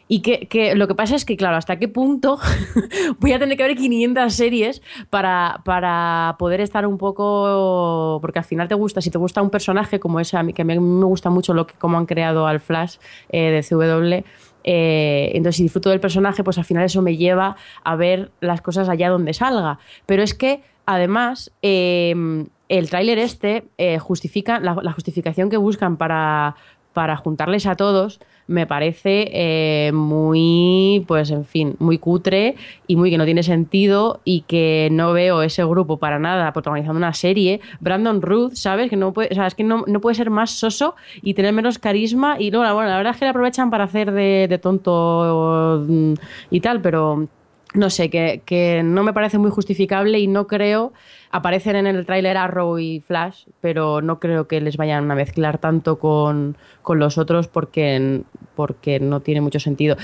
Y 0.10 0.20
que, 0.20 0.48
que 0.48 0.76
lo 0.76 0.90
que 0.90 0.96
pasa 0.96 1.16
es 1.16 1.24
que, 1.24 1.38
claro, 1.38 1.56
¿hasta 1.56 1.80
qué 1.80 1.88
punto 1.88 2.38
voy 3.20 3.32
a 3.32 3.40
tener 3.40 3.56
que 3.56 3.64
ver 3.64 3.78
500 3.78 4.34
series 4.34 4.82
para, 5.10 5.62
para 5.64 6.36
poder 6.38 6.60
estar 6.60 6.86
un 6.86 6.98
poco... 6.98 8.20
Porque 8.20 8.40
al 8.40 8.44
final 8.44 8.68
te 8.68 8.76
gusta, 8.76 9.00
si 9.00 9.10
te 9.10 9.18
gusta 9.18 9.42
un 9.42 9.50
personaje 9.50 10.02
como 10.02 10.20
ese, 10.20 10.36
a 10.36 10.44
mí, 10.44 10.52
que 10.52 10.64
a 10.64 10.66
mí 10.66 10.78
me 10.78 11.06
gusta 11.06 11.30
mucho 11.30 11.54
lo 11.54 11.66
que, 11.66 11.76
cómo 11.76 11.98
han 11.98 12.06
creado 12.06 12.46
al 12.46 12.60
Flash 12.60 12.98
eh, 13.30 13.52
de 13.52 13.64
CW, 13.64 14.28
eh, 14.64 15.32
entonces 15.34 15.58
si 15.58 15.64
disfruto 15.64 15.90
del 15.90 16.00
personaje, 16.00 16.44
pues 16.44 16.58
al 16.58 16.66
final 16.66 16.84
eso 16.84 17.02
me 17.02 17.18
lleva 17.18 17.56
a 17.84 17.96
ver 17.96 18.32
las 18.42 18.62
cosas 18.62 18.90
allá 18.90 19.10
donde 19.10 19.34
salga. 19.34 19.80
Pero 20.06 20.24
es 20.24 20.34
que, 20.34 20.64
además, 20.86 21.52
eh, 21.62 22.46
el 22.70 22.90
tráiler 22.90 23.20
este 23.20 23.66
eh, 23.78 24.00
justifica, 24.00 24.60
la, 24.60 24.76
la 24.82 24.94
justificación 24.94 25.50
que 25.50 25.58
buscan 25.58 25.98
para, 25.98 26.56
para 26.94 27.18
juntarles 27.18 27.66
a 27.66 27.76
todos 27.76 28.20
me 28.52 28.68
parece 28.68 29.30
eh, 29.32 29.92
muy, 29.94 31.04
pues 31.08 31.32
en 31.32 31.46
fin, 31.46 31.76
muy 31.80 31.98
cutre 31.98 32.56
y 32.86 32.96
muy 32.98 33.10
que 33.10 33.18
no 33.18 33.26
tiene 33.26 33.44
sentido 33.44 34.20
y 34.26 34.42
que 34.42 34.90
no 34.92 35.14
veo 35.14 35.42
ese 35.42 35.64
grupo 35.64 35.98
para 35.98 36.20
nada 36.20 36.52
protagonizando 36.52 36.98
una 36.98 37.14
serie. 37.14 37.62
Brandon 37.80 38.22
Ruth, 38.22 38.54
¿sabes? 38.54 38.90
Que 38.90 38.98
no 38.98 39.14
puede, 39.14 39.30
o 39.32 39.36
sea, 39.36 39.48
es 39.48 39.56
que 39.56 39.64
no, 39.64 39.86
no 39.88 40.02
puede 40.02 40.16
ser 40.16 40.30
más 40.30 40.52
soso 40.52 40.96
y 41.22 41.34
tener 41.34 41.54
menos 41.54 41.80
carisma 41.80 42.36
y 42.40 42.52
luego, 42.52 42.74
bueno, 42.74 42.90
la 42.90 42.98
verdad 42.98 43.14
es 43.14 43.20
que 43.20 43.26
le 43.26 43.30
aprovechan 43.30 43.72
para 43.72 43.86
hacer 43.86 44.12
de, 44.12 44.48
de 44.50 44.58
tonto 44.58 45.86
mm, 45.88 46.14
y 46.50 46.60
tal, 46.60 46.82
pero 46.82 47.28
no 47.74 47.90
sé, 47.90 48.10
que, 48.10 48.42
que 48.46 48.82
no 48.84 49.04
me 49.04 49.14
parece 49.14 49.38
muy 49.38 49.50
justificable 49.50 50.20
y 50.20 50.28
no 50.28 50.48
creo, 50.48 50.92
aparecen 51.32 51.76
en 51.76 51.88
el 51.88 52.06
tráiler 52.06 52.36
Arrow 52.38 52.78
y 52.80 53.00
Flash, 53.00 53.46
pero 53.62 54.02
no 54.02 54.20
creo 54.20 54.48
que 54.48 54.60
les 54.60 54.76
vayan 54.76 55.10
a 55.10 55.16
mezclar 55.16 55.58
tanto 55.58 55.98
con, 55.98 56.58
con 56.82 57.00
los 57.00 57.18
otros 57.18 57.48
porque, 57.48 58.24
porque 58.56 59.00
no 59.00 59.22
tiene 59.22 59.42
mucho 59.42 59.60
sentido. 59.60 59.96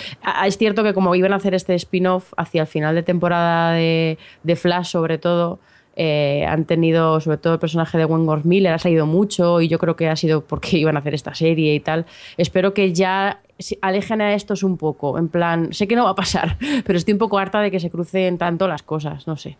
Es 0.45 0.57
cierto 0.57 0.83
que 0.83 0.93
como 0.93 1.13
iban 1.15 1.33
a 1.33 1.37
hacer 1.37 1.53
este 1.53 1.75
spin-off 1.75 2.33
hacia 2.37 2.61
el 2.61 2.67
final 2.67 2.95
de 2.95 3.03
temporada 3.03 3.73
de, 3.73 4.17
de 4.43 4.55
Flash 4.55 4.87
sobre 4.87 5.17
todo, 5.17 5.59
eh, 5.99 6.45
han 6.47 6.65
tenido, 6.65 7.19
sobre 7.19 7.37
todo 7.37 7.53
el 7.53 7.59
personaje 7.59 7.97
de 7.97 8.05
Wentworth 8.05 8.45
Miller, 8.45 8.71
ha 8.71 8.79
salido 8.79 9.07
mucho 9.07 9.61
y 9.61 9.67
yo 9.67 9.79
creo 9.79 9.95
que 9.95 10.07
ha 10.07 10.15
sido 10.15 10.41
porque 10.41 10.77
iban 10.77 10.95
a 10.95 10.99
hacer 10.99 11.15
esta 11.15 11.33
serie 11.33 11.73
y 11.73 11.79
tal. 11.79 12.05
Espero 12.37 12.73
que 12.73 12.93
ya 12.93 13.41
alejen 13.81 14.21
a 14.21 14.33
estos 14.33 14.63
un 14.63 14.77
poco, 14.77 15.17
en 15.17 15.27
plan, 15.29 15.73
sé 15.73 15.87
que 15.87 15.95
no 15.95 16.03
va 16.05 16.11
a 16.11 16.15
pasar, 16.15 16.57
pero 16.85 16.97
estoy 16.97 17.13
un 17.13 17.17
poco 17.19 17.37
harta 17.39 17.59
de 17.61 17.71
que 17.71 17.79
se 17.79 17.89
crucen 17.89 18.37
tanto 18.37 18.67
las 18.67 18.83
cosas, 18.83 19.27
no 19.27 19.35
sé. 19.35 19.57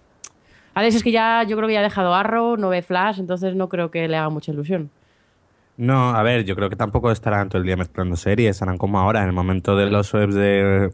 Alex 0.73 0.95
es 0.95 1.03
que 1.03 1.11
ya, 1.11 1.43
yo 1.43 1.55
creo 1.57 1.67
que 1.67 1.73
ya 1.73 1.79
ha 1.79 1.83
dejado 1.83 2.13
Arrow, 2.13 2.55
no 2.57 2.69
ve 2.69 2.81
Flash, 2.83 3.19
entonces 3.19 3.55
no 3.55 3.67
creo 3.69 3.89
que 3.89 4.07
le 4.07 4.15
haga 4.17 4.29
mucha 4.29 4.51
ilusión. 4.51 4.91
No, 5.77 6.09
a 6.09 6.23
ver, 6.23 6.43
yo 6.43 6.55
creo 6.55 6.69
que 6.69 6.75
tampoco 6.75 7.11
estarán 7.11 7.49
todo 7.49 7.59
el 7.61 7.65
día 7.65 7.77
mezclando 7.77 8.15
series, 8.15 8.61
harán 8.61 8.77
como 8.77 8.99
ahora, 8.99 9.21
en 9.21 9.27
el 9.27 9.33
momento 9.33 9.75
de 9.75 9.89
los 9.89 10.13
webs 10.13 10.33
de 10.35 10.91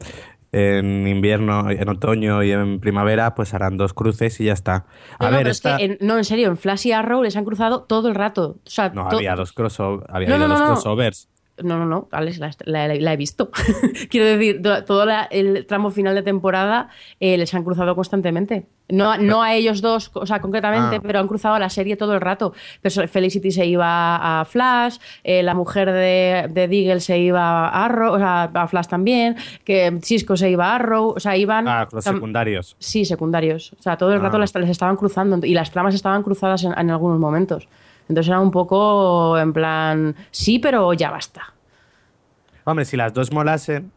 en 0.51 1.07
invierno, 1.07 1.69
en 1.71 1.89
otoño 1.89 2.43
y 2.43 2.51
en 2.51 2.79
primavera, 2.79 3.33
pues 3.33 3.53
harán 3.55 3.75
dos 3.75 3.93
cruces 3.93 4.39
y 4.39 4.45
ya 4.45 4.53
está. 4.53 4.85
A 5.17 5.25
No, 5.25 5.31
no, 5.31 5.31
ver, 5.31 5.39
pero 5.39 5.49
es 5.51 5.61
que 5.61 5.69
en- 5.83 5.97
no, 5.99 6.17
en 6.17 6.23
serio, 6.25 6.47
en 6.49 6.57
Flash 6.57 6.85
y 6.87 6.91
Arrow 6.91 7.23
les 7.23 7.35
han 7.35 7.43
cruzado 7.43 7.81
todo 7.83 8.07
el 8.09 8.13
rato. 8.15 8.57
O 8.65 8.69
sea, 8.69 8.89
No, 8.89 9.07
to- 9.09 9.15
había 9.17 9.35
dos, 9.35 9.51
crossover, 9.51 10.05
había 10.09 10.27
No, 10.29 10.35
habido 10.35 10.47
no, 10.49 10.59
dos 10.59 10.67
crossovers. 10.83 11.27
No, 11.61 11.77
no, 11.77 11.85
no, 11.85 12.07
Alex, 12.11 12.39
la, 12.39 12.49
la- 12.65 12.87
la 12.95 13.13
he 13.13 13.17
visto. 13.17 13.51
Quiero 14.09 14.25
decir, 14.25 14.61
to- 14.63 14.83
todo 14.85 15.05
la- 15.05 15.25
el 15.29 15.65
tramo 15.67 15.91
final 15.91 16.15
de 16.15 16.23
temporada 16.23 16.89
eh, 17.19 17.37
les 17.37 17.53
han 17.53 17.63
cruzado 17.63 17.95
constantemente. 17.95 18.65
No, 18.89 19.17
no 19.17 19.43
a 19.43 19.53
ellos 19.53 19.81
dos, 19.81 20.09
o 20.13 20.25
sea, 20.25 20.41
concretamente, 20.41 20.97
Ah. 20.97 21.01
pero 21.01 21.19
han 21.19 21.27
cruzado 21.27 21.55
a 21.55 21.59
la 21.59 21.69
serie 21.69 21.95
todo 21.95 22.15
el 22.15 22.21
rato. 22.21 22.53
Pero 22.81 23.07
Felicity 23.07 23.51
se 23.51 23.65
iba 23.67 24.41
a 24.41 24.45
Flash, 24.45 24.97
eh, 25.23 25.41
la 25.43 25.53
mujer 25.53 25.91
de, 25.91 26.47
de 26.49 26.67
Deagle 26.67 26.99
se 26.99 27.17
iba 27.19 27.67
a 27.69 27.85
Arrow, 27.85 28.13
o 28.15 28.17
sea, 28.17 28.43
a 28.53 28.67
Flash 28.67 28.87
también, 28.87 29.35
que 29.63 29.99
Cisco 30.03 30.35
se 30.35 30.49
iba 30.49 30.71
a 30.71 30.75
Arrow, 30.75 31.13
o 31.15 31.19
sea, 31.19 31.37
iban... 31.37 31.67
Ah, 31.67 31.87
los 31.91 32.03
secundarios. 32.03 32.75
Sí, 32.79 33.05
secundarios. 33.05 33.73
O 33.79 33.81
sea, 33.81 33.95
todo 33.95 34.11
el 34.11 34.19
rato 34.21 34.37
Ah. 34.37 34.39
las- 34.39 34.55
les 34.55 34.69
estaban 34.69 34.97
cruzando 34.97 35.45
y 35.45 35.53
las 35.53 35.71
tramas 35.71 35.93
estaban 35.95 36.23
cruzadas 36.23 36.63
en, 36.63 36.73
en 36.77 36.89
algunos 36.91 37.19
momentos. 37.19 37.67
Entonces 38.09 38.27
era 38.29 38.39
un 38.39 38.51
poco 38.51 39.37
en 39.39 39.53
plan, 39.53 40.15
sí, 40.31 40.59
pero 40.59 40.93
ya 40.93 41.09
basta. 41.11 41.53
Hombre, 42.65 42.85
si 42.85 42.97
las 42.97 43.13
dos 43.13 43.31
molasen, 43.31 43.91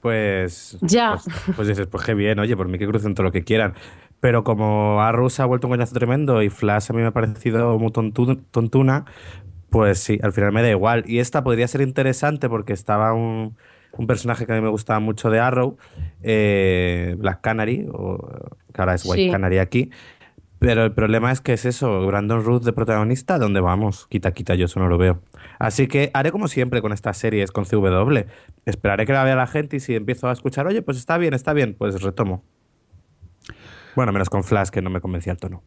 pues. 0.00 0.78
Ya. 0.80 1.12
Pues, 1.22 1.56
pues 1.56 1.68
dices, 1.68 1.86
pues 1.86 2.04
qué 2.04 2.14
bien, 2.14 2.38
oye, 2.38 2.56
por 2.56 2.68
mí 2.68 2.78
que 2.78 2.86
crucen 2.86 3.14
todo 3.14 3.24
lo 3.24 3.32
que 3.32 3.44
quieran. 3.44 3.74
Pero 4.20 4.44
como 4.44 5.00
Arrow 5.00 5.30
se 5.30 5.42
ha 5.42 5.46
vuelto 5.46 5.66
un 5.66 5.72
coñazo 5.72 5.94
tremendo 5.94 6.42
y 6.42 6.50
Flash 6.50 6.90
a 6.90 6.92
mí 6.92 7.00
me 7.00 7.06
ha 7.08 7.10
parecido 7.12 7.78
muy 7.78 7.90
tontu- 7.90 8.42
tontuna, 8.50 9.04
pues 9.70 9.98
sí, 9.98 10.18
al 10.22 10.32
final 10.32 10.52
me 10.52 10.62
da 10.62 10.70
igual. 10.70 11.04
Y 11.06 11.20
esta 11.20 11.42
podría 11.42 11.66
ser 11.68 11.80
interesante 11.80 12.48
porque 12.48 12.72
estaba 12.74 13.12
un, 13.14 13.56
un 13.92 14.06
personaje 14.06 14.44
que 14.46 14.52
a 14.52 14.56
mí 14.56 14.60
me 14.60 14.68
gustaba 14.68 15.00
mucho 15.00 15.30
de 15.30 15.40
Arrow, 15.40 15.78
eh, 16.22 17.14
Black 17.18 17.40
Canary, 17.40 17.86
o, 17.92 18.18
que 18.74 18.80
ahora 18.82 18.94
es 18.94 19.04
White 19.06 19.24
Sí. 19.24 19.30
Canary 19.30 19.58
aquí. 19.58 19.90
Pero 20.60 20.84
el 20.84 20.92
problema 20.92 21.32
es 21.32 21.40
que 21.40 21.54
es 21.54 21.64
eso, 21.64 22.06
Brandon 22.06 22.44
Ruth 22.44 22.62
de 22.64 22.74
protagonista, 22.74 23.38
¿dónde 23.38 23.60
vamos? 23.60 24.06
Quita, 24.08 24.32
quita, 24.32 24.54
yo 24.54 24.66
eso 24.66 24.78
no 24.78 24.88
lo 24.88 24.98
veo. 24.98 25.22
Así 25.58 25.88
que 25.88 26.10
haré 26.12 26.30
como 26.30 26.48
siempre 26.48 26.82
con 26.82 26.92
estas 26.92 27.16
series, 27.16 27.50
con 27.50 27.64
CW. 27.64 28.26
Esperaré 28.66 29.06
que 29.06 29.14
la 29.14 29.24
vea 29.24 29.34
la 29.36 29.46
gente 29.46 29.76
y 29.76 29.80
si 29.80 29.94
empiezo 29.94 30.28
a 30.28 30.32
escuchar, 30.32 30.66
oye, 30.66 30.82
pues 30.82 30.98
está 30.98 31.16
bien, 31.16 31.32
está 31.32 31.54
bien, 31.54 31.74
pues 31.78 32.02
retomo. 32.02 32.44
Bueno, 33.96 34.12
menos 34.12 34.28
con 34.28 34.44
Flash, 34.44 34.68
que 34.68 34.82
no 34.82 34.90
me 34.90 35.00
convencía 35.00 35.32
el 35.32 35.38
tono. 35.38 35.62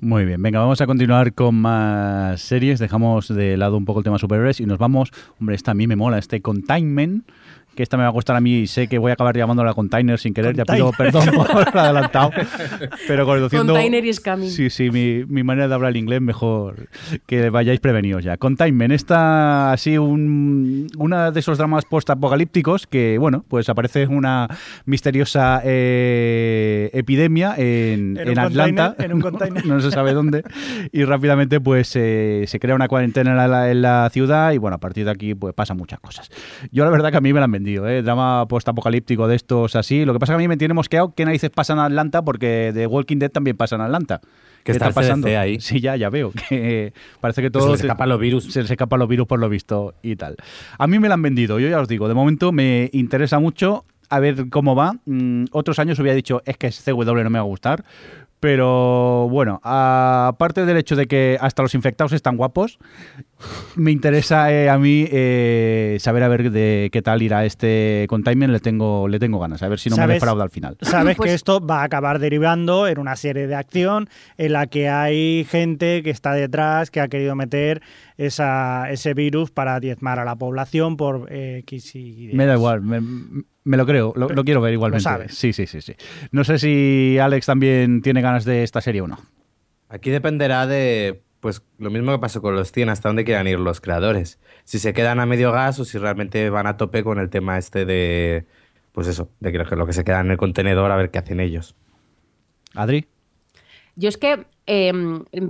Muy 0.00 0.24
bien, 0.24 0.42
venga, 0.42 0.58
vamos 0.58 0.80
a 0.80 0.86
continuar 0.86 1.32
con 1.32 1.54
más 1.54 2.40
series. 2.40 2.80
Dejamos 2.80 3.28
de 3.28 3.56
lado 3.56 3.76
un 3.76 3.84
poco 3.84 4.00
el 4.00 4.04
tema 4.04 4.18
superhéroes 4.18 4.58
y 4.58 4.66
nos 4.66 4.78
vamos. 4.78 5.12
Hombre, 5.40 5.54
esta 5.54 5.70
a 5.70 5.74
mí 5.74 5.86
me 5.86 5.94
mola, 5.94 6.18
este 6.18 6.42
Containment, 6.42 7.30
que 7.74 7.82
esta 7.82 7.96
me 7.96 8.04
va 8.04 8.10
a 8.10 8.12
costar 8.12 8.36
a 8.36 8.40
mí 8.40 8.60
y 8.60 8.66
sé 8.66 8.86
que 8.88 8.98
voy 8.98 9.10
a 9.10 9.14
acabar 9.14 9.36
llamándola 9.36 9.74
Container 9.74 10.18
sin 10.18 10.34
querer. 10.34 10.54
Ya 10.56 10.64
pido 10.64 10.90
perdón 10.96 11.26
por 11.34 11.46
el 11.50 11.78
adelantado. 11.78 12.30
Pero 13.06 13.26
conociendo. 13.26 13.72
Container 13.72 14.04
is 14.04 14.20
coming. 14.20 14.48
Sí, 14.48 14.70
sí, 14.70 14.90
mi, 14.90 15.24
mi 15.26 15.42
manera 15.42 15.68
de 15.68 15.74
hablar 15.74 15.90
el 15.90 15.96
inglés, 15.96 16.20
mejor 16.20 16.88
que 17.26 17.50
vayáis 17.50 17.80
prevenidos 17.80 18.24
ya. 18.24 18.36
Containment, 18.36 18.92
esta 18.92 19.72
así 19.72 19.98
un, 19.98 20.86
una 20.96 21.30
de 21.30 21.40
esos 21.40 21.58
dramas 21.58 21.84
post-apocalípticos 21.84 22.86
que, 22.86 23.18
bueno, 23.18 23.44
pues 23.48 23.68
aparece 23.68 24.06
una 24.06 24.48
misteriosa 24.86 25.60
eh, 25.64 26.90
epidemia 26.92 27.54
en, 27.56 28.16
En 28.16 28.28
en 28.28 28.38
Atlanta. 28.38 28.94
en 28.98 29.12
un 29.12 29.20
container. 29.22 29.66
no 29.66 29.80
se 29.80 29.90
sabe 29.90 30.12
dónde. 30.12 30.42
Y 30.92 31.04
rápidamente 31.04 31.60
pues 31.60 31.92
eh, 31.96 32.44
se 32.46 32.60
crea 32.60 32.74
una 32.74 32.88
cuarentena 32.88 33.30
en 33.32 33.50
la, 33.50 33.70
en 33.70 33.82
la 33.82 34.08
ciudad 34.12 34.52
y 34.52 34.58
bueno, 34.58 34.76
a 34.76 34.80
partir 34.80 35.04
de 35.04 35.10
aquí 35.10 35.34
pues 35.34 35.54
pasan 35.54 35.76
muchas 35.76 36.00
cosas. 36.00 36.30
Yo 36.70 36.84
la 36.84 36.90
verdad 36.90 37.10
que 37.10 37.16
a 37.16 37.20
mí 37.20 37.32
me 37.32 37.40
la 37.40 37.44
han 37.44 37.50
vendido, 37.64 37.88
¿eh? 37.88 38.02
drama 38.02 38.46
post-apocalíptico 38.46 39.26
de 39.26 39.36
estos 39.36 39.74
así. 39.74 40.04
Lo 40.04 40.12
que 40.12 40.18
pasa 40.18 40.32
que 40.32 40.36
a 40.36 40.38
mí 40.38 40.48
me 40.48 40.58
tiene 40.58 40.74
mosqueado 40.74 41.14
qué 41.14 41.24
narices 41.24 41.50
pasa 41.50 41.72
en 41.72 41.78
Atlanta 41.78 42.22
porque 42.22 42.70
The 42.74 42.86
Walking 42.86 43.18
Dead 43.18 43.30
también 43.30 43.56
pasa 43.56 43.76
en 43.76 43.80
Atlanta. 43.80 44.20
¿Qué 44.62 44.72
está 44.72 44.86
el 44.86 44.94
CDC 44.94 45.36
ahí. 45.36 45.60
Sí, 45.60 45.80
ya, 45.80 45.96
ya 45.96 46.10
veo. 46.10 46.32
Que 46.48 46.92
parece 47.20 47.42
que 47.42 47.46
Que 47.48 47.50
todo... 47.50 47.64
se 47.64 47.70
les 47.72 47.80
escapan 47.80 48.08
los 48.08 48.20
virus. 48.20 48.52
Se 48.52 48.62
les 48.62 48.70
escapan 48.70 48.98
los 48.98 49.08
virus 49.08 49.26
por 49.26 49.38
lo 49.38 49.48
visto 49.48 49.94
y 50.02 50.16
tal. 50.16 50.36
A 50.78 50.86
mí 50.86 50.98
me 50.98 51.08
la 51.08 51.14
han 51.14 51.22
vendido, 51.22 51.58
yo 51.58 51.68
ya 51.68 51.80
os 51.80 51.88
digo. 51.88 52.08
De 52.08 52.14
momento 52.14 52.52
me 52.52 52.90
interesa 52.92 53.38
mucho 53.38 53.84
a 54.10 54.20
ver 54.20 54.48
cómo 54.50 54.74
va. 54.74 54.96
Mm, 55.06 55.46
otros 55.52 55.78
años 55.78 55.98
hubiera 55.98 56.14
dicho, 56.14 56.42
es 56.44 56.56
que 56.56 56.70
CW 56.70 57.22
no 57.22 57.30
me 57.30 57.38
va 57.38 57.44
a 57.44 57.48
gustar. 57.48 57.84
Pero 58.44 59.26
bueno, 59.30 59.58
aparte 59.64 60.66
del 60.66 60.76
hecho 60.76 60.96
de 60.96 61.06
que 61.06 61.38
hasta 61.40 61.62
los 61.62 61.74
infectados 61.74 62.12
están 62.12 62.36
guapos, 62.36 62.78
me 63.74 63.90
interesa 63.90 64.52
eh, 64.52 64.68
a 64.68 64.76
mí 64.76 65.08
eh, 65.10 65.96
saber 65.98 66.22
a 66.24 66.28
ver 66.28 66.50
de 66.50 66.90
qué 66.92 67.00
tal 67.00 67.22
irá 67.22 67.46
este 67.46 68.04
containment. 68.06 68.52
Le 68.52 68.60
tengo, 68.60 69.08
le 69.08 69.18
tengo 69.18 69.38
ganas, 69.40 69.62
a 69.62 69.68
ver 69.68 69.78
si 69.78 69.88
no 69.88 69.96
me 69.96 70.06
defrauda 70.06 70.42
al 70.42 70.50
final. 70.50 70.76
Sabes 70.82 71.16
Pues- 71.16 71.30
que 71.30 71.34
esto 71.34 71.66
va 71.66 71.80
a 71.80 71.84
acabar 71.84 72.18
derivando 72.18 72.86
en 72.86 72.98
una 72.98 73.16
serie 73.16 73.46
de 73.46 73.54
acción 73.54 74.10
en 74.36 74.52
la 74.52 74.66
que 74.66 74.90
hay 74.90 75.46
gente 75.48 76.02
que 76.02 76.10
está 76.10 76.34
detrás, 76.34 76.90
que 76.90 77.00
ha 77.00 77.08
querido 77.08 77.34
meter 77.36 77.80
esa, 78.16 78.90
ese 78.90 79.14
virus 79.14 79.50
para 79.50 79.80
diezmar 79.80 80.18
a 80.18 80.24
la 80.24 80.36
población 80.36 80.96
por 80.96 81.26
eh, 81.30 81.58
X 81.58 81.94
y 81.96 82.30
Y. 82.30 82.34
Me 82.34 82.46
da 82.46 82.54
igual, 82.54 82.82
me, 82.82 83.00
me 83.64 83.76
lo 83.76 83.86
creo, 83.86 84.12
lo, 84.16 84.28
lo 84.28 84.44
quiero 84.44 84.60
ver 84.60 84.72
igualmente. 84.72 85.02
sabes. 85.02 85.34
Sí, 85.34 85.52
sí, 85.52 85.66
sí, 85.66 85.80
sí. 85.80 85.94
No 86.30 86.44
sé 86.44 86.58
si 86.58 87.18
Alex 87.18 87.46
también 87.46 88.02
tiene 88.02 88.20
ganas 88.20 88.44
de 88.44 88.62
esta 88.62 88.80
serie 88.80 89.00
o 89.00 89.08
no. 89.08 89.18
Aquí 89.88 90.10
dependerá 90.10 90.66
de, 90.66 91.22
pues, 91.40 91.62
lo 91.78 91.90
mismo 91.90 92.12
que 92.12 92.18
pasó 92.18 92.40
con 92.40 92.54
los 92.54 92.72
100, 92.72 92.88
hasta 92.88 93.08
dónde 93.08 93.24
quieran 93.24 93.46
ir 93.46 93.58
los 93.58 93.80
creadores. 93.80 94.38
Si 94.64 94.78
se 94.78 94.92
quedan 94.92 95.20
a 95.20 95.26
medio 95.26 95.52
gas 95.52 95.78
o 95.78 95.84
si 95.84 95.98
realmente 95.98 96.50
van 96.50 96.66
a 96.66 96.76
tope 96.76 97.04
con 97.04 97.18
el 97.18 97.30
tema 97.30 97.58
este 97.58 97.84
de, 97.84 98.46
pues 98.92 99.08
eso, 99.08 99.30
de 99.40 99.52
que 99.52 99.58
lo 99.58 99.86
que 99.86 99.92
se 99.92 100.04
queda 100.04 100.20
en 100.20 100.30
el 100.30 100.36
contenedor 100.36 100.90
a 100.90 100.96
ver 100.96 101.10
qué 101.10 101.18
hacen 101.18 101.40
ellos. 101.40 101.74
Adri. 102.74 103.06
Yo 103.96 104.08
es 104.08 104.16
que, 104.16 104.46
eh, 104.66 104.92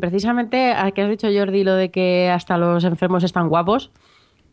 precisamente, 0.01 0.73
a 0.73 0.91
que 0.91 1.03
has 1.03 1.11
dicho 1.11 1.29
Jordi 1.33 1.65
lo 1.65 1.75
de 1.75 1.91
que 1.91 2.31
hasta 2.31 2.59
los 2.59 2.85
enfermos 2.85 3.25
están 3.25 3.49
guapos, 3.49 3.91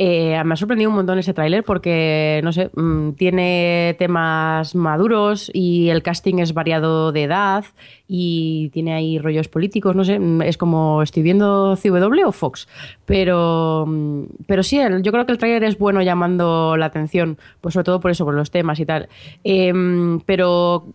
eh, 0.03 0.41
me 0.43 0.55
ha 0.55 0.57
sorprendido 0.57 0.89
un 0.89 0.95
montón 0.95 1.20
ese 1.20 1.32
tráiler 1.32 1.64
porque, 1.64 2.41
no 2.43 2.51
sé, 2.51 2.72
mm, 2.74 3.12
tiene 3.12 3.95
temas 3.99 4.74
maduros 4.74 5.51
y 5.53 5.89
el 5.89 6.01
casting 6.01 6.39
es 6.39 6.55
variado 6.55 7.12
de 7.12 7.22
edad 7.22 7.66
y 8.07 8.70
tiene 8.74 8.95
ahí 8.95 9.20
rollos 9.20 9.47
políticos, 9.47 9.95
no 9.95 10.03
sé, 10.03 10.18
mm, 10.18 10.41
es 10.41 10.57
como 10.57 11.03
estoy 11.03 11.22
viendo 11.22 11.76
CW 11.76 12.26
o 12.26 12.32
Fox, 12.32 12.68
pero, 13.05 13.86
mm, 13.88 14.24
pero 14.47 14.64
sí, 14.64 14.80
yo 15.03 15.12
creo 15.12 15.28
que 15.28 15.34
el 15.34 15.38
tráiler 15.38 15.64
es 15.66 15.78
bueno 15.78 16.01
llamando 16.01 16.78
la 16.78 16.88
atención, 16.88 17.38
pues 17.62 17.74
sobre 17.74 17.86
todo 17.86 17.99
por 17.99 18.09
eso, 18.09 18.26
por 18.26 18.34
los 18.34 18.49
temas 18.49 18.80
y 18.80 18.88
tal. 18.88 19.07
Em, 19.43 20.20
pero 20.22 20.86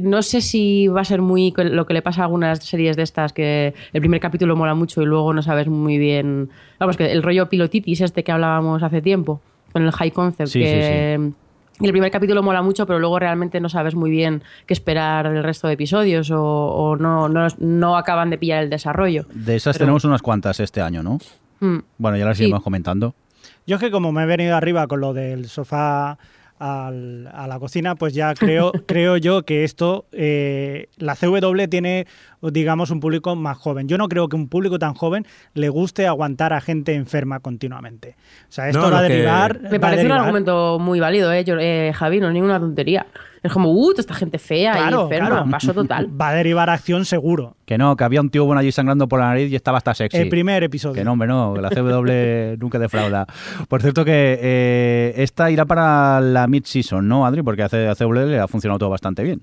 no 0.00 0.22
sé 0.22 0.40
si 0.40 0.88
va 0.88 1.00
a 1.02 1.04
ser 1.04 1.20
muy 1.22 1.52
lo 1.56 1.86
que 1.86 1.94
le 1.94 2.02
pasa 2.02 2.22
a 2.22 2.24
algunas 2.24 2.58
series 2.60 2.96
de 2.96 3.02
estas, 3.02 3.32
que 3.32 3.74
el 3.92 4.00
primer 4.00 4.20
capítulo 4.20 4.56
mola 4.56 4.74
mucho 4.74 5.02
y 5.02 5.06
luego 5.06 5.32
no 5.34 5.42
sabes 5.42 5.68
muy 5.68 5.98
bien. 5.98 6.50
Vamos, 6.78 6.96
que 6.96 7.10
el 7.12 7.22
rollo 7.22 7.48
pilotitis 7.48 8.00
este 8.00 8.24
que 8.24 8.32
hablábamos 8.32 8.82
hace 8.82 9.00
tiempo, 9.02 9.40
con 9.72 9.82
el 9.84 9.92
high 9.92 10.10
concept, 10.10 10.50
Sí, 10.50 10.60
que. 10.60 11.30
y 11.80 11.86
el 11.86 11.92
primer 11.92 12.10
capítulo 12.10 12.42
mola 12.42 12.62
mucho, 12.62 12.86
pero 12.86 12.98
luego 12.98 13.18
realmente 13.18 13.60
no 13.60 13.68
sabes 13.68 13.94
muy 13.94 14.10
bien 14.10 14.42
qué 14.66 14.74
esperar 14.74 15.28
del 15.32 15.42
resto 15.42 15.66
de 15.68 15.74
episodios 15.74 16.30
o, 16.30 16.40
o 16.42 16.96
no, 16.96 17.28
no, 17.28 17.46
no 17.58 17.96
acaban 17.96 18.30
de 18.30 18.38
pillar 18.38 18.62
el 18.62 18.70
desarrollo. 18.70 19.26
De 19.34 19.56
esas 19.56 19.74
Pero- 19.76 19.86
tenemos 19.86 20.04
unas 20.04 20.22
cuantas 20.22 20.60
este 20.60 20.80
año, 20.80 21.02
¿no? 21.02 21.18
Mm. 21.60 21.78
Bueno, 21.98 22.16
ya 22.16 22.24
las 22.26 22.36
Sí. 22.38 22.44
iremos 22.44 22.62
comentando. 22.62 23.14
Yo 23.66 23.76
es 23.76 23.80
que 23.82 23.90
como 23.90 24.12
me 24.12 24.22
he 24.24 24.26
venido 24.26 24.54
arriba 24.56 24.86
con 24.86 25.00
lo 25.00 25.14
del 25.14 25.46
sofá 25.48 26.18
al- 26.64 27.28
a 27.32 27.46
la 27.46 27.58
cocina, 27.58 27.94
pues 27.94 28.14
ya 28.14 28.34
creo, 28.34 28.72
creo 28.86 29.16
yo 29.16 29.42
que 29.44 29.64
esto, 29.64 30.06
eh, 30.12 30.88
la 30.96 31.14
CW 31.16 31.66
tiene, 31.68 32.06
digamos, 32.40 32.90
un 32.90 33.00
público 33.00 33.36
más 33.36 33.56
joven. 33.58 33.88
Yo 33.88 33.98
no 33.98 34.08
creo 34.08 34.28
que 34.28 34.36
un 34.36 34.48
público 34.48 34.78
tan 34.78 34.94
joven 34.94 35.26
le 35.54 35.68
guste 35.68 36.06
aguantar 36.06 36.52
a 36.52 36.60
gente 36.60 36.94
enferma 36.94 37.40
continuamente. 37.40 38.16
O 38.48 38.52
sea, 38.52 38.68
esto 38.68 38.80
No, 38.80 38.90
va 38.90 39.00
a 39.00 39.06
que- 39.06 39.12
derivar... 39.12 39.60
Me 39.70 39.80
parece 39.80 40.06
un 40.06 40.12
argumento 40.12 40.78
muy 40.78 41.00
válido, 41.00 41.32
¿eh, 41.32 41.44
Yo- 41.44 41.58
eh, 41.58 41.92
Javi? 41.94 42.20
No 42.20 42.28
es 42.28 42.34
ninguna 42.34 42.58
tontería. 42.60 43.06
Es 43.44 43.52
como, 43.52 43.70
uh, 43.72 43.90
toda 43.90 44.00
esta 44.00 44.14
gente 44.14 44.38
fea 44.38 44.72
y 44.72 44.76
Claro, 44.78 45.02
enferma, 45.02 45.28
claro. 45.28 45.50
paso 45.50 45.74
total. 45.74 46.08
Va 46.18 46.30
a 46.30 46.34
derivar 46.34 46.70
acción 46.70 47.04
seguro. 47.04 47.56
Que 47.66 47.76
no, 47.76 47.94
que 47.94 48.02
había 48.02 48.22
un 48.22 48.30
tío 48.30 48.46
bueno 48.46 48.60
allí 48.60 48.72
sangrando 48.72 49.06
por 49.06 49.20
la 49.20 49.26
nariz 49.28 49.52
y 49.52 49.54
estaba 49.54 49.76
hasta 49.76 49.92
sexy. 49.94 50.16
El 50.16 50.30
primer 50.30 50.62
episodio. 50.62 50.94
Que 50.94 51.04
no, 51.04 51.12
hombre, 51.12 51.28
no, 51.28 51.54
la 51.56 51.68
CW 51.68 52.56
nunca 52.58 52.78
defrauda. 52.78 53.26
Por 53.68 53.82
cierto 53.82 54.02
que 54.02 54.38
eh, 54.40 55.14
esta 55.18 55.50
irá 55.50 55.66
para 55.66 56.22
la 56.22 56.46
mid-season, 56.46 57.06
¿no, 57.06 57.26
Adri? 57.26 57.42
Porque 57.42 57.62
a 57.62 57.68
CW 57.68 58.12
le 58.26 58.38
ha 58.40 58.48
funcionado 58.48 58.78
todo 58.78 58.88
bastante 58.88 59.22
bien. 59.22 59.42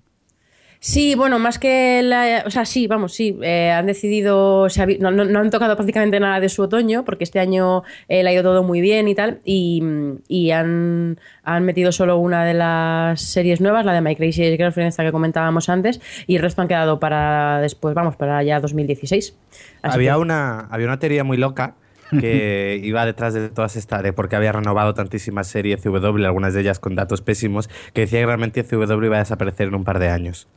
Sí, 0.83 1.13
bueno, 1.13 1.37
más 1.37 1.59
que 1.59 2.01
la. 2.01 2.41
O 2.43 2.49
sea, 2.49 2.65
sí, 2.65 2.87
vamos, 2.87 3.13
sí. 3.13 3.37
eh, 3.43 3.69
han 3.69 3.85
decidido. 3.85 4.67
se 4.67 4.81
ha 4.81 4.87
no, 4.87 5.11
no- 5.11 5.25
no 5.25 5.39
han 5.39 5.51
tocado 5.51 5.75
prácticamente 5.75 6.19
nada 6.19 6.39
de 6.39 6.49
su 6.49 6.63
otoño, 6.63 7.05
porque 7.05 7.23
este 7.23 7.39
año 7.39 7.83
eh, 8.09 8.23
le 8.23 8.29
ha 8.31 8.33
ido 8.33 8.41
todo 8.41 8.63
muy 8.63 8.81
bien 8.81 9.07
y 9.07 9.13
tal. 9.13 9.41
Y, 9.45 9.83
y 10.27 10.49
han, 10.49 11.19
han 11.43 11.63
metido 11.65 11.91
solo 11.91 12.17
una 12.17 12.43
de 12.45 12.55
las 12.55 13.21
series 13.21 13.61
nuevas, 13.61 13.85
la 13.85 13.93
de 13.93 14.01
My 14.01 14.15
Crazy 14.15 14.57
Girlfriend, 14.57 14.89
esta 14.89 15.03
que 15.03 15.11
comentábamos 15.11 15.69
antes. 15.69 16.01
Y 16.25 16.37
el 16.37 16.41
resto 16.41 16.63
han 16.63 16.67
quedado 16.67 16.99
para 16.99 17.59
después, 17.61 17.93
vamos, 17.93 18.15
para 18.15 18.41
ya 18.41 18.59
2016. 18.59 19.35
Así 19.83 19.95
Había 19.95 20.13
que- 20.13 20.17
una, 20.19 20.61
había 20.71 20.87
una 20.87 20.97
teoría 20.97 21.23
muy 21.23 21.37
loca 21.37 21.75
que 22.19 22.79
iba 22.83 23.05
detrás 23.05 23.35
de 23.35 23.49
todas 23.49 23.75
estas, 23.75 24.01
de 24.01 24.13
porque 24.13 24.35
había 24.35 24.51
renovado 24.51 24.95
tantísimas 24.95 25.45
series 25.45 25.79
CW, 25.83 26.25
algunas 26.25 26.55
de 26.55 26.61
ellas 26.61 26.79
con 26.79 26.95
datos 26.95 27.21
pésimos, 27.21 27.69
que 27.93 28.01
decía 28.01 28.19
que 28.21 28.25
realmente 28.25 28.63
CW 28.63 29.05
iba 29.05 29.17
a 29.17 29.19
desaparecer 29.19 29.67
en 29.67 29.75
un 29.75 29.83
par 29.83 29.99
de 29.99 30.09
años. 30.09 30.47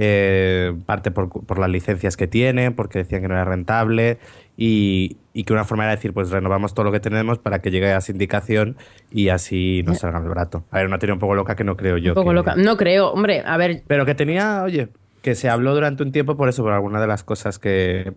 Eh, 0.00 0.74
parte 0.86 1.10
por, 1.10 1.28
por, 1.28 1.58
las 1.58 1.68
licencias 1.68 2.16
que 2.16 2.28
tiene, 2.28 2.70
porque 2.70 3.00
decían 3.00 3.20
que 3.20 3.26
no 3.26 3.34
era 3.34 3.44
rentable 3.44 4.18
y, 4.56 5.16
y, 5.32 5.42
que 5.42 5.52
una 5.52 5.64
forma 5.64 5.82
era 5.82 5.96
decir, 5.96 6.12
pues 6.12 6.30
renovamos 6.30 6.72
todo 6.72 6.84
lo 6.84 6.92
que 6.92 7.00
tenemos 7.00 7.40
para 7.40 7.58
que 7.58 7.72
llegue 7.72 7.92
a 7.92 8.00
sindicación 8.00 8.76
y 9.10 9.30
así 9.30 9.82
nos 9.84 9.98
salga 9.98 10.20
el 10.20 10.28
barato. 10.28 10.62
A 10.70 10.76
ver, 10.76 10.86
una 10.86 11.00
teoría 11.00 11.14
un 11.14 11.18
poco 11.18 11.34
loca 11.34 11.56
que 11.56 11.64
no 11.64 11.76
creo 11.76 11.96
yo. 11.96 12.12
Un 12.12 12.14
poco 12.14 12.28
que... 12.28 12.34
loca. 12.34 12.54
No 12.56 12.76
creo, 12.76 13.10
hombre, 13.10 13.42
a 13.44 13.56
ver. 13.56 13.82
Pero 13.88 14.06
que 14.06 14.14
tenía, 14.14 14.62
oye, 14.62 14.88
que 15.20 15.34
se 15.34 15.48
habló 15.48 15.74
durante 15.74 16.04
un 16.04 16.12
tiempo 16.12 16.36
por 16.36 16.48
eso, 16.48 16.62
por 16.62 16.72
alguna 16.72 17.00
de 17.00 17.08
las 17.08 17.24
cosas 17.24 17.58
que, 17.58 18.12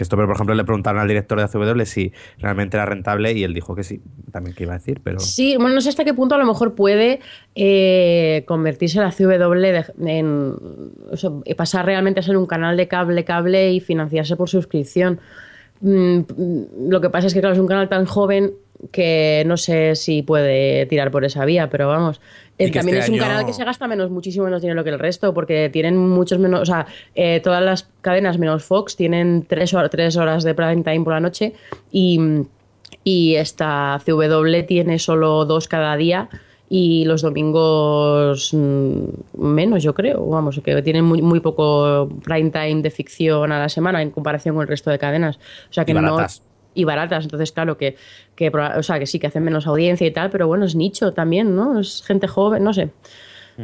que 0.00 0.04
esto, 0.04 0.16
pero 0.16 0.26
por 0.26 0.36
ejemplo, 0.36 0.54
le 0.54 0.64
preguntaron 0.64 0.98
al 0.98 1.08
director 1.08 1.36
de 1.36 1.44
ACW 1.44 1.84
si 1.84 2.10
realmente 2.38 2.78
era 2.78 2.86
rentable 2.86 3.32
y 3.32 3.44
él 3.44 3.52
dijo 3.52 3.74
que 3.74 3.84
sí, 3.84 4.00
también 4.32 4.56
que 4.56 4.62
iba 4.62 4.72
a 4.72 4.78
decir, 4.78 5.02
pero... 5.04 5.20
Sí, 5.20 5.56
bueno, 5.58 5.74
no 5.74 5.82
sé 5.82 5.90
hasta 5.90 6.04
qué 6.04 6.14
punto 6.14 6.36
a 6.36 6.38
lo 6.38 6.46
mejor 6.46 6.74
puede 6.74 7.20
eh, 7.54 8.44
convertirse 8.46 8.98
la 8.98 9.10
CW 9.10 9.60
de, 9.60 9.84
en... 10.06 10.54
Pasar 11.54 11.84
realmente 11.84 12.20
a 12.20 12.22
ser 12.22 12.38
un 12.38 12.46
canal 12.46 12.78
de 12.78 12.88
cable, 12.88 13.26
cable 13.26 13.72
y 13.72 13.80
financiarse 13.80 14.36
por 14.36 14.48
suscripción. 14.48 15.20
Mm, 15.82 16.20
lo 16.88 17.02
que 17.02 17.10
pasa 17.10 17.26
es 17.26 17.34
que, 17.34 17.40
claro, 17.40 17.54
es 17.54 17.60
un 17.60 17.66
canal 17.66 17.90
tan 17.90 18.06
joven 18.06 18.54
que 18.92 19.42
no 19.46 19.56
sé 19.56 19.94
si 19.96 20.22
puede 20.22 20.86
tirar 20.86 21.10
por 21.10 21.24
esa 21.24 21.44
vía, 21.44 21.68
pero 21.70 21.88
vamos. 21.88 22.20
Eh, 22.58 22.70
también 22.70 22.98
este 22.98 23.04
es 23.04 23.08
un 23.08 23.14
año- 23.14 23.22
canal 23.28 23.46
que 23.46 23.52
se 23.52 23.64
gasta 23.64 23.88
menos, 23.88 24.10
muchísimo 24.10 24.44
menos 24.44 24.60
dinero 24.60 24.84
que 24.84 24.90
el 24.90 24.98
resto, 24.98 25.32
porque 25.32 25.70
tienen 25.70 25.96
muchos 25.96 26.38
menos, 26.38 26.60
o 26.60 26.66
sea, 26.66 26.86
eh, 27.14 27.40
todas 27.42 27.62
las 27.62 27.88
cadenas 28.02 28.38
menos 28.38 28.64
Fox 28.64 28.96
tienen 28.96 29.44
tres, 29.48 29.74
tres 29.90 30.16
horas 30.16 30.44
de 30.44 30.54
prime 30.54 30.82
time 30.82 31.00
por 31.02 31.14
la 31.14 31.20
noche 31.20 31.54
y, 31.90 32.20
y 33.02 33.36
esta 33.36 33.98
CW 34.04 34.62
tiene 34.66 34.98
solo 34.98 35.44
dos 35.46 35.68
cada 35.68 35.96
día 35.96 36.28
y 36.68 37.04
los 37.04 37.22
domingos 37.22 38.52
mm, 38.52 39.04
menos, 39.38 39.82
yo 39.82 39.94
creo, 39.94 40.24
vamos, 40.26 40.60
que 40.62 40.82
tienen 40.82 41.04
muy, 41.04 41.20
muy 41.22 41.40
poco 41.40 42.08
prime 42.22 42.50
time 42.50 42.82
de 42.82 42.90
ficción 42.90 43.52
a 43.52 43.58
la 43.58 43.68
semana 43.68 44.02
en 44.02 44.10
comparación 44.10 44.54
con 44.54 44.62
el 44.62 44.68
resto 44.68 44.90
de 44.90 44.98
cadenas. 44.98 45.36
O 45.68 45.72
sea 45.72 45.84
que 45.84 45.94
no 45.94 46.02
baratas. 46.02 46.42
Y 46.74 46.84
baratas. 46.84 47.24
Entonces, 47.24 47.52
claro, 47.52 47.76
que, 47.76 47.96
que, 48.36 48.48
o 48.48 48.82
sea, 48.82 48.98
que 48.98 49.06
sí, 49.06 49.18
que 49.18 49.26
hacen 49.26 49.44
menos 49.44 49.66
audiencia 49.66 50.06
y 50.06 50.10
tal, 50.10 50.30
pero 50.30 50.46
bueno, 50.46 50.64
es 50.64 50.74
nicho 50.74 51.12
también, 51.12 51.54
¿no? 51.56 51.80
Es 51.80 52.02
gente 52.02 52.26
joven, 52.26 52.64
no 52.64 52.72
sé. 52.72 52.90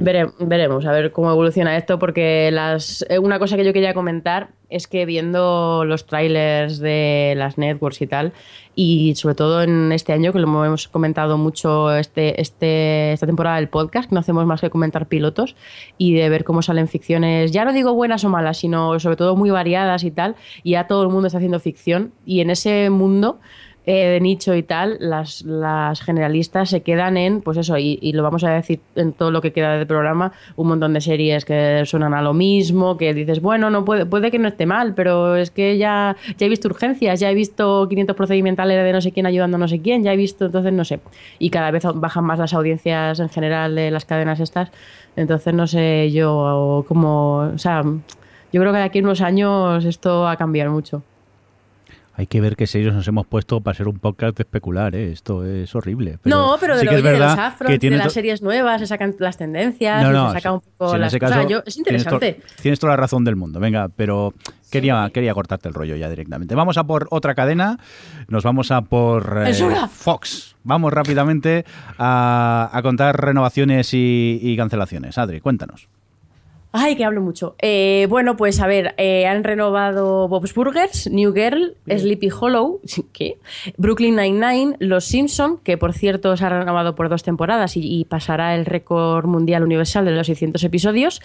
Vere- 0.01 0.31
veremos 0.39 0.85
a 0.87 0.93
ver 0.93 1.13
cómo 1.13 1.31
evoluciona 1.31 1.77
esto, 1.77 1.99
porque 1.99 2.51
las, 2.53 3.05
eh, 3.09 3.19
una 3.19 3.39
cosa 3.39 3.57
que 3.57 3.65
yo 3.65 3.73
quería 3.73 3.95
comentar 3.95 4.49
es 4.69 4.89
que 4.89 5.07
viendo 5.07 5.85
los 5.85 6.07
trailers 6.07 6.81
de 6.81 7.35
las 7.37 7.57
networks 7.57 8.03
y 8.03 8.07
tal, 8.09 8.33
y 8.75 9.15
sobre 9.15 9.37
todo 9.37 9.63
en 9.63 9.93
este 9.93 10.13
año, 10.13 10.33
que 10.33 10.41
lo 10.41 10.65
hemos 10.65 10.89
comentado 10.89 11.39
mucho 11.39 11.95
este, 11.95 12.41
este, 12.41 13.13
esta 13.13 13.27
temporada 13.27 13.57
del 13.57 13.69
podcast, 13.69 14.11
no 14.11 14.19
hacemos 14.19 14.45
más 14.45 14.61
que 14.61 14.69
comentar 14.69 15.07
pilotos 15.07 15.55
y 15.99 16.15
de 16.15 16.29
ver 16.29 16.43
cómo 16.43 16.63
salen 16.63 16.89
ficciones, 16.89 17.53
ya 17.53 17.65
no 17.65 17.73
digo 17.73 17.95
buenas 17.95 18.25
o 18.25 18.29
malas, 18.29 18.59
sino 18.59 18.99
sobre 18.99 19.17
todo 19.17 19.37
muy 19.37 19.51
variadas 19.51 20.03
y 20.03 20.11
tal, 20.11 20.35
y 20.65 20.73
ya 20.73 20.89
todo 20.89 21.05
el 21.05 21.11
mundo 21.11 21.29
está 21.29 21.39
haciendo 21.39 21.61
ficción, 21.61 22.13
y 22.25 22.41
en 22.41 22.51
ese 22.51 22.91
mundo 22.91 23.39
eh, 23.87 24.09
de 24.09 24.21
nicho 24.21 24.53
y 24.57 24.65
tal, 24.65 24.97
las, 24.99 25.43
las 25.43 26.01
generalistas 26.01 26.71
se 26.71 26.83
quedan 26.83 27.17
en, 27.17 27.41
pues 27.41 27.57
eso, 27.57 27.79
y, 27.79 28.01
y 28.03 28.13
lo 28.15 28.25
vamos 28.25 28.43
a 28.43 28.51
decir 28.51 28.81
en 28.97 29.13
todo 29.13 29.31
lo 29.31 29.41
que 29.41 29.53
queda 29.53 29.77
del 29.77 29.87
programa, 29.87 30.33
un 30.57 30.67
montón 30.67 30.93
de 30.93 31.01
series 31.01 31.45
que 31.45 31.83
suenan 31.87 32.13
a 32.13 32.21
lo 32.21 32.35
mismo, 32.35 32.97
que 32.97 33.15
dices, 33.15 33.41
bueno, 33.41 33.71
no 33.71 33.85
puede, 33.85 34.05
puede 34.05 34.33
que 34.33 34.41
no 34.41 34.49
esté 34.49 34.67
mal, 34.67 34.95
pero 34.95 35.37
es 35.37 35.53
que 35.53 35.79
ya, 35.79 36.17
ya 36.37 36.47
he 36.47 36.49
visto 36.49 36.67
urgencias, 36.67 37.21
ya 37.21 37.31
he 37.31 37.35
visto 37.35 37.87
500 37.89 38.17
procedimentales 38.17 38.83
de 38.83 38.93
no 38.93 39.01
sé 39.01 39.13
quién 39.13 39.25
ayudando 39.27 39.57
a 39.57 39.61
no 39.61 39.69
sé 39.69 39.81
quién, 39.81 40.03
ya 40.03 40.13
he 40.13 40.17
visto, 40.17 40.47
entonces 40.47 40.73
no 40.73 40.85
sé. 40.85 40.99
Y 41.39 41.51
cada 41.51 41.71
vez 41.71 41.85
bajan 41.95 42.25
más 42.25 42.41
las 42.41 42.55
audiencias 42.55 43.21
en 43.21 43.29
general 43.29 43.77
de 43.77 43.93
las 43.93 44.05
cadenas 44.05 44.41
estas, 44.41 44.73
entonces 45.15 45.55
no 45.55 45.69
sé 45.69 46.11
yo 46.11 46.85
cómo, 46.89 47.53
o 47.55 47.59
sea, 47.59 47.85
yo 47.85 48.61
creo 48.61 48.73
que 48.73 48.79
de 48.79 48.85
aquí 48.85 48.99
a 48.99 49.03
unos 49.03 49.21
años 49.21 49.85
esto 49.85 50.23
va 50.23 50.33
a 50.33 50.37
cambiar 50.37 50.71
mucho. 50.71 51.03
Hay 52.19 52.27
que 52.27 52.41
ver 52.41 52.57
qué 52.57 52.67
serios 52.67 52.95
nos 52.95 53.07
hemos 53.09 53.27
puesto 53.27 53.61
para 53.61 53.77
ser 53.77 53.89
un 53.89 53.99
podcast 53.99 54.37
de 54.39 54.43
especular, 54.45 54.95
¿eh? 54.97 55.13
Esto 55.13 55.45
es 55.45 55.75
horrible. 55.75 56.19
no, 56.25 56.57
pero 56.59 56.75
de, 56.75 56.81
sí 56.81 56.87
lo- 56.87 56.91
que 56.93 56.97
es 56.97 57.03
oye, 57.03 57.09
de 57.13 57.19
verdad 57.19 57.37
los 57.37 57.39
afros, 57.45 57.67
que 57.67 57.73
de 57.75 57.79
tiene 57.79 57.97
las 57.99 58.07
to- 58.07 58.13
series 58.15 58.41
nuevas, 58.43 58.81
se 58.81 58.87
sacan 58.87 59.15
las 59.19 59.37
tendencias, 59.37 60.03
No, 60.03 60.09
y 60.11 60.13
no, 60.15 60.29
se 60.29 60.35
saca 60.37 60.53
un 60.53 60.63
poco 60.79 60.97
las 60.97 61.13
ese 61.13 61.23
o 61.25 61.29
sea, 61.29 61.37
caso 61.39 61.49
yo- 61.49 61.63
es 61.67 61.75
tienes 61.75 62.05
to- 62.05 62.15
interesante. 62.15 62.41
Tienes, 62.63 62.81
toda 62.81 62.93
la 62.95 62.97
razón 62.97 63.23
del 63.25 63.37
mundo. 63.37 63.61
Venga, 63.61 63.89
pero 63.95 64.33
quería, 64.71 65.11
quería 65.13 65.35
cortarte 65.35 65.69
el 65.69 65.75
rollo 65.75 65.95
ya 65.97 66.09
directamente. 66.09 66.55
Vamos 66.55 66.79
a 66.79 66.85
por 66.85 67.07
otra 67.11 67.35
cadena. 67.35 67.79
Nos 68.29 68.45
vamos 68.45 68.71
a 68.71 68.81
por 68.81 69.43
eh. 69.47 69.55
Fox. 69.91 70.57
Vamos 70.65 70.93
rápidamente 70.95 71.65
a, 71.99 72.71
a 72.73 72.83
contar 72.83 73.21
renovaciones 73.21 73.93
y, 73.93 74.39
y 74.43 74.57
cancelaciones. 74.57 75.19
Adri, 75.19 75.41
cuéntanos. 75.41 75.89
Ay, 76.79 76.97
que 76.97 77.05
hablo 77.05 77.21
mucho. 77.23 77.57
Eh, 77.61 78.07
bueno, 78.11 78.37
pues 78.37 78.61
a 78.61 78.67
ver, 78.67 78.95
eh, 78.99 79.27
han 79.27 79.45
renovado 79.45 80.29
Bob's 80.29 80.55
Burgers, 80.55 81.09
New 81.11 81.33
Girl, 81.33 81.77
Sleepy 81.89 82.29
Hollow, 82.31 82.81
¿qué? 83.13 83.39
Brooklyn 83.77 84.17
Nine-Nine, 84.17 84.77
Los 84.79 85.05
Simpson, 85.07 85.59
que 85.59 85.79
por 85.79 85.93
cierto 85.93 86.37
se 86.37 86.45
ha 86.45 86.49
renovado 86.49 86.95
por 86.95 87.09
dos 87.09 87.23
temporadas 87.23 87.77
y, 87.77 87.81
y 87.83 88.05
pasará 88.05 88.55
el 88.55 88.67
récord 88.67 89.27
mundial 89.27 89.63
universal 89.63 90.05
de 90.05 90.11
los 90.13 90.27
600 90.27 90.63
episodios, 90.65 91.21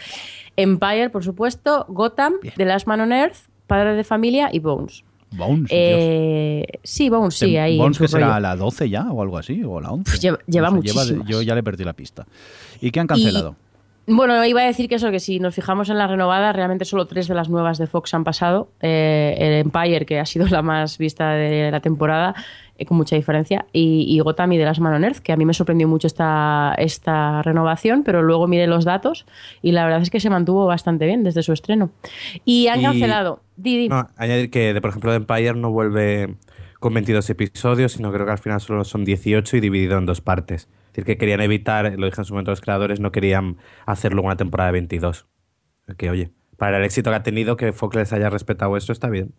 Empire, 0.56 1.10
por 1.10 1.24
supuesto, 1.24 1.86
Gotham, 1.89 2.34
The 2.58 2.66
Last 2.66 2.88
Man 2.88 3.02
on 3.02 3.12
Earth, 3.14 3.36
Padre 3.68 3.93
de 3.95 4.04
Familia 4.04 4.49
y 4.52 4.60
Bones. 4.60 5.04
Bones. 5.34 5.70
Eh, 5.72 6.66
sí, 6.84 7.10
Bones, 7.10 7.36
sí, 7.36 7.56
ahí. 7.56 7.78
Bones 7.78 7.97
que 7.97 8.08
será 8.10 8.28
rollo. 8.28 8.39
la 8.41 8.56
12 8.58 8.89
ya 8.89 9.10
o 9.12 9.22
algo 9.22 9.38
así, 9.38 9.64
o 9.64 9.80
la 9.80 9.91
11. 9.91 10.04
Pues 10.12 10.22
lleva- 10.22 10.39
lleva 10.45 10.70
muchísimas. 10.72 11.26
yo 11.26 11.41
ya 11.41 11.56
le 11.56 11.64
perdí 11.64 11.86
la 11.86 11.93
pista. 11.93 12.26
¿Y 12.82 12.91
qué 12.91 12.99
han 12.99 13.08
cancelado? 13.08 13.56
Bueno, 14.08 14.43
iba 14.45 14.62
a 14.62 14.66
decir 14.66 14.89
que 14.89 14.95
eso, 14.95 15.12
que 15.12 15.20
si 15.20 15.39
nos 15.39 15.54
fijamos 15.54 15.89
en 15.89 15.97
la 15.97 16.08
renovada, 16.08 16.52
realmente 16.54 16.86
solo 16.86 17.06
tres 17.06 17.28
de 17.28 17.36
las 17.36 17.49
nuevas 17.49 17.78
de 17.78 17.86
Fox 17.88 18.14
han 18.14 18.24
pasado. 18.24 18.70
Eh, 18.82 19.36
el 19.38 19.54
Empire, 19.54 20.06
que 20.06 20.20
ha 20.20 20.26
sido 20.26 20.47
la 20.47 20.62
más 20.64 20.97
vista 20.97 21.32
de 21.34 21.70
la 21.72 21.80
temporada, 21.82 22.34
eh, 22.78 22.86
con 22.86 22.97
mucha 22.97 23.16
diferencia, 23.16 23.66
y, 23.72 24.06
y 24.10 24.20
Gotham 24.20 24.54
y 24.54 24.58
The 24.58 24.66
Last 24.66 24.80
Man 24.82 24.93
on 24.95 25.04
Earth, 25.04 25.20
que 25.20 25.32
a 25.32 25.38
mí 25.38 25.45
me 25.45 25.54
sorprendió 25.54 25.88
mucho 25.88 26.08
esta, 26.08 26.74
esta 26.80 27.43
renovación, 27.43 28.04
pero 28.04 28.24
luego 28.24 28.47
miré 28.47 28.66
los 28.66 28.86
datos 28.86 29.26
y 29.62 29.72
la 29.72 29.84
verdad 29.86 30.02
es 30.02 30.10
que 30.10 30.20
se 30.20 30.32
mantuvo 30.32 30.66
bastante 30.66 31.06
bien 31.06 31.24
desde 31.24 31.43
su 31.43 31.54
estreno. 31.54 31.91
Y 32.43 32.68
han 32.68 32.82
Y- 32.82 32.84
cancelado. 32.84 33.41
Didi. 33.56 33.88
No, 33.88 34.08
añadir 34.18 34.49
que, 34.49 34.76
por 34.82 34.89
ejemplo, 34.89 35.12
de 35.12 35.18
Empire 35.18 35.54
no 35.54 35.70
vuelve 35.72 36.36
con 36.80 36.95
22 36.95 37.30
episodios, 37.30 37.91
sino 37.91 38.12
creo 38.12 38.26
que 38.26 38.32
al 38.32 38.39
final 38.39 38.60
solo 38.60 38.84
son 38.84 39.06
18 39.06 39.58
y 39.58 39.60
dividido 39.60 39.99
en 39.99 40.08
dos 40.08 40.22
partes. 40.22 40.68
Es 40.92 40.98
decir, 40.98 41.06
que 41.06 41.18
querían 41.18 41.39
evitar, 41.39 41.98
lo 41.98 42.06
dije 42.06 42.20
en 42.20 42.26
su 42.26 42.34
momento 42.34 42.52
los 42.52 42.60
creadores, 42.60 43.00
no 43.00 43.14
querían 43.14 43.56
hacer 43.86 44.12
luego 44.12 44.28
una 44.28 44.36
temporada 44.36 44.68
de 44.68 44.74
22. 44.74 45.26
Que, 45.98 46.10
oye, 46.10 46.32
para 46.58 46.78
el 46.78 46.84
éxito 46.84 47.12
que 47.12 47.16
ha 47.16 47.24
tenido, 47.24 47.56
que 47.56 47.72
Fox 47.72 47.96
les 47.96 48.12
haya 48.12 48.30
respetado 48.30 48.76
eso, 48.76 48.92
está 48.92 49.10
bien. 49.10 49.34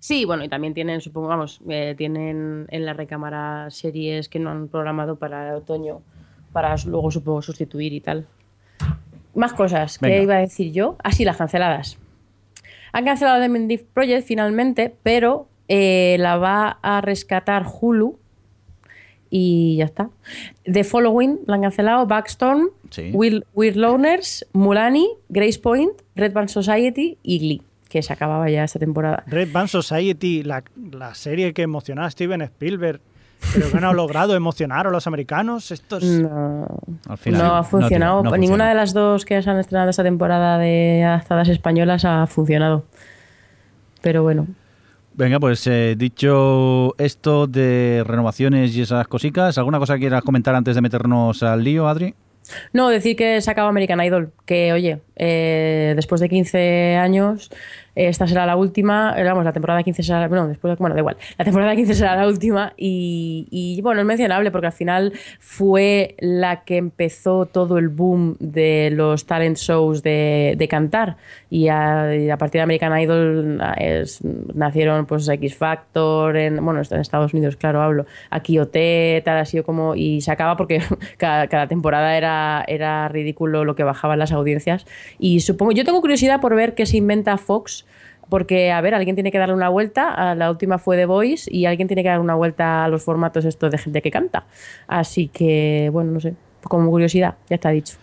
Sí, 0.00 0.24
bueno, 0.24 0.42
y 0.42 0.48
también 0.48 0.74
tienen, 0.74 1.00
supongo, 1.00 1.28
vamos, 1.28 1.60
eh, 1.68 1.94
tienen 1.96 2.66
en 2.68 2.84
la 2.84 2.92
recámara 2.92 3.70
series 3.70 4.28
que 4.28 4.40
no 4.40 4.50
han 4.50 4.66
programado 4.66 5.16
para 5.16 5.50
el 5.50 5.54
otoño, 5.54 6.02
para 6.52 6.74
luego, 6.86 7.12
supongo, 7.12 7.40
sustituir 7.40 7.92
y 7.92 8.00
tal. 8.00 8.26
Más 9.34 9.52
cosas, 9.52 9.98
¿qué 9.98 10.06
Venga. 10.06 10.22
iba 10.22 10.34
a 10.34 10.40
decir 10.40 10.72
yo? 10.72 10.96
Así, 11.04 11.24
las 11.24 11.36
canceladas. 11.36 11.98
Han 12.92 13.04
cancelado 13.04 13.40
The 13.40 13.48
Mendiv 13.48 13.86
Project 13.94 14.26
finalmente, 14.26 14.94
pero 15.04 15.48
eh, 15.68 16.16
la 16.18 16.36
va 16.36 16.78
a 16.82 17.00
rescatar 17.00 17.64
Hulu 17.80 18.18
y 19.36 19.76
ya 19.78 19.86
está. 19.86 20.10
The 20.64 20.84
Following 20.84 21.40
la 21.46 21.56
han 21.56 21.62
cancelado, 21.62 22.06
Backstorm, 22.06 22.68
Sí. 22.90 23.10
Will, 23.12 23.44
Weird 23.52 23.74
Loners, 23.74 24.46
Mulani, 24.52 25.08
Grace 25.28 25.58
Point, 25.58 25.90
Red 26.14 26.32
Band 26.32 26.48
Society 26.50 27.18
y 27.24 27.38
Glee, 27.40 27.62
que 27.88 28.00
se 28.00 28.12
acababa 28.12 28.48
ya 28.48 28.62
esta 28.62 28.78
temporada. 28.78 29.24
Red 29.26 29.48
Band 29.50 29.66
Society, 29.70 30.44
la, 30.44 30.62
la 30.92 31.16
serie 31.16 31.52
que 31.52 31.62
emocionó 31.62 32.04
a 32.04 32.10
Steven 32.12 32.42
Spielberg, 32.42 33.00
pero 33.52 33.72
que 33.72 33.80
no 33.80 33.88
ha 33.88 33.92
logrado 33.92 34.36
emocionar 34.36 34.86
a 34.86 34.90
los 34.90 35.08
americanos. 35.08 35.72
Estos... 35.72 36.04
No, 36.04 36.68
Al 37.08 37.18
final, 37.18 37.42
no 37.42 37.54
ha 37.54 37.58
no 37.58 37.64
funcionado. 37.64 38.20
tiene- 38.22 38.30
no 38.30 38.36
Ninguna 38.36 38.64
funciona. 38.64 38.68
de 38.68 38.74
las 38.76 38.94
dos 38.94 39.24
que 39.24 39.42
se 39.42 39.50
han 39.50 39.58
estrenado 39.58 39.90
esta 39.90 40.04
temporada 40.04 40.58
de 40.58 41.02
adaptadas 41.02 41.48
españolas 41.48 42.04
ha 42.04 42.24
funcionado. 42.28 42.84
Pero 44.00 44.22
bueno. 44.22 44.46
Venga, 45.16 45.38
pues 45.38 45.64
eh, 45.68 45.94
dicho 45.96 46.94
esto 46.98 47.46
de 47.46 48.02
renovaciones 48.04 48.76
y 48.76 48.82
esas 48.82 49.06
cositas, 49.06 49.56
¿alguna 49.58 49.78
cosa 49.78 49.94
que 49.94 50.00
quieras 50.00 50.24
comentar 50.24 50.56
antes 50.56 50.74
de 50.74 50.82
meternos 50.82 51.42
al 51.44 51.62
lío, 51.62 51.86
Adri? 51.86 52.14
No, 52.72 52.88
decir 52.88 53.14
que 53.14 53.40
se 53.40 53.50
acaba 53.50 53.68
American 53.68 54.02
Idol, 54.02 54.32
que 54.44 54.72
oye, 54.72 55.00
eh, 55.16 55.92
después 55.96 56.20
de 56.20 56.28
15 56.28 56.96
años, 56.96 57.50
esta 57.94 58.26
será 58.26 58.44
la 58.44 58.56
última, 58.56 59.14
eh, 59.16 59.22
vamos, 59.22 59.44
la 59.44 59.52
temporada 59.52 59.82
15 59.82 60.02
será, 60.02 60.26
bueno, 60.26 60.48
después, 60.48 60.76
bueno, 60.78 60.94
da 60.94 61.00
igual, 61.00 61.16
la 61.38 61.44
temporada 61.44 61.76
15 61.76 61.94
será 61.94 62.16
la 62.16 62.26
última 62.26 62.72
y, 62.76 63.46
y, 63.50 63.80
bueno, 63.82 64.00
es 64.00 64.06
mencionable 64.06 64.50
porque 64.50 64.66
al 64.66 64.72
final 64.72 65.12
fue 65.38 66.16
la 66.18 66.64
que 66.64 66.76
empezó 66.76 67.46
todo 67.46 67.78
el 67.78 67.88
boom 67.88 68.36
de 68.40 68.90
los 68.92 69.26
talent 69.26 69.56
shows 69.58 70.02
de, 70.02 70.54
de 70.58 70.68
cantar 70.68 71.16
y 71.50 71.68
a, 71.68 72.14
y 72.16 72.30
a, 72.30 72.36
partir 72.36 72.58
de 72.58 72.62
American 72.62 72.98
Idol 72.98 73.60
es, 73.78 74.20
nacieron 74.24 75.06
pues 75.06 75.28
X 75.28 75.54
Factor, 75.56 76.36
en, 76.36 76.64
bueno, 76.64 76.82
en 76.90 77.00
Estados 77.00 77.32
Unidos, 77.32 77.56
claro, 77.56 77.80
hablo, 77.80 78.06
aquí 78.30 78.58
OT, 78.58 79.22
tal, 79.24 79.38
ha 79.38 79.44
sido 79.44 79.62
como, 79.62 79.94
y 79.94 80.20
se 80.20 80.32
acaba 80.32 80.56
porque 80.56 80.82
cada, 81.16 81.46
cada 81.46 81.68
temporada 81.68 82.16
era, 82.16 82.64
era 82.66 83.08
ridículo 83.08 83.64
lo 83.64 83.76
que 83.76 83.84
bajaban 83.84 84.18
las 84.18 84.32
audiencias 84.32 84.84
y 85.18 85.40
supongo, 85.40 85.72
yo 85.72 85.84
tengo 85.84 86.00
curiosidad 86.00 86.40
por 86.40 86.54
ver 86.54 86.74
qué 86.74 86.86
se 86.86 86.96
inventa 86.96 87.36
Fox 87.38 87.84
porque, 88.28 88.72
a 88.72 88.80
ver, 88.80 88.94
alguien 88.94 89.16
tiene 89.16 89.30
que 89.30 89.38
darle 89.38 89.54
una 89.54 89.68
vuelta. 89.68 90.34
La 90.34 90.50
última 90.50 90.78
fue 90.78 90.96
The 90.96 91.06
Voice 91.06 91.50
y 91.52 91.66
alguien 91.66 91.88
tiene 91.88 92.02
que 92.02 92.08
dar 92.08 92.20
una 92.20 92.34
vuelta 92.34 92.84
a 92.84 92.88
los 92.88 93.02
formatos 93.02 93.44
estos 93.44 93.70
de 93.70 93.78
gente 93.78 94.02
que 94.02 94.10
canta. 94.10 94.44
Así 94.86 95.28
que, 95.28 95.90
bueno, 95.92 96.12
no 96.12 96.20
sé, 96.20 96.34
como 96.62 96.90
curiosidad, 96.90 97.34
ya 97.48 97.56
está 97.56 97.70
dicho. 97.70 97.96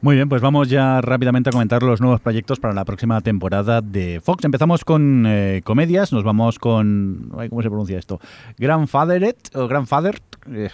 Muy 0.00 0.14
bien, 0.14 0.28
pues 0.28 0.40
vamos 0.40 0.68
ya 0.68 1.00
rápidamente 1.00 1.50
a 1.50 1.52
comentar 1.52 1.82
los 1.82 2.00
nuevos 2.00 2.20
proyectos 2.20 2.60
para 2.60 2.72
la 2.72 2.84
próxima 2.84 3.20
temporada 3.20 3.80
de 3.80 4.20
Fox. 4.22 4.44
Empezamos 4.44 4.84
con 4.84 5.24
eh, 5.26 5.60
comedias, 5.64 6.12
nos 6.12 6.22
vamos 6.22 6.60
con... 6.60 7.32
¿Cómo 7.50 7.62
se 7.62 7.68
pronuncia 7.68 7.98
esto? 7.98 8.20
Grandfathered 8.58 9.36
o 9.54 9.66
Grandfather. 9.66 10.20
Eh, 10.52 10.70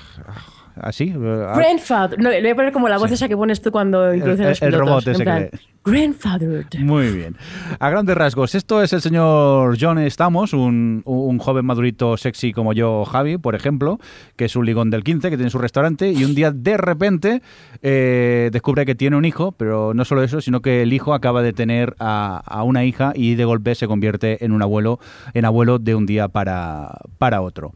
así. 0.76 1.12
Grandfather. 1.14 2.18
No, 2.18 2.30
le 2.30 2.40
voy 2.40 2.50
a 2.50 2.54
poner 2.54 2.72
como 2.72 2.88
la 2.88 2.98
voz 2.98 3.08
sí. 3.08 3.14
esa 3.14 3.28
que 3.28 3.36
pones 3.36 3.60
tú 3.60 3.70
cuando 3.70 4.14
introduces 4.14 4.46
los 4.46 4.62
el, 4.62 4.68
pilotos. 4.68 4.88
robot 4.88 5.08
ese 5.08 5.24
plan, 5.24 5.48
que... 5.50 5.58
Grandfathered. 5.84 6.66
Muy 6.78 7.10
bien. 7.10 7.36
A 7.78 7.90
grandes 7.90 8.16
rasgos, 8.16 8.54
esto 8.54 8.82
es 8.82 8.94
el 8.94 9.02
señor 9.02 9.76
John 9.78 9.98
Estamos, 9.98 10.54
un, 10.54 11.02
un, 11.04 11.38
joven 11.38 11.66
madurito 11.66 12.16
sexy 12.16 12.52
como 12.54 12.72
yo, 12.72 13.04
Javi, 13.04 13.36
por 13.36 13.54
ejemplo, 13.54 13.98
que 14.36 14.46
es 14.46 14.56
un 14.56 14.64
ligón 14.64 14.88
del 14.90 15.04
15, 15.04 15.28
que 15.28 15.36
tiene 15.36 15.50
su 15.50 15.58
restaurante, 15.58 16.10
y 16.10 16.24
un 16.24 16.34
día 16.34 16.52
de 16.52 16.78
repente 16.78 17.42
eh, 17.82 18.48
descubre 18.50 18.86
que 18.86 18.94
tiene 18.94 19.16
un 19.16 19.26
hijo, 19.26 19.52
pero 19.52 19.92
no 19.92 20.06
solo 20.06 20.22
eso, 20.22 20.40
sino 20.40 20.62
que 20.62 20.82
el 20.82 20.92
hijo 20.94 21.12
acaba 21.12 21.42
de 21.42 21.52
tener 21.52 21.94
a, 21.98 22.42
a, 22.46 22.62
una 22.62 22.84
hija 22.84 23.12
y 23.14 23.34
de 23.34 23.44
golpe 23.44 23.74
se 23.74 23.86
convierte 23.86 24.42
en 24.42 24.52
un 24.52 24.62
abuelo, 24.62 25.00
en 25.34 25.44
abuelo 25.44 25.78
de 25.78 25.94
un 25.94 26.06
día 26.06 26.28
para, 26.28 26.98
para 27.18 27.42
otro. 27.42 27.74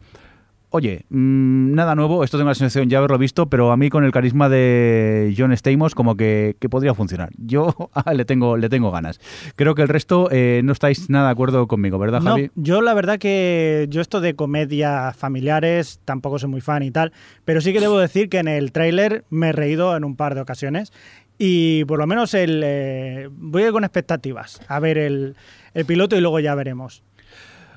Oye, 0.70 1.06
mmm, 1.08 1.74
nada 1.74 1.94
nuevo, 1.94 2.24
esto 2.24 2.36
tengo 2.36 2.50
la 2.50 2.54
sensación 2.54 2.90
ya 2.90 2.98
haberlo 2.98 3.16
visto, 3.16 3.48
pero 3.48 3.72
a 3.72 3.76
mí 3.78 3.88
con 3.88 4.04
el 4.04 4.12
carisma 4.12 4.50
de 4.50 5.34
John 5.36 5.56
Stamos 5.56 5.94
como 5.94 6.14
que, 6.14 6.56
que 6.60 6.68
podría 6.68 6.92
funcionar. 6.92 7.30
Yo 7.38 7.74
le 8.14 8.24
tengo 8.26 8.58
le 8.58 8.68
tengo 8.68 8.90
ganas. 8.90 9.18
Creo 9.56 9.74
que 9.74 9.80
el 9.80 9.88
resto 9.88 10.28
eh, 10.30 10.60
no 10.64 10.72
estáis 10.72 11.08
nada 11.08 11.26
de 11.26 11.32
acuerdo 11.32 11.66
conmigo, 11.68 11.98
¿verdad, 11.98 12.20
Javi? 12.20 12.50
No, 12.54 12.62
yo 12.62 12.82
la 12.82 12.92
verdad 12.92 13.18
que 13.18 13.86
yo 13.88 14.02
esto 14.02 14.20
de 14.20 14.34
comedias 14.34 15.16
familiares 15.16 16.00
tampoco 16.04 16.38
soy 16.38 16.50
muy 16.50 16.60
fan 16.60 16.82
y 16.82 16.90
tal, 16.90 17.12
pero 17.46 17.62
sí 17.62 17.72
que 17.72 17.80
debo 17.80 17.98
decir 17.98 18.28
que 18.28 18.38
en 18.38 18.48
el 18.48 18.70
tráiler 18.70 19.24
me 19.30 19.48
he 19.48 19.52
reído 19.52 19.96
en 19.96 20.04
un 20.04 20.16
par 20.16 20.34
de 20.34 20.42
ocasiones 20.42 20.92
y 21.38 21.86
por 21.86 21.98
lo 21.98 22.06
menos 22.06 22.34
el 22.34 22.60
eh, 22.62 23.28
voy 23.32 23.62
a 23.62 23.66
ir 23.68 23.72
con 23.72 23.84
expectativas 23.84 24.60
a 24.68 24.80
ver 24.80 24.98
el, 24.98 25.34
el 25.72 25.86
piloto 25.86 26.14
y 26.14 26.20
luego 26.20 26.40
ya 26.40 26.54
veremos. 26.54 27.02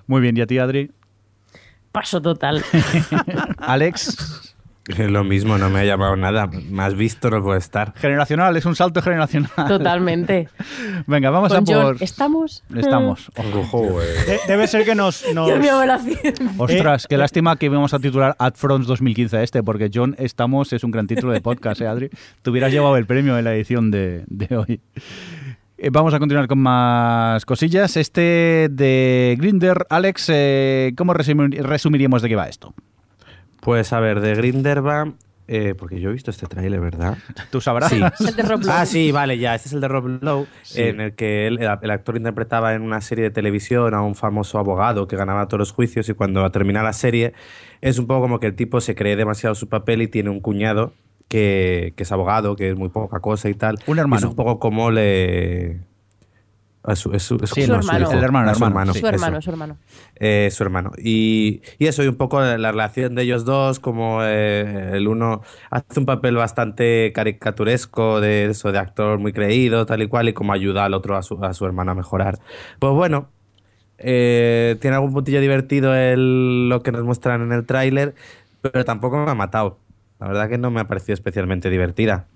Muy 0.08 0.20
bien, 0.20 0.36
¿y 0.36 0.42
a 0.42 0.48
ti, 0.48 0.58
Adri? 0.58 0.92
Paso 1.92 2.22
total. 2.22 2.64
Alex. 3.58 4.48
Lo 4.98 5.24
mismo, 5.24 5.58
no 5.60 5.70
me 5.70 5.80
ha 5.82 5.86
llamado 5.86 6.16
nada. 6.16 6.50
Más 6.72 6.96
visto 6.96 7.30
no 7.30 7.42
puede 7.44 7.60
estar. 7.60 7.94
Generacional, 7.96 8.58
es 8.58 8.66
un 8.66 8.76
salto 8.76 9.02
generacional. 9.02 9.52
Totalmente. 9.68 10.50
Venga, 11.06 11.30
vamos 11.30 11.50
Con 11.54 11.60
a 11.60 11.62
por. 11.62 11.76
John, 11.76 11.98
¿Estamos? 12.00 12.64
Estamos. 12.76 13.32
De- 13.36 14.40
debe 14.48 14.68
ser 14.68 14.84
que 14.84 14.96
nos. 14.96 15.24
nos- 15.34 15.46
Dios 15.46 15.60
mío, 15.60 15.80
me 15.80 15.86
la. 15.86 16.02
Ostras, 16.58 17.06
qué 17.08 17.16
lástima 17.16 17.56
que 17.58 17.68
íbamos 17.68 17.94
a 17.94 18.00
titular 18.00 18.36
Adfronts 18.40 18.88
2015 18.88 19.38
a 19.38 19.44
este, 19.44 19.62
porque 19.62 19.92
John 19.94 20.16
Estamos 20.18 20.74
es 20.74 20.84
un 20.84 20.90
gran 20.92 21.06
título 21.06 21.32
de 21.32 21.42
podcast, 21.42 21.80
¿eh, 21.82 21.88
Adri? 21.88 22.10
Te 22.42 22.50
hubieras 22.50 22.72
llevado 22.72 22.98
el 22.98 23.06
premio 23.06 23.38
en 23.38 23.46
la 23.46 23.54
edición 23.54 23.92
de, 23.92 24.24
de 24.28 24.58
hoy. 24.58 24.82
Eh, 25.84 25.90
Vamos 25.92 26.14
a 26.14 26.20
continuar 26.20 26.48
con 26.48 26.60
más 26.60 27.44
cosillas. 27.46 27.98
Este 27.98 28.68
de 28.70 29.36
Grinder, 29.40 29.88
Alex, 29.90 30.28
eh, 30.32 30.94
¿cómo 30.96 31.14
resumir- 31.16 31.60
resumiríamos 31.64 32.22
de 32.22 32.30
qué 32.30 32.36
va 32.36 32.48
esto? 32.48 32.76
Pues 33.62 33.92
a 33.92 34.00
ver, 34.00 34.20
de 34.22 34.36
Grinder 34.36 34.86
va. 34.86 35.12
eh, 35.48 35.74
porque 35.78 36.00
yo 36.00 36.12
he 36.12 36.14
visto 36.14 36.30
este 36.32 36.46
tráiler, 36.48 36.80
¿verdad? 36.80 37.18
Tú 37.50 37.60
sabrás. 37.60 37.90
Sí. 37.90 38.00
El 38.30 38.36
de 38.36 38.44
Rob 38.44 38.62
Lowe. 38.62 38.72
Ah, 38.72 38.86
sí, 38.86 39.12
vale, 39.12 39.38
ya. 39.40 39.54
Este 39.56 39.68
es 39.70 39.74
el 39.74 39.82
de 39.82 39.88
Rob 39.90 40.20
Lowe, 40.22 40.48
Sí. 40.62 40.82
en 40.84 41.02
el 41.02 41.14
que 41.14 41.46
él- 41.48 41.60
el, 41.60 41.70
el 41.82 41.92
actor 41.92 42.16
interpretaba 42.16 42.74
en 42.74 42.84
una 42.84 43.02
serie 43.02 43.26
de 43.26 43.32
televisión 43.32 43.94
a 43.94 44.02
un 44.02 44.16
famoso 44.16 44.60
abogado 44.60 45.08
que 45.10 45.18
ganaba 45.18 45.48
todos 45.48 45.60
los 45.60 45.72
juicios 45.74 46.08
y 46.08 46.14
cuando 46.14 46.50
termina 46.52 46.84
la 46.84 46.94
serie 46.94 47.34
es 47.82 47.98
un 48.00 48.08
poco 48.08 48.22
como 48.22 48.40
que 48.40 48.48
el 48.48 48.56
tipo 48.56 48.80
se 48.80 48.96
cree 48.96 49.16
demasiado 49.18 49.54
su 49.56 49.68
papel 49.68 50.04
y 50.04 50.08
tiene 50.08 50.30
un 50.30 50.40
cuñado 50.40 50.94
que, 51.32 51.94
que 51.98 52.04
es 52.04 52.12
abogado, 52.12 52.56
que 52.58 52.70
es 52.72 52.76
muy 52.78 52.90
poca 52.90 53.22
cosa 53.22 53.50
y 53.50 53.56
tal. 53.56 53.80
Un 53.88 53.98
Y 53.98 54.02
hermano. 54.02 54.18
es 54.20 54.24
un 54.26 54.36
poco 54.36 54.60
como 54.60 54.92
le... 54.92 55.82
a 56.84 56.96
su- 56.96 57.14
es 57.14 57.24
su, 57.24 57.36
es 57.44 57.52
Sí, 57.52 57.62
Su 57.62 57.74
no, 57.74 57.76
hermano. 57.78 58.08
su 58.08 58.18
sí. 58.18 58.18
Hermano, 58.24 58.54
su 59.42 59.50
hermano. 59.50 59.78
Eh, 60.16 60.50
su 60.52 60.64
hermano. 60.64 60.92
Y, 60.98 61.62
y 61.80 61.88
eso, 61.88 62.04
y 62.04 62.08
un 62.08 62.16
poco 62.16 62.42
la 62.42 62.72
relación 62.72 63.16
de 63.16 63.24
ellos 63.24 63.46
dos, 63.46 63.80
como 63.80 64.20
eh, 64.24 64.92
el 64.94 65.08
uno 65.08 65.42
hace 65.70 66.00
un 66.00 66.06
papel 66.06 66.36
bastante 66.36 67.12
caricaturesco 67.14 68.20
de 68.22 68.46
eso, 68.46 68.72
de 68.72 68.80
actor 68.80 69.20
muy 69.20 69.34
creído, 69.34 69.86
tal 69.86 70.02
y 70.02 70.08
cual, 70.08 70.30
y 70.30 70.34
como 70.34 70.54
ayuda 70.54 70.86
al 70.86 70.94
otro, 70.96 71.18
a 71.18 71.24
su, 71.24 71.44
a 71.44 71.54
su 71.54 71.66
hermano 71.66 71.92
a 71.92 71.96
mejorar. 71.96 72.40
Pues 72.80 72.94
bueno, 72.94 73.30
eh, 73.98 74.78
tiene 74.82 74.96
algún 74.96 75.14
puntillo 75.14 75.42
divertido 75.42 75.96
el, 75.96 76.70
lo 76.70 76.82
que 76.84 76.92
nos 76.92 77.04
muestran 77.04 77.42
en 77.44 77.52
el 77.54 77.66
tráiler, 77.66 78.16
pero 78.62 78.86
tampoco 78.86 79.18
me 79.26 79.32
ha 79.32 79.36
matado. 79.36 79.80
La 80.22 80.28
verdad 80.28 80.50
que 80.50 80.60
no 80.60 80.70
me 80.70 80.80
ha 80.80 80.88
parecido 80.88 81.16
especialmente 81.16 81.72
divertida. 81.72 82.28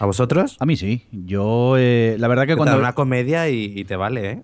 ¿A 0.00 0.06
vosotros? 0.06 0.56
A 0.58 0.66
mí 0.66 0.76
sí. 0.76 1.06
Yo, 1.12 1.76
eh, 1.78 2.16
la 2.18 2.26
verdad 2.26 2.46
que 2.46 2.56
cuando... 2.56 2.76
una 2.76 2.92
comedia 2.94 3.48
y, 3.48 3.72
y 3.76 3.84
te 3.84 3.94
vale, 3.94 4.30
¿eh? 4.30 4.42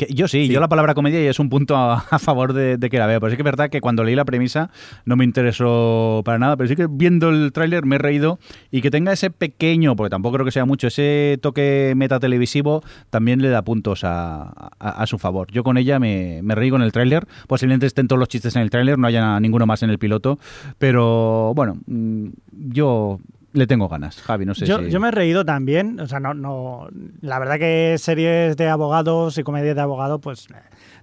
Que 0.00 0.06
yo 0.14 0.28
sí, 0.28 0.46
Sí. 0.46 0.52
yo 0.54 0.60
la 0.60 0.68
palabra 0.68 0.94
comedia 0.94 1.22
y 1.22 1.26
es 1.26 1.38
un 1.38 1.50
punto 1.50 1.76
a, 1.76 1.98
a 2.10 2.18
favor 2.18 2.54
de, 2.54 2.78
de 2.78 2.88
que 2.88 2.98
la 2.98 3.06
vea. 3.06 3.20
Pero 3.20 3.28
sí 3.30 3.36
que 3.36 3.42
es 3.42 3.44
verdad 3.44 3.68
que 3.68 3.82
cuando 3.82 4.02
leí 4.02 4.14
la 4.14 4.24
premisa 4.24 4.70
no 5.04 5.14
me 5.14 5.24
interesó 5.26 6.22
para 6.24 6.38
nada, 6.38 6.56
pero 6.56 6.68
sí 6.68 6.74
que 6.76 6.86
viendo 6.90 7.28
el 7.28 7.52
tráiler 7.52 7.84
me 7.84 7.96
he 7.96 7.98
reído 7.98 8.38
y 8.70 8.80
que 8.80 8.90
tenga 8.90 9.12
ese 9.12 9.28
pequeño, 9.30 9.96
porque 9.96 10.08
tampoco 10.10 10.36
creo 10.36 10.44
que 10.46 10.52
sea 10.52 10.64
mucho, 10.64 10.86
ese 10.86 11.38
toque 11.42 11.92
metatelevisivo 11.96 12.82
también 13.10 13.42
le 13.42 13.50
da 13.50 13.60
puntos 13.62 14.02
a, 14.04 14.44
a- 14.78 15.02
a 15.02 15.06
su 15.06 15.18
favor. 15.18 15.48
Yo 15.52 15.62
con 15.64 15.76
ella 15.76 15.98
me, 15.98 16.40
me 16.42 16.54
reí 16.54 16.70
con 16.70 16.80
el 16.80 16.92
tráiler, 16.92 17.26
posiblemente 17.46 17.84
estén 17.86 18.08
todos 18.08 18.18
los 18.20 18.28
chistes 18.28 18.56
en 18.56 18.62
el 18.62 18.70
tráiler, 18.70 18.98
no 18.98 19.06
haya 19.06 19.38
ninguno 19.38 19.66
más 19.66 19.82
en 19.82 19.90
el 19.90 19.98
piloto, 19.98 20.38
pero 20.78 21.52
bueno, 21.54 21.76
mm, 21.86 22.28
yo 22.70 23.18
le 23.52 23.66
tengo 23.66 23.88
ganas, 23.88 24.20
Javi, 24.22 24.46
no 24.46 24.54
sé 24.54 24.64
yo, 24.66 24.78
si... 24.78 24.90
yo 24.90 25.00
me 25.00 25.08
he 25.08 25.10
reído 25.10 25.44
también, 25.44 25.98
o 26.00 26.06
sea, 26.06 26.20
no, 26.20 26.34
no, 26.34 26.88
la 27.20 27.38
verdad 27.38 27.58
que 27.58 27.96
series 27.98 28.56
de 28.56 28.68
abogados 28.68 29.36
y 29.38 29.42
comedias 29.42 29.74
de 29.74 29.80
abogados, 29.82 30.20
pues 30.22 30.46
eh, 30.50 30.54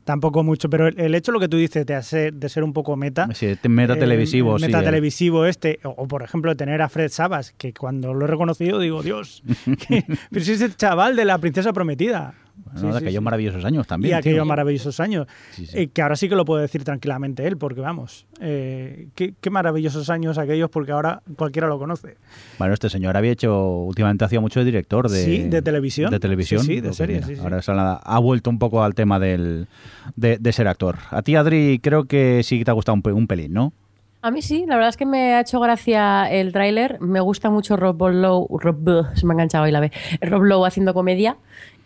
tampoco 0.06 0.44
mucho, 0.44 0.70
pero 0.70 0.88
el, 0.88 1.00
el 1.00 1.14
hecho 1.16 1.32
lo 1.34 1.40
que 1.40 1.50
tú 1.50 1.58
dices 1.58 1.86
de, 1.86 1.96
hacer, 1.96 2.34
de 2.34 2.48
ser 2.50 2.64
un 2.64 2.72
poco 2.74 2.96
meta, 2.96 3.28
Sí, 3.34 3.58
meta 3.68 3.96
televisivo, 3.98 4.56
el 4.56 4.62
sí. 4.62 4.68
meta 4.68 4.80
eh. 4.82 4.84
televisivo 4.86 5.46
este, 5.46 5.80
o, 5.84 5.90
o, 5.90 6.08
por 6.08 6.24
ejemplo 6.24 6.56
tener 6.56 6.82
a 6.82 6.90
Fred 6.90 7.10
Sabas, 7.12 7.52
que 7.58 7.74
cuando 7.74 8.14
lo 8.14 8.26
he 8.26 8.28
reconocido 8.28 8.80
digo, 8.80 9.04
Dios, 9.04 9.44
que- 9.88 10.06
pero 10.32 10.46
si 10.46 10.54
es 10.54 10.62
el 10.62 10.76
chaval 10.78 11.16
de 11.16 11.26
la 11.26 11.38
princesa 11.40 11.74
prometida. 11.74 12.34
Bueno, 12.74 12.80
Sí, 12.80 12.92
de 12.94 12.98
aquellos 12.98 13.20
sí. 13.22 13.24
maravillosos 13.24 13.66
años 13.66 13.88
también. 13.88 14.10
y 14.10 14.14
tío. 14.14 14.20
aquellos 14.20 14.46
maravillosos 14.48 15.00
años. 15.00 15.28
Sí, 15.52 15.66
sí. 15.66 15.78
Eh, 15.78 15.88
que 15.88 16.02
ahora 16.02 16.16
sí 16.16 16.30
que 16.30 16.36
lo 16.36 16.46
puede 16.46 16.62
decir 16.64 16.84
tranquilamente 16.84 17.46
él, 17.48 17.58
porque 17.58 17.82
vamos, 17.82 18.26
eh, 18.42 19.08
qué, 19.16 19.34
qué 19.40 19.50
maravillosos 19.50 20.10
años 20.10 20.38
aquellos, 20.38 20.70
porque 20.70 20.92
ahora 20.92 21.22
cualquiera 21.36 21.68
lo 21.68 21.80
conoce. 21.80 22.18
Bueno, 22.60 22.74
este 22.74 22.90
señor 22.90 23.18
había 23.18 23.32
hecho, 23.32 23.80
últimamente 23.80 24.26
hacía 24.26 24.40
mucho 24.40 24.60
de 24.60 24.66
director 24.66 25.10
de, 25.10 25.24
Sí, 25.24 25.44
de 25.50 25.62
televisión. 25.62 26.12
De 26.12 26.20
televisión. 26.20 26.62
Sí, 26.62 26.76
sí, 26.76 26.82
de 26.82 26.94
series, 26.94 27.18
mira, 27.22 27.28
sí, 27.28 27.36
sí. 27.36 27.42
Ahora 27.42 27.62
se 27.62 27.72
ha, 27.72 27.94
ha 27.94 28.20
vuelto 28.20 28.50
un 28.50 28.60
poco 28.60 28.84
al 28.84 28.94
tema 28.96 29.20
del, 29.20 29.68
de, 30.16 30.38
de 30.38 30.52
ser 30.54 30.68
actor. 30.68 30.98
A 31.12 31.22
ti, 31.22 31.36
Adri, 31.36 31.80
creo 31.82 32.06
que 32.06 32.42
sí 32.44 32.64
te 32.64 32.72
ha 32.72 32.74
gustado 32.74 32.96
un, 33.04 33.14
un 33.14 33.28
pelín, 33.28 33.54
¿no? 33.54 33.74
A 34.22 34.32
mí 34.32 34.42
sí, 34.42 34.66
la 34.68 34.76
verdad 34.76 34.90
es 34.90 34.98
que 34.98 35.06
me 35.06 35.36
ha 35.36 35.42
hecho 35.42 35.60
gracia 35.60 36.30
el 36.30 36.52
tráiler. 36.52 37.00
Me 37.00 37.20
gusta 37.20 37.50
mucho 37.52 37.78
Rob 37.78 38.10
Lowe, 38.10 38.48
Rob, 38.60 39.06
se 39.16 39.26
me 39.26 39.32
ha 39.32 39.36
enganchado 39.36 39.64
ahí 39.66 39.72
la 39.72 39.80
B. 39.80 39.92
Rob 40.22 40.42
Lowe 40.44 40.66
haciendo 40.66 40.94
comedia. 40.94 41.38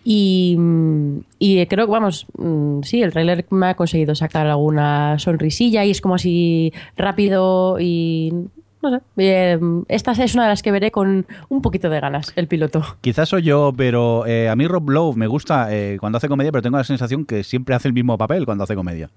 Y, 0.04 0.58
y 1.38 1.66
creo 1.68 1.86
que, 1.86 1.92
vamos, 1.92 2.26
mm, 2.38 2.82
sí, 2.84 3.04
el 3.04 3.12
tráiler 3.12 3.46
me 3.52 3.68
ha 3.68 3.76
conseguido 3.76 4.16
sacar 4.16 4.48
alguna 4.48 5.20
sonrisilla 5.20 5.86
y 5.86 5.92
es 5.92 6.02
como 6.02 6.16
así 6.16 6.74
rápido 6.98 7.78
y 7.80 8.34
no 8.82 8.90
sé. 8.90 9.04
eh, 9.18 9.60
esta 9.90 10.12
es 10.14 10.34
una 10.34 10.44
de 10.44 10.50
las 10.50 10.64
que 10.64 10.72
veré 10.72 10.90
con 10.92 11.28
un 11.50 11.62
poquito 11.62 11.90
de 11.90 12.00
ganas, 12.00 12.34
el 12.36 12.48
piloto. 12.48 12.84
Quizás 13.02 13.30
soy 13.30 13.44
yo, 13.44 13.72
pero 13.76 14.26
eh, 14.26 14.50
a 14.50 14.56
mí 14.56 14.68
Rob 14.68 14.90
Lowe 14.90 15.16
me 15.16 15.28
gusta 15.28 15.68
eh, 15.72 15.98
cuando 16.00 16.18
hace 16.18 16.28
comedia, 16.28 16.52
pero 16.52 16.64
tengo 16.64 16.78
la 16.78 16.84
sensación 16.84 17.26
que 17.26 17.44
siempre 17.44 17.76
hace 17.76 17.88
el 17.88 17.94
mismo 17.94 18.18
papel 18.18 18.46
cuando 18.46 18.64
hace 18.64 18.76
comedia. 18.76 19.10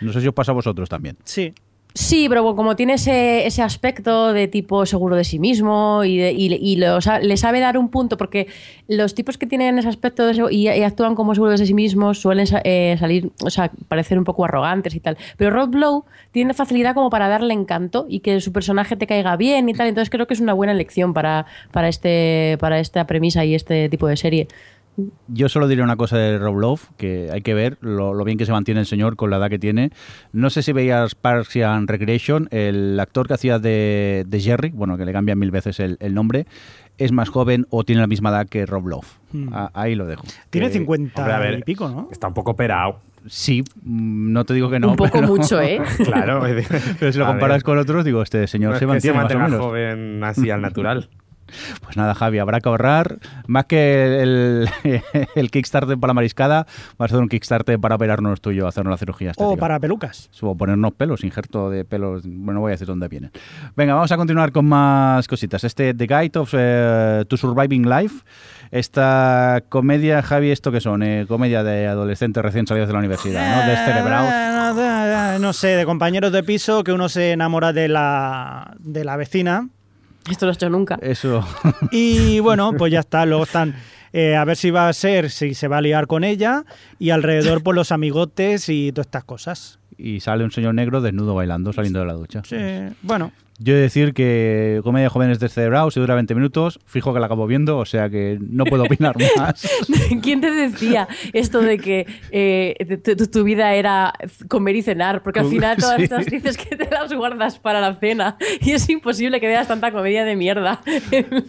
No 0.00 0.12
sé 0.12 0.20
si 0.20 0.28
os 0.28 0.34
pasa 0.34 0.52
a 0.52 0.54
vosotros 0.54 0.88
también. 0.88 1.16
Sí, 1.24 1.52
Sí, 1.94 2.28
pero 2.28 2.54
como 2.54 2.76
tiene 2.76 2.92
ese, 2.94 3.44
ese 3.44 3.60
aspecto 3.60 4.32
de 4.32 4.46
tipo 4.46 4.86
seguro 4.86 5.16
de 5.16 5.24
sí 5.24 5.40
mismo 5.40 6.04
y, 6.04 6.16
de- 6.18 6.30
y- 6.32 6.54
y 6.54 6.76
le 6.76 7.36
sabe 7.36 7.58
dar 7.58 7.76
un 7.76 7.88
punto, 7.88 8.16
porque 8.16 8.46
los 8.86 9.16
tipos 9.16 9.36
que 9.36 9.46
tienen 9.48 9.78
ese 9.80 9.88
aspecto 9.88 10.24
de 10.24 10.34
y, 10.54 10.68
y 10.68 10.82
actúan 10.84 11.16
como 11.16 11.34
seguros 11.34 11.58
de 11.58 11.66
sí 11.66 11.74
mismos 11.74 12.20
suelen 12.20 12.46
eh, 12.62 12.96
salir, 13.00 13.32
o 13.42 13.50
sea, 13.50 13.72
parecer 13.88 14.16
un 14.16 14.22
poco 14.24 14.44
arrogantes 14.44 14.94
y 14.94 15.00
tal. 15.00 15.16
Pero 15.36 15.50
Rob 15.50 15.74
Lowe 15.74 16.04
tiene 16.30 16.54
facilidad 16.54 16.94
como 16.94 17.10
para 17.10 17.26
darle 17.26 17.52
encanto 17.54 18.06
y 18.08 18.20
que 18.20 18.40
su 18.40 18.52
personaje 18.52 18.94
te 18.94 19.08
caiga 19.08 19.34
bien 19.36 19.68
y 19.68 19.74
tal. 19.74 19.88
Entonces 19.88 20.10
creo 20.10 20.28
que 20.28 20.34
es 20.34 20.40
una 20.40 20.52
buena 20.52 20.72
elección 20.74 21.14
para, 21.14 21.46
para, 21.72 21.88
este, 21.88 22.58
para 22.60 22.78
esta 22.78 23.08
premisa 23.08 23.44
y 23.44 23.56
este 23.56 23.88
tipo 23.88 24.06
de 24.06 24.16
serie. 24.16 24.46
Yo 25.28 25.48
solo 25.48 25.68
diré 25.68 25.82
una 25.82 25.96
cosa 25.96 26.18
de 26.18 26.38
Rob 26.38 26.56
Love, 26.58 26.82
que 26.96 27.30
hay 27.32 27.40
que 27.42 27.54
ver 27.54 27.78
lo, 27.80 28.14
lo 28.14 28.24
bien 28.24 28.36
que 28.36 28.46
se 28.46 28.52
mantiene 28.52 28.80
el 28.80 28.86
señor 28.86 29.14
con 29.16 29.30
la 29.30 29.36
edad 29.36 29.48
que 29.48 29.58
tiene. 29.58 29.90
No 30.32 30.50
sé 30.50 30.62
si 30.62 30.72
veías 30.72 31.14
Parks 31.14 31.56
and 31.56 31.88
Recreation, 31.88 32.48
el 32.50 32.98
actor 32.98 33.28
que 33.28 33.34
hacía 33.34 33.58
de, 33.58 34.24
de 34.26 34.40
Jerry, 34.40 34.70
bueno, 34.70 34.96
que 34.96 35.04
le 35.04 35.12
cambian 35.12 35.38
mil 35.38 35.50
veces 35.50 35.78
el, 35.80 35.96
el 36.00 36.14
nombre, 36.14 36.46
es 36.98 37.12
más 37.12 37.28
joven 37.28 37.66
o 37.70 37.84
tiene 37.84 38.00
la 38.00 38.08
misma 38.08 38.30
edad 38.30 38.48
que 38.48 38.66
Rob 38.66 38.88
Love. 38.88 39.06
Hmm. 39.32 39.48
Ah, 39.52 39.70
ahí 39.74 39.94
lo 39.94 40.04
dejo. 40.06 40.24
Tiene 40.50 40.66
Que- 40.68 40.78
50 40.78 41.20
hombre, 41.22 41.34
a 41.34 41.38
ver. 41.38 41.58
y 41.60 41.62
pico, 41.62 41.88
¿no? 41.88 42.08
Está 42.10 42.26
un 42.28 42.34
poco 42.34 42.50
operado. 42.52 42.98
Sí, 43.26 43.62
mm, 43.82 44.32
no 44.32 44.44
te 44.44 44.54
digo 44.54 44.70
que 44.70 44.80
no. 44.80 44.90
un 44.90 44.96
poco 44.96 45.10
pero- 45.20 45.28
mucho, 45.28 45.60
¿eh? 45.60 45.80
Claro. 46.04 46.42
Pero 46.98 47.12
si 47.12 47.18
lo 47.18 47.26
comparas 47.26 47.58
ver, 47.58 47.62
con 47.62 47.78
otros, 47.78 48.04
digo, 48.04 48.22
este 48.22 48.46
señor 48.46 48.72
no 48.72 48.78
se 48.78 48.84
es 48.84 48.90
que 48.90 49.00
se 49.00 49.12
mantiene 49.12 49.14
más 49.14 49.24
o 49.32 49.38
mantenga 49.38 49.44
menos. 49.48 49.60
joven 49.66 50.24
así 50.24 50.50
al 50.50 50.60
natural. 50.62 51.08
Pues 51.82 51.96
nada, 51.96 52.14
Javi, 52.14 52.38
habrá 52.38 52.60
que 52.60 52.68
ahorrar. 52.68 53.18
Más 53.46 53.66
que 53.66 54.22
el, 54.22 54.68
el 55.34 55.50
Kickstarter 55.50 55.98
para 55.98 56.10
la 56.10 56.14
mariscada, 56.14 56.66
va 57.00 57.06
a 57.06 57.08
ser 57.08 57.18
un 57.18 57.28
Kickstarter 57.28 57.78
para 57.78 57.96
operarnos 57.96 58.40
tú 58.40 58.50
y 58.50 58.56
yo, 58.56 58.66
hacernos 58.66 58.90
la 58.90 58.98
cirugía 58.98 59.30
estética. 59.30 59.54
O 59.54 59.56
para 59.56 59.78
pelucas. 59.78 60.30
O 60.40 60.56
ponernos 60.56 60.92
pelos, 60.92 61.24
injerto 61.24 61.70
de 61.70 61.84
pelos. 61.84 62.22
Bueno, 62.24 62.54
no 62.54 62.60
voy 62.60 62.70
a 62.70 62.74
decir 62.74 62.86
dónde 62.86 63.08
vienen. 63.08 63.30
Venga, 63.76 63.94
vamos 63.94 64.12
a 64.12 64.16
continuar 64.16 64.52
con 64.52 64.66
más 64.66 65.26
cositas. 65.28 65.64
Este 65.64 65.94
The 65.94 66.06
Guide 66.06 66.38
of 66.38 66.54
eh, 66.56 67.24
to 67.28 67.36
Surviving 67.36 67.88
Life. 67.88 68.24
Esta 68.70 69.62
comedia, 69.68 70.22
Javi, 70.22 70.50
¿esto 70.50 70.70
qué 70.70 70.80
son? 70.80 71.02
Eh, 71.02 71.24
comedia 71.26 71.62
de 71.62 71.86
adolescentes 71.86 72.42
recién 72.42 72.66
salidos 72.66 72.88
de 72.88 72.92
la 72.92 72.98
universidad, 72.98 73.56
¿no? 73.56 73.70
Descerebrados. 73.70 74.30
Eh, 74.30 75.38
no 75.40 75.52
sé, 75.52 75.68
de 75.68 75.86
compañeros 75.86 76.32
de 76.32 76.42
piso 76.42 76.84
que 76.84 76.92
uno 76.92 77.08
se 77.08 77.32
enamora 77.32 77.72
de 77.72 77.88
la, 77.88 78.74
de 78.78 79.04
la 79.04 79.16
vecina. 79.16 79.68
Esto 80.32 80.46
lo 80.46 80.52
he 80.52 80.54
hecho 80.54 80.70
nunca. 80.70 80.98
Eso. 81.00 81.46
Y 81.90 82.40
bueno, 82.40 82.72
pues 82.72 82.92
ya 82.92 83.00
está. 83.00 83.24
Luego 83.26 83.44
están 83.44 83.74
eh, 84.12 84.36
a 84.36 84.44
ver 84.44 84.56
si 84.56 84.70
va 84.70 84.88
a 84.88 84.92
ser, 84.92 85.30
si 85.30 85.54
se 85.54 85.68
va 85.68 85.78
a 85.78 85.80
liar 85.80 86.06
con 86.06 86.24
ella. 86.24 86.64
Y 86.98 87.10
alrededor, 87.10 87.62
pues 87.62 87.74
los 87.74 87.92
amigotes 87.92 88.68
y 88.68 88.92
todas 88.92 89.06
estas 89.06 89.24
cosas. 89.24 89.78
Y 89.96 90.20
sale 90.20 90.44
un 90.44 90.50
señor 90.50 90.74
negro 90.74 91.00
desnudo 91.00 91.34
bailando, 91.34 91.72
saliendo 91.72 92.00
de 92.00 92.06
la 92.06 92.12
ducha. 92.12 92.42
Sí, 92.44 92.56
bueno. 93.02 93.32
Yo 93.60 93.72
he 93.72 93.76
de 93.76 93.82
decir 93.82 94.14
que 94.14 94.80
Comedia 94.84 95.04
de 95.04 95.08
Jóvenes 95.08 95.40
Descerebrados 95.40 95.94
se 95.94 96.00
dura 96.00 96.14
20 96.14 96.34
minutos, 96.36 96.78
fijo 96.86 97.12
que 97.12 97.18
la 97.18 97.26
acabo 97.26 97.46
viendo, 97.48 97.78
o 97.78 97.84
sea 97.84 98.08
que 98.08 98.38
no 98.40 98.64
puedo 98.64 98.84
opinar 98.84 99.16
más. 99.36 99.68
¿Quién 100.22 100.40
te 100.40 100.50
decía 100.52 101.08
esto 101.32 101.60
de 101.60 101.78
que 101.78 102.06
eh, 102.30 102.98
tu, 103.04 103.16
tu- 103.16 103.26
tu 103.26 103.42
vida 103.44 103.74
era 103.74 104.14
comer 104.48 104.76
y 104.76 104.82
cenar? 104.82 105.22
Porque 105.24 105.40
al 105.40 105.46
final 105.48 105.76
todas 105.76 105.96
Sí. 105.96 106.04
estas 106.04 106.26
dices 106.26 106.56
que 106.56 106.76
te 106.76 106.88
las 106.90 107.12
guardas 107.12 107.58
para 107.58 107.80
la 107.80 107.94
cena 107.96 108.36
y 108.60 108.70
es 108.70 108.88
imposible 108.90 109.40
que 109.40 109.48
veas 109.48 109.66
tanta 109.66 109.90
comedia 109.90 110.24
de 110.24 110.36
mierda 110.36 110.80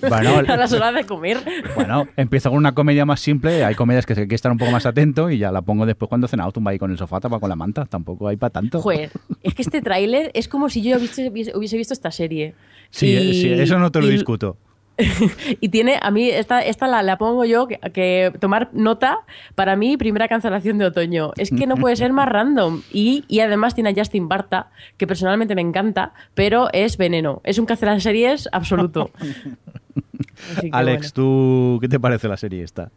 Bueno, 0.07 0.37
a 0.47 0.57
las 0.57 0.73
horas 0.73 0.95
de 0.95 1.03
comer. 1.03 1.37
Bueno, 1.75 2.07
empiezo 2.17 2.49
con 2.49 2.57
una 2.57 2.73
comedia 2.73 3.05
más 3.05 3.19
simple, 3.19 3.63
hay 3.63 3.75
comedias 3.75 4.05
que 4.07 4.13
hay 4.13 4.27
que 4.27 4.33
estar 4.35 4.51
un 4.51 4.57
poco 4.57 4.71
más 4.71 4.85
atento 4.87 5.29
y 5.29 5.37
ya 5.37 5.51
la 5.51 5.61
pongo 5.61 5.85
después 5.85 6.09
cuando 6.09 6.25
he 6.25 6.29
cenado, 6.29 6.51
tumba 6.51 6.71
ahí 6.71 6.79
con 6.79 6.89
el 6.89 6.97
sofá, 6.97 7.19
tapa 7.19 7.39
con 7.39 7.49
la 7.49 7.55
manta, 7.55 7.85
tampoco 7.85 8.27
hay 8.27 8.37
para 8.37 8.49
tanto. 8.49 8.81
Joder, 8.81 9.11
es 9.43 9.53
que 9.53 9.61
este 9.61 9.81
tráiler 9.83 10.31
es 10.33 10.47
como 10.47 10.69
si 10.69 10.81
yo 10.81 10.97
hubiese, 10.97 11.29
hubiese 11.55 11.77
visto 11.77 11.93
esta 11.99 12.11
serie. 12.11 12.53
Sí, 12.89 13.07
Y- 13.15 13.33
sí, 13.41 13.51
eso 13.51 13.77
no 13.77 13.91
te 13.91 13.99
lo 14.01 14.07
y- 14.07 14.11
discuto. 14.11 14.57
Y 15.61 15.69
tiene, 15.69 15.97
a 16.01 16.11
mí, 16.11 16.29
esta, 16.29 16.59
esta 16.59 16.85
la, 16.85 17.01
la 17.03 17.17
pongo 17.17 17.45
yo, 17.45 17.67
que, 17.67 17.77
que 17.93 18.33
tomar 18.41 18.69
nota, 18.73 19.19
para 19.55 19.77
mí, 19.77 19.95
primera 19.95 20.27
cancelación 20.27 20.77
de 20.77 20.85
otoño. 20.87 21.31
Es 21.37 21.51
que 21.51 21.67
no 21.67 21.77
puede 21.77 21.95
ser 21.95 22.11
más 22.11 22.27
random. 22.27 22.81
Y, 22.91 23.23
y 23.29 23.39
además 23.39 23.75
tiene 23.75 23.91
a 23.91 23.93
Justin 23.95 24.27
Barta, 24.27 24.71
que 24.97 25.07
personalmente 25.07 25.55
me 25.55 25.61
encanta, 25.61 26.11
pero 26.33 26.67
es 26.73 26.97
veneno. 26.97 27.39
Es 27.45 27.59
un 27.59 27.65
cancelar 27.65 28.01
series 28.01 28.49
absoluto. 28.51 29.11
Alex, 30.71 31.13
bueno. 31.13 31.13
¿tú 31.13 31.77
qué 31.81 31.87
te 31.87 31.99
parece 31.99 32.27
la 32.27 32.35
serie 32.37 32.63
esta? 32.63 32.91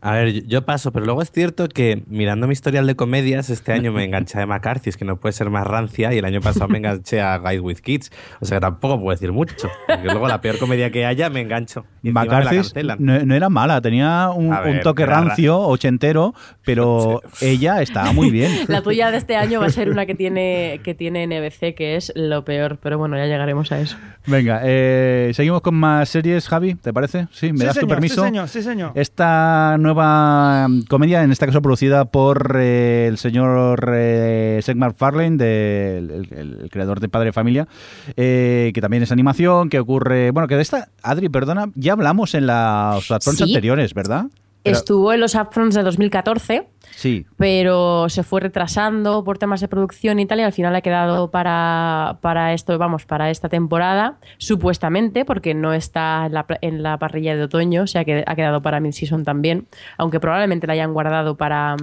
A 0.00 0.12
ver, 0.12 0.46
yo- 0.46 0.64
paso, 0.64 0.92
pero 0.92 1.04
luego 1.06 1.22
es 1.22 1.30
cierto 1.32 1.68
que 1.68 2.02
mirando 2.06 2.46
mi 2.46 2.52
historial 2.52 2.86
de 2.86 2.94
comedias, 2.94 3.48
este 3.50 3.72
año 3.72 3.90
me 3.92 4.04
enganché 4.04 4.40
a 4.40 4.46
McCarthy, 4.46 4.90
es 4.90 4.96
que 4.96 5.04
no 5.04 5.16
puede 5.16 5.32
ser 5.32 5.50
más 5.50 5.66
rancia, 5.66 6.12
y 6.12 6.18
el 6.18 6.24
año 6.24 6.40
pasado 6.40 6.68
me 6.68 6.78
enganché 6.78 7.20
a 7.20 7.38
Guys 7.38 7.60
with 7.60 7.78
Kids. 7.78 8.10
O 8.40 8.44
sea 8.44 8.58
que 8.58 8.60
tampoco 8.60 8.98
puedo 9.00 9.10
decir 9.10 9.32
mucho, 9.32 9.68
porque 9.86 10.04
luego 10.04 10.28
la 10.28 10.40
peor 10.40 10.58
comedia 10.58 10.90
que 10.90 11.06
haya 11.06 11.30
me 11.30 11.40
engancho. 11.40 11.84
Y 12.02 12.08
encima 12.08 12.22
me 12.24 12.44
la 12.44 12.52
McCarthy 12.52 12.86
no, 12.98 13.24
no 13.24 13.34
era 13.34 13.48
mala, 13.48 13.80
tenía 13.80 14.30
un, 14.30 14.50
ver, 14.50 14.76
un 14.76 14.80
toque 14.82 15.06
rancio, 15.06 15.58
ochentero, 15.58 16.34
pero 16.64 17.20
ella 17.40 17.80
estaba 17.82 18.12
muy 18.12 18.30
bien. 18.30 18.52
La 18.68 18.82
tuya 18.82 19.10
de 19.10 19.16
este 19.18 19.36
año 19.36 19.60
va 19.60 19.66
a 19.66 19.70
ser 19.70 19.90
una 19.90 20.06
que 20.06 20.14
tiene, 20.14 20.80
que 20.84 20.94
tiene 20.94 21.26
NBC, 21.26 21.74
que 21.74 21.96
es 21.96 22.12
lo 22.14 22.44
peor, 22.44 22.78
pero 22.82 22.98
bueno, 22.98 23.16
ya 23.16 23.26
llegaremos 23.26 23.72
a 23.72 23.80
eso. 23.80 23.96
Venga, 24.26 24.60
eh, 24.64 25.30
seguimos 25.34 25.62
con 25.62 25.74
más 25.74 26.08
series, 26.08 26.48
Javi, 26.48 26.74
¿te 26.74 26.92
parece? 26.92 27.26
Sí, 27.32 27.52
me 27.52 27.60
sí, 27.60 27.64
das 27.66 27.74
tu 27.74 27.80
señor, 27.80 27.96
permiso. 27.96 28.14
Sí, 28.22 28.28
señor, 28.28 28.48
sí, 28.48 28.62
señor. 28.62 28.92
Esta 28.94 29.76
nueva 29.92 30.68
mm, 30.68 30.82
comedia, 30.82 31.22
en 31.22 31.32
este 31.32 31.46
caso 31.46 31.62
producida 31.62 32.04
por 32.06 32.56
eh, 32.60 33.06
el 33.08 33.18
señor 33.18 33.90
eh, 33.94 34.60
Seth 34.62 34.76
MacFarlane, 34.76 35.36
de- 35.36 35.98
el, 35.98 36.10
el- 36.30 36.58
el 36.62 36.70
creador 36.70 37.00
de 37.00 37.08
Padre 37.08 37.26
de 37.26 37.32
Familia, 37.32 37.66
eh, 38.16 38.70
que 38.74 38.80
también 38.80 39.02
es 39.02 39.12
animación, 39.12 39.68
que 39.68 39.78
ocurre... 39.80 40.30
Bueno, 40.30 40.46
que 40.48 40.56
de 40.56 40.62
esta, 40.62 40.88
Adri, 41.02 41.28
perdona, 41.28 41.70
ya 41.74 41.92
hablamos 41.94 42.34
en 42.34 42.46
las 42.46 43.04
Sí. 43.06 43.42
anteriores, 43.42 43.94
¿verdad? 43.94 44.26
Pero- 44.62 44.76
Estuvo 44.76 45.12
en 45.12 45.20
los 45.20 45.34
upfronts 45.34 45.74
de 45.74 45.82
2014 45.82 46.68
Sí, 46.90 47.26
pero 47.36 48.08
se 48.08 48.22
fue 48.22 48.40
retrasando 48.40 49.22
por 49.22 49.38
temas 49.38 49.60
de 49.60 49.68
producción 49.68 50.18
y 50.18 50.26
tal, 50.26 50.40
y 50.40 50.42
al 50.42 50.52
final 50.52 50.74
ha 50.74 50.80
quedado 50.80 51.30
para, 51.30 52.18
para 52.22 52.54
esto, 52.54 52.76
vamos, 52.78 53.04
para 53.06 53.30
esta 53.30 53.48
temporada, 53.48 54.18
supuestamente, 54.38 55.24
porque 55.24 55.54
no 55.54 55.72
está 55.74 56.26
en 56.26 56.34
la, 56.34 56.46
en 56.60 56.82
la 56.82 56.98
parrilla 56.98 57.36
de 57.36 57.42
otoño, 57.44 57.82
o 57.82 57.86
sea 57.86 58.04
que 58.04 58.24
ha 58.26 58.34
quedado 58.34 58.62
para 58.62 58.80
mid-season 58.80 59.24
también, 59.24 59.68
aunque 59.96 60.18
probablemente 60.18 60.66
la 60.66 60.72
hayan 60.72 60.92
guardado 60.92 61.36
para, 61.36 61.76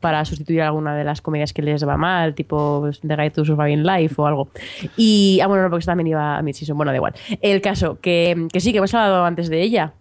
para 0.00 0.24
sustituir 0.24 0.62
alguna 0.62 0.94
de 0.94 1.04
las 1.04 1.22
comedias 1.22 1.52
que 1.52 1.62
les 1.62 1.86
va 1.86 1.96
mal, 1.96 2.34
tipo 2.34 2.80
pues, 2.80 3.00
The 3.00 3.16
Guide 3.16 3.30
to 3.30 3.44
Surviving 3.44 3.84
Life 3.84 4.14
o 4.18 4.26
algo. 4.26 4.48
Y, 4.96 5.40
ah, 5.42 5.46
bueno, 5.46 5.62
no, 5.62 5.70
porque 5.70 5.86
también 5.86 6.08
iba 6.08 6.36
a 6.36 6.42
mid-season, 6.42 6.76
bueno, 6.76 6.92
da 6.92 6.96
igual. 6.96 7.14
El 7.40 7.60
caso, 7.60 7.98
que, 8.00 8.46
que 8.52 8.60
sí, 8.60 8.72
que 8.72 8.78
hemos 8.78 8.92
hablado 8.94 9.24
antes 9.24 9.48
de 9.48 9.62
ella. 9.62 9.94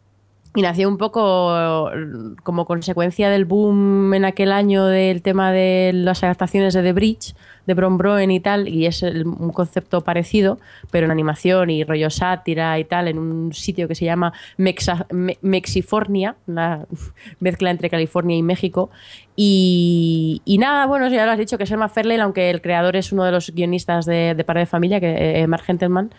Y 0.55 0.63
nació 0.63 0.87
un 0.89 0.97
poco 0.97 1.91
mm, 1.95 2.35
como 2.43 2.65
consecuencia 2.65 3.29
del 3.29 3.45
boom 3.45 4.13
en 4.15 4.25
aquel 4.25 4.51
año 4.51 4.85
del 4.85 5.21
tema 5.21 5.51
de 5.51 5.91
las 5.93 6.23
adaptaciones 6.23 6.73
de 6.73 6.81
The 6.81 6.93
Bridge, 6.93 7.35
de 7.67 7.73
Bron 7.75 7.99
Broen 7.99 8.31
y 8.31 8.39
tal, 8.39 8.67
y 8.67 8.87
es 8.87 9.03
un 9.03 9.51
concepto 9.51 10.01
parecido, 10.01 10.57
pero 10.89 11.05
en 11.05 11.11
animación 11.11 11.69
y 11.69 11.83
rollo 11.83 12.09
sátira 12.09 12.79
y 12.79 12.83
tal, 12.83 13.07
en 13.07 13.19
un 13.19 13.53
sitio 13.53 13.87
que 13.87 13.93
se 13.93 14.05
llama 14.05 14.33
Mexa- 14.57 15.05
Me- 15.11 15.37
Mexifornia, 15.43 16.35
una 16.47 16.87
mezcla 17.39 17.69
entre 17.69 17.91
California 17.91 18.35
y 18.35 18.41
México. 18.41 18.89
Y, 19.35 20.41
nada, 20.59 20.85
bueno, 20.87 21.07
ya 21.09 21.25
lo 21.25 21.31
has 21.31 21.37
dicho, 21.37 21.57
que 21.57 21.63
es 21.65 21.71
Emma 21.71 21.87
aunque 22.21 22.49
el 22.49 22.61
creador 22.61 22.95
es 22.95 23.11
uno 23.11 23.23
de 23.23 23.31
los 23.31 23.51
guionistas 23.51 24.05
de, 24.05 24.33
de 24.35 24.43
de 24.61 24.65
Familia, 24.65 24.99
que 24.99 25.41
eh, 25.41 25.47
Mark 25.47 25.63
Gentleman. 25.63 26.09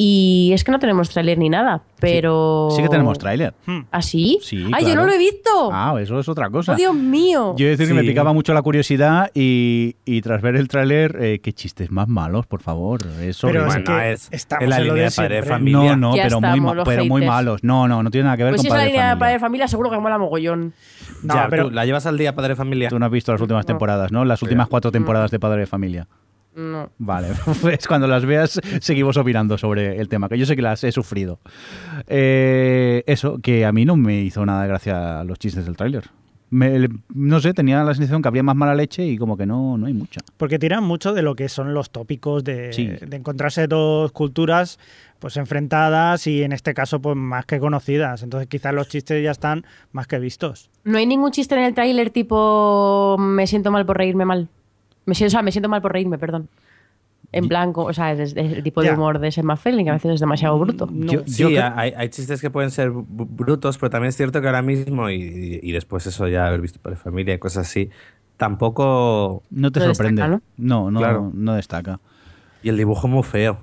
Y 0.00 0.52
es 0.54 0.62
que 0.62 0.70
no 0.70 0.78
tenemos 0.78 1.10
tráiler 1.10 1.38
ni 1.38 1.48
nada, 1.48 1.82
pero... 1.98 2.68
sí 2.70 2.80
que 2.82 2.88
tenemos 2.88 3.18
tráiler. 3.18 3.52
¿Ah, 3.90 4.00
sí? 4.00 4.38
Sí, 4.40 4.58
¡Ay, 4.72 4.84
yo 4.84 4.90
claro. 4.92 5.00
no 5.00 5.06
lo 5.08 5.12
he 5.12 5.18
visto! 5.18 5.70
Ah, 5.72 5.92
eso 6.00 6.20
es 6.20 6.28
otra 6.28 6.48
cosa. 6.50 6.74
¡Oh, 6.74 6.76
Dios 6.76 6.94
mío! 6.94 7.56
Yo 7.58 7.66
he 7.66 7.70
de 7.70 7.76
decir 7.76 7.88
que 7.88 7.94
me 7.94 8.02
Sí. 8.02 8.06
picaba 8.06 8.32
mucho 8.32 8.54
la 8.54 8.62
curiosidad 8.62 9.32
y, 9.34 9.96
y 10.04 10.20
tras 10.22 10.40
ver 10.40 10.54
el 10.54 10.68
tráiler, 10.68 11.16
eh, 11.20 11.40
qué 11.40 11.52
chistes 11.52 11.90
más 11.90 12.06
malos, 12.06 12.46
por 12.46 12.62
favor. 12.62 13.00
Es 13.20 13.40
Pero 13.42 13.62
es 13.62 13.66
Bueno, 13.66 13.84
que 13.98 14.12
es 14.12 14.28
estamos 14.30 14.62
en 14.62 14.70
la 14.70 14.78
línea 14.78 14.94
de 14.94 15.02
de 15.02 15.10
padre 15.10 15.42
familia. 15.42 15.96
No, 15.96 16.10
no, 16.10 16.16
Ya 16.16 16.22
pero, 16.22 16.40
muy, 16.40 16.48
estamos, 16.50 16.76
los 16.76 16.88
pero 16.88 17.04
muy 17.04 17.26
malos. 17.26 17.64
No, 17.64 17.88
no, 17.88 18.00
no 18.04 18.10
tiene 18.12 18.26
nada 18.26 18.36
que 18.36 18.44
ver 18.44 18.52
Pues 18.52 18.58
con 18.60 18.62
si 18.62 18.68
es 18.68 18.72
la 18.72 18.76
Padre 18.76 18.84
de 18.86 18.92
línea 18.92 19.04
de 19.04 19.10
Familia. 19.10 19.18
Padre 19.18 19.32
de 19.32 19.40
Familia, 19.40 19.66
seguro 19.68 19.90
que 19.90 19.98
mola 19.98 20.18
mogollón. 20.18 20.74
No, 21.24 21.34
Ya, 21.34 21.48
pero 21.50 21.64
tú 21.64 21.70
la 21.74 21.84
llevas 21.84 22.06
al 22.06 22.16
día, 22.16 22.32
padre 22.36 22.50
de 22.50 22.56
familia. 22.56 22.88
Tú 22.88 23.00
no 23.00 23.06
has 23.06 23.10
visto 23.10 23.32
las 23.32 23.40
últimas 23.40 23.66
temporadas, 23.66 24.12
¿no? 24.12 24.24
Las 24.24 24.42
últimas 24.42 24.68
cuatro 24.68 24.92
temporadas 24.92 25.32
de 25.32 25.40
Padre 25.40 25.62
de 25.62 25.66
Familia. 25.66 26.06
No. 26.58 26.90
Vale, 26.98 27.28
pues 27.62 27.86
cuando 27.86 28.06
las 28.08 28.24
veas 28.26 28.60
seguimos 28.80 29.16
opinando 29.16 29.56
sobre 29.56 29.98
el 30.00 30.08
tema, 30.08 30.28
que 30.28 30.36
yo 30.36 30.44
sé 30.44 30.56
que 30.56 30.62
las 30.62 30.82
he 30.82 30.90
sufrido. 30.90 31.38
Eh, 32.08 33.04
eso, 33.06 33.38
que 33.42 33.64
a 33.64 33.72
mí 33.72 33.84
no 33.84 33.96
me 33.96 34.20
hizo 34.22 34.44
nada 34.44 34.62
de 34.62 34.68
gracia 34.68 35.24
los 35.24 35.38
chistes 35.38 35.64
del 35.66 35.76
tráiler. 35.76 36.04
Me- 36.50 36.88
no 37.14 37.40
sé, 37.40 37.52
tenía 37.52 37.84
la 37.84 37.92
sensación 37.94 38.22
que 38.22 38.28
habría 38.28 38.42
más 38.42 38.56
mala 38.56 38.74
leche 38.74 39.04
y 39.06 39.18
como 39.18 39.36
que 39.36 39.44
no, 39.44 39.76
no 39.76 39.86
hay 39.86 39.92
mucha. 39.92 40.20
porque 40.38 40.58
tiran 40.58 40.82
mucho 40.82 41.12
de 41.12 41.20
lo 41.20 41.36
que 41.36 41.48
son 41.50 41.74
los 41.74 41.90
tópicos 41.90 42.42
de, 42.42 42.72
Sí. 42.72 42.86
de 42.86 43.16
encontrarse 43.16 43.66
dos 43.66 44.12
culturas 44.12 44.78
pues 45.18 45.36
enfrentadas 45.36 46.26
y 46.26 46.42
en 46.42 46.52
este 46.52 46.72
caso 46.72 47.00
pues 47.02 47.16
más 47.16 47.44
que 47.44 47.58
conocidas. 47.60 48.22
Entonces 48.22 48.48
quizás 48.48 48.72
los 48.72 48.88
chistes 48.88 49.22
ya 49.22 49.30
están 49.32 49.66
más 49.92 50.06
que 50.06 50.18
vistos. 50.18 50.70
No 50.84 50.96
hay 50.96 51.04
ningún 51.06 51.32
chiste 51.32 51.54
en 51.54 51.64
el 51.64 51.74
tráiler 51.74 52.08
tipo 52.10 53.16
me 53.18 53.46
siento 53.46 53.70
mal 53.70 53.84
por 53.84 53.98
reírme 53.98 54.24
mal. 54.24 54.48
Me 55.08 55.14
siento, 55.14 55.28
o 55.28 55.30
sea, 55.32 55.42
me 55.42 55.50
siento 55.52 55.68
mal 55.68 55.80
por 55.82 55.92
reírme, 55.92 56.18
perdón. 56.18 56.48
En 57.32 57.46
blanco, 57.48 57.84
o 57.84 57.92
sea, 57.92 58.12
es, 58.12 58.34
es 58.36 58.52
el 58.52 58.62
tipo 58.62 58.80
de 58.80 58.88
Ya. 58.88 58.94
humor 58.94 59.18
de 59.18 59.28
ese 59.28 59.42
McFarlane 59.42 59.84
que 59.84 59.90
a 59.90 59.94
veces 59.94 60.12
es 60.14 60.20
demasiado 60.20 60.58
bruto. 60.58 60.88
No. 60.90 61.12
Yo- 61.12 61.22
Sí, 61.26 61.44
creo- 61.44 61.72
hay, 61.76 61.92
hay 61.96 62.08
chistes 62.08 62.40
que 62.40 62.48
pueden 62.50 62.70
ser 62.70 62.90
brutos, 62.92 63.76
pero 63.78 63.90
también 63.90 64.08
es 64.08 64.16
cierto 64.16 64.40
que 64.40 64.46
ahora 64.46 64.62
mismo, 64.62 65.10
y, 65.10 65.60
y- 65.62 65.72
después 65.72 66.06
eso 66.06 66.26
ya 66.28 66.46
haber 66.46 66.60
visto 66.62 66.78
por 66.80 66.96
familia 66.96 67.34
y 67.34 67.38
cosas 67.38 67.66
así, 67.68 67.90
tampoco... 68.38 69.42
No 69.50 69.70
te 69.72 69.80
No 69.80 69.86
sorprende. 69.94 70.22
destaca, 70.22 70.42
¿no? 70.56 70.90
no, 70.90 70.98
Claro. 71.00 71.30
no 71.34 71.54
destaca. 71.54 72.00
Y 72.62 72.70
el 72.70 72.76
dibujo 72.76 73.08
muy 73.08 73.22
feo. 73.22 73.58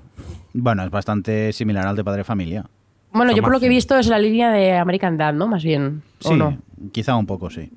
Bueno, 0.52 0.84
es 0.84 0.90
bastante 0.90 1.52
similar 1.52 1.86
al 1.86 1.96
de 1.96 2.04
Padre 2.04 2.24
Familia. 2.24 2.64
Bueno, 3.12 3.32
yo 3.32 3.36
Son 3.38 3.44
por 3.44 3.52
lo 3.52 3.60
que 3.60 3.66
he 3.66 3.70
visto 3.70 3.98
es 3.98 4.06
la 4.06 4.18
línea 4.18 4.50
de 4.50 4.74
American 4.76 5.16
Dad, 5.16 5.34
¿no? 5.34 5.46
Más 5.48 5.64
bien. 5.64 6.02
¿o 6.24 6.28
Sí, 6.28 6.34
no? 6.34 6.56
quizá 6.92 7.16
un 7.16 7.26
poco, 7.26 7.50
sí. 7.50 7.70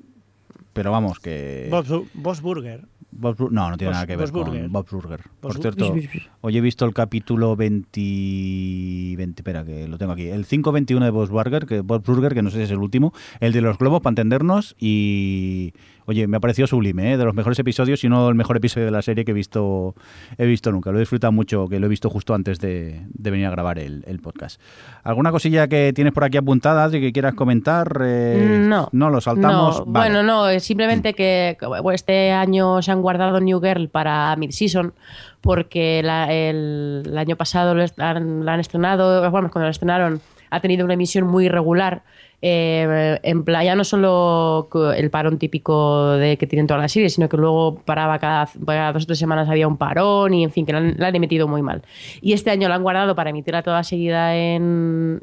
Pero 0.72 0.92
vamos, 0.92 1.18
que... 1.18 1.68
Bob's 2.14 2.40
Burger. 2.40 2.84
No, 3.12 3.70
no 3.70 3.76
tiene 3.76 3.92
nada 3.92 4.06
que 4.06 4.16
ver 4.16 4.30
con 4.30 4.72
Bob's 4.72 4.92
Burger. 4.92 5.20
Por 5.40 5.58
cierto, 5.58 5.94
hoy 6.40 6.56
he 6.56 6.60
visto 6.60 6.84
el 6.84 6.94
capítulo 6.94 7.56
20, 7.56 9.16
20... 9.16 9.40
Espera, 9.40 9.64
que 9.64 9.88
lo 9.88 9.98
tengo 9.98 10.12
aquí. 10.12 10.28
El 10.28 10.46
521 10.46 11.04
de 11.04 11.10
Bob's 11.10 11.30
Burger, 11.30 11.66
que, 11.66 11.80
Bob's 11.80 12.06
Burger, 12.06 12.34
que 12.34 12.42
no 12.42 12.50
sé 12.50 12.58
si 12.58 12.62
es 12.64 12.70
el 12.70 12.78
último. 12.78 13.12
El 13.40 13.52
de 13.52 13.60
los 13.62 13.78
globos, 13.78 14.00
para 14.00 14.12
entendernos. 14.12 14.76
Y... 14.78 15.72
Oye, 16.10 16.26
me 16.26 16.38
ha 16.38 16.40
parecido 16.40 16.66
sublime, 16.66 17.12
¿eh? 17.12 17.16
de 17.16 17.24
los 17.24 17.34
mejores 17.36 17.56
episodios 17.60 18.02
y 18.02 18.08
uno 18.08 18.26
del 18.26 18.34
mejor 18.34 18.56
episodio 18.56 18.84
de 18.86 18.90
la 18.90 19.00
serie 19.00 19.24
que 19.24 19.30
he 19.30 19.34
visto, 19.34 19.94
he 20.38 20.44
visto 20.44 20.72
nunca. 20.72 20.90
Lo 20.90 20.96
he 20.96 21.00
disfrutado 21.00 21.30
mucho, 21.30 21.68
que 21.68 21.78
lo 21.78 21.86
he 21.86 21.88
visto 21.88 22.10
justo 22.10 22.34
antes 22.34 22.58
de, 22.58 23.02
de 23.14 23.30
venir 23.30 23.46
a 23.46 23.50
grabar 23.50 23.78
el, 23.78 24.02
el 24.08 24.18
podcast. 24.18 24.60
¿Alguna 25.04 25.30
cosilla 25.30 25.68
que 25.68 25.92
tienes 25.94 26.12
por 26.12 26.24
aquí 26.24 26.36
apuntada, 26.36 26.82
Adri, 26.82 27.00
que 27.00 27.12
quieras 27.12 27.34
comentar? 27.34 27.96
Eh, 28.02 28.58
No. 28.66 28.88
No, 28.90 29.08
lo 29.08 29.20
saltamos. 29.20 29.78
No, 29.78 29.84
Vale. 29.86 30.10
Bueno, 30.12 30.22
no, 30.24 30.58
simplemente 30.58 31.14
que 31.14 31.56
este 31.94 32.32
año 32.32 32.82
se 32.82 32.90
han 32.90 33.02
guardado 33.02 33.38
New 33.38 33.60
Girl 33.60 33.88
para 33.88 34.34
mid-season 34.34 34.92
porque 35.40 36.02
la- 36.02 36.32
el, 36.32 37.04
el 37.06 37.18
año 37.18 37.36
pasado 37.36 37.76
lo 37.76 37.84
est- 37.84 38.00
han- 38.00 38.44
la 38.44 38.54
han 38.54 38.60
estrenado, 38.60 39.30
bueno, 39.30 39.48
cuando 39.48 39.66
la 39.66 39.70
estrenaron 39.70 40.20
ha 40.50 40.58
tenido 40.60 40.84
una 40.84 40.94
emisión 40.94 41.24
muy 41.28 41.44
irregular. 41.46 42.02
Eh, 42.42 43.20
en 43.22 43.44
plan, 43.44 43.64
ya 43.64 43.76
no 43.76 43.84
solo 43.84 44.68
el 44.96 45.10
parón 45.10 45.38
típico 45.38 46.12
de 46.12 46.38
que 46.38 46.46
tienen 46.46 46.66
todas 46.66 46.80
las 46.82 46.92
series, 46.92 47.14
sino 47.14 47.28
que 47.28 47.36
luego 47.36 47.76
paraba 47.84 48.18
cada, 48.18 48.48
dos 48.92 49.02
o 49.02 49.06
tres 49.06 49.18
semanas 49.18 49.48
había 49.48 49.68
un 49.68 49.76
parón 49.76 50.32
y 50.32 50.44
en 50.44 50.50
fin, 50.50 50.64
que 50.64 50.72
la 50.72 50.78
han, 50.78 51.16
emitido 51.16 51.48
muy 51.48 51.60
mal. 51.60 51.82
Y 52.22 52.32
este 52.32 52.50
año 52.50 52.68
la 52.68 52.76
han 52.76 52.82
guardado 52.82 53.14
para 53.14 53.30
emitirla 53.30 53.62
toda 53.62 53.84
seguida 53.84 54.34
en 54.36 55.20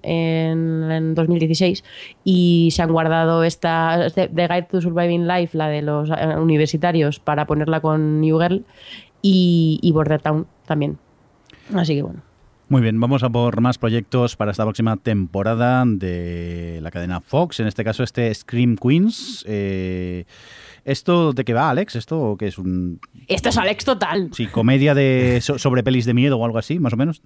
2016 1.15 1.83
y 2.23 2.69
se 2.71 2.81
han 2.83 2.91
guardado 2.91 3.43
esta 3.43 4.05
este- 4.05 4.27
The 4.27 4.47
Guide 4.47 4.67
to 4.69 4.81
Surviving 4.81 5.27
Life, 5.27 5.57
la 5.57 5.69
de 5.69 5.81
los 5.81 6.09
eh, 6.09 6.35
universitarios, 6.37 7.19
para 7.19 7.47
ponerla 7.47 7.81
con 7.81 8.21
New 8.21 8.39
Girl 8.39 8.63
y, 9.21 9.79
y 9.81 9.91
Border 9.91 10.21
Town 10.21 10.45
también. 10.65 10.97
Así 11.73 11.95
que 11.95 12.03
bueno. 12.03 12.26
Muy 12.69 12.81
bien, 12.81 12.99
vamos 12.99 13.23
a 13.23 13.29
por 13.29 13.61
más 13.61 13.77
proyectos 13.77 14.35
para 14.35 14.51
esta 14.51 14.63
próxima 14.65 14.97
temporada 14.97 15.85
de 15.87 16.79
la 16.81 16.91
cadena 16.91 17.21
Fox, 17.21 17.61
en 17.61 17.67
este 17.67 17.85
caso 17.85 18.03
este 18.03 18.33
Scream 18.33 18.75
Queens. 18.75 19.45
Eh, 19.47 20.25
¿Esto 20.83 21.31
de 21.31 21.45
qué 21.45 21.53
va, 21.53 21.69
Alex? 21.69 21.95
¿Esto 21.95 22.35
que 22.37 22.47
es 22.47 22.57
un 22.57 22.99
Esto 23.27 23.49
es 23.49 23.57
Alex 23.57 23.85
total. 23.85 24.29
sí, 24.33 24.47
comedia 24.47 24.93
de 24.93 25.39
so- 25.41 25.57
sobre 25.57 25.81
pelis 25.81 26.05
de 26.05 26.13
miedo 26.13 26.37
o 26.37 26.43
algo 26.45 26.57
así, 26.57 26.77
más 26.77 26.91
o 26.91 26.97
menos? 26.97 27.21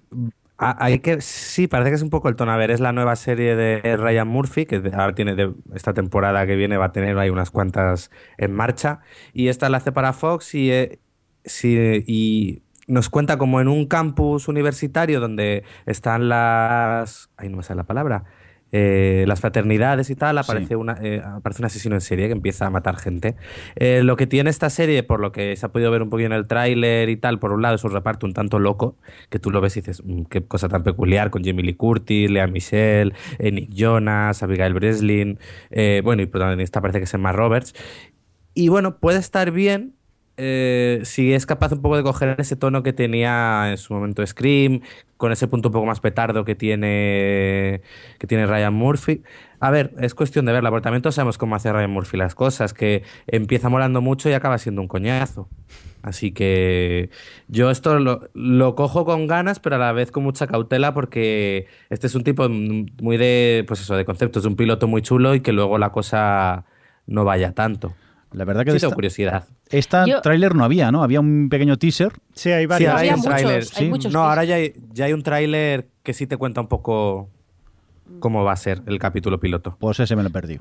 Hay 0.58 1.00
que, 1.00 1.20
sí, 1.20 1.66
parece 1.66 1.90
que 1.90 1.96
es 1.96 2.02
un 2.02 2.10
poco 2.10 2.28
el 2.28 2.36
tono. 2.36 2.52
A 2.52 2.56
ver, 2.56 2.70
es 2.70 2.78
la 2.78 2.92
nueva 2.92 3.16
serie 3.16 3.56
de 3.56 3.96
Ryan 3.96 4.28
Murphy, 4.28 4.64
que 4.66 4.78
de- 4.78 4.90
ahora 4.94 5.12
tiene 5.16 5.34
de, 5.34 5.52
esta 5.74 5.92
temporada 5.92 6.46
que 6.46 6.54
viene 6.54 6.76
va 6.76 6.86
a 6.86 6.92
tener 6.92 7.18
ahí 7.18 7.30
unas 7.30 7.50
cuantas 7.50 8.12
en 8.38 8.52
marcha. 8.52 9.00
Y 9.32 9.48
esta 9.48 9.68
la 9.68 9.78
hace 9.78 9.90
para 9.90 10.12
Fox 10.12 10.54
y, 10.54 10.70
eh, 10.70 11.00
sí, 11.44 11.76
y 12.06 12.62
nos 12.88 13.08
cuenta 13.08 13.38
como 13.38 13.60
en 13.60 13.68
un 13.68 13.86
campus 13.86 14.48
universitario 14.48 15.20
donde 15.20 15.62
están 15.86 16.28
las... 16.28 17.30
Ay, 17.36 17.48
no 17.48 17.58
me 17.58 17.62
sale 17.62 17.78
la 17.78 17.84
palabra. 17.84 18.24
eh, 18.74 19.26
las 19.28 19.38
fraternidades 19.38 20.08
y 20.08 20.16
tal, 20.16 20.38
aparece, 20.38 20.68
Sí. 20.68 20.74
una, 20.76 20.96
eh, 21.02 21.20
aparece 21.22 21.60
un 21.60 21.66
asesino 21.66 21.94
en 21.94 22.00
serie 22.00 22.28
que 22.28 22.32
empieza 22.32 22.64
a 22.66 22.70
matar 22.70 22.96
gente. 22.96 23.36
Eh, 23.76 24.00
lo 24.02 24.16
que 24.16 24.26
tiene 24.26 24.48
esta 24.48 24.70
serie, 24.70 25.02
por 25.02 25.20
lo 25.20 25.30
que 25.30 25.54
se 25.56 25.66
ha 25.66 25.68
podido 25.72 25.90
ver 25.90 26.00
un 26.00 26.08
poquito 26.08 26.28
en 26.28 26.32
el 26.32 26.46
tráiler 26.46 27.10
y 27.10 27.18
tal, 27.18 27.38
por 27.38 27.52
un 27.52 27.60
lado 27.60 27.74
es 27.74 27.84
un 27.84 27.90
reparto 27.92 28.24
un 28.26 28.32
tanto 28.32 28.58
loco, 28.58 28.96
que 29.28 29.38
tú 29.38 29.50
lo 29.50 29.60
ves 29.60 29.76
y 29.76 29.80
dices, 29.82 30.02
"Mm, 30.06 30.22
qué 30.22 30.40
cosa 30.46 30.70
tan 30.70 30.84
peculiar, 30.84 31.28
con 31.28 31.44
Jamie 31.44 31.62
Lee 31.66 31.74
Curtis, 31.74 32.30
Lea 32.30 32.46
Michelle, 32.46 33.12
eh, 33.38 33.52
Nick 33.52 33.68
Jonas, 33.74 34.42
Abigail 34.42 34.72
Breslin, 34.72 35.38
bueno, 36.02 36.22
y 36.22 36.26
protagonista 36.26 36.80
parece 36.80 36.98
que 37.00 37.04
es 37.04 37.12
Emma 37.12 37.32
Roberts. 37.32 37.74
Y 38.54 38.68
bueno, 38.68 38.96
puede 39.00 39.18
estar 39.18 39.50
bien 39.50 39.96
eh, 40.36 41.00
si 41.04 41.32
es 41.32 41.46
capaz 41.46 41.72
un 41.72 41.82
poco 41.82 41.96
de 41.96 42.02
coger 42.02 42.36
ese 42.38 42.56
tono 42.56 42.82
que 42.82 42.92
tenía 42.92 43.70
en 43.70 43.76
su 43.76 43.92
momento 43.92 44.26
Scream, 44.26 44.80
con 45.16 45.30
ese 45.32 45.46
punto 45.46 45.68
un 45.68 45.72
poco 45.72 45.86
más 45.86 46.00
petardo 46.00 46.44
que 46.44 46.54
tiene, 46.54 47.82
que 48.18 48.26
tiene 48.26 48.46
Ryan 48.46 48.74
Murphy. 48.74 49.22
A 49.60 49.70
ver, 49.70 49.92
es 50.00 50.14
cuestión 50.14 50.46
de 50.46 50.52
verla, 50.52 50.70
porque 50.70 50.84
también 50.84 51.12
sabemos 51.12 51.38
cómo 51.38 51.54
hace 51.54 51.72
Ryan 51.72 51.90
Murphy 51.90 52.16
las 52.16 52.34
cosas, 52.34 52.74
que 52.74 53.04
empieza 53.26 53.68
molando 53.68 54.00
mucho 54.00 54.28
y 54.28 54.32
acaba 54.32 54.58
siendo 54.58 54.80
un 54.80 54.88
coñazo. 54.88 55.48
Así 56.02 56.32
que 56.32 57.10
yo 57.46 57.70
esto 57.70 58.00
lo, 58.00 58.28
lo 58.34 58.74
cojo 58.74 59.04
con 59.04 59.28
ganas, 59.28 59.60
pero 59.60 59.76
a 59.76 59.78
la 59.78 59.92
vez 59.92 60.10
con 60.10 60.24
mucha 60.24 60.48
cautela, 60.48 60.94
porque 60.94 61.68
este 61.90 62.08
es 62.08 62.14
un 62.16 62.24
tipo 62.24 62.48
muy 62.48 63.16
de, 63.16 63.64
pues 63.68 63.80
eso, 63.80 63.94
de 63.94 64.04
conceptos, 64.04 64.42
de 64.42 64.48
un 64.48 64.56
piloto 64.56 64.88
muy 64.88 65.02
chulo 65.02 65.34
y 65.34 65.40
que 65.40 65.52
luego 65.52 65.78
la 65.78 65.92
cosa 65.92 66.64
no 67.06 67.24
vaya 67.24 67.52
tanto. 67.52 67.94
La 68.34 68.44
verdad 68.44 68.64
que 68.64 68.70
Sí 68.72 68.76
esta, 68.78 68.90
curiosidad. 68.90 69.44
esta 69.68 70.06
Yo- 70.06 70.20
tráiler 70.20 70.54
no 70.54 70.64
había, 70.64 70.90
¿no? 70.90 71.02
Había 71.02 71.20
un 71.20 71.48
pequeño 71.50 71.76
teaser. 71.76 72.12
Sí, 72.34 72.50
hay 72.50 72.66
varios. 72.66 72.94
hay 72.94 73.10
un 73.10 73.22
tráiler. 73.22 73.54
hay 73.56 73.62
sí. 73.62 73.84
muchos 73.88 74.12
No, 74.12 74.20
teasers. 74.20 74.28
ahora 74.30 74.44
ya 74.44 74.54
hay, 74.56 74.74
ya 74.92 75.04
hay 75.06 75.12
un 75.12 75.22
tráiler 75.22 75.88
que 76.02 76.12
sí 76.14 76.26
te 76.26 76.36
cuenta 76.36 76.60
un 76.60 76.68
poco 76.68 77.28
cómo 78.20 78.44
va 78.44 78.52
a 78.52 78.56
ser 78.56 78.82
el 78.86 78.98
capítulo 78.98 79.38
piloto. 79.40 79.76
Pues 79.78 80.00
ese 80.00 80.16
me 80.16 80.22
lo 80.22 80.30
perdí. 80.30 80.58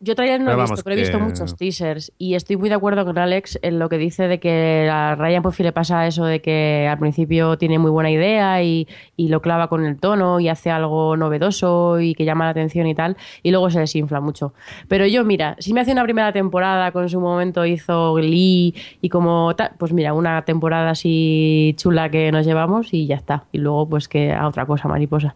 Yo 0.00 0.14
todavía 0.14 0.38
no 0.38 0.46
Pero 0.46 0.58
he 0.58 0.62
visto, 0.62 0.82
pero 0.84 0.96
he 0.96 0.98
visto 0.98 1.18
que- 1.18 1.24
muchos 1.24 1.56
teasers 1.56 2.12
y 2.18 2.34
estoy 2.34 2.56
muy 2.56 2.68
de 2.68 2.74
acuerdo 2.74 3.04
con 3.06 3.16
Alex 3.16 3.58
en 3.62 3.78
lo 3.78 3.88
que 3.88 3.96
dice 3.96 4.28
de 4.28 4.38
que 4.38 4.86
a 4.92 5.14
Ryan 5.14 5.42
Murphy 5.42 5.62
le 5.62 5.72
pasa 5.72 6.06
eso 6.06 6.26
de 6.26 6.42
que 6.42 6.86
al 6.90 6.98
principio 6.98 7.56
tiene 7.56 7.78
muy 7.78 7.90
buena 7.90 8.10
idea 8.10 8.62
y, 8.62 8.86
y 9.16 9.28
lo 9.28 9.40
clava 9.40 9.68
con 9.68 9.86
el 9.86 9.96
tono 9.98 10.40
y 10.40 10.48
hace 10.48 10.70
algo 10.70 11.16
novedoso 11.16 12.00
y 12.00 12.14
que 12.14 12.26
llama 12.26 12.44
la 12.44 12.50
atención 12.50 12.86
y 12.86 12.94
tal 12.94 13.16
y 13.42 13.50
luego 13.50 13.70
se 13.70 13.78
desinfla 13.80 14.20
mucho. 14.20 14.52
Pero 14.88 15.06
yo, 15.06 15.24
mira, 15.24 15.56
si 15.58 15.72
me 15.72 15.80
hace 15.80 15.92
una 15.92 16.02
primera 16.04 16.32
temporada, 16.32 16.90
con 16.92 17.08
su 17.08 17.20
momento 17.20 17.64
hizo 17.64 18.12
Glee 18.14 18.74
y 19.00 19.08
como 19.08 19.54
tal, 19.56 19.70
pues 19.78 19.92
mira, 19.94 20.12
una 20.12 20.42
temporada 20.42 20.90
así 20.90 21.74
chula 21.78 22.10
que 22.10 22.30
nos 22.30 22.44
llevamos 22.44 22.92
y 22.92 23.06
ya 23.06 23.16
está. 23.16 23.44
Y 23.52 23.58
luego 23.58 23.88
pues 23.88 24.08
que 24.08 24.32
a 24.32 24.46
otra 24.48 24.66
cosa, 24.66 24.86
mariposa. 24.88 25.34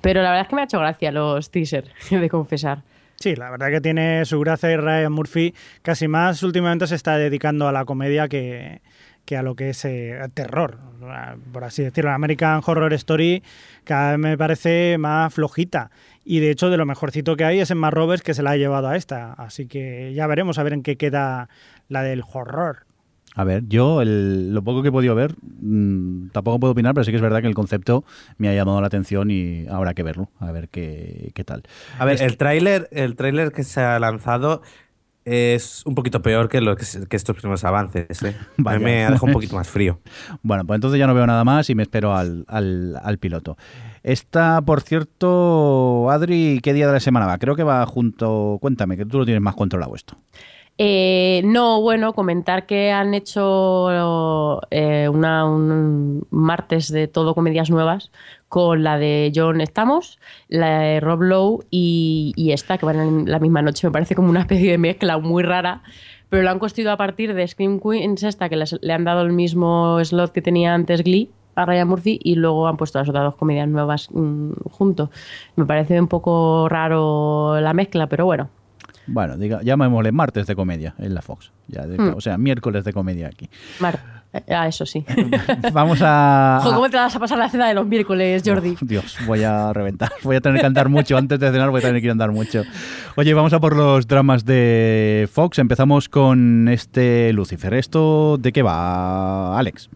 Pero 0.00 0.22
la 0.22 0.28
verdad 0.28 0.42
es 0.42 0.48
que 0.48 0.54
me 0.54 0.60
ha 0.60 0.64
hecho 0.66 0.78
gracia 0.78 1.10
los 1.10 1.50
teasers, 1.50 1.90
de 2.10 2.28
confesar. 2.30 2.82
Sí, 3.18 3.34
la 3.34 3.50
verdad 3.50 3.70
que 3.70 3.80
tiene 3.80 4.24
su 4.24 4.38
gracia 4.40 4.70
y 4.70 4.76
Ryan 4.76 5.12
Murphy 5.12 5.54
casi 5.82 6.06
más 6.06 6.42
últimamente 6.42 6.86
se 6.86 6.94
está 6.94 7.16
dedicando 7.16 7.66
a 7.66 7.72
la 7.72 7.84
comedia 7.84 8.28
que, 8.28 8.82
que 9.26 9.36
a 9.36 9.42
lo 9.42 9.54
que 9.56 9.70
es 9.70 9.84
eh, 9.84 10.18
terror, 10.32 10.78
por 11.52 11.64
así 11.64 11.82
decirlo. 11.82 12.12
American 12.12 12.62
Horror 12.64 12.92
Story 12.94 13.42
cada 13.84 14.12
vez 14.12 14.18
me 14.18 14.38
parece 14.38 14.96
más 14.98 15.34
flojita. 15.34 15.90
Y 16.24 16.40
de 16.40 16.50
hecho, 16.50 16.70
de 16.70 16.76
lo 16.76 16.86
mejorcito 16.86 17.36
que 17.36 17.44
hay 17.44 17.60
es 17.60 17.70
Emma 17.70 17.90
Roberts 17.90 18.22
que 18.22 18.34
se 18.34 18.42
la 18.42 18.52
ha 18.52 18.56
llevado 18.56 18.88
a 18.88 18.96
esta. 18.96 19.32
Así 19.34 19.66
que 19.66 20.12
ya 20.14 20.26
veremos 20.26 20.58
a 20.58 20.62
ver 20.62 20.72
en 20.72 20.82
qué 20.82 20.96
queda 20.96 21.48
la 21.88 22.02
del 22.02 22.22
horror. 22.32 22.85
A 23.36 23.44
ver, 23.44 23.64
yo 23.68 24.00
el- 24.02 24.52
lo 24.54 24.62
poco 24.64 24.82
que 24.82 24.88
he 24.88 24.92
podido 24.92 25.14
ver, 25.14 25.34
mm, 25.60 26.28
tampoco 26.30 26.58
puedo 26.58 26.72
opinar, 26.72 26.94
pero 26.94 27.04
sí 27.04 27.10
que 27.12 27.16
es 27.16 27.22
verdad 27.22 27.42
que 27.42 27.46
el 27.48 27.54
concepto 27.54 28.02
me 28.38 28.48
ha 28.48 28.54
llamado 28.54 28.80
la 28.80 28.86
atención 28.88 29.30
y 29.30 29.66
habrá 29.68 29.92
que 29.94 30.02
verlo, 30.02 30.30
a 30.40 30.50
ver 30.52 30.68
qué, 30.70 31.30
qué 31.34 31.44
tal. 31.44 31.62
A 31.98 32.04
ver, 32.06 32.20
el 32.22 32.38
tráiler, 32.38 32.88
el 32.92 33.14
tráiler 33.14 33.52
que 33.52 33.62
se 33.62 33.80
ha 33.82 33.98
lanzado 33.98 34.62
es 35.26 35.84
un 35.84 35.94
poquito 35.96 36.22
peor 36.22 36.48
que, 36.48 36.60
lo 36.60 36.76
que, 36.76 36.84
estos 36.84 37.36
primeros 37.36 37.64
avances. 37.64 38.22
¿eh? 38.22 38.34
A 38.64 38.78
mí 38.78 38.84
me 38.84 39.04
ha 39.04 39.10
dejado 39.10 39.26
un 39.26 39.32
poquito 39.32 39.56
más 39.56 39.68
frío. 39.68 40.00
Bueno, 40.42 40.64
pues 40.64 40.76
entonces 40.76 40.98
ya 40.98 41.06
no 41.06 41.14
veo 41.14 41.26
nada 41.26 41.44
más 41.44 41.68
y 41.68 41.74
me 41.74 41.82
espero 41.82 42.14
al, 42.16 42.44
al, 42.48 42.96
al 43.02 43.18
piloto. 43.18 43.56
Esta, 44.04 44.62
por 44.62 44.82
cierto, 44.82 46.10
Adri, 46.10 46.60
¿qué 46.62 46.72
día 46.72 46.86
de 46.86 46.92
la 46.92 47.00
semana 47.00 47.26
va? 47.26 47.38
Creo 47.38 47.56
que 47.56 47.64
va 47.64 47.84
junto, 47.86 48.58
cuéntame, 48.60 48.96
que 48.96 49.04
tú 49.04 49.18
lo 49.18 49.24
tienes 49.24 49.42
más 49.42 49.56
controlado 49.56 49.94
esto. 49.96 50.16
Eh, 50.78 51.40
no, 51.46 51.80
bueno, 51.80 52.12
comentar 52.12 52.66
que 52.66 52.92
han 52.92 53.14
hecho 53.14 54.60
eh, 54.70 55.08
un 55.08 56.26
martes 56.30 56.92
de 56.92 57.08
todo 57.08 57.34
comedias 57.34 57.70
nuevas 57.70 58.10
con 58.48 58.84
la 58.84 58.98
de 58.98 59.32
John 59.34 59.62
Estamos, 59.62 60.18
la 60.48 60.80
de 60.80 61.00
Rob 61.00 61.22
Lowe 61.22 61.64
y, 61.70 62.34
y 62.36 62.52
esta 62.52 62.76
que 62.76 62.84
van 62.84 63.00
en 63.00 63.30
la 63.30 63.38
misma 63.38 63.62
noche. 63.62 63.86
Me 63.86 63.90
parece 63.92 64.14
como 64.14 64.28
una 64.28 64.40
especie 64.40 64.70
de 64.72 64.78
mezcla 64.78 65.16
muy 65.18 65.42
rara, 65.42 65.82
pero 66.28 66.42
lo 66.42 66.50
han 66.50 66.58
construido 66.58 66.92
a 66.92 66.98
partir 66.98 67.32
de 67.32 67.48
Scream 67.48 67.80
Queens, 67.80 68.22
esta 68.22 68.48
que 68.50 68.56
les- 68.56 68.78
le 68.82 68.92
han 68.92 69.04
dado 69.04 69.22
el 69.22 69.32
mismo 69.32 69.98
slot 70.04 70.32
que 70.32 70.42
tenía 70.42 70.74
antes 70.74 71.02
Glee 71.02 71.30
a 71.54 71.64
Ryan 71.64 71.88
Murphy 71.88 72.20
y 72.22 72.34
luego 72.34 72.68
han 72.68 72.76
puesto 72.76 72.98
las 72.98 73.08
otras 73.08 73.24
dos 73.24 73.36
comedias 73.36 73.66
nuevas 73.68 74.10
mm, 74.12 74.52
juntos. 74.70 75.08
Me 75.56 75.64
parece 75.64 75.98
un 75.98 76.08
poco 76.08 76.68
raro 76.68 77.58
la 77.62 77.72
mezcla, 77.72 78.08
pero 78.08 78.26
bueno, 78.26 78.50
Bueno, 79.06 79.36
diga, 79.36 79.60
llamémosle 79.62 80.12
martes 80.12 80.46
de 80.46 80.54
comedia 80.56 80.94
en 80.98 81.14
la 81.14 81.22
Fox. 81.22 81.52
Ya 81.68 81.86
de- 81.86 81.96
Hmm. 81.96 82.14
O 82.16 82.20
sea, 82.20 82.36
miércoles 82.38 82.84
de 82.84 82.92
comedia 82.92 83.28
aquí. 83.28 83.48
Mar. 83.80 84.16
Ah, 84.50 84.68
eso 84.68 84.84
sí. 84.84 85.02
Vamos 85.72 86.00
a... 86.02 86.58
Ojo, 86.62 86.74
¿cómo 86.74 86.90
te 86.90 86.96
vas 86.98 87.14
a 87.16 87.18
pasar 87.18 87.38
la 87.38 87.48
cena 87.48 87.68
de 87.68 87.74
los 87.74 87.86
miércoles, 87.86 88.42
Jordi? 88.44 88.76
Dios, 88.82 89.16
voy 89.26 89.42
a 89.44 89.72
reventar. 89.72 90.12
Voy 90.24 90.36
a 90.36 90.40
tener 90.40 90.60
que 90.60 90.66
andar 90.66 90.88
mucho. 90.90 91.16
Antes 91.16 91.38
de 91.40 91.50
cenar 91.50 91.70
voy 91.70 91.78
a 91.78 91.82
tener 91.82 92.02
que 92.02 92.10
andar 92.10 92.32
mucho. 92.32 92.62
Oye, 93.16 93.32
vamos 93.32 93.52
a 93.54 93.60
por 93.60 93.74
los 93.76 94.06
dramas 94.06 94.44
de 94.44 95.28
Fox. 95.32 95.58
Empezamos 95.58 96.08
con 96.10 96.68
este 96.68 97.32
Lucifer. 97.32 97.72
¿Esto 97.74 98.36
de 98.38 98.52
qué 98.52 98.62
va, 98.62 99.58
Alex? 99.58 99.88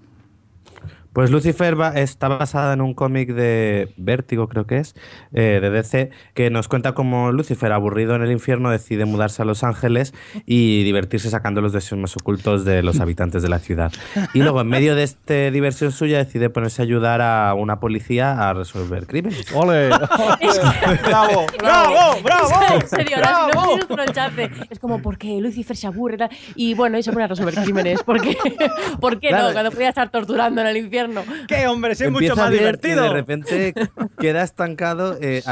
Pues 1.13 1.31
Lucifer 1.31 1.79
va- 1.81 1.95
está 1.99 2.29
basada 2.29 2.73
en 2.73 2.81
un 2.81 2.95
cómic 2.95 3.31
de 3.33 3.93
Vértigo, 3.97 4.49
creo 4.49 4.67
que 4.67 4.79
es, 4.79 4.95
eh, 5.33 5.59
de 5.61 5.71
DC, 5.71 6.11
que 6.35 6.51
nos 6.51 6.69
cuenta 6.69 6.93
cómo 6.93 7.33
Lucifer, 7.33 7.73
aburrido 7.73 8.15
en 8.15 8.23
el 8.23 8.31
infierno, 8.31 8.71
decide 8.71 9.05
mudarse 9.07 9.43
a 9.43 9.45
Los 9.45 9.65
Ángeles 9.65 10.15
y 10.47 10.85
divertirse 10.85 11.29
sacando 11.31 11.61
los 11.61 11.73
deseos 11.73 12.01
más 12.01 12.17
ocultos 12.17 12.65
de 12.65 12.83
los 12.83 13.01
habitantes 13.01 13.43
de 13.43 13.49
la 13.49 13.59
ciudad. 13.59 13.93
Y 14.35 14.41
luego, 14.41 14.61
en 14.61 14.69
medio 14.69 14.95
de 14.95 15.03
esta 15.03 15.51
diversión 15.51 15.91
suya, 15.93 16.19
decide 16.19 16.49
ponerse 16.51 16.83
a 16.83 16.85
ayudar 16.85 17.21
a 17.23 17.55
una 17.55 17.81
policía 17.81 18.49
a 18.49 18.55
resolver 18.55 19.07
crímenes. 19.07 19.53
¡Ole! 19.55 19.89
¡Bravo! 21.07 21.47
¡Bravo! 21.59 22.21
¡Bravo! 22.23 22.51
En 22.75 22.89
serio, 22.89 23.17
si 23.17 23.57
no 23.57 24.03
Es 24.71 24.79
como, 24.79 25.03
¿por 25.03 25.19
qué 25.19 25.41
Lucifer 25.41 25.77
se 25.77 25.87
aburre? 25.87 26.19
Y 26.55 26.75
bueno, 26.75 26.99
y 26.99 27.03
se 27.03 27.11
pone 27.13 27.25
a 27.25 27.29
resolver 27.29 27.55
crímenes. 27.55 28.03
¿Por 28.05 28.21
qué, 28.21 28.37
¿Por 29.01 29.19
qué 29.19 29.29
Claro. 29.29 29.49
no? 29.49 29.53
Cuando 29.53 29.71
podía 29.71 29.89
estar 29.89 30.09
torturando 30.11 30.61
en 30.61 30.67
el 30.67 30.77
infierno. 30.77 31.00
¡Qué 31.49 31.67
hombre! 31.67 31.95
¡Sí, 31.95 32.05
mucho 32.05 32.19
Empieza 32.33 32.35
más 32.37 32.51
bien 32.51 32.63
y 32.63 32.67
divertido! 32.67 33.03
de 33.05 33.11
repente 33.11 33.75
queda 34.19 34.43
estancado. 34.43 35.17
eh, 35.21 35.43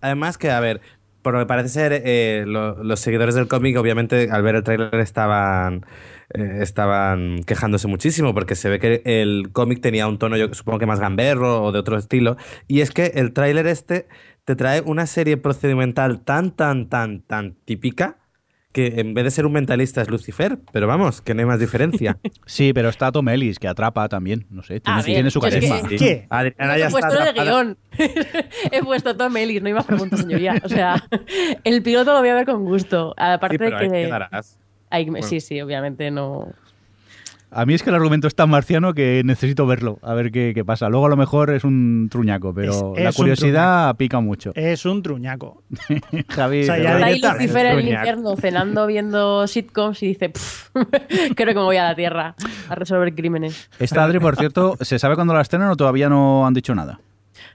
además 0.00 0.38
que, 0.38 0.50
a 0.50 0.60
ver, 0.60 0.80
por 1.22 1.34
lo 1.34 1.40
que 1.40 1.46
parece 1.46 1.68
ser, 1.68 2.02
eh, 2.04 2.44
lo- 2.46 2.82
los 2.82 3.00
seguidores 3.00 3.34
del 3.34 3.48
cómic, 3.48 3.76
obviamente, 3.76 4.28
al 4.30 4.42
ver 4.42 4.54
el 4.56 4.62
tráiler 4.62 4.94
estaban... 4.96 5.84
eh, 6.34 6.58
estaban 6.62 7.42
quejándose 7.44 7.88
muchísimo 7.88 8.34
porque 8.34 8.54
se 8.54 8.68
ve 8.68 8.78
que 8.78 9.02
el 9.04 9.50
cómic 9.52 9.80
tenía 9.80 10.06
un 10.06 10.18
tono, 10.18 10.36
yo 10.36 10.52
supongo 10.54 10.78
que 10.78 10.86
más 10.86 11.00
gamberro 11.00 11.62
o 11.62 11.72
de 11.72 11.78
otro 11.78 11.96
estilo. 11.98 12.36
Y 12.66 12.80
es 12.80 12.90
que 12.90 13.06
el 13.16 13.32
tráiler 13.32 13.66
este 13.66 14.08
te 14.44 14.56
trae 14.56 14.80
una 14.82 15.06
serie 15.06 15.36
procedimental 15.36 16.20
tan, 16.20 16.52
tan, 16.52 16.88
tan, 16.88 17.20
tan 17.22 17.54
típica 17.64 18.18
que 18.72 19.00
en 19.00 19.14
vez 19.14 19.24
de 19.24 19.30
ser 19.30 19.46
un 19.46 19.52
mentalista 19.52 20.02
es 20.02 20.08
Lucifer. 20.10 20.58
Pero 20.72 20.86
vamos, 20.86 21.20
que 21.22 21.34
no 21.34 21.40
hay 21.40 21.46
más 21.46 21.58
diferencia. 21.60 22.18
Sí, 22.46 22.72
pero 22.72 22.88
está 22.88 23.12
Tom 23.12 23.28
Ellis, 23.28 23.58
que 23.58 23.68
atrapa 23.68 24.08
también. 24.08 24.46
No 24.50 24.62
sé, 24.62 24.80
tiene, 24.80 24.98
ver, 24.98 25.04
tiene 25.06 25.30
su 25.30 25.40
yo 25.40 25.46
es 25.48 25.54
que- 25.56 25.68
carisma. 25.68 25.88
¿Qué? 25.88 26.26
Adriana 26.30 26.76
He 26.76 26.78
ya 26.80 26.86
está 26.86 27.00
puesto 27.00 27.20
atrapada. 27.22 27.44
guion. 27.44 27.78
He 28.72 28.82
puesto 28.82 29.16
Tom 29.16 29.36
Ellis, 29.36 29.60
no 29.62 29.68
hay 29.68 29.74
más 29.74 29.84
preguntas, 29.86 30.20
señoría. 30.20 30.54
O 30.64 30.68
sea, 30.68 31.02
el 31.64 31.82
piloto 31.82 32.12
lo 32.12 32.20
voy 32.20 32.28
a 32.30 32.34
ver 32.34 32.46
con 32.46 32.64
gusto. 32.64 33.14
Aparte 33.16 33.54
Sí, 33.54 33.58
pero 33.58 33.78
de 33.78 33.84
ahí 33.84 33.90
que. 33.90 34.04
quedarás. 34.06 34.58
Sí, 35.22 35.40
sí, 35.40 35.60
obviamente 35.60 36.10
no. 36.10 36.48
A 37.50 37.64
mí 37.64 37.72
es 37.74 37.82
que 37.82 37.88
el 37.88 37.96
argumento 37.96 38.28
es 38.28 38.34
tan 38.34 38.50
marciano 38.50 38.92
que 38.92 39.22
necesito 39.24 39.66
verlo, 39.66 39.98
a 40.02 40.12
ver 40.12 40.30
qué, 40.30 40.52
qué 40.54 40.64
pasa. 40.66 40.88
Luego 40.90 41.06
a 41.06 41.08
lo 41.08 41.16
mejor 41.16 41.50
es 41.50 41.64
un 41.64 42.08
truñaco, 42.10 42.52
pero 42.52 42.94
Es- 42.94 43.02
la 43.04 43.08
es 43.10 43.16
curiosidad 43.16 43.96
pica 43.96 44.20
mucho. 44.20 44.52
Es 44.54 44.84
un 44.84 45.02
truñaco. 45.02 45.62
Javi, 46.28 46.62
O 46.62 46.64
sea, 46.64 46.76
te 46.76 46.82
ya 46.82 46.98
doy- 46.98 47.12
Está 47.14 47.32
ahí 47.32 47.38
Lucifer 47.38 47.66
en 47.66 47.78
el 47.78 47.88
infierno 47.88 48.36
cenando, 48.36 48.86
viendo 48.86 49.46
sitcoms 49.46 50.02
y 50.02 50.08
dice: 50.08 50.28
"Pff, 50.28 50.70
Creo 51.36 51.48
que 51.48 51.54
me 51.54 51.62
voy 51.64 51.76
a 51.78 51.84
la 51.84 51.94
tierra 51.94 52.34
a 52.68 52.74
resolver 52.74 53.14
crímenes. 53.14 53.70
Esta 53.78 54.04
Adri, 54.04 54.18
por 54.18 54.36
cierto, 54.36 54.76
¿se 54.80 54.98
sabe 54.98 55.14
cuándo 55.14 55.32
la 55.32 55.40
estrenan 55.40 55.70
o 55.70 55.76
todavía 55.76 56.08
no 56.10 56.46
han 56.46 56.52
dicho 56.54 56.74
nada? 56.74 57.00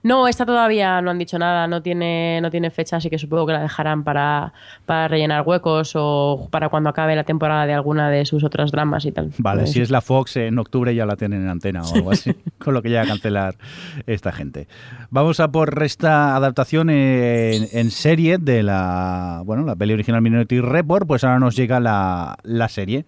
No, 0.04 0.28
esta 0.28 0.46
todavía 0.46 1.02
no 1.02 1.12
han 1.12 1.18
dicho 1.18 1.40
nada, 1.40 1.66
no 1.68 1.82
tiene, 1.82 2.40
no 2.42 2.52
tiene 2.52 2.70
fecha, 2.72 2.98
así 2.98 3.10
que 3.10 3.18
supongo 3.18 3.48
que 3.48 3.54
la 3.54 3.62
dejarán 3.62 4.04
para, 4.04 4.54
para 4.86 5.08
rellenar 5.08 5.44
huecos 5.46 5.94
o 5.96 6.48
para 6.52 6.68
cuando 6.70 6.90
acabe 6.90 7.16
la 7.16 7.24
temporada 7.24 7.66
de 7.66 7.74
alguna 7.74 8.10
de 8.10 8.26
sus 8.26 8.44
otras 8.44 8.72
dramas 8.72 9.06
y 9.06 9.12
tal. 9.14 9.32
Vale, 9.38 9.62
Pues- 9.62 9.72
si 9.72 9.82
es 9.82 9.90
la 9.90 10.02
Fox, 10.02 10.36
en 10.38 10.60
octubre 10.60 10.94
ya 10.94 11.06
la 11.06 11.16
tienen 11.16 11.42
en 11.44 11.48
antena 11.50 11.82
o 11.84 11.96
algo 11.96 12.12
así, 12.12 12.36
con 12.60 12.74
lo 12.74 12.82
que 12.82 12.90
llega 12.90 13.04
a 13.04 13.08
cancelar 13.08 13.56
esta 14.06 14.32
gente. 14.34 14.68
Vamos 15.10 15.40
a 15.40 15.52
por 15.52 15.82
esta 15.84 16.36
adaptación 16.36 16.90
en, 16.90 17.68
en 17.72 17.90
serie 17.92 18.38
de 18.38 18.62
la, 18.62 19.42
bueno, 19.46 19.64
la 19.64 19.76
peli 19.76 19.94
original 19.94 20.22
Minority 20.22 20.60
Report, 20.60 21.08
pues 21.08 21.24
ahora 21.24 21.40
nos 21.40 21.56
llega 21.56 21.80
la, 21.80 22.36
la 22.44 22.68
serie. 22.68 23.06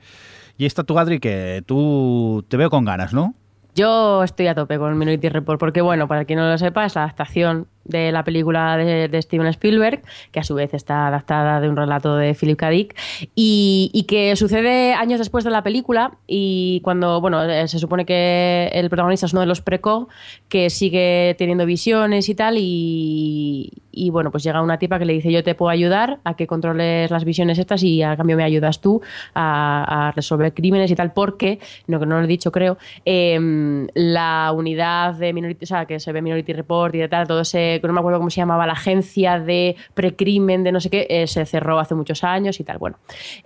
Y 0.57 0.65
esta 0.65 0.83
tú, 0.85 0.97
Adri, 0.97 1.19
que 1.19 1.61
tú 1.65 2.45
te 2.47 2.55
veo 2.55 2.69
con 2.69 2.85
ganas, 2.85 3.13
¿no? 3.13 3.33
Yo 3.75 4.23
estoy 4.23 4.47
a 4.47 4.55
tope 4.55 4.77
con 4.77 4.97
Minority 4.97 5.27
Report 5.27 5.59
porque, 5.59 5.81
bueno, 5.81 6.07
para 6.07 6.23
quien 6.23 6.39
no 6.39 6.49
lo 6.49 6.57
sepa, 6.57 6.85
es 6.85 6.95
la 6.95 7.03
adaptación 7.03 7.67
de 7.83 8.13
la 8.13 8.23
película 8.23 8.77
de, 8.77 9.09
de 9.09 9.21
Steven 9.21 9.47
Spielberg, 9.47 10.01
que 10.31 10.39
a 10.39 10.43
su 10.43 10.55
vez 10.55 10.73
está 10.73 11.07
adaptada 11.07 11.59
de 11.59 11.67
un 11.69 11.75
relato 11.75 12.15
de 12.15 12.33
Philip 12.33 12.57
K. 12.57 12.69
Dick, 12.69 12.95
y, 13.35 13.91
y 13.93 14.03
que 14.03 14.35
sucede 14.37 14.93
años 14.93 15.19
después 15.19 15.43
de 15.43 15.51
la 15.51 15.61
película 15.61 16.17
y 16.25 16.79
cuando, 16.85 17.19
bueno, 17.19 17.43
eh, 17.43 17.67
se 17.67 17.77
supone 17.79 18.05
que 18.05 18.71
el 18.73 18.89
protagonista 18.89 19.25
es 19.25 19.33
uno 19.33 19.41
de 19.41 19.47
los 19.47 19.59
preco 19.61 20.07
que 20.47 20.69
sigue 20.69 21.35
teniendo 21.37 21.65
visiones 21.65 22.29
y 22.29 22.35
tal, 22.35 22.55
y, 22.57 23.73
y, 23.95 24.09
bueno, 24.09 24.31
pues 24.31 24.43
llega 24.43 24.61
una 24.61 24.77
tipa 24.77 24.99
que 24.99 25.05
le 25.05 25.13
dice 25.13 25.31
yo 25.31 25.43
te 25.43 25.55
puedo 25.55 25.69
ayudar 25.69 26.19
a 26.23 26.35
que 26.35 26.47
controles 26.47 27.09
las 27.09 27.23
visiones 27.23 27.57
estas 27.57 27.81
y 27.83 28.03
a 28.03 28.15
cambio 28.15 28.37
me 28.37 28.43
ayudas 28.43 28.81
tú 28.81 29.01
a, 29.33 30.11
resolver 30.15 30.53
crímenes 30.53 30.91
y 30.91 30.95
tal, 30.95 31.13
porque, 31.13 31.59
no 31.87 31.99
que 31.99 32.05
no 32.05 32.17
lo 32.19 32.25
he 32.25 32.27
dicho 32.27 32.51
creo, 32.51 32.77
em, 33.05 33.87
la 33.93 34.51
unidad 34.55 35.15
de 35.15 35.33
Minority, 35.33 35.65
o 35.65 35.67
sea, 35.67 35.85
que 35.85 35.99
se 35.99 36.11
ve 36.11 36.21
Minority 36.21 36.53
Report 36.53 36.93
y 36.95 36.99
de 36.99 37.07
tal, 37.07 37.27
todo 37.27 37.41
ese, 37.41 37.79
no 37.83 37.93
me 37.93 37.99
acuerdo 37.99 38.19
cómo 38.19 38.29
se 38.29 38.41
llamaba, 38.41 38.67
la 38.67 38.73
agencia 38.73 39.39
de 39.39 39.75
precrimen 39.93 40.63
de 40.63 40.71
no 40.71 40.79
sé 40.79 40.89
qué, 40.89 41.07
eh, 41.09 41.27
se 41.27 41.45
cerró 41.45 41.79
hace 41.79 41.95
muchos 41.95 42.23
años 42.23 42.59
y 42.59 42.63
tal, 42.63 42.77
bueno. 42.77 42.97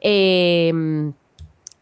Em, 0.02 1.14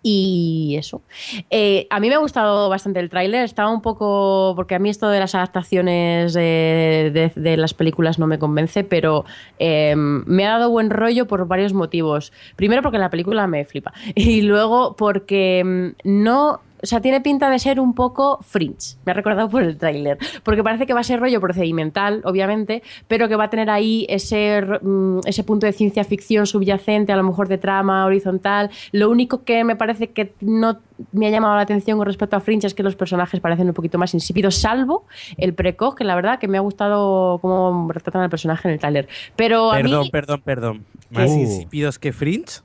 y 0.04 0.76
eso. 0.78 1.02
Eh, 1.50 1.88
a 1.90 2.00
mí 2.00 2.08
me 2.08 2.16
ha 2.16 2.20
gustado 2.20 2.70
bastante 2.70 3.00
el 3.00 3.10
tráiler. 3.10 3.44
Estaba 3.44 3.72
un 3.72 3.82
poco. 3.82 4.54
Porque 4.56 4.76
a 4.76 4.80
mí 4.80 4.90
esto 4.90 5.10
de 5.10 5.20
las 5.20 5.36
adaptaciones 5.36 6.34
de, 6.34 7.56
las 7.58 7.74
películas 7.74 8.20
no 8.20 8.28
me 8.28 8.40
convence, 8.40 8.84
pero 8.84 9.26
eh, 9.60 9.96
me 9.98 10.46
ha 10.46 10.52
dado 10.52 10.70
buen 10.70 10.90
rollo 10.90 11.28
por 11.28 11.48
varios 11.48 11.74
motivos. 11.74 12.32
Primero, 12.56 12.82
porque 12.82 12.98
la 13.00 13.10
película 13.10 13.48
me 13.48 13.66
flipa. 13.66 13.94
Y 14.16 14.42
luego, 14.42 14.96
porque 14.96 15.64
mm, 15.64 15.88
no. 16.04 16.62
O 16.82 16.86
sea, 16.86 17.02
tiene 17.02 17.22
pinta 17.22 17.50
de 17.50 17.60
ser 17.60 17.80
un 17.80 17.94
poco 17.94 18.40
fringe. 18.42 18.98
Me 19.06 19.12
ha 19.12 19.16
recordado 19.16 19.50
por 19.50 19.64
el 19.64 19.78
tráiler. 19.78 20.18
Porque 20.44 20.64
parece 20.64 20.86
que 20.86 20.94
va 20.94 21.00
a 21.00 21.04
ser 21.04 21.20
rollo 21.20 21.42
procedimental, 21.42 22.22
obviamente, 22.24 22.84
pero 23.08 23.28
que 23.28 23.36
va 23.36 23.46
a 23.46 23.50
tener 23.50 23.70
ahí 23.70 24.06
ese, 24.10 24.62
mm, 24.82 25.20
ese 25.26 25.44
punto 25.44 25.66
de 25.66 25.74
ciencia 25.74 26.04
ficción 26.04 26.46
subyacente, 26.46 27.12
a 27.12 27.16
lo 27.16 27.24
mejor 27.24 27.48
de 27.48 27.58
trama 27.58 28.06
horizontal. 28.06 28.70
Lo 28.92 29.10
único 29.10 29.44
que 29.44 29.64
me 29.64 29.76
parece 29.76 30.12
que 30.12 30.34
no 30.42 30.78
me 31.12 31.28
ha 31.28 31.30
llamado 31.30 31.56
la 31.56 31.62
atención 31.62 31.98
con 31.98 32.08
respecto 32.08 32.36
a 32.36 32.40
Fringe 32.40 32.66
es 32.68 32.74
que 32.74 32.82
los 32.84 32.96
personajes 32.96 33.40
parecen 33.40 33.68
un 33.68 33.74
poquito 33.74 33.98
más 34.00 34.14
insípidos, 34.16 34.56
salvo 34.56 35.06
el 35.38 35.54
precoz, 35.54 35.94
que 35.96 36.04
la 36.04 36.16
verdad 36.16 36.40
que 36.40 36.48
me 36.48 36.58
ha 36.58 36.62
gustado 36.62 37.38
cómo 37.40 37.88
retratan 37.92 38.24
al 38.24 38.30
personaje 38.30 38.68
en 38.68 38.74
el 38.74 38.80
tráiler. 38.80 39.08
Pero 39.36 39.72
a 39.72 39.76
Perdón, 39.78 40.02
mí 40.02 40.10
perdón, 40.10 40.42
perdón. 40.44 40.86
¿Más 41.12 41.30
Uh. 41.30 41.40
insípidos 41.40 42.00
que 42.00 42.12
Fringe? 42.14 42.62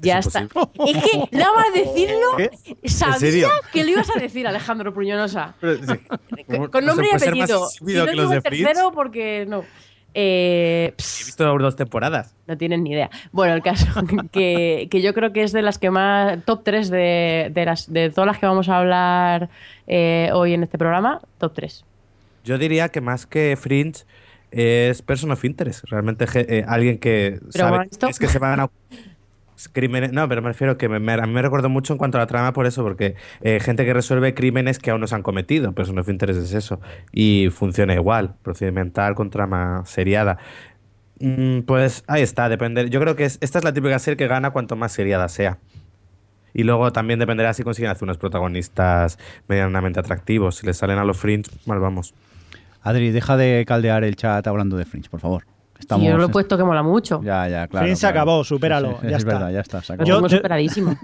Ya 0.00 0.18
Es 0.18 0.26
está. 0.26 0.40
imposible. 0.42 0.70
Es 0.98 1.02
que 1.28 1.36
nada 1.36 1.52
más 1.54 1.66
decirlo, 1.74 2.26
¿Qué? 2.36 2.50
sabía 2.88 3.48
que 3.72 3.84
lo 3.84 3.90
ibas 3.90 4.10
a 4.14 4.18
decir, 4.18 4.46
Alejandro 4.46 4.92
Puñonosa. 4.94 5.54
Con, 5.60 5.78
¿Cómo- 6.46 6.70
con 6.70 6.84
nombre 6.84 7.08
y 7.12 7.14
apellido. 7.16 7.64
Insípido 7.64 8.06
no 8.06 8.12
digo 8.12 8.32
el 8.32 8.42
tercero 8.42 8.92
porque 8.92 9.46
no. 9.48 9.64
Eh, 10.12 10.92
He 10.98 11.24
visto 11.24 11.44
dos 11.58 11.76
temporadas. 11.76 12.34
no 12.48 12.56
tienen 12.58 12.82
ni 12.82 12.90
idea. 12.90 13.10
Bueno, 13.30 13.54
el 13.54 13.62
caso 13.62 13.86
que, 14.32 14.88
que 14.90 15.02
yo 15.02 15.14
creo 15.14 15.32
que 15.32 15.44
es 15.44 15.52
de 15.52 15.62
las 15.62 15.78
que 15.78 15.90
más. 15.90 16.44
Top 16.44 16.62
3 16.64 16.90
de, 16.90 17.50
de, 17.54 17.64
las, 17.64 17.92
de 17.92 18.10
todas 18.10 18.26
las 18.26 18.38
que 18.38 18.46
vamos 18.46 18.68
a 18.68 18.78
hablar 18.78 19.48
eh, 19.86 20.30
hoy 20.32 20.54
en 20.54 20.64
este 20.64 20.78
programa. 20.78 21.20
Top 21.38 21.52
3. 21.54 21.84
Yo 22.44 22.58
diría 22.58 22.88
que 22.88 23.00
más 23.00 23.26
que 23.26 23.56
Fringe 23.60 24.04
es 24.50 25.00
Person 25.02 25.30
of 25.30 25.44
Interest. 25.44 25.84
Realmente 25.84 26.26
eh, 26.34 26.64
alguien 26.66 26.98
que 26.98 27.38
sabe 27.50 27.86
esto- 27.88 28.08
es 28.08 28.18
que 28.18 28.26
se 28.26 28.40
van 28.40 28.58
a 28.58 28.70
crímenes. 29.68 30.12
No, 30.12 30.28
pero 30.28 30.42
me 30.42 30.48
refiero 30.48 30.78
que 30.78 30.88
me, 30.88 30.98
me- 30.98 31.12
a 31.12 31.26
mí 31.26 31.32
me 31.32 31.42
recuerdo 31.42 31.68
mucho 31.68 31.92
en 31.92 31.98
cuanto 31.98 32.18
a 32.18 32.20
la 32.22 32.26
trama 32.26 32.52
por 32.52 32.66
eso, 32.66 32.82
porque 32.82 33.14
eh, 33.42 33.60
gente 33.60 33.84
que 33.84 33.92
resuelve 33.92 34.34
crímenes 34.34 34.78
que 34.78 34.90
aún 34.90 35.00
no 35.00 35.06
se 35.06 35.14
han 35.14 35.22
cometido. 35.22 35.72
Person 35.72 35.98
of 35.98 36.08
Interest 36.08 36.40
es 36.40 36.52
eso. 36.54 36.80
Y 37.12 37.48
funciona 37.52 37.94
igual. 37.94 38.34
Procedimental 38.42 39.14
con 39.14 39.30
trama 39.30 39.82
seriada. 39.86 40.38
Mm, 41.18 41.60
pues 41.60 42.04
ahí 42.06 42.22
está, 42.22 42.48
depende. 42.48 42.88
Yo 42.90 43.00
creo 43.00 43.16
que 43.16 43.24
es- 43.24 43.38
esta 43.40 43.58
es 43.58 43.64
la 43.64 43.72
típica 43.72 43.98
serie 43.98 44.16
que 44.16 44.26
gana 44.26 44.50
cuanto 44.50 44.76
más 44.76 44.92
seriada 44.92 45.28
sea. 45.28 45.58
Y 46.52 46.64
luego 46.64 46.92
también 46.92 47.20
dependerá 47.20 47.54
si 47.54 47.62
consiguen 47.62 47.90
hacer 47.92 48.04
unos 48.04 48.18
protagonistas 48.18 49.18
medianamente 49.46 50.00
atractivos. 50.00 50.56
Si 50.56 50.66
les 50.66 50.76
salen 50.78 50.98
a 50.98 51.04
los 51.04 51.16
fringe, 51.18 51.50
mal 51.66 51.78
vamos. 51.78 52.12
Adri, 52.82 53.10
deja 53.10 53.36
de 53.36 53.64
caldear 53.68 54.02
el 54.04 54.16
chat 54.16 54.46
hablando 54.46 54.76
de 54.76 54.84
Fringe, 54.86 55.10
por 55.10 55.20
favor. 55.20 55.44
Estamos, 55.80 56.06
yo 56.06 56.16
lo 56.16 56.24
he 56.26 56.28
puesto 56.28 56.56
que 56.56 56.62
mola 56.64 56.82
mucho. 56.82 57.20
Ya, 57.24 57.48
ya, 57.48 57.66
claro. 57.66 57.84
Fringe 57.84 57.96
se 57.96 58.00
claro. 58.02 58.20
acabó, 58.20 58.44
supéralo, 58.44 58.90
Sí, 58.92 58.96
sí, 59.02 59.06
ya 59.08 59.16
es 59.16 59.22
está. 59.22 59.32
verdad, 59.32 59.50
ya 59.52 59.60
está. 59.60 59.82
se 59.82 59.92
acabó. 59.94 60.06
Yo 60.08 60.14
tengo 60.16 60.28
te- 60.28 60.36
superadísimo. 60.38 60.96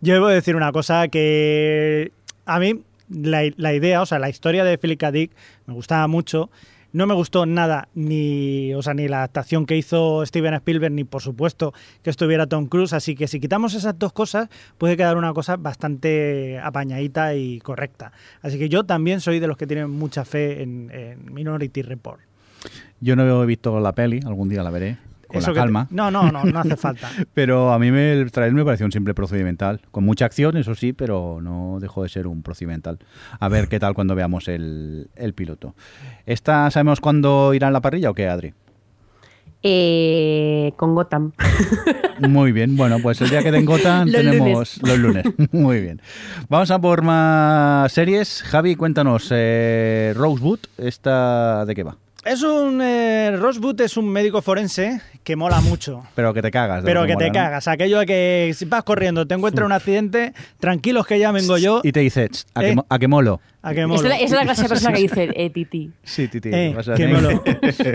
Yo 0.00 0.14
debo 0.14 0.28
decir 0.28 0.56
una 0.56 0.72
cosa 0.72 1.06
que 1.08 2.12
a 2.46 2.58
mí 2.58 2.82
la, 3.08 3.42
la 3.56 3.72
idea, 3.74 4.02
o 4.02 4.06
sea, 4.06 4.18
la 4.18 4.28
historia 4.28 4.64
de 4.64 4.78
Philip 4.78 4.98
K. 4.98 5.12
Dick 5.12 5.30
me 5.66 5.74
gustaba 5.74 6.06
mucho. 6.08 6.50
No 6.92 7.06
me 7.06 7.12
gustó 7.12 7.44
nada, 7.44 7.88
ni, 7.94 8.72
o 8.72 8.80
sea, 8.80 8.94
ni 8.94 9.06
la 9.06 9.18
adaptación 9.18 9.66
que 9.66 9.76
hizo 9.76 10.24
Steven 10.24 10.54
Spielberg, 10.54 10.94
ni 10.94 11.04
por 11.04 11.20
supuesto 11.20 11.74
que 12.02 12.08
estuviera 12.08 12.46
Tom 12.46 12.66
Cruise. 12.68 12.94
Así 12.94 13.14
que 13.14 13.28
si 13.28 13.38
quitamos 13.38 13.74
esas 13.74 13.98
dos 13.98 14.14
cosas, 14.14 14.48
puede 14.78 14.96
quedar 14.96 15.18
una 15.18 15.34
cosa 15.34 15.56
bastante 15.56 16.58
apañadita 16.62 17.34
y 17.34 17.58
correcta. 17.60 18.12
Así 18.40 18.58
que 18.58 18.70
yo 18.70 18.84
también 18.84 19.20
soy 19.20 19.40
de 19.40 19.46
los 19.46 19.58
que 19.58 19.66
tienen 19.66 19.90
mucha 19.90 20.24
fe 20.24 20.62
en, 20.62 20.90
en 20.90 21.34
Minority 21.34 21.82
Report. 21.82 22.20
Yo 23.00 23.14
no 23.16 23.42
he 23.42 23.46
visto 23.46 23.78
la 23.80 23.92
peli, 23.92 24.20
algún 24.26 24.48
día 24.48 24.62
la 24.62 24.70
veré. 24.70 24.98
Con 25.26 25.38
Eso 25.38 25.48
la 25.50 25.54
te- 25.54 25.60
calma. 25.60 25.86
No, 25.90 26.10
no, 26.10 26.30
no, 26.30 26.44
no 26.44 26.58
hace 26.60 26.76
falta. 26.76 27.10
Pero 27.34 27.72
a 27.72 27.78
mí 27.80 27.90
me, 27.90 28.12
el 28.12 28.30
trailer 28.30 28.54
me 28.54 28.64
pareció 28.64 28.86
un 28.86 28.92
simple 28.92 29.12
procedimental. 29.12 29.80
Con 29.90 30.04
mucha 30.04 30.24
acción, 30.24 30.56
eso 30.56 30.74
sí, 30.76 30.92
pero 30.92 31.40
no 31.42 31.78
dejó 31.80 32.04
de 32.04 32.08
ser 32.08 32.26
un 32.28 32.42
procedimental. 32.42 32.98
A 33.40 33.48
ver 33.48 33.66
qué 33.68 33.80
tal 33.80 33.92
cuando 33.94 34.14
veamos 34.14 34.46
el, 34.46 35.08
el 35.16 35.34
piloto. 35.34 35.74
¿Esta 36.26 36.70
sabemos 36.70 37.00
cuándo 37.00 37.52
irá 37.54 37.66
en 37.66 37.72
la 37.72 37.80
parrilla 37.80 38.10
o 38.10 38.14
qué, 38.14 38.28
Adri? 38.28 38.54
Eh, 39.62 40.72
con 40.76 40.94
Gotham. 40.94 41.32
Muy 42.28 42.52
bien, 42.52 42.76
bueno, 42.76 42.98
pues 43.02 43.20
el 43.20 43.30
día 43.30 43.42
que 43.42 43.50
den 43.50 43.64
Gotham 43.64 44.06
Los 44.12 44.14
tenemos 44.22 44.78
los 44.82 44.98
lunes. 44.98 45.24
Muy 45.50 45.80
bien. 45.80 46.00
Vamos 46.48 46.70
a 46.70 46.78
por 46.78 47.02
más 47.02 47.90
series. 47.90 48.42
Javi, 48.44 48.76
cuéntanos, 48.76 49.28
eh, 49.32 50.12
Rosewood, 50.16 50.60
¿esta 50.78 51.64
de 51.66 51.74
qué 51.74 51.82
va? 51.82 51.96
Es 52.26 52.42
un. 52.42 52.80
Eh, 52.82 53.36
Rosewood 53.38 53.80
es 53.82 53.96
un 53.96 54.08
médico 54.08 54.42
forense 54.42 55.00
que 55.22 55.36
mola 55.36 55.60
mucho. 55.60 56.02
Pero 56.14 56.34
que 56.34 56.42
te 56.42 56.50
cagas. 56.50 56.82
Pero 56.84 57.06
que 57.06 57.16
te 57.16 57.30
cagas. 57.30 57.68
Aquello 57.68 57.98
de 58.00 58.06
que 58.06 58.52
si 58.56 58.64
vas 58.64 58.82
corriendo, 58.82 59.26
te 59.26 59.34
encuentra 59.34 59.64
un 59.64 59.72
accidente, 59.72 60.32
tranquilos 60.58 61.06
que 61.06 61.18
ya 61.18 61.30
vengo 61.32 61.56
yo. 61.58 61.80
Y 61.84 61.92
te 61.92 62.00
dice, 62.00 62.28
"Ch, 62.28 62.44
¿a, 62.54 62.64
Eh. 62.64 62.68
que, 62.70 62.74
mo- 62.76 62.86
a 62.88 62.98
que 62.98 63.08
molo? 63.08 63.40
A 63.62 63.72
que 63.72 63.80
Esa 63.80 63.86
molo. 63.88 64.02
es 64.02 64.08
la- 64.08 64.16
esa 64.16 64.24
es 64.24 64.30
la 64.32 64.42
clase 64.42 64.62
de 64.62 64.68
persona 64.68 64.92
que 64.94 65.02
dice, 65.02 65.28
eh, 65.34 65.50
Titi. 65.50 65.90
Sí, 66.02 66.28
Titi. 66.28 66.50
Eh, 66.52 66.72
vas 66.76 66.88
a 66.88 66.94
que 66.94 67.04
tener- 67.06 67.22
molo. 67.22 67.42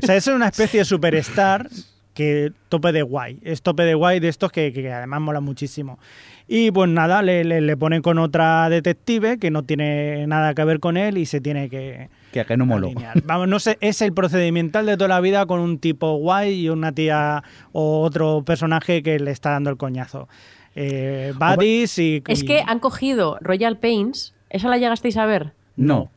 O 0.04 0.06
sea, 0.06 0.16
es 0.16 0.28
una 0.28 0.48
especie 0.48 0.80
de 0.80 0.86
superstar 0.86 1.70
que 2.14 2.52
tope 2.70 2.92
de 2.92 3.02
guay. 3.04 3.40
Es 3.42 3.62
tope 3.62 3.84
de 3.84 3.94
guay 3.94 4.20
de 4.20 4.28
estos 4.30 4.52
que, 4.52 4.74
que 4.74 4.92
además 4.92 5.22
mola 5.22 5.40
muchísimo. 5.40 5.98
Y 6.54 6.70
pues 6.72 6.90
nada, 6.90 7.22
le, 7.22 7.46
le, 7.46 7.62
le 7.62 7.78
ponen 7.78 8.02
con 8.02 8.18
otra 8.18 8.68
detective 8.68 9.38
que 9.40 9.52
no 9.52 9.64
tiene 9.64 10.28
nada 10.28 10.54
que 10.54 10.66
ver 10.66 10.82
con 10.82 10.98
él 10.98 11.18
y 11.18 11.26
se 11.26 11.40
tiene 11.40 11.70
que, 11.70 12.10
que 12.34 12.42
a 12.42 12.46
que 12.46 12.58
no 12.58 12.66
molo. 12.66 12.88
alinear. 12.88 13.22
Vamos, 13.24 13.48
no 13.48 13.58
sé, 13.60 13.78
es 13.80 14.02
el 14.02 14.12
procedimental 14.12 14.86
de 14.86 14.98
toda 14.98 15.08
la 15.08 15.22
vida 15.22 15.46
con 15.46 15.62
un 15.62 15.80
tipo 15.80 16.14
guay 16.18 16.66
y 16.66 16.68
una 16.70 16.92
tía 16.92 17.42
o 17.72 18.02
otro 18.02 18.44
personaje 18.44 19.02
que 19.02 19.18
le 19.18 19.32
está 19.32 19.52
dando 19.52 19.70
el 19.70 19.78
coñazo. 19.78 20.28
Eh, 20.76 21.32
buddies 21.40 21.98
y... 22.00 22.22
Es 22.28 22.44
que 22.44 22.62
han 22.68 22.80
cogido 22.80 23.38
Royal 23.40 23.78
Pains, 23.78 24.34
¿esa 24.50 24.68
la 24.68 24.78
llegasteis 24.78 25.16
a 25.16 25.26
ver? 25.26 25.54
No. 25.78 26.12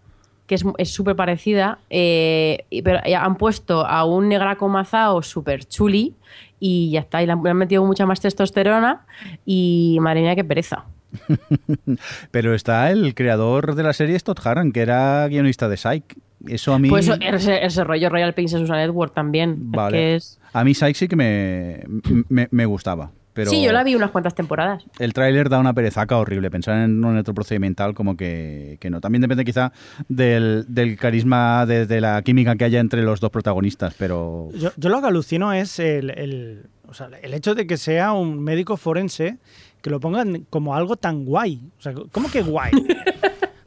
que 0.48 0.56
es 0.56 0.64
es 0.78 0.90
súper 0.92 1.14
parecida, 1.16 1.78
eh, 1.90 2.64
y- 2.70 2.82
pero 2.82 2.98
han 3.18 3.36
puesto 3.36 3.86
a 3.86 4.04
un 4.04 4.28
negraco 4.28 4.68
mazao 4.68 5.22
súper 5.22 5.64
chuli 5.64 6.12
y 6.60 6.90
ya 6.90 7.00
está, 7.00 7.22
y 7.22 7.26
le 7.26 7.32
han, 7.32 7.42
metido 7.56 7.84
mucha 7.84 8.06
más 8.06 8.20
testosterona 8.20 9.06
y 9.44 9.98
madre 10.00 10.22
mía, 10.22 10.34
qué 10.34 10.44
pereza. 10.44 10.84
Pero 12.30 12.54
está 12.54 12.90
el 12.90 13.14
creador 13.14 13.74
de 13.74 13.82
la 13.82 13.92
serie, 13.92 14.18
Todd 14.20 14.38
Harran, 14.44 14.72
que 14.72 14.80
era 14.80 15.26
guionista 15.28 15.68
de 15.68 15.76
Psych. 15.76 16.16
Eso 16.46 16.74
a 16.74 16.78
mí... 16.78 16.88
Pues 16.88 17.08
ese, 17.08 17.64
ese 17.64 17.84
rollo 17.84 18.10
Royal 18.10 18.34
Pains 18.34 18.52
en 18.52 18.60
Susan 18.60 18.76
Network 18.76 19.14
también. 19.14 19.70
Vale. 19.70 19.96
que 19.96 20.14
es- 20.16 20.38
A 20.52 20.64
mí 20.64 20.74
Psych 20.74 20.96
sí 20.96 21.08
que 21.08 21.16
me, 21.16 21.84
me, 22.28 22.48
me 22.50 22.66
gustaba. 22.66 23.10
Pero 23.34 23.50
Sí, 23.50 23.62
yo 23.62 23.72
la 23.72 23.82
vi 23.84 23.94
unas 23.96 24.10
cuantas 24.12 24.34
temporadas. 24.34 24.84
El 24.98 25.12
tráiler 25.12 25.48
da 25.48 25.58
una 25.58 25.74
perezaca 25.74 26.16
horrible. 26.16 26.50
Pensar 26.50 26.78
en 26.78 27.04
un 27.04 27.18
otro 27.18 27.34
procedimental 27.34 27.92
como 27.92 28.16
que, 28.16 28.78
que 28.80 28.88
no. 28.90 29.00
También 29.00 29.20
depende 29.22 29.44
quizá 29.44 29.72
del, 30.08 30.64
del 30.68 30.96
carisma, 30.96 31.66
de, 31.66 31.84
de 31.86 32.00
la 32.00 32.22
química 32.22 32.54
que 32.56 32.64
haya 32.64 32.78
entre 32.80 33.02
los 33.02 33.20
dos 33.20 33.30
protagonistas, 33.30 33.94
pero... 33.98 34.48
Yo, 34.54 34.70
yo 34.76 34.88
lo 34.88 35.00
que 35.00 35.08
alucino 35.08 35.52
es 35.52 35.78
el, 35.80 36.10
el- 36.10 36.66
o 36.88 36.94
sea, 36.94 37.08
el 37.22 37.34
hecho 37.34 37.54
de 37.56 37.66
que 37.66 37.76
sea 37.76 38.12
un 38.12 38.42
médico 38.42 38.76
forense 38.76 39.38
que 39.82 39.90
lo 39.90 39.98
pongan 40.00 40.46
como 40.48 40.74
algo 40.76 40.96
tan 40.96 41.24
guay. 41.24 41.60
O 41.78 41.82
sea, 41.82 41.92
¿cómo 42.12 42.30
que 42.30 42.40
guay? 42.42 42.70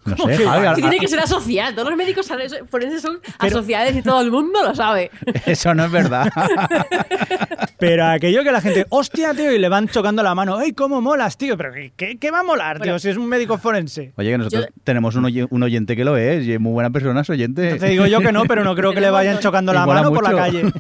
No 0.08 0.16
¿Cómo 0.16 0.30
sé, 0.30 0.38
que 0.38 0.46
Javi, 0.46 0.58
guay? 0.60 0.68
a- 0.72 0.76
Que 0.76 0.82
tiene 0.84 1.00
que 1.00 1.08
ser 1.10 1.20
asocial. 1.20 1.76
Todos 1.76 1.90
los 1.90 1.98
médicos 1.98 2.32
forenses 2.70 3.02
son 3.02 3.20
asociados 3.40 3.94
y 3.94 4.02
todo 4.02 4.22
el 4.22 4.32
mundo 4.32 4.64
lo 4.64 4.74
sabe. 4.74 5.12
Eso 5.46 5.74
no 5.76 5.84
es 5.84 5.92
verdad. 5.92 6.30
Pero 7.80 8.06
aquello 8.08 8.44
que 8.44 8.52
la 8.52 8.62
gente, 8.62 8.86
hostia, 8.90 9.34
tío, 9.34 9.52
y 9.52 9.60
le 9.60 9.70
van 9.70 9.88
chocando 9.88 10.24
la 10.24 10.34
mano, 10.34 10.58
¡ay, 10.58 10.72
cómo 10.74 11.00
molas, 11.02 11.38
tío! 11.38 11.56
¿Pero 11.58 11.72
qué- 11.74 11.92
qué, 11.96 12.18
qué 12.18 12.32
va 12.32 12.40
a 12.40 12.44
molar, 12.44 12.80
tío, 12.80 12.98
si 13.00 13.10
es 13.10 13.18
un 13.18 13.28
médico 13.28 13.58
forense? 13.58 14.14
Oye, 14.18 14.32
que 14.32 14.38
nosotros 14.38 14.68
tenemos 14.84 15.16
un, 15.16 15.26
oye- 15.26 15.48
un 15.50 15.64
oyente 15.64 15.96
que 15.96 16.04
lo 16.04 16.18
es 16.18 16.46
y 16.46 16.54
es 16.54 16.60
muy 16.60 16.72
buena 16.74 16.90
persona, 16.90 17.22
es 17.22 17.30
oyente. 17.30 17.76
Te 17.76 17.88
digo 17.90 18.06
yo 18.08 18.20
que 18.22 18.32
no, 18.32 18.46
pero 18.46 18.64
no 18.64 18.76
creo 18.76 18.94
que 18.94 19.02
le 19.02 19.10
vayan 19.12 19.40
chocando 19.40 19.74
la 19.74 19.86
mano 19.86 20.12
por 20.12 20.24
la 20.24 20.36
calle. 20.36 20.64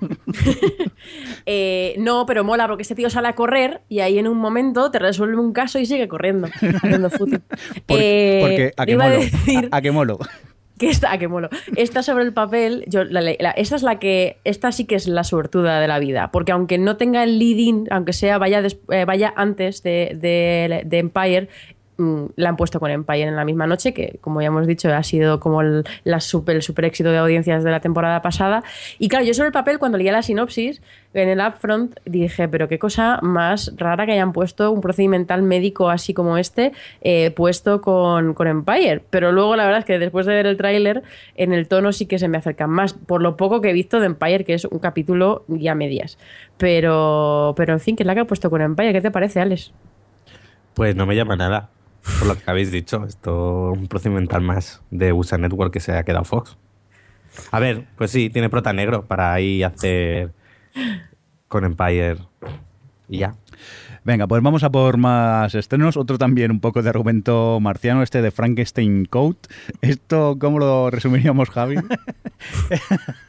Eh, 1.45 1.95
no, 2.00 2.26
pero 2.26 2.43
mola 2.43 2.68
porque 2.68 2.82
este 2.82 2.95
tío 2.95 3.10
sale 3.10 3.30
a 3.30 3.36
correr 3.36 3.82
y 3.88 4.00
ahí 4.02 4.18
en 4.20 4.28
un 4.28 4.38
momento 4.38 4.91
te 4.91 5.00
resuelve 5.00 5.38
un 5.38 5.54
caso 5.54 5.80
y 5.80 5.86
sigue 5.86 6.08
corriendo, 6.10 6.48
haciendo. 6.48 7.10
Por- 7.86 8.00
Eh, 8.02 8.39
porque 8.41 8.74
a 8.76 8.89
iba 8.91 9.06
a 9.06 9.10
molo. 9.10 9.20
decir 9.22 9.70
A, 9.72 9.78
a 9.78 9.82
que 9.82 9.91
molo. 9.91 10.20
Que 10.78 10.89
esta, 10.89 11.11
ah, 11.11 11.17
qué 11.17 11.28
molo. 11.28 11.49
Esta 11.75 12.03
sobre 12.03 12.23
el 12.23 12.34
papel, 12.34 12.84
yo, 12.88 13.03
la- 13.03 13.21
la- 13.21 13.51
esta 13.51 13.75
es 13.75 13.84
la 13.84 13.99
que, 13.99 14.38
esta 14.43 14.71
sí 14.71 14.86
que 14.86 14.95
es 14.95 15.07
la 15.07 15.23
suertuda 15.23 15.80
de 15.80 15.88
la 15.88 15.99
vida, 15.99 16.32
porque 16.32 16.51
aunque 16.51 16.78
no 16.78 16.97
tenga 16.97 17.23
el 17.23 17.39
leading, 17.39 17.88
aunque 17.91 18.13
sea 18.13 18.38
vaya, 18.38 18.61
eh, 18.91 19.05
vaya 19.05 19.34
antes 19.36 19.84
de, 19.84 20.17
de- 20.19 20.97
Empire, 20.97 21.47
la 21.98 22.50
han 22.50 22.58
puesto 22.58 22.80
con 22.80 22.91
Empire 22.91 23.24
en 23.24 23.36
la 23.36 23.45
misma 23.45 23.68
noche, 23.68 23.93
que 23.93 24.18
como 24.22 24.41
ya 24.41 24.48
hemos 24.48 24.68
dicho 24.68 24.93
ha 24.93 25.04
sido 25.04 25.39
como 25.39 25.62
el, 25.62 25.84
la 26.04 26.20
super, 26.20 26.56
el 26.56 26.62
super 26.62 26.86
éxito 26.86 27.10
de 27.10 27.18
audiencias 27.18 27.64
de 27.64 27.72
la 27.72 27.80
temporada 27.80 28.22
pasada. 28.22 28.64
Y 29.00 29.10
claro, 29.10 29.26
yo 29.26 29.34
sobre 29.34 29.48
el 29.48 29.54
papel, 29.54 29.80
cuando 29.80 29.98
leía 29.98 30.12
la 30.12 30.22
sinopsis, 30.22 30.82
en 31.14 31.30
el 31.30 31.39
upfront 31.39 31.98
dije, 32.06 32.48
pero 32.48 32.68
qué 32.68 32.78
cosa 32.78 33.20
más 33.22 33.74
rara 33.78 34.06
que 34.06 34.12
hayan 34.12 34.34
puesto 34.34 34.72
un 34.72 34.82
procedimental 34.82 35.41
médico 35.41 35.89
así 35.89 36.14
como 36.14 36.38
este, 36.38 36.74
eh, 37.02 37.32
puesto 37.32 37.82
con, 37.82 38.34
con 38.34 38.48
Empire. 38.48 39.02
Pero 39.10 39.32
luego 39.32 39.56
la 39.56 39.66
verdad 39.66 39.80
es 39.80 39.86
que 39.86 40.00
después 40.00 40.26
de 40.26 40.36
ver 40.36 40.45
el 40.45 40.58
tráiler, 40.58 41.04
en 41.36 41.54
el 41.54 41.68
tono 41.68 41.91
sí 41.91 42.06
que 42.06 42.20
se 42.20 42.28
me 42.28 42.38
acercan 42.38 42.70
más, 42.70 42.93
por 42.93 43.22
lo 43.22 43.38
poco 43.38 43.62
que 43.62 43.72
he 43.72 43.74
visto 43.74 44.00
de 44.00 44.06
Empire, 44.08 44.45
que 44.45 44.54
es 44.54 44.66
un 44.66 44.80
capítulo 44.80 45.43
ya 45.48 45.74
medias. 45.74 46.18
Pero, 46.58 47.54
pero 47.58 47.74
en 47.74 47.80
fin, 47.80 47.95
que 47.95 48.04
es 48.04 48.08
la 48.08 48.14
que 48.14 48.22
ha 48.22 48.26
puesto 48.26 48.50
con 48.50 48.62
Empire. 48.62 48.93
¿Qué 48.93 49.02
te 49.02 49.12
parece, 49.12 49.39
Alex? 49.39 49.74
Pues 50.74 50.95
no 50.95 51.08
me 51.08 51.16
llama 51.16 51.36
nada, 51.36 51.72
por 52.20 52.28
lo 52.28 52.38
que 52.38 52.49
habéis 52.49 52.72
dicho. 52.72 53.05
Esto 53.05 53.72
un 53.72 53.88
procedimental 53.88 54.41
más 54.41 54.82
de 54.91 55.14
USA 55.14 55.38
Network 55.38 55.74
que 55.74 55.80
se 55.80 55.93
ha 55.93 56.03
quedado 56.03 56.26
Fox. 56.26 56.58
A 57.51 57.60
ver, 57.60 57.86
pues 57.97 58.12
sí, 58.12 58.30
tiene 58.30 58.49
prota 58.49 58.74
negro 58.74 59.05
para 59.05 59.34
ahí 59.34 59.64
hacer 59.64 60.32
con 61.47 61.64
Empire 61.64 62.18
y 63.08 63.20
ya. 63.20 63.36
Venga, 64.03 64.26
pues 64.26 64.41
vamos 64.41 64.64
a 64.64 64.72
por 64.72 64.97
más 64.97 65.53
estrenos. 65.53 65.97
Otro 65.97 66.18
también 66.18 66.51
un 66.51 66.62
poco 66.62 66.82
de 66.82 66.89
argumento 66.89 67.60
marciano, 67.60 68.03
este 68.03 68.22
de 68.22 68.32
Frankenstein 68.32 69.05
Code. 69.05 69.38
¿Esto 69.82 70.38
cómo 70.39 70.60
lo 70.60 70.89
resumiríamos, 70.89 71.49
Javi? 71.49 71.76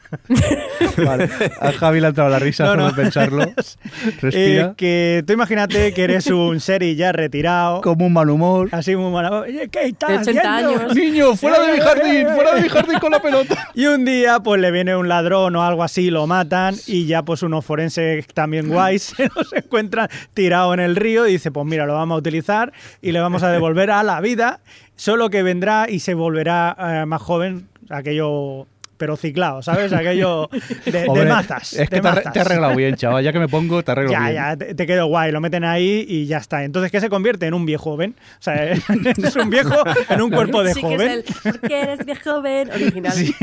vale. 1.03 1.29
A 1.61 1.71
Javi 1.71 1.99
le 1.99 2.07
ha 2.07 2.09
entrado 2.09 2.29
la 2.29 2.39
risa 2.39 2.65
No, 2.65 2.75
no. 2.75 2.95
pensarlo. 2.95 3.43
Respira. 4.21 4.31
Eh, 4.31 4.73
que 4.77 5.23
tú 5.25 5.33
imagínate 5.33 5.93
que 5.93 6.03
eres 6.03 6.27
un 6.27 6.59
seri 6.59 6.95
ya 6.95 7.11
retirado, 7.11 7.81
Como 7.81 8.05
un 8.05 8.13
mal 8.13 8.29
humor. 8.29 8.69
así 8.71 8.95
muy 8.95 9.11
malo. 9.11 9.41
Oye, 9.41 9.69
¿qué 9.69 9.83
estás 9.85 10.09
De 10.25 10.31
80 10.31 10.41
haciendo? 10.57 10.79
años. 10.81 10.95
Niño, 10.95 11.35
fuera 11.35 11.59
de 11.61 11.73
mi 11.73 11.79
jardín, 11.79 12.27
fuera 12.35 12.55
de 12.55 12.61
mi 12.61 12.69
jardín 12.69 12.99
con 12.99 13.11
la 13.11 13.21
pelota. 13.21 13.55
Y 13.75 13.85
un 13.85 14.03
día, 14.05 14.39
pues 14.41 14.59
le 14.59 14.71
viene 14.71 14.95
un 14.95 15.07
ladrón 15.07 15.55
o 15.55 15.63
algo 15.63 15.83
así, 15.83 16.09
lo 16.11 16.27
matan 16.27 16.75
y 16.87 17.05
ya, 17.05 17.23
pues 17.23 17.43
unos 17.43 17.63
forenses 17.65 18.25
también 18.27 18.67
guays 18.67 19.03
se 19.17 19.29
los 19.35 19.53
encuentran 19.53 20.09
tirado 20.33 20.73
en 20.73 20.79
el 20.79 20.95
río 20.95 21.27
y 21.27 21.33
dice, 21.33 21.51
pues 21.51 21.65
mira, 21.65 21.85
lo 21.85 21.93
vamos 21.93 22.15
a 22.15 22.19
utilizar 22.19 22.73
y 23.01 23.11
le 23.11 23.19
vamos 23.19 23.43
a 23.43 23.51
devolver 23.51 23.91
a 23.91 24.03
la 24.03 24.19
vida, 24.21 24.59
solo 24.95 25.29
que 25.29 25.43
vendrá 25.43 25.87
y 25.89 25.99
se 25.99 26.13
volverá 26.13 26.75
eh, 26.79 27.05
más 27.05 27.21
joven, 27.21 27.67
aquello 27.89 28.67
pero 28.99 29.15
ciclado, 29.15 29.63
¿sabes? 29.63 29.93
Aquello 29.93 30.49
de, 30.85 30.91
de 30.91 31.05
Joder, 31.07 31.27
mazas. 31.29 31.73
Es 31.73 31.89
que 31.89 32.01
de 32.01 32.01
te, 32.01 32.29
te 32.31 32.39
ha 32.39 32.41
arreglado 32.41 32.75
bien, 32.75 32.95
chaval. 32.95 33.23
Ya 33.23 33.31
que 33.31 33.39
me 33.39 33.47
pongo, 33.47 33.81
te 33.81 33.91
arreglo 33.93 34.11
Ya, 34.11 34.19
bien. 34.23 34.33
ya, 34.35 34.57
te, 34.57 34.75
te 34.75 34.85
quedó 34.85 35.07
guay, 35.07 35.31
lo 35.31 35.39
meten 35.39 35.63
ahí 35.63 36.05
y 36.07 36.25
ya 36.27 36.37
está. 36.37 36.65
Entonces, 36.65 36.91
¿qué 36.91 36.99
se 36.99 37.09
convierte? 37.09 37.47
En 37.47 37.53
un 37.53 37.65
viejo 37.65 37.79
joven. 37.79 38.15
O 38.39 38.41
sea, 38.41 38.71
es 38.73 39.35
un 39.37 39.49
viejo 39.49 39.73
en 40.09 40.21
un 40.21 40.29
cuerpo 40.29 40.61
de 40.63 40.73
sí 40.73 40.81
joven. 40.81 40.97
que 40.99 41.05
es 41.05 41.45
el 41.45 41.53
porque 41.59 41.79
eres 41.81 42.05
viejo 42.05 42.31
joven 42.31 42.69
original. 42.71 43.13
Sí. 43.13 43.33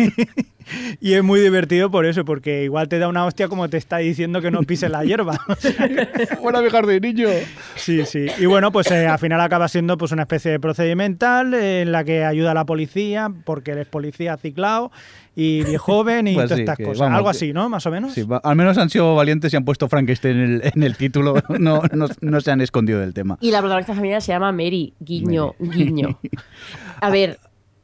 Y 1.01 1.15
es 1.15 1.23
muy 1.23 1.41
divertido 1.41 1.91
por 1.91 2.07
eso, 2.07 2.25
porque 2.25 2.65
igual 2.65 2.89
te 2.89 2.99
da 2.99 3.09
una 3.09 3.25
hostia 3.25 3.49
como 3.49 3.69
te 3.71 3.77
está 3.77 3.99
diciendo 3.99 4.41
que 4.43 4.51
no 4.51 4.63
pises 4.63 4.91
la 4.91 5.05
hierba. 5.05 5.39
Fuera 6.43 6.59
de 6.59 6.65
mi 6.65 6.71
jardín, 6.71 7.01
niño. 7.03 7.29
Sí, 7.77 8.05
sí. 8.05 8.27
Y 8.39 8.47
bueno, 8.47 8.73
pues 8.73 8.91
eh, 8.91 9.07
al 9.07 9.19
final 9.19 9.41
acaba 9.41 9.69
siendo 9.69 9.97
pues 9.97 10.13
una 10.13 10.23
especie 10.23 10.51
de 10.51 10.61
procedimental 10.61 11.55
eh, 11.55 11.83
en 11.83 11.93
la 11.93 12.05
que 12.05 12.25
ayuda 12.25 12.51
a 12.51 12.55
la 12.55 12.65
policía, 12.65 13.31
porque 13.45 13.73
él 13.73 13.79
es 13.79 13.87
policía 13.87 14.37
ciclado 14.37 14.91
y 15.37 15.63
viejo 15.65 15.85
joven 15.93 16.27
y 16.27 16.35
Pues 16.35 16.47
todas 16.47 16.57
sí, 16.57 16.63
estas 16.63 16.79
cosas. 16.79 16.99
vamos, 16.99 17.17
Algo 17.17 17.29
así, 17.29 17.53
¿no? 17.53 17.69
Más 17.69 17.87
o 17.87 17.91
menos. 17.93 18.13
Sí, 18.15 18.23
va- 18.25 18.41
al 18.43 18.57
menos 18.57 18.77
han 18.79 18.91
sido 18.91 19.15
valientes 19.15 19.53
y 19.53 19.57
han 19.57 19.65
puesto 19.65 19.89
Frankenstein 19.89 20.37
en 20.37 20.55
el, 20.55 20.73
en 20.75 20.83
el 20.83 20.97
título. 20.97 21.35
No, 21.61 21.83
no, 21.93 22.07
no 22.21 22.41
se 22.41 22.51
han 22.51 22.61
escondido 22.61 22.99
del 23.01 23.15
tema. 23.15 23.39
Y 23.41 23.51
la 23.53 23.61
protagonista 23.61 23.95
femenina 23.95 24.21
se 24.21 24.33
llama 24.33 24.51
Mary, 24.51 24.95
guiño, 24.99 25.55
guiño. 25.61 26.19
A 27.01 27.11
ver, 27.11 27.39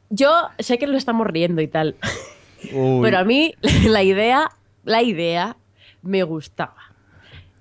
yo 0.09 0.31
sé 0.59 0.77
que 0.77 0.87
lo 0.87 0.97
estamos 0.97 1.27
riendo 1.27 1.61
y 1.61 1.67
tal. 1.67 1.95
Uy. 2.73 3.01
Pero 3.03 3.19
a 3.19 3.23
mí 3.23 3.53
la 3.87 4.03
idea, 4.03 4.49
la 4.83 5.01
idea 5.03 5.55
me 6.01 6.23
gustaba. 6.23 6.75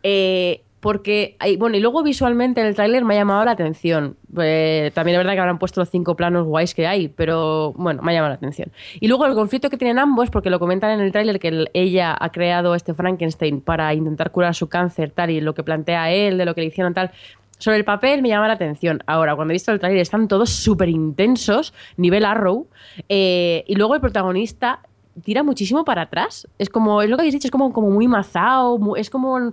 Eh, 0.02 0.62
porque, 0.82 1.36
bueno, 1.60 1.76
y 1.76 1.80
luego 1.80 2.02
visualmente 2.02 2.60
el 2.60 2.74
tráiler 2.74 3.04
me 3.04 3.14
ha 3.14 3.18
llamado 3.18 3.44
la 3.44 3.52
atención. 3.52 4.16
Eh, 4.42 4.90
también 4.94 5.14
es 5.14 5.18
verdad 5.20 5.34
que 5.34 5.38
habrán 5.38 5.60
puesto 5.60 5.80
los 5.80 5.88
cinco 5.90 6.16
planos 6.16 6.44
guays 6.44 6.74
que 6.74 6.88
hay, 6.88 7.06
pero 7.06 7.72
bueno, 7.76 8.02
me 8.02 8.10
ha 8.10 8.14
llamado 8.16 8.30
la 8.30 8.34
atención. 8.34 8.72
Y 8.98 9.06
luego 9.06 9.24
el 9.26 9.34
conflicto 9.34 9.70
que 9.70 9.76
tienen 9.76 10.00
ambos, 10.00 10.28
porque 10.30 10.50
lo 10.50 10.58
comentan 10.58 10.90
en 10.90 10.98
el 10.98 11.12
tráiler 11.12 11.38
que 11.38 11.48
el- 11.48 11.70
ella 11.72 12.16
ha 12.18 12.32
creado 12.32 12.74
este 12.74 12.94
Frankenstein 12.94 13.60
para 13.60 13.94
intentar 13.94 14.32
curar 14.32 14.56
su 14.56 14.68
cáncer, 14.68 15.12
tal, 15.12 15.30
y 15.30 15.40
lo 15.40 15.54
que 15.54 15.62
plantea 15.62 16.10
él, 16.10 16.36
de 16.36 16.44
lo 16.46 16.54
que 16.56 16.62
le 16.62 16.66
hicieron, 16.66 16.94
tal. 16.94 17.12
Sobre 17.58 17.76
el 17.76 17.84
papel 17.84 18.20
me 18.20 18.28
llama 18.30 18.48
la 18.48 18.54
atención. 18.54 19.04
Ahora, 19.06 19.36
cuando 19.36 19.52
he 19.52 19.54
visto 19.54 19.70
el 19.70 19.78
tráiler, 19.78 20.00
están 20.02 20.26
todos 20.26 20.50
súper 20.50 20.88
intensos, 20.88 21.72
nivel 21.96 22.24
Arrow, 22.24 22.66
eh, 23.08 23.62
y 23.68 23.76
luego 23.76 23.94
el 23.94 24.00
protagonista 24.00 24.80
tira 25.22 25.42
muchísimo 25.42 25.84
para 25.84 26.02
atrás. 26.02 26.48
Es 26.58 26.68
como, 26.70 27.02
es 27.02 27.10
lo 27.10 27.16
que 27.16 27.22
habéis 27.22 27.34
dicho, 27.34 27.46
es 27.48 27.50
como, 27.50 27.72
como 27.72 27.90
muy 27.90 28.08
mazao, 28.08 28.78
mu- 28.78 28.96
es 28.96 29.10
como, 29.10 29.52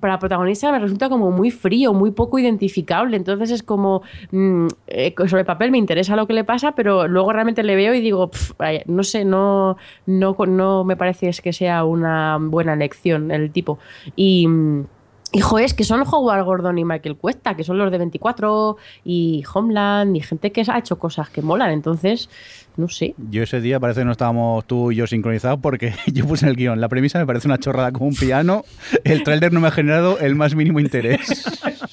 para 0.00 0.14
el 0.14 0.18
protagonista 0.20 0.70
me 0.70 0.78
resulta 0.78 1.08
como 1.08 1.30
muy 1.30 1.50
frío, 1.50 1.92
muy 1.92 2.12
poco 2.12 2.38
identificable. 2.38 3.16
Entonces 3.16 3.50
es 3.50 3.62
como, 3.62 4.02
mm, 4.30 4.66
eh, 4.86 5.14
sobre 5.26 5.40
el 5.40 5.46
papel 5.46 5.70
me 5.70 5.78
interesa 5.78 6.16
lo 6.16 6.26
que 6.26 6.32
le 6.34 6.44
pasa, 6.44 6.72
pero 6.72 7.08
luego 7.08 7.32
realmente 7.32 7.62
le 7.62 7.74
veo 7.76 7.94
y 7.94 8.00
digo, 8.00 8.30
"Pf, 8.30 8.52
vaya, 8.58 8.82
no 8.86 9.02
sé, 9.02 9.24
no, 9.24 9.76
no, 10.06 10.36
no 10.46 10.84
me 10.84 10.96
parece 10.96 11.30
que 11.42 11.52
sea 11.52 11.84
una 11.84 12.38
buena 12.40 12.72
elección 12.74 13.30
el 13.30 13.50
tipo. 13.50 13.78
Y... 14.16 14.46
mm, 14.46 14.84
Hijo, 15.32 15.60
es 15.60 15.74
que 15.74 15.84
son 15.84 16.02
Howard 16.02 16.44
Gordon 16.44 16.78
y 16.78 16.84
Michael 16.84 17.16
Cuesta, 17.16 17.54
que 17.54 17.62
son 17.62 17.78
los 17.78 17.92
de 17.92 17.98
24 17.98 18.76
y 19.04 19.44
Homeland 19.52 20.16
y 20.16 20.20
gente 20.20 20.50
que 20.50 20.64
ha 20.66 20.78
hecho 20.78 20.98
cosas 20.98 21.30
que 21.30 21.40
molan. 21.40 21.70
Entonces, 21.70 22.28
no 22.76 22.88
sé. 22.88 23.14
Yo 23.30 23.44
ese 23.44 23.60
día 23.60 23.78
parece 23.78 24.00
que 24.00 24.06
no 24.06 24.12
estábamos 24.12 24.64
tú 24.64 24.90
y 24.90 24.96
yo 24.96 25.06
sincronizados 25.06 25.60
porque 25.60 25.94
yo 26.06 26.26
puse 26.26 26.46
en 26.46 26.50
el 26.50 26.56
guion. 26.56 26.80
La 26.80 26.88
premisa 26.88 27.18
me 27.20 27.26
parece 27.26 27.46
una 27.46 27.58
chorrada 27.58 27.92
como 27.92 28.06
un 28.06 28.14
piano. 28.14 28.64
El 29.04 29.22
tráiler 29.22 29.52
no 29.52 29.60
me 29.60 29.68
ha 29.68 29.72
generado 29.72 30.18
el 30.18 30.34
más 30.34 30.54
mínimo 30.56 30.80
interés. 30.80 31.44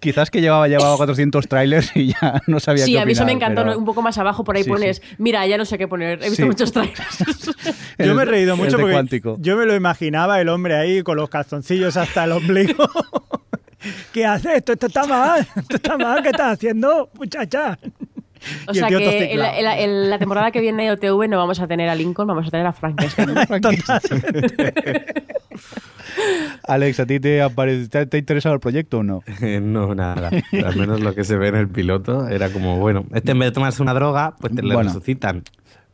Quizás 0.00 0.30
que 0.30 0.40
llevaba, 0.40 0.68
llevaba 0.68 0.96
400 0.96 1.48
trailers 1.48 1.90
y 1.96 2.08
ya 2.12 2.40
no 2.46 2.60
sabía 2.60 2.84
Sí, 2.84 2.92
qué 2.92 3.00
a 3.00 3.04
mí 3.06 3.12
eso 3.12 3.24
me 3.24 3.32
opinar, 3.32 3.52
encantó. 3.52 3.78
Un 3.78 3.84
poco 3.84 4.00
más 4.02 4.16
abajo 4.18 4.44
por 4.44 4.56
ahí 4.56 4.62
Sí, 4.62 4.70
pones, 4.70 4.98
sí. 4.98 5.02
mira, 5.18 5.44
ya 5.46 5.58
no 5.58 5.64
sé 5.64 5.76
qué 5.78 5.88
poner. 5.88 6.18
He 6.22 6.28
visto 6.30 6.42
Sí. 6.42 6.44
muchos 6.44 6.70
trailers. 6.72 7.18
Yo 7.98 8.14
me 8.14 8.22
he 8.22 8.26
reído 8.26 8.56
mucho 8.56 8.76
porque 8.78 8.92
Cuántico. 8.92 9.36
yo 9.40 9.56
me 9.56 9.66
lo 9.66 9.74
imaginaba 9.74 10.40
el 10.40 10.48
hombre 10.50 10.76
ahí 10.76 11.02
con 11.02 11.16
los 11.16 11.28
calzoncillos 11.28 11.96
hasta 11.96 12.24
el 12.24 12.32
ombligo. 12.32 12.88
¿Qué 14.12 14.26
haces? 14.26 14.56
Esto, 14.56 14.72
esto 14.72 14.86
está 14.86 15.04
mal. 15.06 15.46
Esto 15.56 15.76
está 15.76 15.96
mal. 15.98 16.22
¿Qué 16.22 16.28
estás 16.30 16.52
haciendo, 16.54 17.10
muchacha? 17.14 17.78
O 18.66 18.70
el 18.70 18.76
sea 18.76 18.88
que 18.88 18.94
en 18.96 19.00
la, 19.04 19.10
tosticlao. 19.10 19.54
en 19.58 19.64
la- 19.64 19.78
en 19.80 20.10
la 20.10 20.18
temporada 20.18 20.50
que 20.50 20.60
viene 20.60 20.84
de 20.84 20.90
OTV 20.92 21.28
no 21.28 21.38
vamos 21.38 21.60
a 21.60 21.66
tener 21.66 21.88
a 21.88 21.94
Lincoln, 21.94 22.26
vamos 22.28 22.46
a 22.46 22.50
tener 22.50 22.66
a 22.66 22.72
Frankenstein. 22.72 23.30
Alex, 26.66 27.00
¿a 27.00 27.06
ti 27.06 27.20
te 27.20 27.40
te, 27.90 28.06
te 28.06 28.16
ha 28.16 28.18
interesado 28.20 28.54
el 28.54 28.60
proyecto 28.60 28.98
o 28.98 29.02
no? 29.02 29.22
No, 29.60 29.94
nada. 29.94 30.30
Al 30.64 30.76
menos 30.76 31.00
lo 31.00 31.14
que 31.14 31.24
se 31.24 31.36
ve 31.36 31.48
en 31.48 31.56
el 31.56 31.68
piloto 31.68 32.28
era 32.28 32.50
como, 32.50 32.78
bueno, 32.78 33.04
este 33.14 33.32
en 33.32 33.38
vez 33.38 33.48
de 33.48 33.52
tomarse 33.52 33.82
una 33.82 33.94
droga, 33.94 34.34
pues 34.40 34.54
te 34.54 34.62
le 34.62 34.74
Bueno. 34.74 34.88
resucitan. 34.90 35.42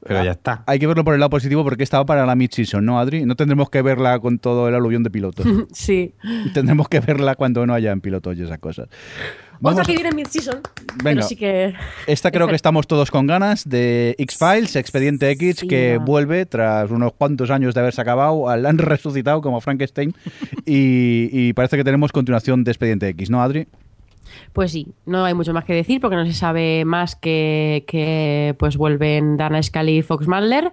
Pero 0.07 0.23
ya 0.23 0.33
está. 0.33 0.63
Hay 0.67 0.79
que 0.79 0.87
verlo 0.87 1.03
por 1.03 1.15
el 1.15 1.21
lado 1.21 1.31
positivo 1.31 1.65
porque 1.65 1.83
estaba 1.83 2.05
para 2.05 2.27
la 2.27 2.35
mid-season, 2.35 2.85
¿no, 2.85 2.99
Adri? 3.01 3.25
No 3.25 3.37
tendremos 3.37 3.71
que 3.71 3.81
verla 3.81 4.19
con 4.19 4.39
todo 4.39 4.69
el 4.69 4.75
aluvión 4.75 5.03
de 5.03 5.09
pilotos. 5.09 5.47
sí. 5.73 6.13
tendremos 6.53 6.89
que 6.91 7.01
verla 7.01 7.37
cuando 7.37 7.65
no 7.67 7.73
haya 7.73 7.91
en 7.91 8.03
pilotos 8.03 8.37
y 8.37 8.43
esas 8.43 8.59
cosas. 8.59 8.89
Vamos 9.61 9.81
Otra 9.81 9.85
que 9.85 9.93
viene 9.95 10.09
en 10.11 10.17
mid-season, 10.17 10.61
Venga. 11.03 11.03
pero 11.03 11.23
sí 11.23 11.37
que... 11.37 11.75
Esta 12.07 12.31
creo 12.31 12.47
que 12.49 12.55
estamos 12.55 12.87
todos 12.87 13.11
con 13.11 13.27
ganas 13.27 13.69
de 13.69 14.15
X-Files, 14.19 14.77
Expediente 14.77 15.31
X, 15.31 15.57
Sí, 15.61 15.69
que 15.69 15.97
no. 15.99 16.05
vuelve 16.05 16.45
tras 16.47 16.91
unos 16.91 17.13
cuantos 17.13 17.51
años 17.51 17.75
de 17.75 17.81
haberse 17.81 18.01
acabado, 18.01 18.55
la 18.57 18.69
han 18.69 18.79
resucitado 18.79 19.41
como 19.41 19.61
Frankenstein 19.61 20.15
y, 20.67 21.29
y 21.33 21.53
parece 21.53 21.77
que 21.77 21.85
tenemos 21.85 22.13
continuación 22.13 22.65
de 22.65 22.71
Expediente 22.73 23.09
X, 23.09 23.31
¿no, 23.31 23.43
Adri? 23.43 23.67
Pues 24.53 24.73
sí, 24.73 24.89
no 25.07 25.25
hay 25.25 25.35
mucho 25.35 25.53
más 25.53 25.65
que 25.65 25.75
decir 25.75 26.01
porque 26.01 26.17
no 26.17 26.27
se 26.27 26.33
sabe 26.33 26.85
más 26.85 27.15
que, 27.15 27.85
que 27.87 28.55
pues 28.59 28.77
vuelven 28.77 29.37
Dana 29.37 29.63
Scully 29.63 29.99
y 29.99 30.03
Fox 30.03 30.27
Mulder, 30.27 30.73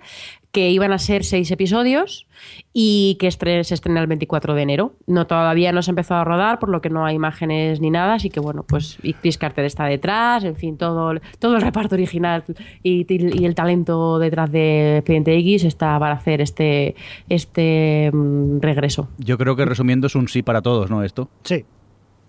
que 0.51 0.69
iban 0.69 0.91
a 0.91 0.99
ser 0.99 1.23
seis 1.23 1.49
episodios 1.51 2.27
y 2.73 3.15
que 3.19 3.27
estre- 3.29 3.63
se 3.63 3.73
estrena 3.73 4.01
el 4.01 4.07
24 4.07 4.53
de 4.53 4.61
enero. 4.61 4.95
No 5.07 5.25
todavía 5.25 5.71
no 5.71 5.81
se 5.81 5.91
ha 5.91 5.93
empezado 5.93 6.21
a 6.21 6.23
rodar, 6.25 6.59
por 6.59 6.67
lo 6.69 6.81
que 6.81 6.89
no 6.89 7.05
hay 7.05 7.15
imágenes 7.15 7.79
ni 7.79 7.89
nada, 7.89 8.15
así 8.15 8.29
que 8.29 8.39
bueno, 8.41 8.63
pues 8.67 8.97
y 9.01 9.13
Chris 9.13 9.37
Carter 9.37 9.63
está 9.63 9.85
detrás, 9.85 10.43
en 10.43 10.55
fin, 10.57 10.77
todo, 10.77 11.13
todo 11.39 11.55
el 11.55 11.61
reparto 11.61 11.95
original 11.95 12.43
y, 12.83 13.05
y 13.13 13.45
el 13.45 13.55
talento 13.55 14.19
detrás 14.19 14.51
de 14.51 14.97
Expediente 14.97 15.37
X 15.37 15.63
está 15.63 15.97
para 15.99 16.15
hacer 16.15 16.41
este, 16.41 16.95
este 17.29 18.11
mm, 18.13 18.59
regreso. 18.59 19.07
Yo 19.17 19.37
creo 19.37 19.55
que 19.55 19.65
resumiendo 19.65 20.07
es 20.07 20.15
un 20.15 20.27
sí 20.27 20.41
para 20.43 20.61
todos, 20.61 20.89
¿no? 20.89 21.03
Esto. 21.03 21.29
Sí. 21.43 21.63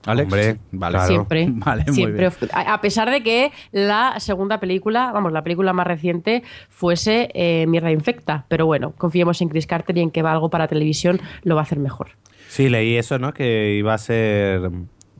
Alex. 0.05 0.25
Hombre, 0.25 0.57
vale. 0.73 0.93
claro. 0.95 1.07
Siempre. 1.09 1.47
Vale, 1.53 1.85
muy 1.87 1.95
siempre. 1.95 2.29
bien. 2.29 2.51
A 2.67 2.81
pesar 2.81 3.11
de 3.11 3.23
que 3.23 3.53
la 3.71 4.19
segunda 4.19 4.59
película, 4.59 5.13
vamos, 5.13 5.33
la 5.33 5.43
película 5.43 5.73
más 5.73 5.87
reciente 5.87 6.43
fuese 6.69 7.29
eh, 7.35 7.67
Mierda 7.69 7.91
Infecta. 7.91 8.45
Pero 8.49 8.67
bueno, 8.67 8.93
confiemos 8.99 9.41
en 9.43 9.49
Chris 9.49 9.67
Carter 9.67 9.97
y 9.99 10.01
en 10.01 10.11
que 10.11 10.23
va 10.23 10.33
algo 10.33 10.51
para 10.51 10.67
televisión 10.67 11.21
lo 11.45 11.55
va 11.55 11.61
a 11.61 11.65
hacer 11.65 11.79
mejor. 11.79 12.11
Sí, 12.49 12.69
leí 12.69 12.97
eso, 12.97 13.19
¿no? 13.19 13.33
Que 13.33 13.77
iba 13.77 13.95
a 13.95 13.99
ser 13.99 14.71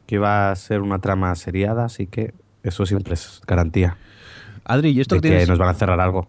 que 0.07 0.17
iba 0.17 0.51
a 0.51 0.57
ser 0.57 0.81
una 0.81 0.99
trama 0.99 1.35
seriada, 1.37 1.85
así 1.85 2.07
que 2.07 2.35
eso 2.63 2.85
siempre 2.87 3.15
es 3.15 3.41
garantía 3.47 3.97
Adri, 4.65 4.91
¿y 4.91 5.01
esto 5.01 5.15
de 5.17 5.21
que 5.21 5.29
que 5.29 5.29
tienes? 5.31 5.49
nos 5.49 5.59
van 5.59 5.69
a 5.71 5.75
cerrar 5.75 6.01
algo. 6.01 6.29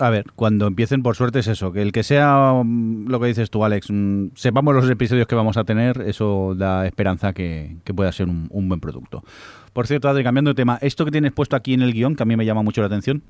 A 0.00 0.10
ver, 0.10 0.26
cuando 0.36 0.68
empiecen, 0.68 1.02
por 1.02 1.16
suerte 1.16 1.40
es 1.40 1.48
eso, 1.48 1.72
que 1.72 1.82
el 1.82 1.90
que 1.90 2.04
sea 2.04 2.52
mm, 2.64 3.08
lo 3.08 3.18
que 3.18 3.26
dices 3.26 3.50
tú, 3.50 3.64
Alex, 3.64 3.88
mm, 3.90 4.28
sepamos 4.34 4.74
los 4.74 4.88
episodios 4.88 5.26
que 5.26 5.34
vamos 5.34 5.56
a 5.56 5.64
tener, 5.64 6.02
eso 6.02 6.54
da 6.56 6.86
esperanza 6.86 7.32
que, 7.32 7.76
pueda 7.96 8.12
ser 8.12 8.28
un, 8.28 8.46
un 8.50 8.68
buen 8.68 8.80
producto. 8.80 9.24
Por 9.72 9.86
cierto, 9.86 10.08
Adri, 10.08 10.22
cambiando 10.22 10.50
de 10.50 10.54
tema, 10.54 10.78
esto 10.82 11.04
que 11.04 11.10
tienes 11.10 11.32
puesto 11.32 11.56
aquí 11.56 11.74
en 11.74 11.82
el 11.82 11.92
guion, 11.92 12.14
que 12.14 12.22
a 12.22 12.26
mí 12.26 12.36
me 12.36 12.44
llama 12.44 12.62
mucho 12.62 12.80
la 12.80 12.86
atención, 12.86 13.22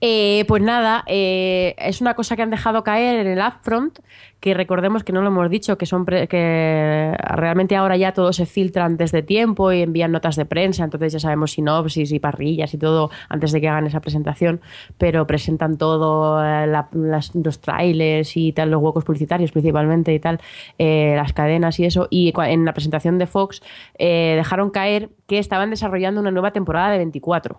Eh, 0.00 0.44
pues 0.48 0.62
nada, 0.62 1.04
eh, 1.06 1.74
es 1.78 2.00
una 2.00 2.14
cosa 2.14 2.36
que 2.36 2.42
han 2.42 2.50
dejado 2.50 2.84
caer 2.84 3.26
en 3.26 3.26
el 3.26 3.38
upfront, 3.38 3.98
que 4.40 4.54
recordemos 4.54 5.02
que 5.02 5.12
no 5.12 5.20
lo 5.20 5.28
hemos 5.28 5.50
dicho, 5.50 5.76
que 5.78 5.84
son 5.86 6.04
pre- 6.04 6.28
que 6.28 7.12
realmente 7.28 7.74
ahora 7.74 7.96
ya 7.96 8.12
todo 8.12 8.32
se 8.32 8.46
filtra 8.46 8.84
antes 8.84 9.10
de 9.10 9.22
tiempo 9.22 9.72
y 9.72 9.82
envían 9.82 10.12
notas 10.12 10.36
de 10.36 10.44
prensa, 10.46 10.84
entonces 10.84 11.12
ya 11.12 11.18
sabemos 11.18 11.52
sinopsis 11.52 12.12
y 12.12 12.20
parrillas 12.20 12.72
y 12.72 12.78
todo 12.78 13.10
antes 13.28 13.50
de 13.50 13.60
que 13.60 13.68
hagan 13.68 13.86
esa 13.88 14.00
presentación, 14.00 14.60
pero 14.96 15.26
presentan 15.26 15.76
todo, 15.76 16.40
eh, 16.44 16.66
la- 16.68 16.88
las- 16.92 17.34
los 17.34 17.60
trailers 17.60 18.36
y 18.36 18.52
tal, 18.52 18.70
los 18.70 18.80
huecos 18.80 19.04
publicitarios 19.04 19.50
principalmente 19.50 20.14
y 20.14 20.20
tal, 20.20 20.40
las 20.78 21.32
cadenas 21.32 21.80
y 21.80 21.84
eso, 21.86 22.06
y 22.10 22.32
en 22.36 22.64
la 22.64 22.72
presentación 22.72 23.18
de 23.18 23.26
Fox 23.26 23.60
dejaron 23.98 24.70
caer 24.70 25.10
que 25.26 25.38
estaban 25.38 25.70
desarrollando 25.70 26.20
una 26.20 26.30
nueva 26.30 26.52
temporada 26.52 26.90
de 26.92 26.98
24 26.98 27.58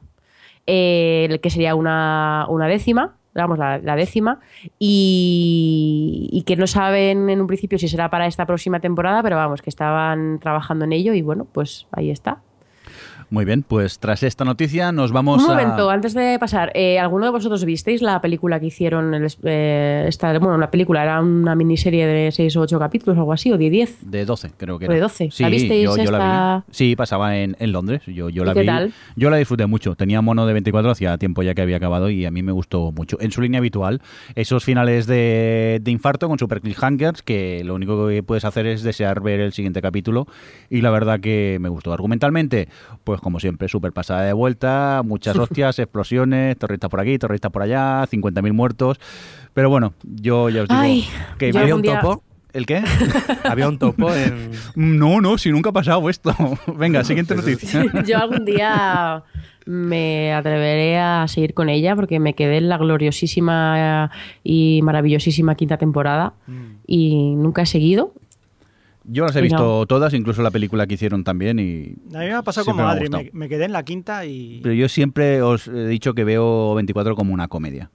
eh, 0.72 1.40
que 1.41 1.50
sería 1.50 1.74
una, 1.74 2.46
una 2.48 2.68
décima, 2.68 3.16
digamos 3.34 3.58
la, 3.58 3.96
décima, 3.96 4.40
y 4.78 6.44
que 6.46 6.56
no 6.56 6.68
saben 6.68 7.30
en 7.30 7.41
un 7.41 7.48
principio 7.48 7.80
si 7.80 7.88
será 7.88 8.10
para 8.10 8.28
esta 8.28 8.46
próxima 8.46 8.80
temporada, 8.80 9.24
pero 9.24 9.36
vamos, 9.36 9.62
que 9.62 9.70
estaban 9.70 10.40
trabajando 10.40 10.86
en 10.86 10.94
ello 10.94 11.14
y 11.14 11.22
bueno, 11.22 11.46
pues 11.46 11.88
ahí 11.91 12.12
está. 12.12 12.41
Muy 13.31 13.45
bien, 13.45 13.61
pues 13.61 13.99
tras 13.99 14.23
esta 14.23 14.43
noticia 14.43 14.91
nos 14.91 15.11
vamos 15.11 15.43
Un 15.43 15.51
a... 15.51 15.53
momento, 15.53 15.89
antes 15.91 16.15
de 16.15 16.38
pasar, 16.39 16.72
eh, 16.73 16.97
¿alguno 16.97 17.26
de 17.26 17.31
vosotros 17.31 17.64
visteis 17.64 18.01
la 18.01 18.19
película 18.22 18.60
que 18.60 18.65
hicieron? 18.65 19.14
El, 19.14 19.27
eh, 19.43 20.06
esta, 20.07 20.38
bueno, 20.39 20.57
la 20.57 20.72
película 20.72 21.03
era 21.03 21.22
una 21.22 21.53
miniserie 21.53 22.07
de 22.07 22.31
6 22.31 22.56
o 22.57 22.61
8 22.61 22.80
capítulos, 22.80 23.18
algo 23.19 23.31
así, 23.31 23.51
o 23.51 23.57
de 23.60 23.69
10. 23.69 24.10
De 24.10 24.26
12, 24.26 24.51
creo 24.57 24.80
que 24.80 24.85
¿O 24.85 24.88
era. 24.88 24.95
de 24.95 25.01
12? 25.01 25.30
Sí, 25.31 25.43
¿La 25.43 25.49
visteis 25.49 25.84
yo, 25.84 25.95
yo 25.97 26.11
la 26.11 26.18
esta? 26.18 26.64
vi. 26.68 26.73
Sí, 26.73 26.95
pasaba 26.95 27.38
en, 27.38 27.56
en 27.60 27.72
Londres. 27.72 28.01
Yo, 28.07 28.30
yo 28.30 28.41
¿Y 28.41 28.45
la 28.47 28.53
qué 28.56 28.61
vi. 28.61 28.65
tal? 28.65 28.93
Yo 29.15 29.30
la 29.30 29.38
disfruté 29.38 29.68
mucho. 29.68 29.95
Tenía 29.95 30.22
mono 30.22 30.47
de 30.47 30.53
24 30.53 30.89
hacía 30.89 31.18
tiempo 31.19 31.43
ya 31.43 31.53
que 31.53 31.61
había 31.61 31.77
acabado 31.77 32.10
y 32.10 32.26
a 32.26 32.31
mí 32.31 32.41
me 32.41 32.51
gustó 32.51 32.91
mucho. 32.91 33.18
En 33.22 33.31
su 33.31 33.41
línea 33.41 33.60
habitual, 33.60 34.01
esos 34.34 34.64
finales 34.64 35.06
de, 35.06 35.80
de 35.84 35.91
infarto 35.91 36.27
con 36.27 36.39
super 36.39 36.61
cliffhangers 36.61 37.22
que 37.22 37.64
lo 37.64 37.76
único 37.76 38.07
que 38.07 38.23
puedes 38.23 38.43
hacer 38.43 38.65
es 38.65 38.81
desear 38.81 39.22
ver 39.22 39.39
el 39.39 39.53
siguiente 39.53 39.81
capítulo 39.84 40.26
y 40.69 40.81
la 40.81 40.89
verdad 40.89 41.19
que 41.19 41.57
me 41.61 41.69
gustó. 41.69 41.93
Argumentalmente, 41.93 42.69
pues 43.03 43.19
como 43.22 43.40
siempre, 43.40 43.68
súper 43.68 43.91
pasada 43.94 44.24
de 44.24 44.34
vuelta, 44.34 45.02
muchas 45.06 45.36
hostias, 45.38 45.80
explosiones, 45.80 46.58
terroristas 46.58 46.90
por 46.90 47.00
aquí, 47.00 47.18
terroristas 47.18 47.52
por 47.52 47.62
allá, 47.62 48.04
50.000 48.08 48.54
muertos. 48.54 49.00
Pero 49.54 49.70
bueno, 49.70 49.94
yo 50.04 50.50
ya 50.50 50.64
os 50.64 50.68
digo 50.70 50.80
Ay, 50.82 51.06
que 51.38 51.52
¿Había 51.58 51.76
un 51.76 51.82
día- 51.82 52.00
topo? 52.02 52.24
¿El 52.52 52.66
qué? 52.66 52.82
Había 53.44 53.68
un 53.70 53.78
topo 53.78 54.12
en... 54.14 54.50
No, 54.76 55.22
no, 55.22 55.38
si 55.38 55.52
nunca 55.52 55.70
ha 55.70 55.74
pasado 55.74 56.10
esto. 56.10 56.34
Venga, 56.78 57.04
siguiente 57.04 57.36
noticia. 57.36 57.86
Yo 58.06 58.18
algún 58.18 58.44
día 58.44 59.24
me 59.68 60.34
atreveré 60.34 60.98
a 60.98 61.28
seguir 61.28 61.54
con 61.54 61.70
ella 61.70 61.96
porque 61.96 62.20
me 62.20 62.34
quedé 62.34 62.58
en 62.58 62.68
la 62.70 62.78
gloriosísima 62.80 64.10
y 64.44 64.82
maravillosísima 64.82 65.54
quinta 65.54 65.78
temporada 65.78 66.34
y 66.88 67.36
nunca 67.36 67.62
he 67.62 67.66
seguido. 67.68 68.14
Yo 69.03 69.26
las 69.26 69.35
he 69.35 69.39
Y 69.39 69.43
visto 69.43 69.57
no. 69.80 69.85
todas, 69.85 70.13
incluso 70.13 70.41
la 70.41 70.51
película 70.51 70.85
que 70.85 70.95
hicieron 70.95 71.23
también 71.23 71.59
y... 71.59 71.95
A 72.13 72.19
mí 72.19 72.26
me 72.26 72.34
ha 72.34 72.41
pasado 72.43 72.65
como 72.65 72.84
me 73.34 73.49
quedé 73.49 73.65
en 73.65 73.71
la 73.71 73.84
quinta 73.84 74.26
y. 74.26 74.59
Pero 74.61 74.73
yo 74.73 74.89
siempre 74.89 75.41
os 75.41 75.67
he 75.67 75.88
dicho 75.88 76.13
que 76.13 76.23
veo 76.23 76.76
24 76.76 77.15
como 77.15 77.34
una 77.34 77.47
comedia. 77.47 77.91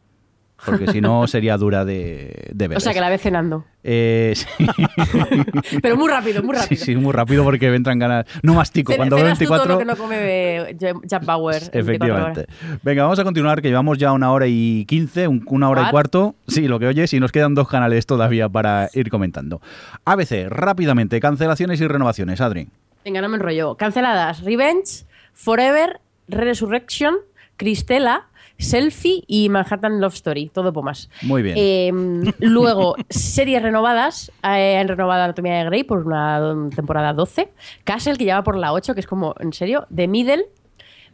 Porque 0.65 0.91
si 0.93 1.01
no 1.01 1.27
sería 1.27 1.57
dura 1.57 1.85
de, 1.85 2.51
de 2.53 2.69
ver. 2.69 2.79
O 2.79 2.81
sea, 2.81 2.93
que 2.93 3.01
la 3.01 3.09
ves 3.11 3.21
cenando. 3.23 3.65
Eh, 3.83 4.33
sí. 4.35 4.67
Pero 5.83 5.97
muy 5.97 6.09
rápido, 6.09 6.43
muy 6.43 6.57
sí, 6.57 6.63
rápido. 6.63 6.85
sí, 6.85 6.97
muy 6.97 7.13
rápido 7.13 7.45
porque 7.45 7.69
me 7.71 7.77
entran 7.77 7.99
ganas. 7.99 8.25
No 8.43 8.55
mastico, 8.55 8.93
Cen- 8.93 8.97
cuando 8.97 9.17
veo 9.17 9.25
cenas 9.27 9.39
tú 9.39 9.45
todo 9.45 9.59
24... 9.67 9.73
lo 9.75 9.79
que 9.79 9.85
no 9.85 9.97
come 9.97 10.77
Jack 11.05 11.25
Bauer. 11.25 11.61
24. 11.73 11.79
Efectivamente. 11.81 12.47
Venga, 12.83 13.03
vamos 13.03 13.19
a 13.19 13.25
continuar, 13.25 13.61
que 13.63 13.69
llevamos 13.69 13.99
ya 13.99 14.13
una 14.13 14.33
hora 14.33 14.47
y 14.47 14.85
quince, 14.87 15.29
un- 15.29 15.45
una 15.49 15.69
hora 15.69 15.89
y 15.89 15.91
cuarto. 15.91 16.35
Sí, 16.49 16.67
lo 16.69 16.79
que 16.79 16.87
oyes, 16.87 17.13
y 17.13 17.21
nos 17.21 17.33
quedan 17.33 17.55
dos 17.55 17.69
canales 17.69 18.07
todavía 18.07 18.49
para 18.49 18.89
ir 18.95 19.11
comentando. 19.11 19.61
ABC, 20.05 20.49
rápidamente, 20.49 21.21
cancelaciones 21.21 21.81
y 21.81 21.87
renovaciones, 21.87 22.41
Adri. 22.41 22.69
Venga, 23.05 23.21
no 23.21 23.29
me 23.29 23.37
enrollo. 23.37 23.77
Canceladas. 23.77 24.43
Revenge, 24.43 25.05
Forever, 25.35 26.01
Resurrection, 26.29 27.17
Cristela, 27.57 28.29
Selfie 28.59 29.25
y 29.27 29.49
Manhattan 29.49 30.01
Love 30.01 30.15
Story. 30.15 30.49
Todo 30.49 30.73
pomas. 30.73 31.11
Muy 31.23 31.43
bien. 31.43 31.57
Eh, 31.59 31.93
luego, 32.39 32.97
series 33.09 33.63
renovadas. 33.63 34.31
Eh, 34.43 34.79
han 34.79 34.89
renovado 34.89 35.23
Anatomía 35.25 35.59
de 35.59 35.65
Grey 35.65 35.85
por 35.85 36.07
una 36.07 36.69
temporada 36.75 37.13
12. 37.13 37.51
Castle, 37.85 38.17
que 38.17 38.25
ya 38.25 38.37
va 38.37 38.45
por 38.45 38.57
la 38.57 38.73
8, 38.73 38.95
que 38.95 39.01
es 39.01 39.07
como, 39.07 39.35
en 39.41 39.53
serio, 39.53 39.87
The 39.95 40.09
Middle. 40.09 40.45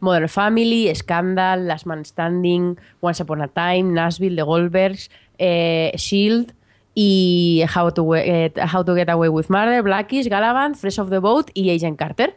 Modern 0.01 0.29
Family, 0.29 0.93
Scandal, 0.95 1.67
Last 1.67 1.85
Man 1.85 2.03
Standing, 2.03 2.77
Once 3.01 3.21
Upon 3.21 3.41
a 3.43 3.47
Time, 3.47 3.83
Nashville, 3.93 4.35
The 4.35 4.41
Goldbergs, 4.41 5.11
eh, 5.37 5.91
Shield 5.95 6.53
y 6.95 7.63
How 7.73 7.91
to, 7.91 8.15
eh, 8.15 8.51
How 8.73 8.83
to 8.83 8.95
Get 8.95 9.09
Away 9.09 9.29
with 9.29 9.49
Murder, 9.49 9.83
Blackish, 9.83 10.27
Galavant, 10.27 10.75
Fresh 10.75 10.99
of 10.99 11.09
the 11.09 11.19
Boat 11.19 11.51
y 11.53 11.69
Agent 11.69 11.97
Carter. 11.97 12.35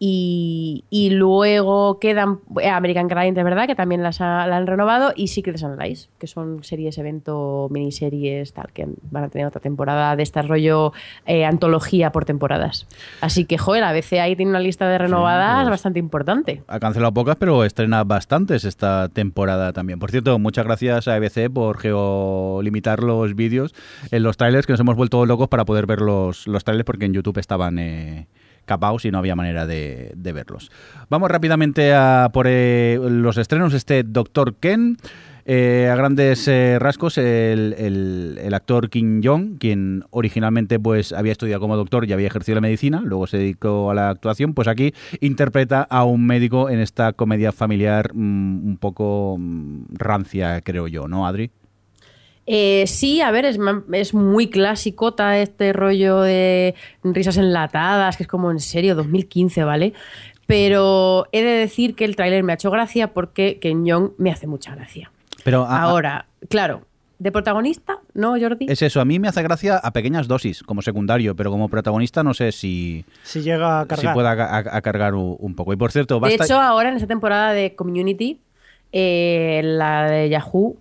Y, 0.00 0.84
y 0.90 1.10
luego 1.10 1.98
quedan 1.98 2.38
eh, 2.62 2.68
American 2.68 3.08
Crime, 3.08 3.32
de 3.32 3.42
verdad, 3.42 3.66
que 3.66 3.74
también 3.74 4.02
las 4.02 4.20
ha- 4.20 4.46
la 4.46 4.56
han 4.56 4.66
renovado, 4.66 5.12
y 5.16 5.28
Secrets 5.28 5.64
and 5.64 5.80
Lies, 5.80 6.08
que 6.18 6.26
son 6.28 6.62
series, 6.62 6.96
evento, 6.98 7.66
miniseries, 7.70 8.52
tal, 8.52 8.70
que 8.72 8.86
van 9.10 9.24
a 9.24 9.28
tener 9.28 9.46
otra 9.48 9.60
temporada 9.60 10.14
de 10.14 10.22
este 10.22 10.40
rollo 10.42 10.92
eh, 11.26 11.44
antología 11.44 12.12
por 12.12 12.24
temporadas. 12.24 12.86
Así 13.20 13.44
que, 13.44 13.58
joder, 13.58 13.82
a 13.82 13.92
veces 13.92 14.20
ahí 14.20 14.36
tiene 14.36 14.50
una 14.50 14.60
lista 14.60 14.88
de 14.88 14.98
renovadas 14.98 15.62
pues- 15.62 15.70
bastante 15.70 15.98
importante. 15.98 16.62
Ha 16.68 16.78
cancelado 16.78 17.12
pocas, 17.12 17.36
pero 17.36 17.64
estrena 17.64 18.04
bastantes 18.04 18.64
esta 18.64 19.08
temporada 19.08 19.72
también. 19.72 19.98
Por 19.98 20.10
cierto, 20.12 20.38
muchas 20.38 20.64
gracias 20.64 21.08
a 21.08 21.14
ABC 21.16 21.50
por 21.52 21.78
geolimitar 21.78 23.02
los 23.02 23.34
vídeos 23.34 23.74
en 24.10 24.22
los 24.22 24.36
trailers, 24.36 24.66
que 24.66 24.72
nos 24.74 24.80
hemos 24.80 24.96
vuelto 24.96 25.26
locos 25.26 25.48
para 25.48 25.64
poder 25.64 25.86
ver 25.86 26.00
los, 26.00 26.46
los 26.46 26.64
trailers 26.64 26.84
porque 26.86 27.06
en 27.06 27.14
YouTube 27.14 27.38
estaban 27.38 27.78
eh, 27.78 28.26
capados 28.68 29.04
y 29.04 29.10
no 29.10 29.18
había 29.18 29.34
manera 29.34 29.66
de, 29.66 30.12
de 30.16 30.32
verlos. 30.32 30.70
Vamos 31.10 31.28
rápidamente 31.28 31.92
a 31.94 32.30
por 32.32 32.46
eh, 32.48 33.00
los 33.02 33.36
estrenos. 33.36 33.74
Este 33.74 34.04
Doctor 34.04 34.54
Ken. 34.54 34.96
Eh, 35.50 35.88
a 35.90 35.96
grandes 35.96 36.46
eh, 36.46 36.76
rasgos, 36.78 37.16
el, 37.16 37.74
el- 37.78 38.38
el 38.38 38.52
actor 38.52 38.90
Kim 38.90 39.22
Jong, 39.24 39.56
quien 39.58 40.04
originalmente 40.10 40.78
pues 40.78 41.14
había 41.14 41.32
estudiado 41.32 41.58
como 41.62 41.74
doctor 41.74 42.06
y 42.06 42.12
había 42.12 42.26
ejercido 42.26 42.56
la 42.56 42.60
medicina, 42.60 43.00
luego 43.02 43.26
se 43.26 43.38
dedicó 43.38 43.90
a 43.90 43.94
la 43.94 44.10
actuación, 44.10 44.52
pues 44.52 44.68
aquí 44.68 44.92
interpreta 45.22 45.86
a 45.88 46.04
un 46.04 46.26
médico 46.26 46.68
en 46.68 46.80
esta 46.80 47.14
comedia 47.14 47.50
familiar 47.52 48.10
mm, 48.12 48.66
un 48.68 48.76
poco 48.76 49.36
mm, 49.38 49.84
rancia, 49.94 50.60
creo 50.60 50.86
yo, 50.86 51.08
¿no, 51.08 51.26
Adri? 51.26 51.50
Eh, 52.50 52.84
sí, 52.86 53.20
a 53.20 53.30
ver, 53.30 53.44
es, 53.44 53.58
es 53.92 54.14
muy 54.14 54.48
clasicota 54.48 55.38
este 55.38 55.74
rollo 55.74 56.22
de 56.22 56.74
risas 57.04 57.36
enlatadas, 57.36 58.16
que 58.16 58.22
es 58.22 58.28
como 58.28 58.50
en 58.50 58.58
serio, 58.60 58.94
2015, 58.94 59.64
¿vale? 59.64 59.92
Pero 60.46 61.26
he 61.32 61.42
de 61.42 61.50
decir 61.50 61.94
que 61.94 62.06
el 62.06 62.16
tráiler 62.16 62.42
me 62.42 62.52
ha 62.52 62.54
hecho 62.54 62.70
gracia 62.70 63.12
porque 63.12 63.58
Ken 63.60 63.84
Jeong 63.84 64.12
me 64.16 64.30
hace 64.30 64.46
mucha 64.46 64.74
gracia. 64.74 65.10
Pero 65.44 65.64
a- 65.64 65.76
a- 65.76 65.82
Ahora, 65.82 66.24
claro, 66.48 66.86
de 67.18 67.30
protagonista, 67.30 67.98
¿no, 68.14 68.30
Jordi? 68.40 68.64
es 68.68 68.80
eso, 68.80 69.00
a 69.02 69.04
mí 69.04 69.18
me 69.18 69.28
hace 69.28 69.42
gracia 69.42 69.76
a 69.76 69.92
pequeñas 69.92 70.26
dosis, 70.26 70.62
como 70.62 70.80
secundario, 70.80 71.36
pero 71.36 71.50
como 71.50 71.68
protagonista 71.68 72.22
no 72.22 72.32
sé 72.32 72.52
si, 72.52 73.04
Si 73.24 73.42
llega 73.42 73.80
a 73.80 73.82
si 73.82 73.88
cargar. 73.88 74.14
pueda 74.14 74.30
a, 74.32 74.56
a- 74.58 74.76
a 74.78 74.80
cargar 74.80 75.14
un 75.14 75.54
poco. 75.54 75.74
Y 75.74 75.76
por 75.76 75.92
cierto, 75.92 76.14
de 76.14 76.20
basta... 76.20 76.44
hecho, 76.44 76.58
ahora 76.58 76.88
en 76.88 76.94
esta 76.94 77.08
temporada 77.08 77.52
de 77.52 77.74
Community, 77.74 78.40
eh, 78.92 79.60
la 79.64 80.08
de 80.08 80.30
Yahoo, 80.30 80.76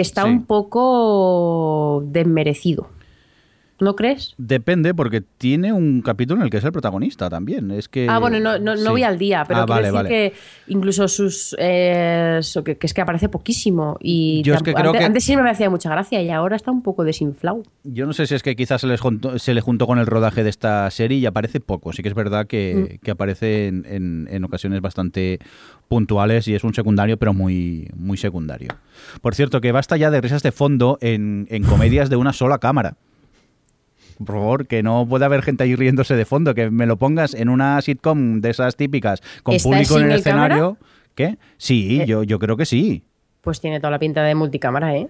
está 0.00 0.22
Sí. 0.24 0.28
un 0.28 0.44
poco 0.44 2.02
desmerecido. 2.06 2.86
¿No 3.84 3.94
crees? 3.96 4.34
Depende, 4.38 4.94
porque 4.94 5.20
tiene 5.20 5.72
un 5.72 6.00
capítulo 6.00 6.40
en 6.40 6.44
el 6.46 6.50
que 6.50 6.56
es 6.56 6.64
el 6.64 6.72
protagonista 6.72 7.28
también. 7.28 7.70
Es 7.70 7.88
que, 7.88 8.06
Ah, 8.08 8.18
bueno, 8.18 8.40
no, 8.40 8.58
no, 8.58 8.74
no 8.74 8.80
sí. 8.80 8.88
voy 8.88 9.02
al 9.02 9.18
día, 9.18 9.44
pero 9.46 9.60
Ah, 9.60 9.66
quiero 9.66 9.74
vale, 9.74 9.82
decir 9.88 9.94
vale. 9.94 10.08
que 10.08 10.32
incluso 10.72 11.06
sus. 11.06 11.54
eh, 11.58 12.38
so- 12.42 12.64
que, 12.64 12.76
que 12.78 12.86
es 12.86 12.94
que 12.94 13.00
aparece 13.02 13.28
poquísimo. 13.28 13.96
Y 14.00 14.42
Yo 14.42 14.54
es 14.54 14.62
que 14.62 14.72
creo 14.72 14.86
antes, 14.88 15.00
que- 15.00 15.04
antes 15.06 15.24
sí 15.24 15.36
me 15.36 15.50
hacía 15.50 15.68
mucha 15.70 15.90
gracia 15.90 16.22
y 16.22 16.30
ahora 16.30 16.56
está 16.56 16.70
un 16.70 16.82
poco 16.82 17.04
desinflado. 17.04 17.62
Yo 17.84 18.06
no 18.06 18.12
sé 18.14 18.26
si 18.26 18.34
es 18.34 18.42
que 18.42 18.56
quizás 18.56 18.80
se, 18.80 18.86
les 18.86 19.00
juntó- 19.00 19.38
se 19.38 19.52
le 19.54 19.60
juntó 19.60 19.86
con 19.86 19.98
el 19.98 20.06
rodaje 20.06 20.42
de 20.42 20.50
esta 20.50 20.90
serie 20.90 21.18
y 21.18 21.26
aparece 21.26 21.60
poco. 21.60 21.92
Sí 21.92 22.02
que 22.02 22.08
es 22.08 22.14
verdad 22.14 22.46
que, 22.46 22.94
Mm. 23.00 23.04
que 23.04 23.10
aparece 23.10 23.66
en, 23.68 23.84
en- 23.86 24.28
en 24.30 24.44
ocasiones 24.44 24.80
bastante 24.80 25.38
puntuales 25.88 26.48
y 26.48 26.54
es 26.54 26.64
un 26.64 26.72
secundario, 26.74 27.18
pero 27.18 27.34
muy, 27.34 27.90
muy 27.94 28.16
secundario. 28.16 28.68
Por 29.20 29.34
cierto, 29.34 29.60
que 29.60 29.72
basta 29.72 29.96
ya 29.96 30.10
de 30.10 30.20
risas 30.20 30.42
de 30.42 30.52
fondo 30.52 30.98
en, 31.00 31.46
en 31.50 31.62
comedias 31.64 32.08
de 32.08 32.16
una 32.16 32.32
sola 32.32 32.58
cámara. 32.58 32.96
Por 34.18 34.36
favor, 34.36 34.66
que 34.66 34.82
no 34.82 35.06
puede 35.08 35.24
haber 35.24 35.42
gente 35.42 35.64
ahí 35.64 35.74
riéndose 35.74 36.14
de 36.14 36.24
fondo, 36.24 36.54
que 36.54 36.70
me 36.70 36.86
lo 36.86 36.96
pongas 36.96 37.34
en 37.34 37.48
una 37.48 37.80
sitcom 37.82 38.40
de 38.40 38.50
esas 38.50 38.76
típicas 38.76 39.20
con 39.42 39.54
¿Esta 39.54 39.68
público 39.68 39.98
en 39.98 40.10
el 40.12 40.22
cámara? 40.22 40.46
escenario. 40.54 40.78
¿Qué? 41.14 41.36
Sí, 41.56 42.00
Eh. 42.02 42.06
yo, 42.06 42.22
yo 42.22 42.38
creo 42.38 42.56
que 42.56 42.66
sí. 42.66 43.04
Pues 43.40 43.60
tiene 43.60 43.78
toda 43.80 43.90
la 43.90 43.98
pinta 43.98 44.22
de 44.22 44.34
multicámara, 44.34 44.96
¿eh? 44.96 45.08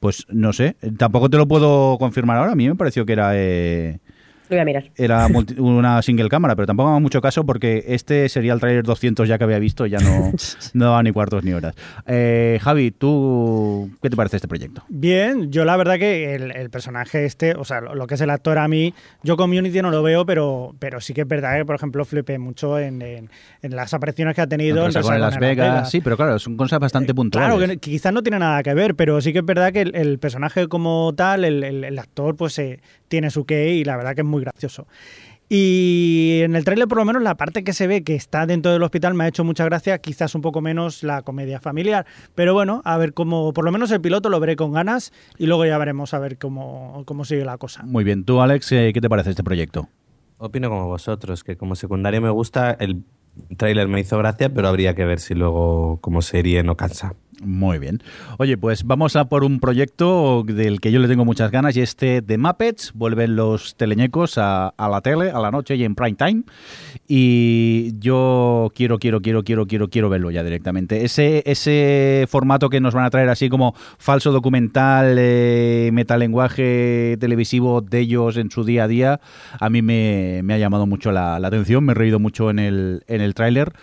Pues 0.00 0.26
no 0.28 0.52
sé, 0.52 0.76
tampoco 0.98 1.30
te 1.30 1.36
lo 1.36 1.48
puedo 1.48 1.96
confirmar 1.98 2.36
ahora. 2.36 2.52
A 2.52 2.56
mí 2.56 2.68
me 2.68 2.74
pareció 2.74 3.06
que 3.06 3.12
era 3.14 3.30
eh, 3.34 4.00
Lo 4.48 4.56
voy 4.56 4.58
a 4.60 4.64
mirar. 4.64 4.84
era 4.96 5.26
multi- 5.28 5.54
una 5.58 6.02
single 6.02 6.28
cámara, 6.28 6.54
pero 6.54 6.66
tampoco 6.66 6.88
me 6.88 6.92
hago 6.92 7.00
mucho 7.00 7.20
caso 7.20 7.44
porque 7.46 7.84
este 7.88 8.28
sería 8.28 8.52
el 8.52 8.60
trailer 8.60 8.84
200 8.84 9.26
ya 9.28 9.38
que 9.38 9.44
había 9.44 9.58
visto, 9.58 9.86
ya 9.86 9.98
no, 9.98 10.32
no 10.74 10.84
daba 10.84 11.02
ni 11.02 11.12
cuartos 11.12 11.42
ni 11.44 11.52
horas. 11.52 11.74
Eh, 12.06 12.58
Javi, 12.62 12.90
¿tú 12.90 13.90
qué 14.02 14.10
te 14.10 14.16
parece 14.16 14.36
este 14.36 14.48
proyecto? 14.48 14.82
Bien, 14.88 15.50
yo 15.50 15.64
la 15.64 15.76
verdad 15.76 15.98
que 15.98 16.34
el, 16.34 16.50
el 16.50 16.70
personaje 16.70 17.24
este, 17.24 17.54
o 17.54 17.64
sea, 17.64 17.80
lo, 17.80 17.94
lo 17.94 18.06
que 18.06 18.14
es 18.14 18.20
el 18.20 18.30
actor 18.30 18.58
a 18.58 18.68
mí, 18.68 18.92
yo 19.22 19.36
Community 19.36 19.80
no 19.82 19.90
lo 19.90 20.02
veo, 20.02 20.26
pero, 20.26 20.74
pero 20.78 21.00
sí 21.00 21.14
que 21.14 21.22
es 21.22 21.28
verdad 21.28 21.56
que, 21.56 21.64
por 21.64 21.76
ejemplo, 21.76 22.04
flipé 22.04 22.38
mucho 22.38 22.78
en, 22.78 23.00
en- 23.02 23.30
en 23.62 23.74
las 23.76 23.94
apariciones 23.94 24.34
que 24.34 24.42
ha 24.42 24.46
tenido 24.46 24.84
en 24.86 24.92
Las 24.92 25.38
Vegas, 25.38 25.90
sí, 25.90 26.00
pero 26.02 26.16
claro, 26.16 26.38
son 26.38 26.56
cosas 26.56 26.78
bastante 26.78 27.14
puntuales. 27.14 27.48
Claro, 27.48 27.60
que, 27.66 27.78
que 27.78 27.90
quizás 27.92 28.12
no 28.12 28.22
tiene 28.22 28.38
nada 28.38 28.62
que 28.62 28.74
ver, 28.74 28.94
pero 28.94 29.20
sí 29.20 29.32
que 29.32 29.38
es 29.38 29.44
verdad 29.44 29.72
que 29.72 29.80
el, 29.82 29.94
el 29.94 30.18
personaje 30.18 30.68
como 30.68 31.12
tal, 31.16 31.44
el, 31.44 31.64
el- 31.64 31.84
el 31.84 31.98
actor, 31.98 32.36
pues 32.36 32.58
eh, 32.58 32.80
tiene 33.08 33.30
su 33.30 33.44
qué 33.46 33.70
y 33.74 33.84
la 33.84 33.96
verdad 33.96 34.14
que 34.14 34.20
es 34.22 34.26
muy 34.26 34.33
gracioso. 34.42 34.86
Y 35.48 36.40
en 36.42 36.56
el 36.56 36.64
tráiler, 36.64 36.88
por 36.88 36.98
lo 36.98 37.04
menos, 37.04 37.22
la 37.22 37.36
parte 37.36 37.64
que 37.64 37.72
se 37.72 37.86
ve 37.86 38.02
que 38.02 38.14
está 38.14 38.46
dentro 38.46 38.72
del 38.72 38.82
hospital 38.82 39.14
me 39.14 39.24
ha 39.24 39.28
hecho 39.28 39.44
mucha 39.44 39.64
gracia, 39.64 39.98
quizás 39.98 40.34
un 40.34 40.40
poco 40.40 40.60
menos 40.60 41.02
la 41.02 41.22
comedia 41.22 41.60
familiar. 41.60 42.06
Pero 42.34 42.54
bueno, 42.54 42.80
a 42.84 42.96
ver 42.96 43.12
cómo, 43.12 43.52
por 43.52 43.64
lo 43.64 43.70
menos 43.70 43.90
el 43.90 44.00
piloto 44.00 44.30
lo 44.30 44.40
veré 44.40 44.56
con 44.56 44.72
ganas 44.72 45.12
y 45.38 45.46
luego 45.46 45.66
ya 45.66 45.76
veremos 45.76 46.14
a 46.14 46.18
ver 46.18 46.38
cómo, 46.38 47.02
cómo 47.04 47.24
sigue 47.24 47.44
la 47.44 47.58
cosa. 47.58 47.82
Muy 47.84 48.04
bien, 48.04 48.24
tú 48.24 48.40
Alex, 48.40 48.72
eh, 48.72 48.90
¿qué 48.94 49.00
te 49.00 49.08
parece 49.08 49.30
este 49.30 49.44
proyecto? 49.44 49.88
Opino 50.38 50.70
como 50.70 50.86
vosotros, 50.86 51.44
que 51.44 51.56
como 51.56 51.76
secundario 51.76 52.20
me 52.22 52.30
gusta, 52.30 52.72
el 52.72 53.04
tráiler 53.56 53.86
me 53.86 54.00
hizo 54.00 54.16
gracia, 54.18 54.52
pero 54.52 54.68
habría 54.68 54.94
que 54.94 55.04
ver 55.04 55.20
si 55.20 55.34
luego 55.34 55.98
como 56.00 56.22
serie 56.22 56.62
no 56.62 56.76
cansa. 56.76 57.14
Muy 57.44 57.78
bien. 57.78 58.02
Oye, 58.38 58.56
pues 58.56 58.84
vamos 58.84 59.16
a 59.16 59.26
por 59.26 59.44
un 59.44 59.60
proyecto 59.60 60.44
del 60.44 60.80
que 60.80 60.90
yo 60.90 60.98
le 60.98 61.08
tengo 61.08 61.24
muchas 61.24 61.50
ganas 61.50 61.76
y 61.76 61.82
este 61.82 62.22
de 62.22 62.38
Muppets. 62.38 62.92
Vuelven 62.94 63.36
los 63.36 63.76
teleñecos 63.76 64.38
a, 64.38 64.72
la 64.78 65.00
tele, 65.02 65.30
a 65.30 65.38
la 65.40 65.50
noche 65.50 65.76
y 65.76 65.84
en 65.84 65.94
prime 65.94 66.14
time. 66.14 66.42
Y 67.06 67.98
yo 67.98 68.72
quiero, 68.74 68.98
quiero, 68.98 69.20
quiero, 69.20 69.42
quiero, 69.42 69.66
quiero, 69.66 69.88
quiero 69.88 70.08
verlo 70.08 70.30
ya 70.30 70.42
directamente. 70.42 71.04
Ese, 71.04 71.42
ese 71.44 72.26
formato 72.30 72.70
que 72.70 72.80
nos 72.80 72.94
van 72.94 73.04
a 73.04 73.10
traer 73.10 73.28
así 73.28 73.50
como 73.50 73.74
falso 73.98 74.32
documental, 74.32 75.16
eh, 75.18 75.90
metalenguaje 75.92 77.18
televisivo 77.20 77.82
de 77.82 78.00
ellos 78.00 78.38
en 78.38 78.50
su 78.50 78.64
día 78.64 78.84
a 78.84 78.88
día, 78.88 79.20
a 79.60 79.68
mí 79.68 79.82
me, 79.82 80.40
me 80.44 80.54
ha 80.54 80.58
llamado 80.58 80.86
mucho 80.86 81.12
la, 81.12 81.38
la 81.38 81.48
atención. 81.48 81.84
Me 81.84 81.92
he 81.92 81.94
reído 81.94 82.18
mucho 82.18 82.48
en 82.48 82.58
el, 82.58 83.04
en 83.06 83.20
el 83.20 83.34
tráiler 83.34 83.74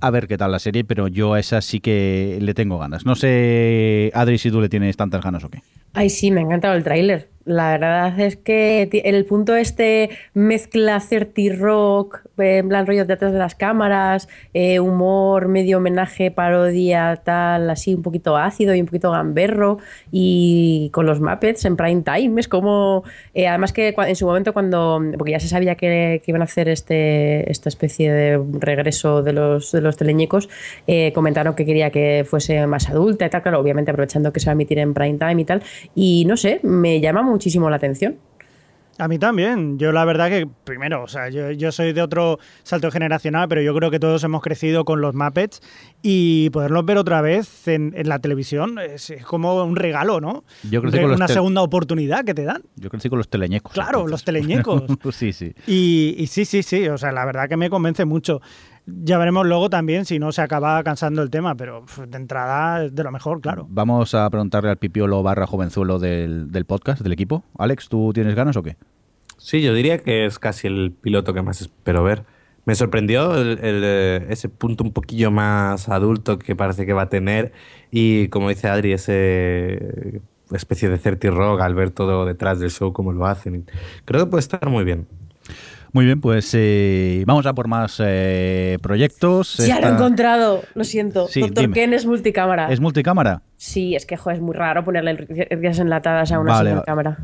a 0.00 0.10
ver 0.10 0.28
qué 0.28 0.38
tal 0.38 0.52
la 0.52 0.58
serie, 0.58 0.84
pero 0.84 1.08
yo 1.08 1.34
a 1.34 1.40
esa 1.40 1.60
sí 1.60 1.80
que 1.80 2.38
le 2.40 2.54
tengo 2.54 2.78
ganas. 2.78 3.04
No 3.04 3.14
sé, 3.14 4.10
Adri, 4.14 4.38
si 4.38 4.50
tú 4.50 4.60
le 4.60 4.68
tienes 4.68 4.96
tantas 4.96 5.22
ganas 5.22 5.44
o 5.44 5.50
qué. 5.50 5.62
Ay, 5.92 6.10
sí, 6.10 6.30
me 6.30 6.40
ha 6.40 6.44
encantado 6.44 6.74
el 6.74 6.84
tráiler. 6.84 7.28
La 7.48 7.70
verdad 7.70 8.20
es 8.20 8.36
que 8.36 8.90
el 9.04 9.24
punto 9.24 9.56
este 9.56 10.10
mezcla 10.34 11.00
certi 11.00 11.48
rock, 11.48 12.20
eh, 12.36 12.58
en 12.58 12.68
plan 12.68 12.86
rollo 12.86 13.06
detrás 13.06 13.32
de 13.32 13.38
las 13.38 13.54
cámaras, 13.54 14.28
eh, 14.52 14.80
humor, 14.80 15.48
medio 15.48 15.78
homenaje, 15.78 16.30
parodia, 16.30 17.22
tal, 17.24 17.70
así 17.70 17.94
un 17.94 18.02
poquito 18.02 18.36
ácido 18.36 18.74
y 18.74 18.80
un 18.80 18.86
poquito 18.86 19.12
gamberro, 19.12 19.78
y 20.12 20.90
con 20.92 21.06
los 21.06 21.22
Muppets 21.22 21.64
en 21.64 21.78
prime 21.78 22.02
time. 22.02 22.38
Es 22.38 22.48
como. 22.48 23.04
eh, 23.32 23.48
además, 23.48 23.72
que 23.72 23.94
en 23.96 24.16
su 24.16 24.26
momento, 24.26 24.52
cuando. 24.52 25.00
Porque 25.16 25.32
ya 25.32 25.40
se 25.40 25.48
sabía 25.48 25.74
que, 25.74 26.20
iban 26.26 26.42
a 26.42 26.44
hacer 26.44 26.68
este, 26.68 27.50
esta 27.50 27.70
especie 27.70 28.12
de 28.12 28.44
regreso 28.60 29.22
de 29.22 29.32
los, 29.32 29.72
de 29.72 29.80
los 29.80 29.96
teleñecos, 29.96 30.50
comentaron 31.14 31.54
que 31.54 31.64
quería 31.64 31.88
que 31.90 32.26
fuese 32.28 32.66
más 32.66 32.90
adulta 32.90 33.24
y 33.24 33.30
tal, 33.30 33.40
claro, 33.40 33.58
obviamente 33.58 33.90
aprovechando 33.90 34.34
que 34.34 34.40
se 34.40 34.46
va 34.46 34.52
a 34.52 34.52
emitir 34.52 34.80
en 34.80 34.92
prime 34.92 35.16
time 35.16 35.40
y 35.40 35.44
tal. 35.46 35.62
Y 35.94 36.24
no 36.26 36.36
sé, 36.36 36.60
me 36.62 37.00
llama 37.00 37.22
muchísimo 37.22 37.68
la 37.70 37.76
atención. 37.76 38.16
A 39.00 39.06
mí 39.06 39.16
también. 39.16 39.78
Yo 39.78 39.92
la 39.92 40.04
verdad 40.04 40.28
que, 40.28 40.48
primero, 40.64 41.04
o 41.04 41.06
sea, 41.06 41.28
yo, 41.28 41.52
yo 41.52 41.70
soy 41.70 41.92
de 41.92 42.02
otro 42.02 42.40
salto 42.64 42.90
generacional, 42.90 43.46
pero 43.48 43.62
yo 43.62 43.72
creo 43.72 43.92
que 43.92 44.00
todos 44.00 44.24
hemos 44.24 44.42
crecido 44.42 44.84
con 44.84 45.00
los 45.00 45.14
Muppets 45.14 45.60
y 46.02 46.50
poderlos 46.50 46.84
ver 46.84 46.96
otra 46.98 47.20
vez 47.20 47.68
en, 47.68 47.92
en 47.96 48.08
la 48.08 48.18
televisión 48.18 48.76
es, 48.80 49.10
es 49.10 49.24
como 49.24 49.62
un 49.62 49.76
regalo, 49.76 50.20
¿no? 50.20 50.42
Yo 50.68 50.82
crecí 50.82 50.96
Re- 50.96 51.02
con 51.02 51.10
los 51.12 51.16
Una 51.20 51.28
segunda 51.28 51.62
oportunidad 51.62 52.24
que 52.24 52.34
te 52.34 52.42
dan. 52.42 52.64
Yo 52.74 52.90
crecí 52.90 53.08
con 53.08 53.18
los 53.18 53.28
teleñecos. 53.28 53.72
Claro, 53.72 54.00
entonces. 54.00 54.10
los 54.10 54.24
teleñecos. 54.24 54.82
sí, 55.14 55.32
sí. 55.32 55.54
Y, 55.68 56.16
y 56.18 56.26
sí, 56.26 56.44
sí, 56.44 56.64
sí, 56.64 56.88
o 56.88 56.98
sea, 56.98 57.12
la 57.12 57.24
verdad 57.24 57.48
que 57.48 57.56
me 57.56 57.70
convence 57.70 58.04
mucho. 58.04 58.40
Ya 59.04 59.18
veremos 59.18 59.46
luego 59.46 59.68
también 59.68 60.04
si 60.06 60.18
no 60.18 60.32
se 60.32 60.40
acaba 60.40 60.82
cansando 60.82 61.22
el 61.22 61.30
tema, 61.30 61.54
pero 61.56 61.84
de 62.08 62.16
entrada 62.16 62.84
es 62.84 62.94
de 62.94 63.04
lo 63.04 63.12
mejor, 63.12 63.40
claro. 63.40 63.66
Vamos 63.68 64.14
a 64.14 64.28
preguntarle 64.30 64.70
al 64.70 64.78
pipiolo 64.78 65.22
barra 65.22 65.46
jovenzuelo 65.46 65.98
del, 65.98 66.50
del 66.50 66.64
podcast, 66.64 67.02
del 67.02 67.12
equipo. 67.12 67.44
Alex, 67.58 67.88
¿tú 67.88 68.12
tienes 68.14 68.34
ganas 68.34 68.56
o 68.56 68.62
qué? 68.62 68.76
Sí, 69.36 69.60
yo 69.62 69.74
diría 69.74 69.98
que 69.98 70.24
es 70.26 70.38
casi 70.38 70.66
el 70.66 70.92
piloto 71.00 71.34
que 71.34 71.42
más 71.42 71.60
espero 71.60 72.02
ver. 72.02 72.24
Me 72.64 72.74
sorprendió 72.74 73.34
el- 73.36 73.58
el, 73.62 73.82
eh, 73.84 74.26
ese 74.30 74.48
punto 74.48 74.84
un 74.84 74.92
poquillo 74.92 75.30
más 75.30 75.88
adulto 75.88 76.38
que 76.38 76.56
parece 76.56 76.86
que 76.86 76.92
va 76.92 77.02
a 77.02 77.08
tener 77.08 77.52
y 77.90 78.28
como 78.28 78.48
dice 78.48 78.68
Adri, 78.68 78.92
ese 78.92 80.20
especie 80.52 80.88
de 80.88 80.96
certi 80.98 81.28
rock 81.28 81.60
al 81.60 81.74
ver 81.74 81.90
todo 81.90 82.24
detrás 82.24 82.58
del 82.58 82.70
show 82.70 82.92
como 82.92 83.12
lo 83.12 83.26
hacen. 83.26 83.66
Creo 84.04 84.24
que 84.24 84.30
puede 84.30 84.40
estar 84.40 84.68
muy 84.68 84.84
bien. 84.84 85.06
Muy 85.92 86.04
bien, 86.04 86.20
pues 86.20 86.50
eh, 86.54 87.24
vamos 87.26 87.46
a 87.46 87.54
por 87.54 87.66
más 87.68 88.00
eh, 88.04 88.78
proyectos. 88.82 89.56
Ya 89.56 89.66
lo 89.66 89.72
he 89.72 89.74
Esta- 89.84 89.88
encontrado, 89.96 90.62
lo 90.74 90.84
siento. 90.84 91.28
Sí, 91.28 91.40
Doctor 91.40 91.62
dime. 91.62 91.74
Ken 91.74 91.94
es 91.94 92.04
multicámara. 92.06 92.70
¿Es 92.70 92.80
multicámara? 92.80 93.42
Sí, 93.56 93.94
es 93.96 94.04
que 94.04 94.16
jo, 94.16 94.30
es 94.30 94.40
muy 94.40 94.54
raro 94.54 94.84
ponerle 94.84 95.14
riquezas 95.14 95.78
enlatadas 95.78 96.30
a 96.32 96.40
una 96.40 96.52
Vale. 96.52 96.70
single 96.70 96.84
cámara. 96.84 97.18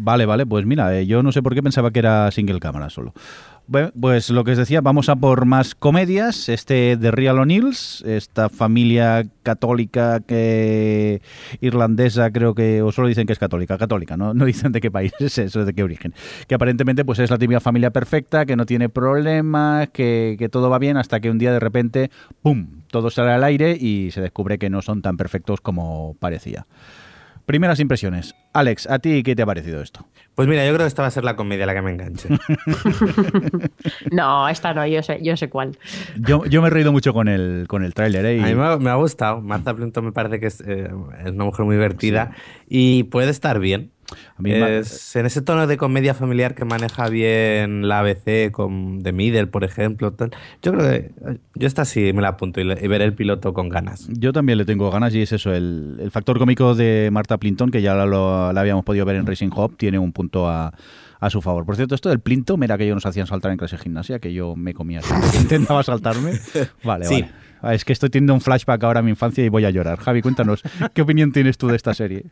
Vale, 0.00 0.26
vale, 0.26 0.46
pues 0.46 0.64
mira, 0.64 0.96
eh, 0.96 1.06
yo 1.06 1.22
no 1.22 1.32
sé 1.32 1.42
por 1.42 1.54
qué 1.54 1.62
pensaba 1.62 1.90
que 1.90 1.98
era 1.98 2.30
single 2.30 2.60
cámara 2.60 2.88
solo. 2.90 3.12
Bueno, 3.70 3.90
pues 4.00 4.30
lo 4.30 4.44
que 4.44 4.52
os 4.52 4.56
decía, 4.56 4.80
vamos 4.80 5.10
a 5.10 5.16
por 5.16 5.44
más 5.44 5.74
comedias. 5.74 6.48
Este 6.48 6.96
de 6.96 7.10
Real 7.10 7.38
O'Neills, 7.38 8.02
esta 8.06 8.48
familia 8.48 9.26
católica 9.42 10.20
que 10.20 11.20
irlandesa, 11.60 12.30
creo 12.30 12.54
que, 12.54 12.80
o 12.80 12.92
solo 12.92 13.08
dicen 13.08 13.26
que 13.26 13.34
es 13.34 13.38
católica, 13.38 13.76
católica, 13.76 14.16
no, 14.16 14.32
no 14.32 14.44
dicen 14.46 14.72
de 14.72 14.80
qué 14.80 14.90
país 14.90 15.12
es 15.18 15.36
eso, 15.36 15.66
de 15.66 15.74
qué 15.74 15.82
origen. 15.82 16.14
Que 16.46 16.54
aparentemente 16.54 17.04
pues 17.04 17.18
es 17.18 17.28
la 17.28 17.36
típica 17.36 17.60
familia 17.60 17.90
perfecta, 17.90 18.46
que 18.46 18.56
no 18.56 18.64
tiene 18.64 18.88
problemas, 18.88 19.90
que, 19.90 20.36
que 20.38 20.48
todo 20.48 20.70
va 20.70 20.78
bien, 20.78 20.96
hasta 20.96 21.20
que 21.20 21.30
un 21.30 21.36
día 21.36 21.52
de 21.52 21.60
repente, 21.60 22.10
¡pum!, 22.40 22.68
todo 22.90 23.10
sale 23.10 23.32
al 23.32 23.44
aire 23.44 23.76
y 23.78 24.12
se 24.12 24.22
descubre 24.22 24.56
que 24.56 24.70
no 24.70 24.80
son 24.80 25.02
tan 25.02 25.18
perfectos 25.18 25.60
como 25.60 26.16
parecía. 26.18 26.64
Primeras 27.48 27.80
impresiones. 27.80 28.34
Alex, 28.52 28.86
¿a 28.90 28.98
ti 28.98 29.22
qué 29.22 29.34
te 29.34 29.40
ha 29.40 29.46
parecido 29.46 29.80
esto? 29.80 30.06
Pues 30.34 30.46
mira, 30.46 30.66
yo 30.66 30.74
creo 30.74 30.84
que 30.84 30.88
esta 30.88 31.00
va 31.00 31.08
a 31.08 31.10
ser 31.10 31.24
la 31.24 31.34
comedia 31.34 31.64
la 31.64 31.72
que 31.72 31.80
me 31.80 31.92
enganche. 31.92 32.28
No, 34.12 34.48
esta 34.50 34.74
no, 34.74 34.86
yo 34.86 35.02
sé, 35.02 35.18
yo 35.22 35.34
sé 35.36 35.48
cuál. 35.48 35.78
Yo, 36.18 36.44
yo 36.44 36.60
me 36.60 36.68
he 36.68 36.70
reído 36.70 36.92
mucho 36.92 37.12
con 37.14 37.26
el, 37.28 37.64
con 37.66 37.84
el 37.84 37.94
tráiler, 37.94 38.24
¿eh? 38.26 38.36
Y- 38.36 38.40
A 38.42 38.46
mí 38.48 38.54
me 38.54 38.64
ha, 38.66 38.76
me 38.76 38.90
ha 38.90 38.94
gustado. 38.96 39.40
Martha 39.40 39.74
Plimpton 39.74 40.04
me 40.04 40.12
parece 40.12 40.40
que 40.40 40.46
es, 40.46 40.60
eh, 40.60 40.88
es 41.24 41.30
una 41.32 41.44
mujer 41.44 41.64
muy 41.64 41.76
divertida 41.76 42.32
y 42.68 43.04
puede 43.04 43.30
estar 43.30 43.58
bien. 43.60 43.92
Es 44.80 45.16
en 45.16 45.26
ese 45.26 45.42
tono 45.42 45.66
de 45.66 45.76
comedia 45.76 46.14
familiar 46.14 46.54
que 46.54 46.64
maneja 46.64 47.08
bien 47.08 47.86
la 47.88 48.00
ABC 48.00 48.50
con 48.52 49.02
The 49.02 49.12
Middle, 49.12 49.46
por 49.48 49.64
ejemplo. 49.64 50.12
tal. 50.12 50.30
Yo 50.62 50.72
creo 50.72 50.88
que 50.90 51.10
yo 51.54 51.66
esta 51.66 51.84
sí 51.84 52.12
me 52.12 52.22
la 52.22 52.28
apunto 52.28 52.60
y, 52.60 52.64
le- 52.64 52.78
y 52.82 52.86
veré 52.88 53.04
el 53.04 53.14
piloto 53.14 53.52
con 53.52 53.68
ganas. 53.68 54.08
Yo 54.10 54.32
también 54.32 54.58
le 54.58 54.64
tengo 54.64 54.90
ganas 54.90 55.14
y 55.14 55.22
es 55.22 55.32
eso, 55.32 55.52
el, 55.52 55.96
el 56.00 56.10
factor 56.10 56.38
cómico 56.38 56.74
de 56.74 57.10
Marta 57.12 57.36
Plinton, 57.38 57.70
que 57.70 57.82
ya 57.82 57.94
lo, 58.06 58.52
la 58.52 58.60
habíamos 58.60 58.84
podido 58.84 59.04
ver 59.04 59.16
en 59.16 59.26
Racing 59.26 59.50
Hop, 59.54 59.76
tiene 59.76 59.98
un 59.98 60.12
punto 60.12 60.48
a, 60.48 60.72
a 61.20 61.30
su 61.30 61.40
favor. 61.42 61.64
Por 61.66 61.76
cierto, 61.76 61.94
esto 61.94 62.08
del 62.08 62.20
Plinton 62.20 62.62
era 62.62 62.76
que 62.78 62.84
ellos 62.84 62.96
nos 62.96 63.06
hacían 63.06 63.26
saltar 63.26 63.50
en 63.52 63.58
clase 63.58 63.76
de 63.76 63.82
gimnasia, 63.82 64.18
que 64.18 64.32
yo 64.32 64.54
me 64.56 64.74
comía 64.74 65.00
intentaba 65.40 65.82
saltarme. 65.82 66.32
Vale, 66.84 67.04
Sí. 67.06 67.22
vale. 67.62 67.74
Es 67.74 67.84
que 67.84 67.92
estoy 67.92 68.08
teniendo 68.08 68.34
un 68.34 68.40
flashback 68.40 68.84
ahora 68.84 69.00
a 69.00 69.02
mi 69.02 69.10
infancia 69.10 69.44
y 69.44 69.48
voy 69.48 69.64
a 69.64 69.70
llorar. 69.70 69.98
Javi, 69.98 70.22
cuéntanos, 70.22 70.62
¿qué 70.94 71.02
opinión 71.02 71.32
tienes 71.32 71.58
tú 71.58 71.66
de 71.66 71.74
esta 71.76 71.92
serie? 71.92 72.26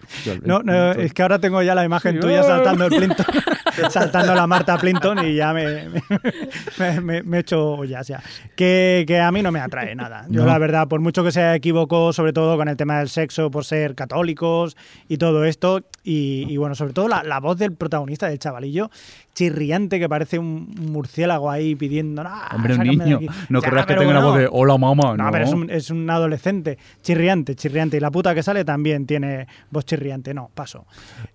No, 0.45 0.63
no, 0.63 0.93
es 0.93 1.13
que 1.13 1.23
ahora 1.23 1.41
tengo 1.41 1.61
ya 1.63 1.75
la 1.75 1.85
imagen 1.85 2.15
Sí. 2.15 2.21
tuya 2.21 2.45
saltando 2.45 2.85
el 2.87 2.95
Plinton, 2.95 3.27
saltando 3.90 4.35
la 4.35 4.47
Marta 4.47 4.77
Plinton 4.78 5.27
y 5.27 5.35
ya 5.36 5.53
me, 5.53 5.89
me, 6.78 7.01
me- 7.01 7.23
me 7.23 7.36
he 7.36 7.40
hecho 7.40 7.85
ya, 7.85 8.03
ya. 8.03 8.23
Que, 8.55 9.05
que 9.07 9.20
a 9.20 9.31
mí 9.32 9.43
no 9.43 9.53
me 9.53 9.61
atrae 9.61 9.94
nada. 9.94 10.27
Yo 10.28 10.43
No. 10.43 10.47
la 10.47 10.59
verdad, 10.59 10.89
por 10.89 11.01
mucho 11.01 11.23
que 11.24 11.32
se 11.32 11.55
equivocó, 11.55 12.12
sobre 12.12 12.32
todo 12.32 12.57
con 12.57 12.69
el 12.69 12.77
tema 12.77 12.98
del 12.98 13.09
sexo, 13.09 13.51
por 13.51 13.65
ser 13.65 13.94
católicos 13.94 14.77
y 15.09 15.19
todo 15.19 15.44
esto, 15.44 15.82
y, 16.05 16.47
y 16.48 16.57
bueno, 16.57 16.74
sobre 16.74 16.93
todo 16.93 17.09
la, 17.09 17.23
la 17.23 17.40
voz 17.40 17.59
del 17.59 17.73
protagonista, 17.73 18.28
del 18.28 18.39
chavalillo, 18.39 18.90
chirriante 19.35 19.98
que 19.98 20.09
parece 20.09 20.39
un 20.39 20.74
murciélago 20.90 21.51
ahí 21.51 21.74
pidiendo, 21.74 22.23
"No, 22.24 22.31
Hombre, 22.55 22.74
un 22.74 22.81
niño. 22.81 23.16
aquí". 23.16 23.28
No 23.51 23.61
Ya, 23.61 23.69
creas 23.70 23.86
que 23.86 23.94
tenga 23.94 24.11
una 24.11 24.20
bueno, 24.20 24.28
voz 24.31 24.39
de 24.39 24.48
hola 24.51 24.78
mamá, 24.78 25.15
no, 25.16 25.24
no. 25.24 25.31
pero 25.31 25.44
es 25.44 25.53
un, 25.53 25.70
es 25.70 25.90
un 25.90 26.09
adolescente 26.09 26.78
chirriante, 27.03 27.55
chirriante. 27.55 27.98
Y 27.98 28.01
la 28.01 28.11
puta 28.11 28.35
que 28.35 28.43
sale 28.43 28.65
también 28.65 29.07
tiene 29.07 29.47
voz 29.70 29.85
chirriante. 29.85 30.32
No, 30.32 30.51
paso. 30.55 30.86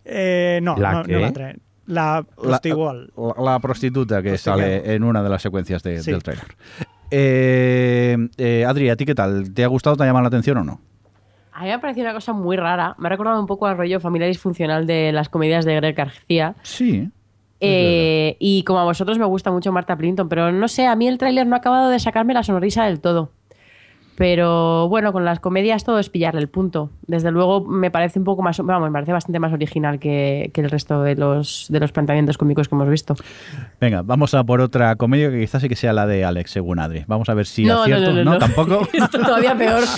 Eh, 0.03 0.59
no, 0.63 0.76
¿La 0.77 0.93
no, 0.93 1.03
no 1.03 1.19
la 1.19 1.31
trae. 1.31 1.57
La 1.91 2.18
la, 2.18 2.23
prostigual. 2.23 3.11
la- 3.18 3.43
la 3.53 3.59
prostituta 3.59 4.22
que 4.23 4.38
sale 4.38 4.93
en 4.95 5.03
una 5.03 5.22
de 5.22 5.30
las 5.30 5.41
secuencias 5.41 5.84
de- 5.84 6.01
Sí. 6.01 6.11
del 6.11 6.23
trailer. 6.23 6.45
Eh, 7.09 8.18
eh, 8.38 8.65
Adri, 8.65 8.89
¿a 8.89 8.95
ti 8.95 9.05
qué 9.05 9.13
tal? 9.15 9.53
¿Te 9.53 9.63
ha 9.63 9.68
gustado? 9.68 9.95
¿Te 9.97 10.03
ha 10.03 10.05
llamado 10.05 10.23
la 10.23 10.27
atención 10.30 10.57
o 10.57 10.63
no? 10.63 10.80
A 11.53 11.61
mí 11.61 11.65
me 11.68 11.73
ha 11.73 11.81
parecido 11.81 12.05
una 12.05 12.13
cosa 12.13 12.31
muy 12.34 12.55
rara. 12.55 12.95
Me 12.97 13.07
ha 13.07 13.09
recordado 13.09 13.39
un 13.39 13.45
poco 13.47 13.68
al 13.68 13.77
rollo 13.77 13.99
familiar 13.99 14.30
disfuncional 14.30 14.88
de 14.88 15.11
las 15.11 15.27
comedias 15.30 15.65
de 15.65 15.76
Greg 15.76 15.95
García. 15.95 16.55
Sí. 16.63 17.09
Eh, 17.59 18.38
y 18.39 18.63
como 18.63 18.80
a 18.80 18.85
vosotros 18.85 19.19
me 19.19 19.26
gusta 19.26 19.51
mucho 19.51 19.72
Marta 19.72 19.95
Plinton, 19.97 20.30
pero 20.30 20.51
no 20.51 20.68
sé, 20.68 20.88
a 20.88 20.95
mí 20.95 21.07
el 21.07 21.18
tráiler 21.18 21.45
no 21.45 21.55
ha 21.55 21.59
acabado 21.59 21.89
de 21.89 21.99
sacarme 21.99 22.34
la 22.34 22.43
sonrisa 22.43 22.85
del 22.85 23.01
todo. 23.01 23.31
Pero 24.22 24.88
bueno, 24.88 25.11
con 25.11 25.26
las 25.26 25.39
comedias 25.39 25.84
todo 25.84 25.98
es 25.98 26.11
pillarle 26.11 26.41
el 26.41 26.48
punto. 26.48 26.91
Desde 27.07 27.31
luego 27.31 27.65
me 27.65 27.89
parece 27.89 28.19
un 28.19 28.26
poco 28.26 28.43
más, 28.43 28.60
vamos, 28.60 28.88
me 28.88 28.93
parece 28.93 29.11
bastante 29.11 29.39
más 29.39 29.52
original 29.52 29.98
que, 29.98 30.52
que 30.53 30.61
el 30.61 30.69
resto 30.69 31.02
de 31.02 31.15
los, 31.15 31.65
de 31.69 31.80
los 31.80 31.91
planteamientos 31.91 32.38
cómicos 32.38 32.69
que 32.69 32.76
hemos 32.76 32.88
visto. 32.88 33.15
Venga, 33.80 34.03
vamos 34.03 34.35
a 34.35 34.43
por 34.43 34.61
otra 34.61 34.95
comedia 34.95 35.31
que 35.31 35.39
quizás 35.39 35.64
sí 35.64 35.69
que 35.69 35.76
sea 35.76 35.91
la 35.91 36.06
de 36.06 36.23
Alex, 36.23 36.52
según 36.52 36.77
Adri. 36.77 37.03
Vamos 37.07 37.30
a 37.30 37.34
ver 37.34 37.48
si 37.48 37.65
no, 37.65 37.81
acierto. 37.81 38.14
no, 38.14 38.23
no, 38.23 38.34
no. 38.34 38.38
tampoco. 38.38 38.88
Esto 38.93 39.18
todavía 39.18 39.57
peor. 39.57 39.81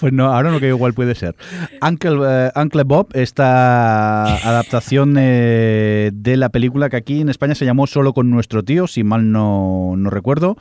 Pues 0.00 0.14
no, 0.14 0.32
ahora 0.32 0.50
no 0.50 0.60
que 0.60 0.68
igual 0.68 0.94
puede 0.94 1.14
ser. 1.14 1.36
Uncle, 1.82 2.18
eh, 2.26 2.50
Uncle 2.56 2.84
Bob, 2.84 3.08
esta 3.12 4.34
adaptación 4.36 5.16
eh, 5.18 6.10
de 6.14 6.36
la 6.38 6.48
película 6.48 6.88
que 6.88 6.96
aquí 6.96 7.20
en 7.20 7.28
España 7.28 7.54
se 7.54 7.66
llamó 7.66 7.86
Solo 7.86 8.14
con 8.14 8.30
nuestro 8.30 8.62
tío, 8.62 8.86
si 8.86 9.04
mal 9.04 9.30
no, 9.30 9.94
no 9.96 10.08
recuerdo. 10.08 10.56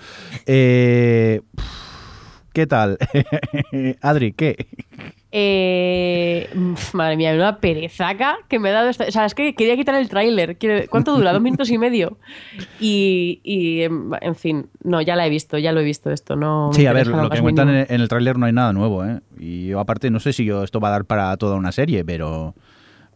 Eh, 0.45 1.39
¿Qué 2.53 2.67
tal? 2.67 2.99
Adri, 4.01 4.31
¿qué? 4.33 4.67
Eh, 5.31 6.47
madre 6.93 7.17
mía, 7.17 7.33
una 7.33 7.57
perezaca 7.57 8.37
que 8.47 8.59
me 8.59 8.69
ha 8.69 8.73
dado 8.73 8.89
esta... 8.89 9.05
O 9.05 9.11
sea, 9.11 9.25
es 9.25 9.33
que 9.33 9.55
quería 9.55 9.75
quitar 9.75 9.95
el 9.95 10.07
tráiler. 10.07 10.57
¿Cuánto 10.87 11.17
dura? 11.17 11.33
Dos 11.33 11.41
minutos 11.41 11.71
y 11.71 11.79
medio. 11.79 12.19
Y, 12.79 13.41
y, 13.43 13.81
em, 13.81 14.11
en 14.21 14.35
fin, 14.35 14.67
no, 14.83 15.01
ya 15.01 15.15
la 15.15 15.25
he 15.25 15.31
visto, 15.31 15.57
ya 15.57 15.71
lo 15.71 15.79
he 15.79 15.83
visto 15.83 16.11
esto. 16.11 16.35
No 16.35 16.69
Sí, 16.73 16.85
a 16.85 16.93
ver, 16.93 17.07
lo 17.07 17.31
que 17.31 17.41
cuentan 17.41 17.69
en 17.69 18.01
el 18.01 18.07
tráiler 18.07 18.37
no 18.37 18.45
hay 18.45 18.53
nada 18.53 18.71
nuevo, 18.71 19.03
¿eh? 19.03 19.21
Y 19.39 19.65
yo 19.65 19.79
aparte 19.79 20.11
no 20.11 20.19
sé 20.19 20.33
si 20.33 20.45
yo, 20.45 20.63
esto 20.63 20.79
va 20.79 20.89
a 20.89 20.91
dar 20.91 21.05
para 21.05 21.35
toda 21.37 21.55
una 21.55 21.71
serie, 21.71 22.05
pero... 22.05 22.53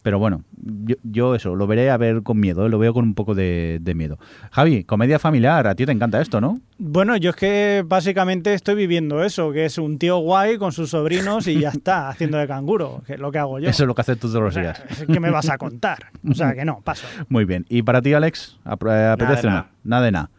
Pero 0.08 0.20
bueno, 0.20 0.46
yo, 0.86 0.96
yo 1.04 1.36
eso, 1.36 1.54
lo 1.54 1.68
veré 1.68 1.90
a 1.92 1.98
ver 1.98 2.24
con 2.24 2.40
miedo, 2.40 2.66
¿eh? 2.66 2.70
lo 2.70 2.80
veo 2.80 2.94
con 2.94 3.04
un 3.04 3.14
poco 3.14 3.36
de, 3.36 3.80
de 3.82 3.94
miedo. 3.94 4.18
Javi, 4.54 4.86
comedia 4.86 5.20
familiar, 5.20 5.68
a 5.68 5.76
ti 5.76 5.86
te 5.86 5.92
encanta 5.92 6.22
esto, 6.22 6.40
¿no? 6.40 6.62
Bueno, 6.78 7.18
yo 7.18 7.32
es 7.32 7.36
que 7.36 7.84
básicamente 7.86 8.54
estoy 8.54 8.76
viviendo 8.76 9.22
eso, 9.22 9.52
que 9.52 9.66
es 9.66 9.78
un 9.78 10.00
tío 10.00 10.20
guay 10.20 10.58
con 10.58 10.72
sus 10.72 10.92
sobrinos 10.92 11.46
y 11.48 11.60
ya 11.60 11.72
está, 11.72 12.08
haciendo 12.08 12.38
de 12.38 12.48
canguro, 12.48 13.04
que 13.06 13.16
es 13.16 13.20
lo 13.20 13.34
que 13.34 13.40
hago 13.40 13.60
yo. 13.60 13.68
Eso 13.70 13.84
es 13.84 13.88
lo 13.88 13.96
que 13.96 14.00
haces 14.00 14.18
tú 14.18 14.28
todos 14.30 14.36
O 14.38 14.42
los 14.46 14.54
sea, 14.54 14.64
días. 14.64 14.82
¿Qué 15.12 15.20
me 15.20 15.30
vas 15.30 15.50
a 15.50 15.58
contar? 15.58 16.06
O 16.26 16.34
sea, 16.34 16.54
que 16.56 16.64
no, 16.64 16.80
paso. 16.86 17.06
Muy 17.28 17.44
bien. 17.44 17.66
¿Y 17.68 17.82
para 17.82 18.02
ti, 18.02 18.14
Alex? 18.14 18.58
¿Ap- 18.64 18.82
¿Apetece 18.88 19.48
o 19.48 19.50
no? 19.50 19.56
nada. 19.58 19.70
Nada 19.84 20.06
de 20.06 20.12
nada. 20.14 20.30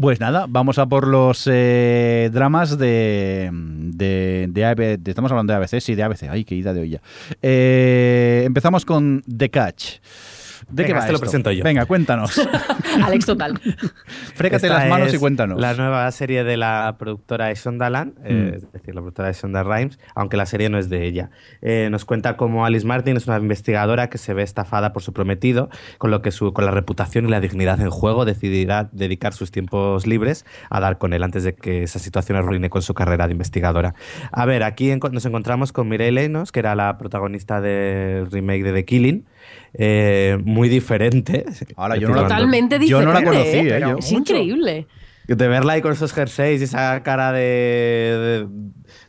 Pues 0.00 0.20
nada, 0.20 0.46
vamos 0.48 0.78
a 0.78 0.86
por 0.86 1.06
los 1.06 1.48
eh, 1.50 2.30
dramas 2.32 2.78
de, 2.78 3.50
de, 3.52 4.48
de 4.50 5.10
Estamos 5.10 5.30
hablando 5.30 5.52
de 5.52 5.56
ABC, 5.56 5.80
sí, 5.80 5.94
de 5.94 6.02
ABC. 6.02 6.24
Ay, 6.30 6.44
qué 6.44 6.54
ida 6.54 6.74
de 6.74 6.80
olla. 6.82 7.00
Eh, 7.42 8.42
empezamos 8.44 8.84
con 8.84 9.22
The 9.22 9.50
Catch. 9.50 10.00
¿De 10.70 10.82
qué 10.84 10.88
Venga, 10.88 10.94
va 10.94 11.00
este 11.00 11.12
lo 11.12 11.18
presento 11.18 11.50
yo. 11.52 11.64
Venga, 11.64 11.86
cuéntanos. 11.86 12.40
Alex 13.04 13.26
total. 13.26 13.60
Frécate 14.34 14.66
Esta 14.66 14.78
las 14.80 14.88
manos 14.88 15.12
y 15.14 15.18
cuéntanos. 15.18 15.60
La 15.60 15.74
nueva 15.74 16.10
serie 16.12 16.44
de 16.44 16.56
la 16.56 16.96
productora 16.98 17.46
de 17.46 17.54
Shondaland, 17.54 18.14
eh, 18.24 18.32
Mm. 18.34 18.54
es 18.54 18.72
decir, 18.72 18.94
la 18.94 19.00
productora 19.00 19.28
de 19.28 19.34
Shonda 19.34 19.62
Rhimes, 19.62 19.98
aunque 20.14 20.36
la 20.36 20.46
serie 20.46 20.68
no 20.68 20.78
es 20.78 20.88
de 20.88 21.04
ella. 21.06 21.30
Eh, 21.62 21.88
nos 21.90 22.04
cuenta 22.04 22.36
cómo 22.36 22.66
Alice 22.66 22.86
Martin 22.86 23.16
es 23.16 23.26
una 23.26 23.36
investigadora 23.38 24.08
que 24.10 24.18
se 24.18 24.34
ve 24.34 24.42
estafada 24.42 24.92
por 24.92 25.02
su 25.02 25.12
prometido, 25.12 25.68
con 25.98 26.10
lo 26.10 26.22
que 26.22 26.30
su, 26.30 26.52
con 26.52 26.64
la 26.64 26.70
reputación 26.70 27.26
y 27.26 27.30
la 27.30 27.40
dignidad 27.40 27.80
en 27.80 27.90
juego 27.90 28.24
decidirá 28.24 28.88
dedicar 28.92 29.32
sus 29.32 29.50
tiempos 29.50 30.06
libres 30.06 30.44
a 30.70 30.80
dar 30.80 30.98
con 30.98 31.12
él 31.12 31.22
antes 31.22 31.44
de 31.44 31.54
que 31.54 31.82
esa 31.84 31.98
situación 31.98 32.36
arruine 32.38 32.70
con 32.70 32.82
su 32.82 32.94
carrera 32.94 33.26
de 33.26 33.32
investigadora. 33.32 33.94
A 34.32 34.44
ver, 34.46 34.62
aquí 34.62 34.94
nos 35.12 35.24
encontramos 35.26 35.72
con 35.72 35.88
Mireille 35.88 36.22
Lenos, 36.22 36.52
que 36.52 36.60
era 36.60 36.74
la 36.74 36.98
protagonista 36.98 37.60
del 37.60 38.30
remake 38.30 38.62
de 38.64 38.72
The 38.72 38.84
Killing, 38.84 39.24
eh, 39.74 40.38
muy 40.44 40.68
diferente. 40.68 41.44
Ahora, 41.76 41.96
yo 41.96 42.08
no 42.08 42.14
la- 42.14 42.22
Totalmente 42.22 42.76
Yo 42.76 42.98
diferente. 43.00 43.06
no 43.06 43.12
la 43.12 43.24
conocí, 43.24 43.48
¿eh? 43.68 43.76
¿eh? 43.76 43.80
Yo. 43.80 43.98
Es 43.98 44.12
increíble. 44.12 44.86
De 45.26 45.48
verla 45.48 45.72
ahí 45.74 45.80
con 45.80 45.92
esos 45.92 46.12
jerseys 46.12 46.60
y 46.60 46.64
esa 46.64 47.02
cara 47.02 47.32
de. 47.32 47.40
de 47.40 48.46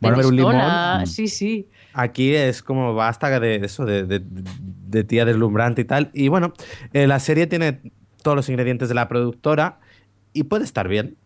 bueno, 0.00 0.16
ver 0.16 0.26
un 0.26 0.36
limón. 0.36 1.06
Sí, 1.06 1.28
sí. 1.28 1.68
Aquí 1.92 2.34
es 2.34 2.62
como 2.62 2.94
basta 2.94 3.38
de 3.40 3.56
eso, 3.56 3.84
de, 3.84 4.04
de- 4.04 4.22
de 4.24 5.04
tía 5.04 5.24
deslumbrante 5.24 5.82
y 5.82 5.84
tal. 5.84 6.10
Y 6.14 6.28
bueno, 6.28 6.52
eh, 6.92 7.06
la 7.06 7.18
serie 7.20 7.46
tiene 7.46 7.80
todos 8.22 8.34
los 8.36 8.48
ingredientes 8.48 8.88
de 8.88 8.94
la 8.94 9.08
productora 9.08 9.78
y 10.32 10.44
puede 10.44 10.64
estar 10.64 10.88
bien. 10.88 11.16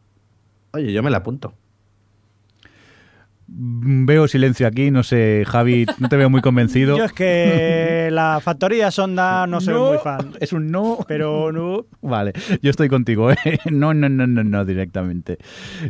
Oye, 0.73 0.93
yo 0.93 1.03
me 1.03 1.11
la 1.11 1.19
apunto. 1.19 1.55
Veo 3.53 4.29
silencio 4.29 4.67
aquí, 4.69 4.93
no 4.93 5.03
sé, 5.03 5.43
Javi, 5.45 5.85
no 5.99 6.09
te 6.09 6.17
veo 6.17 6.31
muy 6.31 6.41
convencido. 6.41 6.97
Yo 6.99 7.05
es 7.05 7.13
que 7.13 8.09
la 8.13 8.39
factoría 8.41 8.93
Sonda 8.93 9.47
no 9.49 9.61
soy 9.61 9.75
muy 9.75 9.99
fan. 9.99 10.33
Es 10.39 10.53
un 10.53 10.71
no. 10.71 10.99
Pero 11.09 11.51
no. 11.51 11.87
Vale, 12.01 12.33
yo 12.63 12.71
estoy 12.71 12.89
contigo, 12.89 13.31
¿eh? 13.33 13.37
No, 13.71 13.93
no, 13.93 14.09
no, 14.09 14.27
no, 14.27 14.45
no, 14.45 14.65
directamente. 14.65 15.39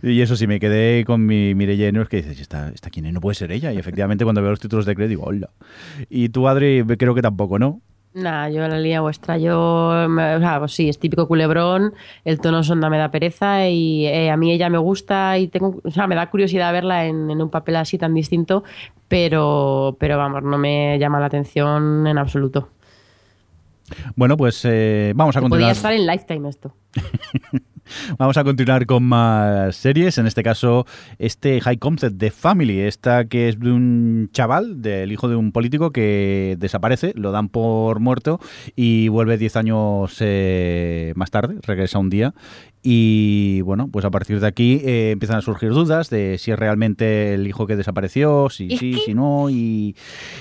Y 0.03 0.23
eso 0.23 0.37
sí, 0.37 0.47
me 0.47 0.59
quedé 0.59 1.05
con 1.05 1.27
mi 1.27 1.55
Mireille 1.55 1.89
Enos, 1.89 2.09
que 2.09 2.19
dices, 2.19 2.41
¿esta, 2.41 2.71
¿esta 2.71 2.89
quién 2.89 3.05
es? 3.05 3.13
No 3.13 3.21
puede 3.21 3.35
ser 3.35 3.53
ella. 3.53 3.73
Y 3.73 3.79
efectivamente, 3.79 4.25
cuando 4.25 4.41
veo 4.41 4.51
los 4.51 4.61
títulos 4.61 4.87
de 4.87 4.95
crédito, 4.95 5.11
digo, 5.11 5.25
hola. 5.25 5.51
Y 6.09 6.31
tú, 6.31 6.49
Adri, 6.49 6.83
creo 6.97 7.15
que 7.15 7.23
tampoco, 7.23 7.59
¿no? 7.59 7.83
Nada, 8.13 8.51
yo 8.51 8.65
en 8.65 8.71
la 8.71 8.79
línea 8.81 9.01
vuestra, 9.01 9.39
yo, 9.39 10.07
me- 10.09 10.35
o 10.35 10.41
sea, 10.41 10.59
pues 10.59 10.73
sí, 10.73 10.89
es 10.89 10.99
típico 10.99 11.29
culebrón, 11.29 11.95
el 12.25 12.41
tono 12.41 12.65
sonda 12.65 12.91
me 12.91 12.99
da 12.99 13.11
pereza 13.13 13.69
y 13.69 14.05
eh, 14.07 14.31
a 14.31 14.37
mí 14.37 14.51
ella 14.51 14.69
me 14.69 14.79
gusta 14.79 15.39
y 15.39 15.47
tengo, 15.47 15.81
o 15.85 15.91
sea, 15.93 16.09
me 16.09 16.17
da 16.17 16.29
curiosidad 16.29 16.73
verla 16.73 17.07
en, 17.07 17.31
en 17.31 17.41
un 17.41 17.51
papel 17.51 17.77
así 17.77 17.99
tan 17.99 18.13
distinto, 18.13 18.65
pero, 19.07 19.97
pero 20.01 20.19
vamos, 20.19 20.43
no 20.43 20.59
me 20.59 20.99
llama 20.99 21.21
la 21.21 21.27
atención 21.27 22.05
en 22.09 22.19
absoluto. 22.19 22.71
Bueno, 24.17 24.37
pues 24.37 24.61
eh, 24.65 25.13
vamos 25.15 25.37
a 25.37 25.41
Podría 25.41 25.69
continuar. 25.69 25.73
estar 25.77 25.93
en 25.93 26.07
Lifetime 26.07 26.49
esto. 26.49 26.75
Vamos 28.19 28.37
a 28.37 28.45
continuar 28.45 28.87
con 28.87 29.05
más 29.05 29.77
series. 29.77 30.19
En 30.19 30.27
este 30.27 30.43
caso, 30.43 30.87
este 31.19 31.61
High 31.61 31.79
Concept 31.79 32.17
de 32.17 32.31
Family. 32.31 32.81
Esta 32.81 33.25
que 33.25 33.49
es 33.49 33.59
de 33.59 33.73
un 33.73 34.31
chaval, 34.33 34.83
del 34.83 35.13
hijo 35.13 35.29
de 35.29 35.37
un 35.37 35.53
político 35.53 35.91
que 35.91 36.57
desaparece, 36.59 37.13
lo 37.17 37.33
dan 37.33 37.49
por 37.49 38.01
muerto 38.01 38.41
y 38.77 39.09
vuelve 39.09 39.39
10 39.39 39.57
años 39.57 40.17
eh, 40.21 41.13
más 41.17 41.31
tarde, 41.31 41.59
regresa 41.63 41.99
un 41.99 42.11
día. 42.11 42.35
Y 42.83 43.61
bueno, 43.63 43.89
pues 43.89 44.05
a 44.05 44.11
partir 44.11 44.41
de 44.41 44.47
aquí 44.47 44.81
eh, 44.85 45.11
empiezan 45.13 45.37
a 45.37 45.43
surgir 45.43 45.71
dudas 45.71 46.09
de 46.09 46.39
si 46.39 46.51
es 46.51 46.59
realmente 46.59 47.35
el 47.35 47.47
hijo 47.47 47.67
que 47.67 47.77
desapareció, 47.77 48.49
si 48.49 48.77
sí, 48.79 48.95
si 49.05 49.15
no. 49.15 49.51
Y, 49.51 49.95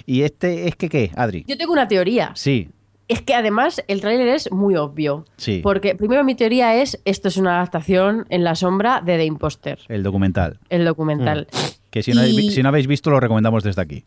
y 0.05 0.21
este 0.21 0.67
es 0.67 0.75
que, 0.75 0.87
¿qué, 0.87 1.11
Adri? 1.15 1.43
Yo 1.47 1.57
tengo 1.57 1.73
una 1.73 1.87
teoría. 1.87 2.31
Sí, 2.35 2.69
Es 3.09 3.21
que 3.21 3.33
además 3.33 3.83
el 3.89 3.99
tráiler 3.99 4.27
es 4.29 4.49
muy 4.51 4.75
obvio. 4.77 5.25
Sí. 5.35 5.59
Porque 5.61 5.95
primero 5.95 6.23
mi 6.23 6.35
teoría 6.35 6.75
es, 6.75 7.01
esto 7.03 7.27
es 7.27 7.35
una 7.37 7.55
adaptación 7.57 8.25
en 8.29 8.43
la 8.45 8.55
sombra 8.55 9.01
de 9.01 9.17
The 9.17 9.25
Imposter, 9.25 9.79
el 9.89 10.03
documental. 10.03 10.59
el 10.69 10.85
documental. 10.85 11.47
Que 11.89 12.03
si 12.03 12.13
no, 12.13 12.25
Y- 12.25 12.51
si 12.51 12.61
no 12.63 12.69
habéis 12.69 12.87
visto, 12.87 13.09
lo 13.09 13.19
recomendamos 13.19 13.63
desde 13.63 13.81
aquí. 13.81 14.05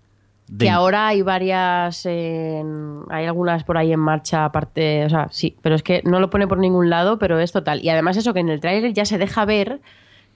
Que 0.59 0.69
ahora 0.70 1.07
hay 1.09 1.23
varias, 1.23 2.05
en- 2.07 3.01
hay 3.11 3.24
algunas 3.27 3.65
por 3.65 3.77
ahí 3.79 3.93
en 3.93 4.01
marcha 4.01 4.45
aparte, 4.45 5.05
o 5.07 5.09
sea, 5.09 5.29
sí, 5.31 5.57
pero 5.62 5.74
es 5.74 5.83
que 5.83 6.03
no 6.05 6.20
lo 6.20 6.31
pone 6.31 6.47
por 6.47 6.59
ningún 6.59 6.91
lado, 6.91 7.19
pero 7.19 7.39
es 7.41 7.53
total. 7.53 7.83
Y 7.83 7.89
además 7.89 8.16
eso 8.16 8.33
que 8.35 8.41
en 8.41 8.51
el 8.51 8.61
tráiler 8.61 8.93
ya 8.93 9.05
se 9.05 9.19
deja 9.19 9.45
ver 9.45 9.81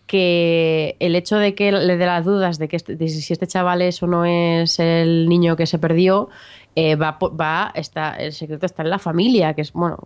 que 0.07 0.97
el 1.01 1.17
hecho 1.17 1.37
de 1.37 1.55
que 1.55 1.73
le 1.73 1.97
dé 1.97 2.07
las 2.07 2.25
dudas 2.25 2.59
de 2.59 2.69
que 2.69 2.77
este- 2.77 2.97
de 2.97 3.09
si 3.09 3.33
este 3.33 3.47
chaval 3.47 3.83
es 3.83 4.03
o 4.03 4.07
no 4.07 4.25
es 4.25 4.79
el 4.79 5.29
niño 5.29 5.57
que 5.57 5.67
se 5.67 5.79
perdió, 5.79 6.29
eh, 6.78 6.94
va, 6.94 7.16
va 7.19 7.73
está, 7.74 8.16
el 8.16 8.35
secreto 8.35 8.66
está 8.66 8.82
en 8.82 8.90
la 8.90 8.98
familia, 8.98 9.55
que 9.55 9.62
es, 9.62 9.73
bueno, 9.73 9.98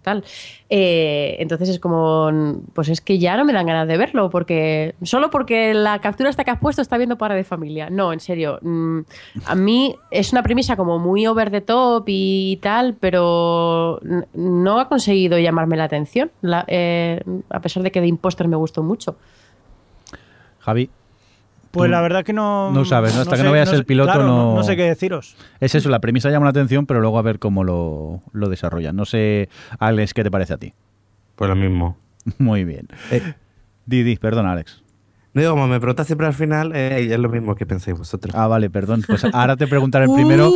tal. 0.00 0.24
Eh, 0.70 1.36
entonces 1.40 1.68
es 1.68 1.78
como, 1.78 2.62
pues 2.72 2.88
es 2.88 3.02
que 3.02 3.18
ya 3.18 3.36
no 3.36 3.44
me 3.44 3.52
dan 3.52 3.66
ganas 3.66 3.86
de 3.86 3.98
verlo, 3.98 4.30
porque 4.30 4.94
solo 5.02 5.28
porque 5.28 5.74
la 5.74 6.00
captura 6.00 6.30
esta 6.30 6.42
que 6.42 6.50
has 6.50 6.58
puesto 6.58 6.80
está 6.80 6.96
viendo 6.96 7.18
para 7.18 7.34
de 7.34 7.44
familia. 7.44 7.90
No, 7.90 8.14
en 8.14 8.20
serio. 8.20 8.58
mm, 8.62 9.00
a 9.44 9.54
mí 9.54 9.94
es 10.10 10.32
una 10.32 10.42
premisa 10.42 10.74
como 10.74 10.98
muy 10.98 11.26
over 11.26 11.50
the 11.50 11.60
top 11.60 12.04
y 12.06 12.58
tal, 12.62 12.94
pero 12.94 14.00
no 14.32 14.80
ha 14.80 14.88
conseguido 14.88 15.38
llamarme 15.38 15.76
la 15.76 15.84
atención, 15.84 16.30
eh, 16.66 17.20
a 17.50 17.60
pesar 17.60 17.82
de 17.82 17.92
que 17.92 18.00
de 18.00 18.06
Imposter 18.06 18.48
me 18.48 18.56
gustó 18.56 18.82
mucho. 18.82 19.18
Javi, 20.60 20.88
Pues 21.76 21.90
la 21.90 22.00
verdad 22.00 22.24
que 22.24 22.32
no. 22.32 22.70
no 22.72 22.84
sabes, 22.84 23.14
¿no? 23.14 23.20
Hasta 23.22 23.32
que 23.32 23.38
sé- 23.38 23.44
no 23.44 23.52
veas 23.52 23.70
el 23.72 23.78
sé- 23.78 23.84
piloto, 23.84 24.12
claro, 24.12 24.26
no- 24.26 24.54
no 24.56 24.62
sé 24.64 24.76
qué 24.76 24.84
deciros. 24.84 25.36
es 25.60 25.74
eso, 25.74 25.88
la 25.88 26.00
premisa 26.00 26.30
llama 26.30 26.46
la 26.46 26.50
atención, 26.50 26.86
pero 26.86 27.00
luego 27.00 27.18
a 27.18 27.22
ver 27.22 27.38
cómo 27.38 27.64
lo, 27.64 28.20
lo 28.32 28.48
desarrollan. 28.48 28.96
No 28.96 29.04
sé, 29.04 29.48
Alex, 29.78 30.14
¿qué 30.14 30.22
te 30.24 30.30
parece 30.30 30.54
a 30.54 30.56
ti? 30.58 30.72
Pues 31.36 31.48
lo 31.48 31.56
mismo. 31.56 31.96
Muy 32.38 32.64
bien. 32.64 32.88
Eh, 33.10 33.34
Didi, 33.86 34.16
perdón, 34.16 34.46
Alex. 34.46 34.82
No 35.36 35.42
digo, 35.42 35.52
como 35.52 35.68
me 35.68 35.78
preguntas 35.78 36.06
siempre 36.06 36.26
al 36.26 36.32
final, 36.32 36.72
eh, 36.74 37.08
es 37.12 37.18
lo 37.18 37.28
mismo 37.28 37.54
que 37.56 37.66
pensáis 37.66 37.98
vosotros. 37.98 38.34
Ah, 38.34 38.46
vale, 38.46 38.70
perdón. 38.70 39.04
Pues 39.06 39.22
ahora 39.34 39.54
te 39.54 39.66
preguntaré 39.66 40.06
primero 40.08 40.50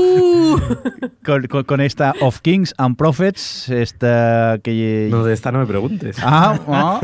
con, 1.22 1.42
con- 1.48 1.64
con 1.64 1.80
esta 1.82 2.14
Of 2.22 2.40
Kings 2.40 2.72
and 2.78 2.96
Prophets, 2.96 3.68
esta 3.68 4.58
que... 4.62 5.08
No, 5.10 5.22
de 5.22 5.34
esta 5.34 5.52
no 5.52 5.58
me 5.58 5.66
preguntes. 5.66 6.16
Ah, 6.22 6.58
ah. 6.66 7.00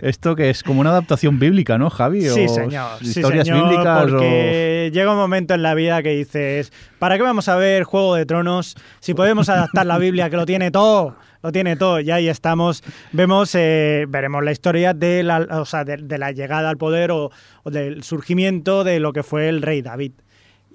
esto 0.00 0.34
que 0.34 0.48
es 0.48 0.62
como 0.62 0.80
una 0.80 0.88
adaptación 0.90 1.38
bíblica, 1.38 1.76
¿no, 1.76 1.90
Javi? 1.90 2.22
Sí, 2.22 2.48
señor. 2.48 2.98
Sí, 3.02 3.20
Historias 3.20 3.46
señor, 3.48 3.68
bíblicas 3.68 4.02
porque 4.10 4.90
llega 4.94 5.10
un 5.10 5.18
momento 5.18 5.52
en 5.52 5.62
la 5.62 5.74
vida 5.74 6.02
que 6.02 6.16
dices, 6.16 6.72
¿para 6.98 7.18
qué 7.18 7.22
vamos 7.22 7.48
a 7.48 7.56
ver 7.56 7.84
Juego 7.84 8.14
de 8.14 8.24
Tronos 8.24 8.76
si 9.00 9.12
podemos 9.12 9.50
adaptar 9.50 9.84
la 9.84 9.98
Biblia 9.98 10.30
que 10.30 10.36
lo 10.36 10.46
tiene 10.46 10.70
todo? 10.70 11.16
Lo 11.44 11.52
tiene 11.52 11.76
todo. 11.76 12.00
Y 12.00 12.10
ahí 12.10 12.28
estamos. 12.30 12.82
Vemos, 13.12 13.54
eh, 13.54 14.06
veremos 14.08 14.42
la 14.42 14.50
historia 14.50 14.94
de 14.94 15.22
la, 15.22 15.40
o 15.60 15.66
sea, 15.66 15.84
de, 15.84 16.16
la 16.16 16.32
llegada 16.32 16.70
al 16.70 16.78
poder 16.78 17.10
o 17.10 17.30
del 17.66 18.02
surgimiento 18.02 18.82
de 18.82 18.98
lo 18.98 19.12
que 19.12 19.22
fue 19.22 19.50
el 19.50 19.60
rey 19.60 19.82
David. 19.82 20.12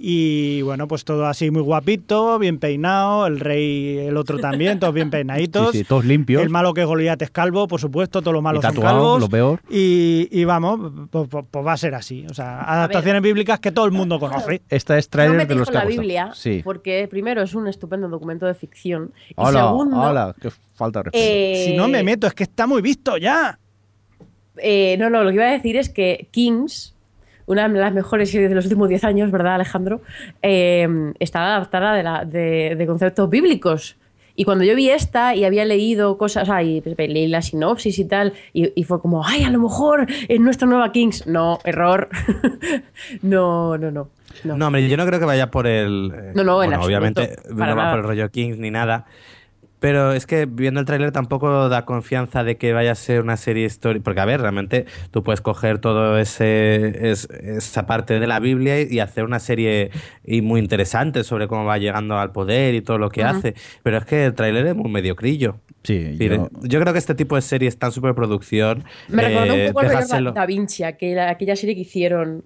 Y 0.01 0.61
bueno, 0.61 0.87
pues 0.87 1.03
todo 1.03 1.25
así 1.25 1.51
muy 1.51 1.61
guapito, 1.61 2.39
bien 2.39 2.57
peinado, 2.57 3.27
el 3.27 3.37
rey, 3.41 3.97
el 3.97 4.15
otro 4.15 4.37
también, 4.39 4.79
todos 4.79 4.93
bien 4.93 5.09
peinaditos. 5.11 5.73
Sí, 5.73 5.79
sí, 5.79 5.83
todos 5.83 6.05
limpios. 6.05 6.41
El 6.41 6.49
malo 6.49 6.73
que 6.73 6.85
Goliat 6.85 7.21
es 7.21 7.31
calvo, 7.31 7.67
por 7.67 7.81
supuesto, 7.81 8.21
todos 8.21 8.33
los 8.33 8.41
malos 8.41 8.63
son 8.63 8.73
tatuado, 8.75 8.95
calvos. 8.97 9.19
lo 9.19 9.27
peor. 9.29 9.59
Y, 9.69 10.29
y 10.31 10.45
vamos, 10.45 10.79
pues, 11.11 11.27
pues- 11.29 11.45
pues 11.51 11.65
va 11.65 11.73
a 11.73 11.77
ser 11.77 11.95
así. 11.95 12.25
O 12.29 12.33
sea, 12.33 12.61
adaptaciones 12.61 13.21
bíblicas 13.21 13.59
que 13.59 13.73
todo 13.73 13.83
el 13.83 13.91
mundo 13.91 14.21
conoce. 14.21 14.61
Esta 14.69 14.97
es 14.97 15.07
No 15.07 15.09
trailer 15.11 15.35
me 15.37 15.45
de 15.45 15.55
los 15.55 15.69
la. 15.69 15.83
Biblia, 15.83 16.31
Sí. 16.33 16.61
porque 16.63 17.05
primero 17.11 17.41
es 17.41 17.53
un 17.53 17.67
estupendo 17.67 18.07
documento 18.07 18.45
de 18.45 18.53
ficción. 18.55 19.11
Y 19.31 19.33
Hola, 19.35 19.63
segundo, 19.67 19.99
hola, 19.99 20.33
qué 20.41 20.49
falta 20.75 20.99
de 20.99 21.03
respeto. 21.11 21.25
eh, 21.27 21.63
Si 21.67 21.75
no 21.75 21.89
me 21.89 22.03
meto, 22.03 22.25
es 22.25 22.33
que 22.33 22.43
está 22.43 22.65
muy 22.67 22.81
visto 22.81 23.17
ya. 23.17 23.59
Eh, 24.55 24.95
no, 24.97 25.09
no, 25.09 25.25
lo 25.25 25.29
que 25.31 25.35
iba 25.35 25.45
a 25.45 25.51
decir 25.51 25.75
es 25.75 25.89
que 25.89 26.29
Kings, 26.31 26.95
una 27.49 27.67
de 27.67 27.79
las 27.79 27.93
mejores 27.93 28.31
series 28.31 28.49
de 28.49 28.55
los 28.55 28.65
últimos 28.65 28.87
10 28.87 29.03
años, 29.03 29.31
¿verdad, 29.31 29.55
Alejandro? 29.55 30.01
Eh, 30.41 30.87
está 31.19 31.45
adaptada 31.55 31.93
de, 31.93 32.03
la- 32.03 32.23
de- 32.25 32.75
de 32.77 32.87
conceptos 32.87 33.29
bíblicos. 33.29 33.97
Y 34.35 34.45
cuando 34.45 34.63
yo 34.63 34.73
vi 34.73 34.89
esta 34.89 35.35
y 35.35 35.43
había 35.43 35.65
leído 35.65 36.17
cosas, 36.17 36.43
o 36.43 36.45
sea, 36.45 36.63
y 36.63 36.79
pues, 36.79 36.95
leí 36.97 37.27
la 37.27 37.41
sinopsis 37.41 37.99
y 37.99 38.05
tal, 38.05 38.31
y, 38.53 38.71
y 38.73 38.83
fue 38.85 39.01
como, 39.01 39.25
ay, 39.25 39.43
a 39.43 39.49
lo 39.49 39.59
mejor 39.59 40.07
es 40.29 40.39
nuestra 40.39 40.65
nueva 40.65 40.93
Kings. 40.93 41.27
No, 41.27 41.59
error. 41.65 42.07
no, 43.21 43.77
no, 43.77 43.91
no. 43.91 44.09
no. 44.43 44.57
No, 44.57 44.67
hombre, 44.67 44.87
yo 44.87 44.95
no 44.97 45.05
creo 45.05 45.19
que 45.19 45.25
vaya 45.25 45.51
por 45.51 45.67
el. 45.67 46.11
eh, 46.15 46.31
No, 46.35 46.43
no, 46.43 46.63
en 46.63 46.69
bueno, 46.69 46.75
absoluto, 46.75 46.85
obviamente 46.85 47.35
no 47.49 47.57
va 47.59 47.65
nada. 47.75 47.89
por 47.91 47.99
el 47.99 48.05
rollo 48.05 48.29
Kings 48.31 48.57
ni 48.59 48.71
nada. 48.71 49.05
Pero 49.79 50.11
es 50.13 50.25
que 50.25 50.45
viendo 50.45 50.79
el 50.81 50.85
tráiler 50.85 51.11
tampoco 51.11 51.69
da 51.69 51.85
confianza 51.85 52.43
de 52.43 52.57
que 52.57 52.73
vaya 52.73 52.91
a 52.91 52.95
ser 52.95 53.21
una 53.21 53.37
serie 53.37 53.65
histórica. 53.65 54.03
Porque, 54.03 54.19
a 54.19 54.25
ver, 54.25 54.41
realmente 54.41 54.85
tú 55.11 55.23
puedes 55.23 55.39
coger 55.41 55.79
todo 55.79 56.17
ese 56.19 57.09
es- 57.11 57.29
esa 57.29 57.85
parte 57.85 58.19
de 58.19 58.27
la 58.27 58.39
Biblia 58.39 58.81
y 58.81 58.99
hacer 58.99 59.23
una 59.23 59.39
serie 59.39 59.91
y 60.25 60.41
muy 60.41 60.59
interesante 60.59 61.23
sobre 61.23 61.47
cómo 61.47 61.63
va 61.65 61.77
llegando 61.77 62.17
al 62.17 62.31
poder 62.31 62.75
y 62.75 62.81
todo 62.81 62.97
lo 62.97 63.09
que 63.09 63.23
hace. 63.23 63.55
Pero 63.83 63.97
es 63.97 64.05
que 64.05 64.25
el 64.25 64.33
tráiler 64.33 64.65
es 64.67 64.75
muy 64.75 64.91
mediocrillo. 64.91 65.57
Sí, 65.83 66.15
yo- 66.19 66.49
yo... 66.61 66.79
creo 66.81 66.91
que 66.91 66.99
este 66.99 67.15
tipo 67.15 67.35
de 67.35 67.41
series 67.41 67.77
tan 67.79 67.91
superproducción. 67.93 68.83
Me 69.07 69.23
recordó 69.23 69.53
eh, 69.53 69.67
un 69.67 69.73
poco 69.73 69.85
el 69.85 70.33
Da 70.33 70.45
Vinci, 70.45 70.83
aquella, 70.83 71.29
aquella 71.29 71.55
serie 71.55 71.73
que 71.75 71.81
hicieron. 71.81 72.43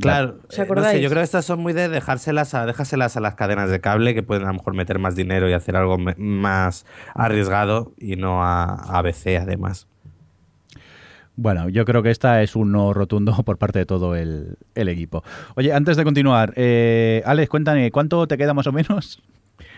Claro, 0.00 0.38
¿Os 0.48 0.54
eh, 0.54 0.58
no 0.58 0.64
acordáis? 0.64 0.96
sé, 0.98 1.02
yo 1.02 1.08
creo 1.08 1.20
que 1.20 1.24
estas 1.24 1.44
son 1.44 1.60
muy 1.60 1.72
de 1.72 1.88
dejárselas 1.88 2.54
a, 2.54 2.66
dejárselas 2.66 3.16
a 3.16 3.20
las 3.20 3.34
cadenas 3.34 3.70
de 3.70 3.80
cable 3.80 4.14
que 4.14 4.22
pueden 4.22 4.44
a 4.44 4.48
lo 4.48 4.54
mejor 4.54 4.74
meter 4.74 4.98
más 4.98 5.16
dinero 5.16 5.48
y 5.48 5.52
hacer 5.52 5.76
algo 5.76 5.98
me- 5.98 6.14
más 6.16 6.86
arriesgado 7.14 7.92
y 7.98 8.16
no 8.16 8.42
a, 8.44 8.64
a 8.64 8.98
ABC 8.98 9.38
además. 9.40 9.86
Bueno, 11.38 11.68
yo 11.68 11.84
creo 11.84 12.02
que 12.02 12.10
esta 12.10 12.42
es 12.42 12.56
un 12.56 12.72
no 12.72 12.94
rotundo 12.94 13.32
por 13.44 13.58
parte 13.58 13.78
de 13.80 13.86
todo 13.86 14.16
el, 14.16 14.56
el 14.74 14.88
equipo. 14.88 15.22
Oye, 15.54 15.72
antes 15.72 15.96
de 15.96 16.04
continuar, 16.04 16.52
eh, 16.56 17.22
Alex, 17.26 17.48
cuéntame, 17.50 17.90
¿cuánto 17.90 18.26
te 18.26 18.38
queda 18.38 18.54
más 18.54 18.66
o 18.66 18.72
menos? 18.72 19.22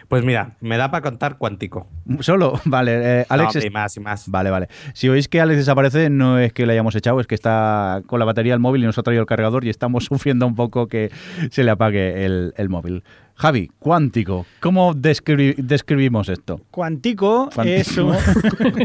Pues 0.09 0.25
mira, 0.25 0.57
me 0.63 0.79
da 0.79 0.91
para 0.91 1.03
contar 1.03 1.37
cuántico. 1.37 1.87
Solo, 2.21 2.59
vale. 2.65 3.21
eh, 3.21 3.27
Alex, 3.29 3.57
es- 3.57 3.65
y 3.67 3.71
más 3.71 3.97
y 3.97 4.01
más. 4.01 4.29
Vale, 4.29 4.49
vale. 4.51 4.69
Si 4.95 5.09
oís 5.09 5.29
que 5.29 5.41
Alex 5.41 5.59
desaparece, 5.59 6.09
no 6.09 6.39
es 6.39 6.53
que 6.55 6.65
le 6.65 6.73
hayamos 6.73 6.95
echado, 6.95 7.21
es 7.21 7.27
que 7.27 7.35
está 7.35 8.01
con 8.07 8.19
la 8.19 8.25
batería 8.25 8.55
del 8.55 8.61
móvil 8.61 8.83
y 8.83 8.87
nos 8.87 8.97
ha 8.99 9.03
traído 9.03 9.21
el 9.21 9.27
cargador 9.27 9.65
y 9.67 9.69
estamos 9.71 10.05
sufriendo 10.09 10.47
un 10.47 10.55
poco 10.55 10.87
que 10.89 11.11
se 11.51 11.63
le 11.63 11.71
apague 11.71 12.25
el, 12.25 12.55
el 12.57 12.69
móvil. 12.71 13.05
Javi, 13.35 13.71
cuántico, 13.79 14.47
¿cómo 14.59 14.95
descri- 14.95 15.55
describimos 15.57 16.29
esto? 16.29 16.61
Cuantico. 16.73 17.51
es 17.65 17.97
un... 17.97 18.17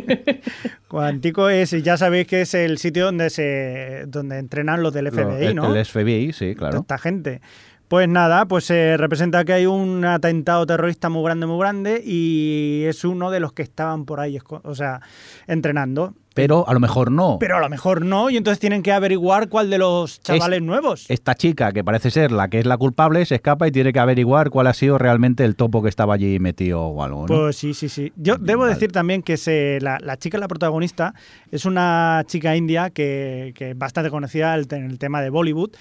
Cuantico 0.88 1.50
es, 1.50 1.72
ya 1.84 1.98
sabéis 1.98 2.28
que 2.28 2.42
es 2.42 2.54
el 2.54 2.78
sitio 2.78 3.06
donde 3.06 3.30
se 3.32 4.04
donde 4.08 4.38
entrenan 4.38 4.84
los 4.84 4.94
del 4.94 5.10
FBI, 5.12 5.24
Lo- 5.24 5.38
el, 5.38 5.56
¿no? 5.56 5.76
el 5.76 5.86
FBI, 5.86 6.34
sí, 6.34 6.54
claro. 6.56 6.82
Esta 6.82 6.98
gente. 7.00 7.42
Pues 7.88 8.10
nada, 8.10 8.46
pues 8.46 8.66
se 8.66 8.98
representa 8.98 9.46
que 9.46 9.54
hay 9.54 9.66
un 9.66 10.04
atentado 10.06 10.66
terrorista 10.66 11.10
muy 11.10 11.24
grande, 11.24 11.46
muy 11.46 11.60
grande 11.60 12.02
y 12.04 12.84
es 12.86 13.04
uno 13.04 13.30
de 13.30 13.40
los 13.40 13.54
que 13.54 13.62
estaban 13.62 14.06
por 14.06 14.20
ahí, 14.20 14.40
o 14.64 14.76
sea, 14.76 15.02
entrenando. 15.48 16.14
Pero 16.34 16.68
a 16.68 16.74
lo 16.74 16.80
mejor 16.80 17.12
no. 17.12 17.38
Pero 17.40 17.58
a 17.58 17.60
lo 17.60 17.70
mejor 17.70 18.04
no, 18.04 18.30
y 18.30 18.38
entonces 18.38 18.60
tienen 18.60 18.82
que 18.82 18.92
averiguar 18.92 19.50
cuál 19.50 19.70
de 19.70 19.78
los 19.78 20.20
chavales 20.22 20.62
nuevos. 20.62 21.06
Esta 21.10 21.36
chica, 21.36 21.72
que 21.72 21.84
parece 21.84 22.10
ser 22.10 22.32
la 22.32 22.48
que 22.48 22.60
es 22.60 22.66
la 22.66 22.78
culpable, 22.78 23.24
se 23.26 23.36
escapa 23.36 23.68
y 23.68 23.72
tiene 23.72 23.94
que 23.94 24.00
averiguar 24.00 24.50
cuál 24.50 24.68
ha 24.68 24.74
sido 24.74 24.98
realmente 24.98 25.46
el 25.46 25.56
topo 25.56 25.84
que 25.84 25.90
estaba 25.90 26.16
allí 26.16 26.40
metido 26.40 26.82
o 26.82 27.04
algo, 27.04 27.22
¿no? 27.22 27.26
Pues 27.28 27.56
sí, 27.58 27.76
sí, 27.76 27.88
sí. 27.88 28.12
Yo 28.16 28.38
debo 28.38 28.62
Vale. 28.62 28.74
decir 28.74 28.92
también 28.92 29.22
que 29.22 29.38
se, 29.38 29.78
la, 29.82 30.00
la 30.02 30.18
chica, 30.18 30.40
la 30.40 30.48
protagonista, 30.48 31.14
es 31.52 31.66
una 31.66 32.24
chica 32.26 32.56
india 32.56 32.90
que, 32.90 33.54
que 33.56 33.72
es 33.72 33.78
bastante 33.78 34.10
conocida 34.10 34.56
en 34.56 34.90
el 34.90 34.98
tema 34.98 35.22
de 35.22 35.30
Bollywood. 35.30 35.72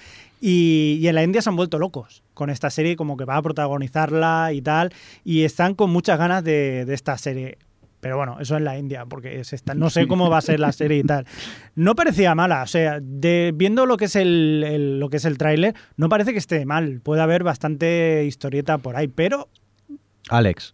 Y, 0.45 0.97
y 1.01 1.07
en 1.07 1.15
la 1.15 1.23
India 1.23 1.41
se 1.41 1.49
han 1.49 1.55
vuelto 1.55 1.79
locos 1.79 2.21
con 2.33 2.49
esta 2.49 2.69
serie, 2.69 2.97
como 2.97 3.15
que 3.15 3.23
va 3.23 3.37
a 3.37 3.41
protagonizarla 3.41 4.51
y 4.51 4.61
tal. 4.61 4.91
Y 5.23 5.43
están 5.43 5.73
con 5.73 5.89
muchas 5.89 6.19
ganas 6.19 6.43
de, 6.43 6.83
de 6.85 6.93
esta 6.93 7.17
serie. 7.17 7.57
Pero 8.01 8.17
bueno, 8.17 8.35
eso 8.41 8.57
en 8.57 8.65
la 8.65 8.77
India, 8.77 9.05
porque 9.05 9.39
es 9.39 9.53
esta, 9.53 9.73
no 9.73 9.89
sé 9.89 10.07
cómo 10.07 10.29
va 10.29 10.39
a 10.39 10.41
ser 10.41 10.59
la 10.59 10.73
serie 10.73 10.97
y 10.97 11.03
tal. 11.03 11.25
No 11.75 11.95
parecía 11.95 12.35
mala, 12.35 12.63
o 12.63 12.67
sea, 12.67 12.99
de, 13.01 13.53
viendo 13.55 13.85
lo 13.85 13.95
que 13.95 14.05
es 14.05 14.17
el, 14.17 14.61
el- 14.67 14.99
lo 14.99 15.09
que 15.09 15.15
es 15.17 15.23
el 15.25 15.37
tráiler, 15.37 15.73
no 15.95 16.09
parece 16.09 16.33
que 16.33 16.39
esté 16.39 16.65
mal. 16.65 16.99
Puede 17.01 17.21
haber 17.21 17.45
bastante 17.45 18.25
historieta 18.27 18.77
por 18.79 18.97
ahí, 18.97 19.07
pero 19.07 19.47
Alex, 20.29 20.73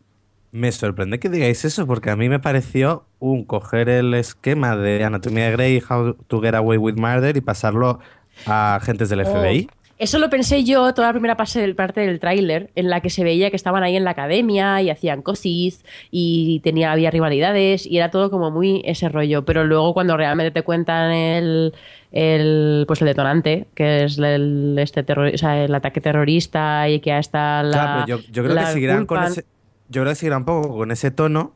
Me 0.52 0.72
sorprende 0.72 1.20
que 1.20 1.30
digáis 1.30 1.64
eso 1.66 1.86
porque 1.86 2.10
a 2.10 2.16
mí 2.16 2.28
me 2.30 2.40
pareció 2.40 3.06
un 3.20 3.46
coger 3.46 3.88
el 3.90 4.16
esquema 4.16 4.76
de 4.76 5.04
Anatomía 5.04 5.46
de 5.46 5.52
Grey, 5.52 5.84
How 5.88 6.16
to 6.28 6.42
Get 6.42 6.56
Away 6.56 6.80
with 6.80 6.96
Murder 6.96 7.38
y 7.38 7.42
pasarlo 7.42 8.00
a 8.46 8.76
agentes 8.76 9.10
del 9.10 9.26
FBI. 9.26 9.68
Oh, 9.70 9.74
Eso 9.98 10.20
lo 10.20 10.30
pensé 10.30 10.64
yo 10.64 10.94
toda 10.94 11.08
la 11.08 11.14
primera 11.14 11.36
parte 11.38 11.60
del, 11.60 11.76
parte 11.76 12.02
del 12.02 12.20
tráiler, 12.20 12.70
en 12.76 12.90
la 12.90 13.02
que 13.02 13.10
se 13.10 13.24
veía 13.24 13.50
que 13.50 13.56
estaban 13.56 13.84
ahí 13.84 13.96
en 13.96 14.04
la 14.04 14.12
academia 14.12 14.82
y 14.82 14.90
hacían 14.90 15.22
cosis 15.22 15.84
y 16.12 16.62
tenía, 16.62 16.92
había 16.92 17.12
rivalidades 17.12 17.86
y 17.86 17.98
era 17.98 18.10
todo 18.10 18.32
como 18.32 18.52
muy 18.52 18.82
ese 18.86 19.10
rollo. 19.10 19.46
Pero 19.46 19.66
luego 19.66 19.94
cuando 19.94 20.16
realmente 20.16 20.52
te 20.52 20.64
cuentan 20.64 21.12
el, 21.12 21.74
el 22.12 22.86
pues 22.88 23.02
el 23.02 23.08
detonante, 23.08 23.68
que 23.76 24.06
es 24.06 24.18
el, 24.18 24.78
este 24.80 25.04
terror, 25.04 25.32
o 25.34 25.38
sea, 25.38 25.64
el 25.64 25.74
ataque 25.76 26.02
terrorista 26.02 26.88
y 26.90 27.00
que 27.00 27.14
hasta 27.14 27.64
la. 27.64 27.72
Claro, 27.72 28.06
pero 28.06 28.18
yo, 28.20 28.28
yo 28.32 28.44
creo 28.44 28.56
que 28.56 28.66
seguirán 28.72 29.06
con 29.06 29.24
ese. 29.24 29.46
Yo 29.90 30.02
creo 30.02 30.12
que 30.12 30.16
seguirán 30.16 30.40
un 30.40 30.46
poco 30.46 30.78
con 30.78 30.92
ese 30.92 31.12
tono 31.12 31.54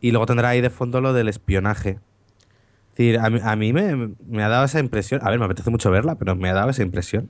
y 0.00 0.10
luego 0.10 0.26
tendrá 0.26 0.50
ahí 0.50 0.60
de 0.60 0.70
fondo 0.70 1.00
lo 1.00 1.12
del 1.12 1.28
espionaje. 1.28 1.98
Es 2.96 2.98
decir, 2.98 3.18
a 3.18 3.28
mí, 3.28 3.38
a 3.42 3.56
mí 3.56 3.72
me, 3.74 4.08
me 4.26 4.42
ha 4.42 4.48
dado 4.48 4.64
esa 4.64 4.80
impresión. 4.80 5.20
A 5.22 5.28
ver, 5.28 5.38
me 5.38 5.44
apetece 5.44 5.68
mucho 5.70 5.90
verla, 5.90 6.14
pero 6.14 6.34
me 6.34 6.48
ha 6.48 6.54
dado 6.54 6.70
esa 6.70 6.82
impresión. 6.82 7.28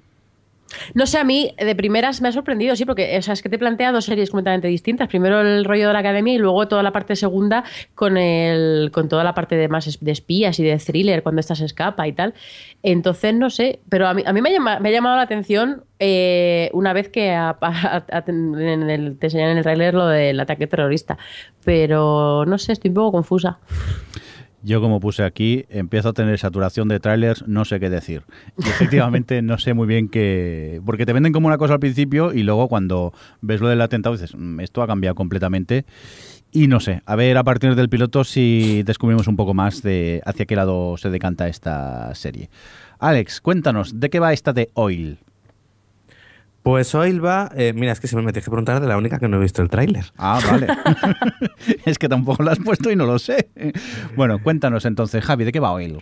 No 0.94 1.06
sé, 1.06 1.18
a 1.18 1.24
mí 1.24 1.54
de 1.58 1.74
primeras 1.76 2.20
me 2.20 2.28
ha 2.28 2.32
sorprendido, 2.32 2.74
sí, 2.76 2.84
porque 2.84 3.16
o 3.18 3.22
sea, 3.22 3.34
es 3.34 3.42
que 3.42 3.48
te 3.48 3.56
plantea 3.58 3.92
dos 3.92 4.04
series 4.04 4.30
completamente 4.30 4.66
distintas. 4.68 5.08
Primero 5.08 5.40
el 5.40 5.64
rollo 5.64 5.86
de 5.88 5.92
la 5.92 6.00
academia 6.00 6.34
y 6.34 6.38
luego 6.38 6.66
toda 6.66 6.82
la 6.82 6.92
parte 6.92 7.14
segunda 7.16 7.62
con 7.94 8.16
el 8.16 8.90
con 8.92 9.08
toda 9.08 9.22
la 9.24 9.32
parte 9.34 9.56
de 9.56 9.68
más 9.68 9.98
de 10.00 10.10
espías 10.12 10.58
y 10.58 10.64
de 10.64 10.76
thriller 10.78 11.22
cuando 11.22 11.40
esta 11.40 11.54
se 11.54 11.64
escapa 11.64 12.06
y 12.08 12.12
tal. 12.12 12.34
Entonces, 12.82 13.32
no 13.34 13.48
sé, 13.50 13.78
pero 13.88 14.06
a 14.08 14.14
mí, 14.14 14.22
a 14.26 14.32
mí 14.32 14.42
me, 14.42 14.50
ha 14.50 14.52
llama- 14.52 14.78
me 14.80 14.88
ha 14.88 14.92
llamado 14.92 15.16
la 15.16 15.22
atención 15.22 15.84
eh, 16.00 16.70
una 16.74 16.92
vez 16.92 17.08
que 17.10 17.30
a- 17.30 17.56
a- 17.60 18.24
en 18.26 18.90
el- 18.90 19.18
te 19.18 19.26
enseñan 19.28 19.50
en 19.50 19.56
el 19.58 19.62
tráiler 19.62 19.94
lo 19.94 20.06
del 20.08 20.38
ataque 20.40 20.66
terrorista. 20.66 21.16
Pero 21.64 22.44
no 22.46 22.58
sé, 22.58 22.72
estoy 22.72 22.88
un 22.90 22.94
poco 22.96 23.12
confusa. 23.12 23.58
Yo 24.66 24.80
como 24.80 24.98
puse 24.98 25.22
aquí, 25.22 25.64
empiezo 25.70 26.08
a 26.08 26.12
tener 26.12 26.38
saturación 26.40 26.88
de 26.88 26.98
trailers, 26.98 27.46
no 27.46 27.64
sé 27.64 27.78
qué 27.78 27.88
decir. 27.88 28.24
Y 28.58 28.62
efectivamente 28.68 29.40
no 29.40 29.58
sé 29.58 29.74
muy 29.74 29.86
bien 29.86 30.08
qué... 30.08 30.82
Porque 30.84 31.06
te 31.06 31.12
venden 31.12 31.32
como 31.32 31.46
una 31.46 31.56
cosa 31.56 31.74
al 31.74 31.80
principio 31.80 32.32
y 32.32 32.42
luego 32.42 32.66
cuando 32.66 33.14
ves 33.40 33.60
lo 33.60 33.68
del 33.68 33.80
atentado 33.80 34.16
dices, 34.16 34.34
"Mm, 34.36 34.58
esto 34.58 34.82
ha 34.82 34.88
cambiado 34.88 35.14
completamente. 35.14 35.84
Y 36.50 36.66
no 36.66 36.80
sé, 36.80 37.02
a 37.06 37.14
ver 37.14 37.38
a 37.38 37.44
partir 37.44 37.76
del 37.76 37.88
piloto 37.88 38.24
si 38.24 38.82
descubrimos 38.82 39.28
un 39.28 39.36
poco 39.36 39.54
más 39.54 39.82
de 39.82 40.20
hacia 40.24 40.46
qué 40.46 40.56
lado 40.56 40.96
se 40.96 41.10
decanta 41.10 41.46
esta 41.46 42.12
serie. 42.16 42.50
Alex, 42.98 43.40
cuéntanos, 43.40 44.00
¿de 44.00 44.10
qué 44.10 44.18
va 44.18 44.32
esta 44.32 44.52
de 44.52 44.70
Oil? 44.74 45.18
Pues 46.66 46.96
hoy 46.96 47.16
va. 47.20 47.48
eh, 47.54 47.72
mira, 47.76 47.92
es 47.92 48.00
que 48.00 48.08
se 48.08 48.16
me 48.16 48.22
tienes 48.22 48.42
que 48.44 48.50
preguntar 48.50 48.80
de 48.80 48.88
la 48.88 48.96
única 48.96 49.20
que 49.20 49.28
no 49.28 49.36
he 49.36 49.40
visto 49.40 49.62
el 49.62 49.68
tráiler. 49.68 50.06
Ah, 50.18 50.40
vale. 50.50 50.66
es 51.86 51.96
que 51.96 52.08
tampoco 52.08 52.42
lo 52.42 52.50
has 52.50 52.58
puesto 52.58 52.90
y 52.90 52.96
no 52.96 53.06
lo 53.06 53.20
sé. 53.20 53.50
Bueno, 54.16 54.42
cuéntanos 54.42 54.84
entonces, 54.84 55.24
Javi, 55.24 55.44
¿de 55.44 55.52
qué 55.52 55.60
va 55.60 55.70
Oil? 55.70 55.98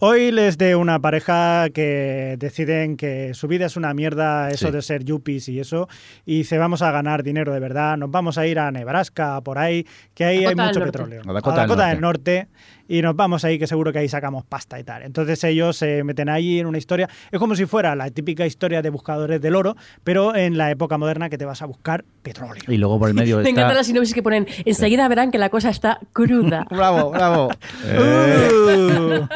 Hoy 0.00 0.32
les 0.32 0.58
de 0.58 0.74
una 0.74 1.00
pareja 1.00 1.70
que 1.70 2.36
deciden 2.38 2.96
que 2.96 3.32
su 3.34 3.46
vida 3.46 3.66
es 3.66 3.76
una 3.76 3.94
mierda, 3.94 4.48
eso 4.50 4.66
Sí. 4.68 4.72
de 4.72 4.82
ser 4.82 5.04
yuppies 5.04 5.48
y 5.48 5.58
eso, 5.58 5.88
y 6.24 6.38
dice 6.38 6.56
vamos 6.58 6.82
a 6.82 6.92
ganar 6.92 7.24
dinero 7.24 7.52
de 7.52 7.58
verdad, 7.58 7.96
nos 7.96 8.08
vamos 8.10 8.38
a 8.38 8.46
ir 8.46 8.60
a 8.60 8.70
Nebraska, 8.70 9.40
por 9.40 9.58
ahí, 9.58 9.86
que 10.14 10.24
ahí 10.24 10.44
Dakota 10.44 10.62
hay 10.62 10.68
mucho 10.68 10.84
petróleo. 10.84 11.22
A 11.26 11.32
Dakota 11.32 11.66
del 11.66 11.90
del 11.94 12.00
Norte, 12.00 12.48
y 12.88 13.02
nos 13.02 13.14
vamos 13.14 13.44
ahí, 13.44 13.58
que 13.58 13.66
seguro 13.66 13.92
que 13.92 13.98
ahí 14.00 14.08
sacamos 14.08 14.44
pasta 14.44 14.80
y 14.80 14.84
tal. 14.84 15.02
Entonces 15.02 15.42
ellos 15.44 15.76
se 15.76 16.02
meten 16.04 16.28
ahí 16.28 16.58
en 16.58 16.66
una 16.66 16.78
historia, 16.78 17.08
es 17.30 17.38
como 17.38 17.54
si 17.54 17.66
fuera 17.66 17.94
la 17.94 18.10
típica 18.10 18.46
historia 18.46 18.82
de 18.82 18.90
buscadores 18.90 19.40
del 19.40 19.54
oro, 19.54 19.76
pero 20.02 20.34
en 20.34 20.56
la 20.58 20.70
época 20.70 20.98
moderna 20.98 21.28
que 21.28 21.38
te 21.38 21.44
vas 21.44 21.62
a 21.62 21.66
buscar 21.66 22.04
petróleo. 22.22 22.62
Y 22.66 22.76
luego 22.78 22.98
por 22.98 23.08
el 23.08 23.14
medio 23.14 23.36
Me 23.38 23.42
está... 23.42 23.50
encanta 23.50 23.74
la 23.74 23.84
sinopsis 23.84 24.14
que 24.14 24.22
ponen. 24.22 24.46
Enseguida 24.64 25.06
verán 25.08 25.30
que 25.30 25.38
la 25.38 25.50
cosa 25.50 25.70
está 25.70 26.00
cruda. 26.12 26.66
Bravo, 26.70 27.10
bravo. 27.10 27.50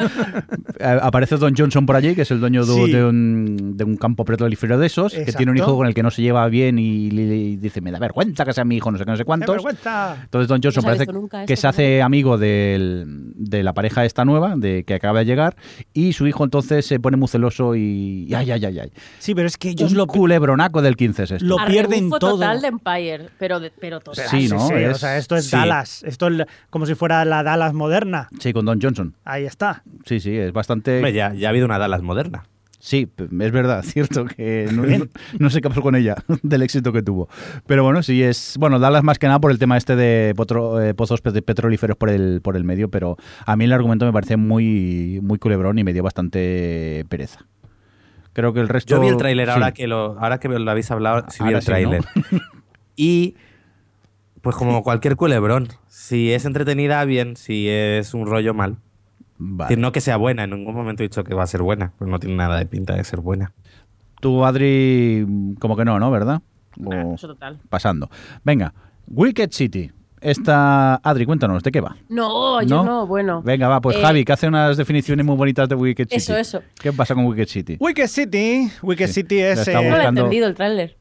Eh, 0.79 0.97
aparece 1.01 1.37
Don 1.37 1.53
Johnson 1.55 1.85
por 1.85 1.95
allí, 1.95 2.15
que 2.15 2.23
es 2.23 2.31
el 2.31 2.39
dueño 2.39 2.65
de, 2.65 2.73
Sí. 2.73 2.91
de 2.91 3.05
un, 3.05 3.77
de 3.77 3.83
un 3.83 3.95
campo 3.97 4.25
petrolífero 4.25 4.77
de 4.77 4.87
esos, 4.87 5.13
que 5.13 5.31
tiene 5.31 5.51
un 5.51 5.57
hijo 5.57 5.75
con 5.77 5.87
el 5.87 5.93
que 5.93 6.01
no 6.03 6.09
se 6.11 6.21
lleva 6.21 6.47
bien 6.49 6.79
y, 6.79 7.07
y 7.07 7.55
dice, 7.57 7.79
me 7.81 7.91
da 7.91 7.99
vergüenza 7.99 8.43
que 8.45 8.53
sea 8.53 8.65
mi 8.65 8.77
hijo, 8.77 8.91
no 8.91 8.97
sé 8.97 9.05
qué, 9.05 9.11
no 9.11 9.17
sé 9.17 9.23
¡Qué 9.23 9.25
cuántos. 9.25 9.55
vergüenza! 9.55 10.17
Entonces 10.23 10.47
Don 10.47 10.61
Johnson 10.63 10.81
No 10.83 10.87
parece 10.87 11.05
que 11.47 11.53
esto, 11.53 11.61
se 11.61 11.67
hace 11.67 12.01
amigo 12.01 12.37
del- 12.37 13.33
de 13.43 13.63
la 13.63 13.73
pareja 13.73 14.05
esta 14.05 14.25
nueva, 14.25 14.55
de 14.55 14.83
que 14.83 14.93
acaba 14.93 15.19
de 15.19 15.25
llegar, 15.25 15.55
y 15.93 16.13
su 16.13 16.27
hijo 16.27 16.43
entonces 16.43 16.85
se 16.85 16.99
pone 16.99 17.17
muy 17.17 17.27
celoso 17.27 17.75
y... 17.75 18.25
y 18.27 18.33
ay, 18.33 18.51
ay, 18.51 18.65
ay, 18.65 18.79
ay. 18.79 18.91
Sí, 19.19 19.35
pero 19.35 19.47
es 19.47 19.57
que 19.57 19.69
ellos 19.69 19.91
Un 19.91 19.97
lo, 19.97 20.07
culebronaco 20.07 20.81
del 20.81 20.95
15 20.95 21.23
es 21.23 21.31
esto. 21.31 21.45
Lo 21.45 21.57
pierden 21.65 22.09
todo. 22.09 22.19
total 22.33 22.61
de 22.61 22.67
Empire, 22.67 23.29
pero, 23.37 23.59
de- 23.59 23.71
pero 23.71 23.99
total. 23.99 24.27
Sí, 24.29 24.47
¿no? 24.47 24.67
o 24.67 24.71
Es- 24.71 24.97
sea, 24.99 25.17
esto 25.17 25.35
es 25.35 25.45
sí. 25.45 25.51
Dallas, 25.55 26.03
esto 26.03 26.27
es 26.27 26.45
como 26.69 26.85
si 26.85 26.95
fuera 26.95 27.23
la 27.25 27.43
Dallas 27.43 27.73
moderna. 27.73 28.27
Sí, 28.39 28.53
con 28.53 28.65
Don 28.65 28.79
Johnson. 28.81 29.15
Ahí 29.25 29.45
está. 29.45 29.83
Sí, 30.05 30.19
sí, 30.19 30.35
es 30.37 30.51
bastante... 30.53 30.97
Hombre, 30.97 31.13
ya, 31.13 31.33
ya 31.33 31.47
ha 31.47 31.51
habido 31.51 31.65
una 31.65 31.77
Dallas 31.79 32.01
moderna. 32.01 32.43
Sí, 32.85 33.07
es 33.17 33.51
verdad, 33.53 33.81
cierto 33.87 34.25
que 34.25 34.67
no, 34.73 34.83
no- 35.39 35.49
sé 35.49 35.61
qué 35.61 35.69
pasó 35.69 35.81
con 35.81 35.95
ella, 35.95 36.15
del 36.43 36.63
éxito 36.63 36.91
que 36.91 37.01
tuvo. 37.01 37.29
Pero 37.65 37.85
bueno, 37.85 38.03
sí 38.03 38.21
es. 38.21 38.57
Bueno, 38.59 38.77
Dallas 38.77 39.03
más 39.05 39.19
que 39.19 39.27
nada 39.27 39.39
por 39.39 39.51
el 39.51 39.57
tema 39.57 39.77
este 39.77 39.95
de 39.95 40.33
potro- 40.35 40.83
eh, 40.83 40.93
pozos 40.93 41.23
pet- 41.23 41.41
petrolíferos 41.45 41.95
por 41.95 42.09
el, 42.09 42.41
por 42.41 42.57
el 42.57 42.65
medio, 42.65 42.89
pero 42.89 43.15
a 43.45 43.55
mí 43.55 43.63
el 43.63 43.71
argumento 43.71 44.05
me 44.05 44.11
parece 44.11 44.35
muy, 44.35 45.21
muy 45.23 45.39
culebrón 45.39 45.79
y 45.79 45.85
me 45.85 45.93
dio 45.93 46.03
bastante 46.03 47.05
pereza. 47.07 47.45
Creo 48.33 48.51
que 48.51 48.59
el 48.59 48.67
resto. 48.67 48.95
Yo 48.95 48.99
vi 49.01 49.07
el 49.07 49.15
tráiler 49.15 49.47
sí. 49.47 49.53
ahora 49.53 49.71
que 49.71 49.87
lo 49.87 50.19
ahora 50.19 50.39
que 50.41 50.49
lo 50.49 50.69
habéis 50.69 50.91
hablado, 50.91 51.23
sí 51.29 51.41
vi 51.41 51.53
el 51.53 51.61
sí, 51.61 51.65
¿no? 51.71 51.73
tráiler. 51.73 52.03
y 52.97 53.35
pues 54.41 54.57
como 54.57 54.83
cualquier 54.83 55.15
culebrón, 55.15 55.69
Si 55.87 56.33
es 56.33 56.43
entretenida, 56.43 57.05
bien. 57.05 57.37
Si 57.37 57.69
es 57.69 58.13
un 58.13 58.25
rollo, 58.25 58.53
mal. 58.53 58.75
Vale. 59.45 59.65
Es 59.65 59.69
decir, 59.69 59.81
no 59.81 59.91
que 59.91 59.99
sea 60.01 60.15
buena, 60.17 60.43
en 60.45 60.51
ningún 60.51 60.73
momento 60.73 61.03
he 61.03 61.07
dicho 61.07 61.23
que 61.23 61.33
va 61.35 61.43
a 61.43 61.47
ser 61.47 61.61
buena, 61.61 61.91
pues 61.97 62.09
no 62.09 62.17
tiene 62.19 62.35
nada 62.37 62.57
de 62.57 62.65
pinta 62.65 62.95
de 62.95 63.03
ser 63.03 63.19
buena. 63.19 63.51
Tú, 64.21 64.45
Adri, 64.45 65.25
como 65.59 65.75
que 65.75 65.83
no, 65.83 65.99
¿no? 65.99 66.09
¿Verdad? 66.11 66.41
Nah, 66.77 67.05
O- 67.05 67.15
eso 67.15 67.27
total. 67.27 67.59
pasando. 67.69 68.09
Venga, 68.43 68.73
Wicked 69.07 69.49
City. 69.51 69.91
Esta, 70.21 70.95
Adri, 71.03 71.25
cuéntanos, 71.25 71.61
¿de 71.61 71.71
qué 71.71 71.81
va? 71.81 71.97
No, 72.07 72.61
yo 72.61 72.77
¿No? 72.77 72.83
no, 72.85 73.07
bueno. 73.07 73.41
Venga, 73.41 73.67
va, 73.67 73.81
pues 73.81 73.97
Eh, 73.97 74.01
Javi, 74.01 74.23
que 74.23 74.31
hace 74.31 74.47
unas 74.47 74.77
definiciones 74.77 75.25
muy 75.25 75.35
bonitas 75.35 75.67
de 75.67 75.75
Wicked 75.75 76.05
City. 76.05 76.15
Eso, 76.15 76.37
eso. 76.37 76.61
¿Qué 76.81 76.93
pasa 76.93 77.13
con 77.13 77.25
Wicked 77.25 77.47
City? 77.47 77.75
Wicked 77.77 78.07
City, 78.07 78.71
Wicked 78.81 79.07
Sí, 79.07 79.13
City 79.13 79.39
es... 79.39 79.67
eh, 79.67 79.73
No 79.73 79.81
lo 79.81 79.97
he 80.01 80.05
entendido 80.05 80.47
el 80.47 80.55
tráiler. 80.55 80.95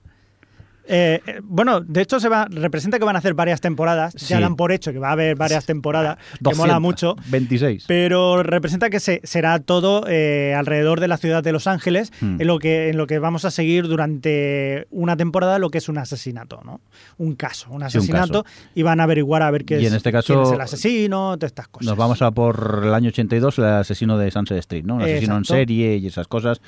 Eh, 0.87 1.21
eh, 1.27 1.41
bueno, 1.43 1.81
de 1.81 2.03
hecho 2.03 2.19
se 2.21 2.29
va, 2.29 2.47
representa 2.51 2.99
que 2.99 3.05
van 3.05 3.17
a 3.17 3.21
hacer 3.21 3.35
varias 3.35 3.61
temporadas. 3.61 4.15
Sí. 4.17 4.27
Ya 4.27 4.41
dan 4.41 4.57
por 4.57 4.73
hecho 4.73 4.93
que 4.93 4.99
va 4.99 5.11
a 5.11 5.13
haber 5.13 5.37
varias 5.37 5.67
temporadas, 5.67 6.19
que 6.39 6.55
mola 6.55 6.75
200, 6.75 6.81
mucho. 6.81 7.17
26. 7.29 7.85
Pero 7.87 8.43
representa 8.43 8.91
que 8.91 9.01
se, 9.01 9.21
será 9.25 9.59
todo 9.61 10.05
eh, 10.09 10.55
alrededor 10.57 11.01
de 11.01 11.09
la 11.09 11.17
ciudad 11.17 11.43
de 11.43 11.53
Los 11.53 11.67
Ángeles, 11.67 12.13
Hmm. 12.21 12.41
en, 12.41 12.47
lo 12.47 12.59
que, 12.59 12.91
en 12.91 12.97
lo 12.97 13.07
que 13.07 13.19
vamos 13.19 13.45
a 13.45 13.51
seguir 13.51 13.89
durante 13.89 14.87
una 14.91 15.17
temporada 15.17 15.59
lo 15.59 15.71
que 15.71 15.79
es 15.79 15.89
un 15.89 15.99
asesinato, 15.99 16.61
¿no? 16.65 16.81
Un 17.19 17.35
caso, 17.35 17.67
un 17.71 17.73
Sí, 17.73 17.77
un 17.77 17.83
asesinato, 17.85 18.45
y 18.75 18.83
van 18.83 19.01
a 19.01 19.05
averiguar 19.05 19.43
a 19.43 19.51
ver 19.51 19.65
qué 19.65 19.81
Y 19.81 19.87
es, 19.87 19.91
en 19.91 19.97
este 19.97 20.13
caso, 20.13 20.35
quién 20.35 20.47
es 20.47 20.53
el 20.53 20.61
asesino, 20.61 21.37
todas 21.37 21.51
estas 21.51 21.69
cosas. 21.69 21.87
Nos 21.87 21.97
vamos 21.97 22.23
a 22.23 22.31
por 22.31 22.83
el 22.85 22.95
año 22.95 23.09
82, 23.09 23.59
el 23.59 23.65
asesino 23.65 24.19
de 24.19 24.31
Sunset 24.31 24.59
Street, 24.59 24.85
¿no? 24.85 24.97
Un 24.97 25.03
asesino 25.03 25.37
en 25.37 25.45
serie 25.45 25.97
y 25.97 26.07
esas 26.07 26.29
cosas. 26.29 26.61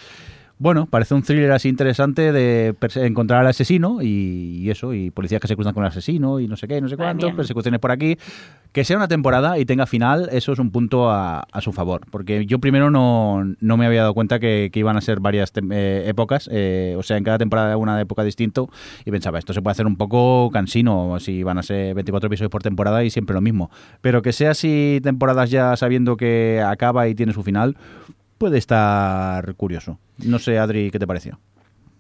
Bueno, 0.65 0.87
parece 0.87 1.13
un 1.13 1.23
thriller 1.23 1.53
así 1.53 1.69
interesante 1.69 2.33
de 2.33 2.75
encontrar 2.95 3.43
al 3.43 3.49
asesino 3.49 4.01
y, 4.01 4.61
y 4.63 4.71
eso, 4.71 4.95
y 4.95 5.11
policías 5.11 5.39
que 5.39 5.47
se 5.47 5.57
cruzan 5.57 5.75
con 5.75 5.85
el 5.85 5.89
asesino 5.89 6.41
y 6.41 6.49
no 6.49 6.57
sé 6.57 6.67
qué, 6.67 6.81
no 6.81 6.89
sé 6.89 6.97
Madre 6.97 7.11
cuánto, 7.11 7.27
mía. 7.27 7.37
persecuciones 7.37 7.81
por 7.81 7.91
aquí. 7.91 8.17
Que 8.73 8.83
sea 8.83 8.97
una 8.97 9.07
temporada 9.07 9.59
y 9.59 9.67
tenga 9.67 9.85
final, 9.85 10.31
eso 10.33 10.55
es 10.55 10.59
un 10.59 10.71
punto 10.71 11.11
a, 11.11 11.41
a 11.53 11.61
su 11.61 11.75
favor. 11.75 12.07
Porque 12.11 12.47
yo 12.47 12.61
primero 12.61 12.91
no, 12.91 13.45
no 13.61 13.77
me 13.77 13.85
había 13.85 14.01
dado 14.01 14.15
cuenta 14.15 14.39
que, 14.39 14.71
que 14.73 14.79
iban 14.81 14.97
a 14.97 15.03
ser 15.03 15.21
varias 15.21 15.53
eh, 15.71 16.05
épocas, 16.07 16.49
eh, 16.51 16.95
o 16.99 17.03
sea, 17.03 17.19
en 17.19 17.25
cada 17.25 17.37
temporada 17.37 17.77
una 17.77 18.01
época 18.01 18.25
distinto, 18.25 18.71
y 19.05 19.11
pensaba, 19.11 19.39
esto 19.39 19.53
se 19.53 19.61
puede 19.61 19.73
hacer 19.73 19.87
un 19.87 19.97
poco 19.97 20.49
cansino, 20.51 21.21
si 21.21 21.43
van 21.43 21.59
a 21.59 21.63
ser 21.63 21.95
24 21.95 22.29
episodios 22.29 22.51
por 22.51 22.63
temporada 22.63 23.05
y 23.05 23.11
siempre 23.11 23.35
lo 23.35 23.43
mismo. 23.43 23.71
Pero 24.01 24.23
que 24.23 24.33
sea 24.33 24.53
así 24.53 24.99
temporadas 25.03 25.51
ya 25.51 25.77
sabiendo 25.77 26.17
que 26.17 26.65
acaba 26.67 27.07
y 27.07 27.15
tiene 27.15 27.35
su 27.35 27.43
final, 27.43 27.77
puede 28.45 28.59
estar 28.59 29.55
curioso. 29.55 29.99
No 30.19 30.39
sé, 30.39 30.59
Adri, 30.59 30.91
¿qué 30.91 30.99
te 30.99 31.07
pareció? 31.07 31.41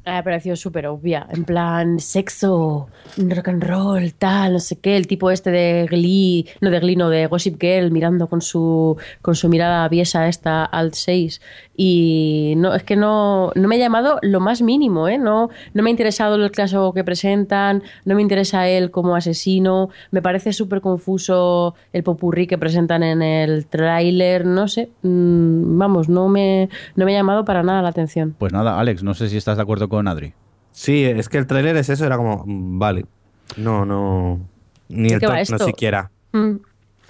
Me 0.06 0.18
ha 0.18 0.22
parecido 0.22 0.55
súper 0.55 0.86
obvia. 0.86 1.26
En 1.31 1.44
plan, 1.44 1.98
sexo, 1.98 2.89
rock 3.16 3.48
and 3.48 3.64
roll, 3.64 4.12
tal, 4.12 4.52
no 4.52 4.59
sé 4.59 4.78
qué. 4.78 4.98
El 4.98 5.06
tipo 5.06 5.31
este 5.31 5.51
de 5.51 5.86
Glee, 5.89 6.47
no 6.60 6.70
de 6.70 6.81
Glee, 6.81 6.97
no, 6.97 7.09
de 7.09 7.26
Gossip 7.26 7.59
Girl, 7.59 7.90
mirando 7.90 8.26
con 8.26 8.43
su, 8.43 8.98
con 9.22 9.35
su 9.35 9.48
mirada 9.48 9.85
aviesa 9.85 10.28
esta 10.28 10.64
alt 10.64 10.93
6. 10.93 11.40
Y 11.76 12.52
no, 12.59 12.74
es 12.74 12.82
que 12.82 12.97
no, 12.97 13.51
no 13.55 13.66
me 13.66 13.76
ha 13.76 13.78
llamado 13.78 14.18
lo 14.20 14.40
más 14.40 14.60
mínimo, 14.60 15.09
¿eh? 15.09 15.16
No, 15.16 15.48
no 15.72 15.82
me 15.82 15.89
ha 15.89 15.93
interesado 15.93 16.35
el 16.36 16.51
caso 16.51 16.93
que 16.93 17.02
presentan, 17.02 17.82
no 18.05 18.14
me 18.14 18.20
interesa 18.20 18.68
él 18.68 18.90
como 18.90 19.16
asesino. 19.16 19.89
Me 20.10 20.20
parece 20.20 20.52
súper 20.52 20.82
confuso 20.82 21.74
el 21.94 22.02
popurrí 22.02 22.47
que 22.47 22.59
presentan 22.59 23.02
en 23.02 23.22
el 23.22 23.66
tráiler, 23.66 24.44
no 24.44 24.68
sé. 24.68 24.90
Mm, 25.01 25.78
vamos, 25.78 26.10
no 26.10 26.28
me, 26.28 26.68
no 26.94 27.06
me 27.06 27.14
ha 27.14 27.18
llamado 27.18 27.47
para 27.47 27.62
nada 27.62 27.81
la 27.81 27.89
atención. 27.89 28.35
Pues 28.39 28.52
nada, 28.52 28.78
Alex, 28.78 29.02
no 29.02 29.14
sé 29.14 29.31
si 29.31 29.39
estás 29.39 29.56
de 29.56 29.62
acuerdo 29.62 29.89
con 29.89 29.93
Adri. 29.98 30.32
Sí, 30.72 31.04
es 31.04 31.28
que 31.28 31.38
el 31.38 31.46
tráiler 31.46 31.76
es 31.76 31.88
eso, 31.88 32.04
era 32.04 32.16
como, 32.16 32.44
mm, 32.46 32.78
vale. 32.78 33.06
No, 33.56 33.86
no. 33.86 34.40
Ni 34.88 35.08
¿De 35.08 35.14
el 35.14 35.20
top, 35.20 35.32
no 35.50 35.58
siquiera. 35.58 36.10
Mm. 36.32 36.56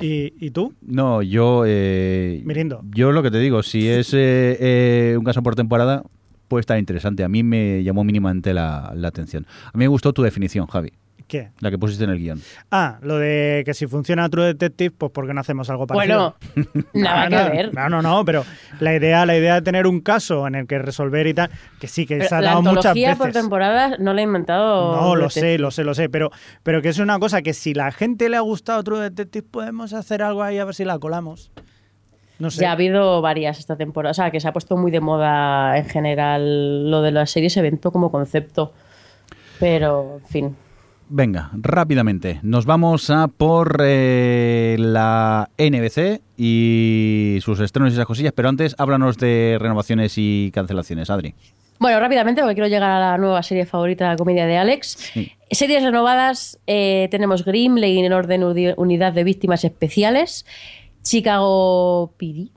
¿Y, 0.00 0.32
y 0.44 0.50
tú? 0.50 0.74
No, 0.82 1.22
yo. 1.22 1.64
Eh, 1.66 2.42
Mirindo. 2.44 2.82
Yo 2.90 3.12
lo 3.12 3.22
que 3.22 3.30
te 3.30 3.38
digo, 3.38 3.62
si 3.62 3.88
es 3.88 4.12
eh, 4.12 4.56
eh, 4.60 5.16
un 5.16 5.24
caso 5.24 5.42
por 5.42 5.54
temporada, 5.54 6.02
puede 6.48 6.60
estar 6.60 6.78
interesante. 6.78 7.24
A 7.24 7.28
mí 7.28 7.42
me 7.42 7.82
llamó 7.82 8.04
mínimamente 8.04 8.52
la, 8.52 8.92
la 8.94 9.08
atención. 9.08 9.46
A 9.66 9.78
mí 9.78 9.84
me 9.84 9.88
gustó 9.88 10.12
tu 10.12 10.22
definición, 10.22 10.66
Javi, 10.66 10.92
¿Qué? 11.26 11.50
la 11.60 11.70
que 11.70 11.78
pusiste 11.78 12.04
en 12.04 12.10
el 12.10 12.18
guion. 12.18 12.40
Ah, 12.70 12.98
lo 13.00 13.16
de 13.18 13.62
que 13.64 13.72
si 13.72 13.86
funciona 13.86 14.28
True 14.28 14.44
Detective, 14.48 14.90
pues 14.96 15.10
¿por 15.10 15.26
qué 15.26 15.32
no 15.32 15.40
hacemos 15.40 15.70
algo 15.70 15.86
parecido? 15.86 16.36
Bueno, 16.54 16.68
nada 16.92 17.22
Ah, 17.22 17.28
que 17.28 17.36
no, 17.36 17.50
ver. 17.50 17.74
No, 17.74 17.88
no, 17.88 18.02
no, 18.02 18.24
pero 18.26 18.44
la 18.80 18.94
idea, 18.94 19.24
la 19.24 19.36
idea 19.36 19.54
de 19.54 19.62
tener 19.62 19.86
un 19.86 20.00
caso 20.02 20.46
en 20.46 20.54
el 20.54 20.66
que 20.66 20.78
resolver 20.78 21.26
y 21.26 21.32
tal, 21.34 21.50
que 21.80 21.88
sí, 21.88 22.04
que 22.06 22.16
Pero 22.18 22.28
se 22.28 22.34
ha 22.34 22.40
la 22.42 22.48
dado 22.50 22.62
muchas 22.62 22.76
antología 22.76 23.08
veces. 23.08 23.22
por 23.22 23.32
temporada 23.32 23.96
no 23.98 24.12
la 24.12 24.20
he 24.20 24.24
inventado. 24.24 24.96
No, 25.00 25.16
lo 25.16 25.30
sé, 25.30 25.58
lo 25.58 25.70
sé, 25.70 25.82
lo 25.82 25.94
sé, 25.94 26.10
pero, 26.10 26.30
pero 26.62 26.82
que 26.82 26.90
es 26.90 26.98
una 26.98 27.18
cosa 27.18 27.40
que 27.40 27.54
si 27.54 27.72
la 27.72 27.90
gente 27.90 28.28
le 28.28 28.36
ha 28.36 28.40
gustado 28.40 28.84
True 28.84 29.00
Detective, 29.00 29.46
podemos 29.50 29.94
hacer 29.94 30.22
algo 30.22 30.42
ahí 30.42 30.58
a 30.58 30.64
ver 30.66 30.74
si 30.74 30.84
la 30.84 30.98
colamos. 30.98 31.50
No 32.38 32.50
sé. 32.50 32.60
Ya 32.62 32.70
ha 32.70 32.72
habido 32.72 33.22
varias 33.22 33.58
esta 33.60 33.76
temporada. 33.76 34.10
O 34.10 34.14
sea, 34.14 34.30
que 34.30 34.40
se 34.40 34.48
ha 34.48 34.52
puesto 34.52 34.76
muy 34.76 34.90
de 34.90 35.00
moda 35.00 35.78
en 35.78 35.86
general 35.86 36.90
lo 36.90 37.00
de 37.00 37.12
las 37.12 37.30
series 37.30 37.56
evento 37.56 37.92
como 37.92 38.10
concepto. 38.10 38.72
Pero, 39.60 40.18
en 40.20 40.26
fin. 40.28 40.56
Venga, 41.16 41.50
rápidamente. 41.52 42.40
Nos 42.42 42.66
vamos 42.66 43.08
a 43.08 43.28
por 43.28 43.80
eh, 43.84 44.74
la 44.80 45.48
NBC 45.56 46.20
y 46.36 47.38
sus 47.40 47.60
estrenos 47.60 47.92
y 47.92 47.94
esas 47.94 48.06
cosillas, 48.06 48.32
pero 48.34 48.48
antes 48.48 48.74
háblanos 48.78 49.16
de 49.18 49.56
renovaciones 49.60 50.14
y 50.16 50.50
cancelaciones, 50.52 51.10
Adri. 51.10 51.36
Bueno, 51.78 52.00
rápidamente, 52.00 52.40
porque 52.40 52.56
quiero 52.56 52.66
llegar 52.66 52.90
a 52.90 52.98
la 52.98 53.16
nueva 53.16 53.44
serie 53.44 53.64
favorita, 53.64 54.08
la 54.08 54.16
comedia 54.16 54.44
de 54.44 54.56
Alex. 54.56 55.12
Sí. 55.12 55.30
Series 55.52 55.84
renovadas, 55.84 56.58
eh, 56.66 57.06
tenemos 57.12 57.44
Grimm, 57.44 57.76
Ley 57.76 58.00
en 58.00 58.12
Orden 58.12 58.42
Unidad 58.76 59.12
de 59.12 59.22
Víctimas 59.22 59.62
Especiales, 59.62 60.44
Chicago 61.04 62.12
PD, 62.18 62.48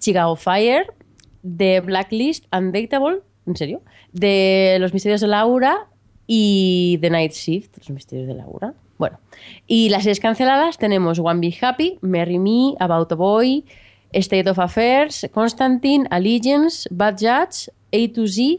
Chicago 0.00 0.34
Fire, 0.36 0.94
The 1.42 1.80
Blacklist, 1.82 2.46
Undateable, 2.56 3.18
¿en 3.46 3.54
serio? 3.54 3.82
De 4.14 4.78
Los 4.80 4.94
Misterios 4.94 5.20
de 5.20 5.26
Laura 5.26 5.88
y 6.28 6.98
The 7.00 7.10
Night 7.10 7.32
Shift, 7.32 7.78
Los 7.78 7.90
Misterios 7.90 8.28
de 8.28 8.34
Laura. 8.34 8.74
Bueno, 8.98 9.18
y 9.66 9.88
las 9.88 10.02
series 10.02 10.20
canceladas 10.20 10.76
tenemos 10.76 11.18
One 11.18 11.40
Be 11.40 11.56
Happy, 11.60 11.98
Marry 12.02 12.38
Me, 12.38 12.74
About 12.78 13.10
a 13.10 13.14
Boy, 13.14 13.64
State 14.12 14.48
of 14.48 14.58
Affairs, 14.58 15.26
Constantine, 15.32 16.06
Allegiance, 16.10 16.88
Bad 16.90 17.16
Judge, 17.18 17.70
A 17.92 18.12
to 18.12 18.26
Z, 18.26 18.58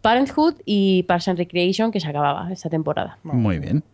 Parenthood 0.00 0.54
y 0.64 1.02
Parks 1.04 1.28
and 1.28 1.38
Recreation, 1.38 1.92
que 1.92 2.00
se 2.00 2.08
acababa 2.08 2.50
esta 2.50 2.70
temporada. 2.70 3.18
Muy 3.22 3.58
bien. 3.58 3.84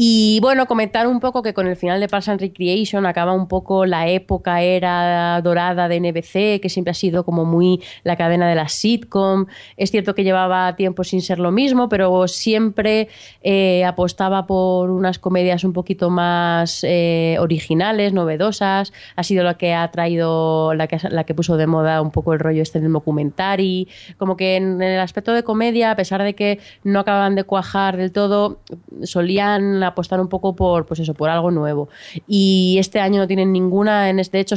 Y 0.00 0.38
bueno, 0.42 0.66
comentar 0.66 1.08
un 1.08 1.18
poco 1.18 1.42
que 1.42 1.52
con 1.52 1.66
el 1.66 1.74
final 1.74 1.98
de 1.98 2.06
Parks 2.06 2.28
and 2.28 2.40
Recreation 2.40 3.04
acaba 3.04 3.32
un 3.32 3.48
poco 3.48 3.84
la 3.84 4.06
época 4.06 4.62
era 4.62 5.40
dorada 5.42 5.88
de 5.88 5.98
NBC, 5.98 6.62
que 6.62 6.68
siempre 6.68 6.92
ha 6.92 6.94
sido 6.94 7.24
como 7.24 7.44
muy 7.44 7.82
la 8.04 8.14
cadena 8.14 8.48
de 8.48 8.54
la 8.54 8.68
sitcom. 8.68 9.46
Es 9.76 9.90
cierto 9.90 10.14
que 10.14 10.22
llevaba 10.22 10.76
tiempo 10.76 11.02
sin 11.02 11.20
ser 11.20 11.40
lo 11.40 11.50
mismo, 11.50 11.88
pero 11.88 12.28
siempre 12.28 13.08
eh, 13.42 13.84
apostaba 13.84 14.46
por 14.46 14.90
unas 14.90 15.18
comedias 15.18 15.64
un 15.64 15.72
poquito 15.72 16.10
más 16.10 16.84
eh, 16.84 17.36
originales, 17.40 18.12
novedosas. 18.12 18.92
Ha 19.16 19.24
sido 19.24 19.42
la 19.42 19.54
que 19.54 19.74
ha 19.74 19.90
traído, 19.90 20.74
la 20.74 20.86
que, 20.86 21.00
la 21.10 21.24
que 21.24 21.34
puso 21.34 21.56
de 21.56 21.66
moda 21.66 22.02
un 22.02 22.12
poco 22.12 22.34
el 22.34 22.38
rollo 22.38 22.62
este 22.62 22.78
del 22.78 22.92
documentary. 22.92 23.88
Como 24.16 24.36
que 24.36 24.54
en 24.54 24.80
el 24.80 25.00
aspecto 25.00 25.32
de 25.32 25.42
comedia, 25.42 25.90
a 25.90 25.96
pesar 25.96 26.22
de 26.22 26.36
que 26.36 26.60
no 26.84 27.00
acababan 27.00 27.34
de 27.34 27.42
cuajar 27.42 27.96
del 27.96 28.12
todo, 28.12 28.60
solían 29.02 29.87
apostar 29.88 30.20
un 30.20 30.28
poco 30.28 30.54
por, 30.56 30.86
pues 30.86 31.00
eso, 31.00 31.14
por 31.14 31.28
algo 31.30 31.50
nuevo. 31.50 31.88
Y 32.26 32.76
este 32.78 33.00
año 33.00 33.18
no 33.20 33.26
tienen 33.26 33.52
ninguna, 33.52 34.08
en 34.10 34.18
este 34.18 34.40
hecho, 34.40 34.54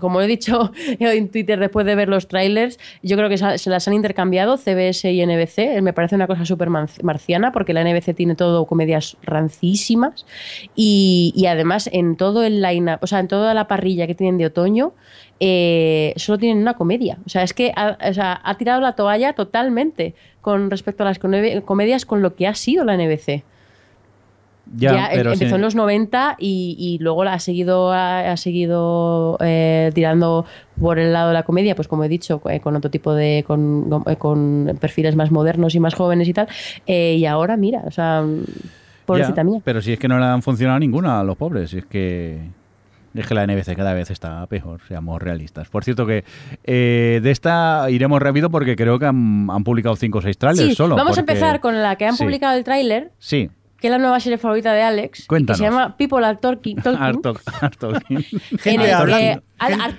como 0.00 0.20
he 0.20 0.26
dicho 0.26 0.72
en 0.98 1.28
Twitter 1.30 1.58
después 1.58 1.86
de 1.86 1.94
ver 1.94 2.08
los 2.08 2.28
trailers, 2.28 2.78
yo 3.02 3.16
creo 3.16 3.28
que 3.28 3.38
se 3.38 3.70
las 3.70 3.88
han 3.88 3.94
intercambiado 3.94 4.56
CBS 4.56 5.10
y 5.10 5.24
NBC. 5.24 5.80
Me 5.82 5.92
parece 5.92 6.14
una 6.16 6.26
cosa 6.26 6.44
súper 6.44 6.70
marciana 6.70 7.52
porque 7.52 7.72
la 7.72 7.84
NBC 7.84 8.14
tiene 8.14 8.34
todo 8.34 8.66
comedias 8.66 9.16
rancísimas 9.22 10.26
y, 10.74 11.44
además 11.48 11.88
en 11.92 12.16
todo 12.16 12.44
el 12.44 12.60
line 12.62 12.98
o 13.00 13.06
sea, 13.06 13.20
en 13.20 13.28
toda 13.28 13.54
la 13.54 13.66
parrilla 13.68 14.06
que 14.06 14.14
tienen 14.14 14.38
de 14.38 14.46
otoño, 14.46 14.92
eh, 15.40 16.12
solo 16.16 16.38
tienen 16.38 16.58
una 16.58 16.74
comedia. 16.74 17.18
O 17.26 17.28
sea, 17.28 17.42
es 17.42 17.52
que 17.52 17.72
ha, 17.76 17.96
ha 18.42 18.54
tirado 18.58 18.80
la 18.80 18.92
toalla 18.92 19.32
totalmente 19.34 20.14
con 20.40 20.70
respecto 20.70 21.02
a 21.02 21.06
las 21.06 21.18
come- 21.18 21.62
comedias 21.62 22.06
con 22.06 22.22
lo 22.22 22.34
que 22.34 22.46
ha 22.46 22.54
sido 22.54 22.84
la 22.84 22.96
NBC. 22.96 23.42
Ya, 24.74 24.92
Ya, 24.92 25.06
em- 25.06 25.18
pero 25.18 25.32
empezó 25.32 25.50
sí. 25.50 25.54
en 25.54 25.60
los 25.62 25.74
90 25.76 26.36
y, 26.40 26.76
y 26.78 26.98
luego 27.02 27.22
la 27.24 27.34
ha 27.34 27.38
seguido, 27.38 27.92
ha, 27.92 28.32
ha 28.32 28.36
seguido 28.36 29.36
eh, 29.40 29.92
tirando 29.94 30.44
por 30.80 30.98
el 30.98 31.12
lado 31.12 31.28
de 31.28 31.34
la 31.34 31.44
comedia, 31.44 31.76
pues 31.76 31.86
como 31.86 32.02
he 32.04 32.08
dicho, 32.08 32.42
eh, 32.50 32.58
con 32.60 32.74
otro 32.74 32.90
tipo 32.90 33.14
de, 33.14 33.44
con, 33.46 33.86
eh, 34.06 34.16
con 34.16 34.76
perfiles 34.80 35.14
más 35.14 35.30
modernos 35.30 35.74
y 35.74 35.80
más 35.80 35.94
jóvenes 35.94 36.26
y 36.28 36.32
tal. 36.32 36.48
Eh, 36.86 37.14
y 37.18 37.26
ahora, 37.26 37.56
mira, 37.56 37.82
o 37.86 37.90
sea, 37.92 38.24
pobrecita 39.06 39.36
Ya, 39.36 39.44
mía. 39.44 39.60
Pero 39.64 39.80
si 39.80 39.92
es 39.92 39.98
que 39.98 40.08
no 40.08 40.18
le 40.18 40.24
han 40.26 40.42
funcionado 40.42 40.78
ninguna 40.80 41.20
a 41.20 41.24
los 41.24 41.36
pobres, 41.36 41.70
si 41.70 41.78
es 41.78 41.86
que 41.86 42.40
es 43.14 43.26
que 43.26 43.34
la 43.34 43.46
NBC 43.46 43.74
cada 43.76 43.94
vez 43.94 44.10
está 44.10 44.44
peor, 44.46 44.80
seamos 44.86 45.22
realistas. 45.22 45.68
Por 45.68 45.84
cierto 45.84 46.04
que 46.06 46.22
eh, 46.64 47.20
de 47.22 47.30
esta 47.30 47.86
iremos 47.88 48.20
rápido 48.20 48.50
porque 48.50 48.76
creo 48.76 48.98
que 48.98 49.06
han, 49.06 49.48
han 49.48 49.64
publicado 49.64 49.96
cinco 49.96 50.18
o 50.18 50.22
seis 50.22 50.36
trailers 50.36 50.68
Sí, 50.70 50.74
solo. 50.74 50.96
vamos 50.96 51.16
a 51.16 51.20
empezar 51.20 51.60
con 51.60 51.80
la 51.80 51.96
que 51.96 52.04
han 52.04 52.16
Sí. 52.16 52.24
publicado 52.24 52.58
el 52.58 52.64
tráiler. 52.64 53.12
Sí, 53.18 53.48
que 53.80 53.88
es 53.88 53.90
la 53.90 53.98
nueva 53.98 54.18
serie 54.20 54.38
favorita 54.38 54.72
de 54.72 54.82
Alex, 54.82 55.26
Cuéntanos. 55.26 55.58
que 55.60 55.64
se 55.66 55.70
llama 55.70 55.96
People 55.96 56.24
Are 56.24 56.38
Talking. 56.40 56.76
Talking, 56.76 57.02
Art 57.02 57.18
Talk- 57.22 57.42
Art 57.60 57.76
Talking. 57.78 58.16
en 58.50 58.58
Gente 58.58 58.92
hablando. 58.92 59.42
al- 59.58 59.96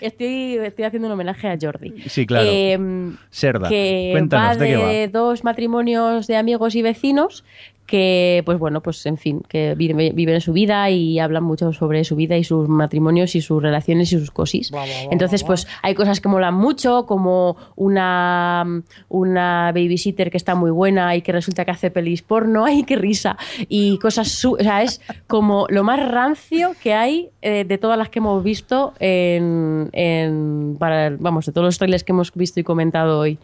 estoy, 0.00 0.56
estoy 0.62 0.84
haciendo 0.84 1.06
un 1.08 1.12
homenaje 1.12 1.48
a 1.48 1.56
Jordi. 1.60 1.94
Sí, 2.08 2.26
claro. 2.26 2.48
Em, 2.50 3.16
Serda. 3.30 3.68
que 3.68 4.10
Cuéntanos, 4.12 4.56
va 4.56 4.60
¿de 4.60 4.66
qué 4.68 4.76
de 4.76 5.08
dos 5.08 5.44
matrimonios 5.44 6.26
de 6.26 6.36
amigos 6.36 6.74
y 6.74 6.82
vecinos 6.82 7.44
que, 7.86 8.42
pues 8.46 8.58
bueno, 8.58 8.80
pues 8.82 9.04
en 9.04 9.18
fin, 9.18 9.42
que 9.46 9.74
vive- 9.74 10.12
viven 10.14 10.40
su 10.40 10.52
vida 10.54 10.88
y 10.90 11.18
hablan 11.18 11.44
mucho 11.44 11.72
sobre 11.74 12.02
su 12.04 12.16
vida 12.16 12.36
y 12.36 12.42
sus 12.44 12.66
matrimonios 12.68 13.34
y 13.34 13.42
sus 13.42 13.62
relaciones 13.62 14.10
y 14.12 14.18
sus 14.18 14.30
cosis. 14.30 14.70
Entonces, 15.10 15.42
pues 15.44 15.66
hay 15.82 15.94
cosas 15.94 16.20
que 16.20 16.28
molan 16.30 16.54
mucho, 16.54 17.04
como 17.06 17.56
una, 17.76 18.64
una 19.08 19.70
babysitter 19.74 20.30
que 20.30 20.36
está 20.38 20.54
muy 20.54 20.70
buena 20.70 21.14
y 21.14 21.22
que 21.22 21.32
resulta 21.32 21.64
que 21.64 21.72
hace 21.72 21.90
pelis 21.90 22.22
porno, 22.22 22.64
¡ay, 22.66 22.84
qué 22.84 22.96
risa! 22.96 23.36
Y 23.68 23.98
cosas, 23.98 24.28
su- 24.28 24.54
o 24.54 24.58
sea, 24.62 24.82
es 24.82 25.00
como 25.26 25.66
lo 25.68 25.84
más 25.84 26.00
rancio 26.08 26.74
que 26.82 26.94
hay 26.94 27.28
eh, 27.42 27.64
de 27.64 27.78
todas 27.78 27.98
las 27.98 28.08
que 28.08 28.18
hemos 28.20 28.42
visto 28.42 28.94
en, 28.98 29.90
en- 29.92 30.76
para, 30.78 31.10
vamos, 31.18 31.46
de 31.46 31.52
todos 31.52 31.66
los 31.66 31.78
trailers 31.78 32.02
que 32.04 32.12
hemos 32.12 32.32
visto 32.32 32.60
y 32.60 32.64
comentado 32.64 33.18
hoy. 33.20 33.34
No- 33.34 33.40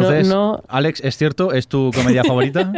Entonces, 0.00 0.28
no, 0.28 0.62
Alex, 0.68 1.02
¿es 1.04 1.16
cierto? 1.18 1.52
¿Es 1.52 1.68
tu 1.68 1.90
comedia 1.94 2.24
favorita? 2.26 2.72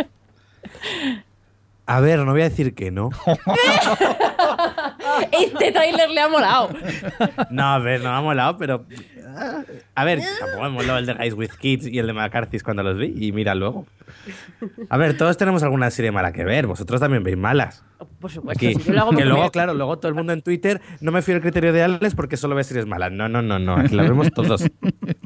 A 1.87 2.01
ver, 2.01 2.19
no 2.21 2.33
voy 2.33 2.41
a 2.43 2.49
decir 2.49 2.75
que 2.75 2.91
no. 2.91 3.11
este 5.33 5.73
trailer 5.73 6.11
le 6.11 6.21
ha 6.21 6.29
molado. 6.29 6.71
No, 7.51 7.65
a 7.75 7.79
ver, 7.79 8.01
no 8.01 8.11
me 8.11 8.17
ha 8.17 8.21
molado, 8.21 8.57
pero. 8.59 8.85
A 9.95 10.05
ver, 10.05 10.21
tampoco 10.41 10.63
me 10.63 10.71
moló 10.71 10.97
el 10.97 11.05
de 11.05 11.13
Guys 11.13 11.35
with 11.35 11.51
Kids 11.61 11.87
y 11.87 11.99
el 11.99 12.07
de 12.07 12.15
McCarthy 12.15 12.59
cuando 12.61 12.83
los 12.83 12.97
vi. 12.97 13.13
Y 13.17 13.33
mira 13.33 13.55
luego. 13.55 13.87
A 14.89 14.97
ver, 14.97 15.17
todos 15.19 15.37
tenemos 15.37 15.63
alguna 15.63 15.91
serie 15.91 16.11
mala 16.11 16.33
que 16.33 16.43
ver. 16.45 16.67
Vosotros 16.67 17.01
también 17.01 17.23
veis 17.23 17.37
malas. 17.37 17.85
Por 18.19 18.31
supuesto, 18.31 18.67
Aquí. 18.67 18.75
si 18.75 18.85
yo 18.89 18.93
lo 18.95 19.01
hago 19.03 19.11
que 19.13 19.25
luego, 19.25 19.51
claro, 19.51 19.75
luego 19.75 19.99
todo 19.99 20.09
el 20.09 20.15
mundo 20.15 20.33
en 20.33 20.41
Twitter 20.43 20.81
no 21.01 21.13
me 21.13 21.21
fío 21.23 21.35
del 21.35 21.43
criterio 21.43 21.73
de 21.73 21.83
Alex 21.83 22.15
porque 22.15 22.37
solo 22.39 22.55
ve 22.55 22.65
series 22.65 22.87
malas. 22.87 23.13
No, 23.13 23.29
no, 23.29 23.43
no, 23.43 23.59
no. 23.59 23.77
Aquí 23.77 23.95
las 23.95 24.09
vemos 24.09 24.31
todos. 24.33 24.65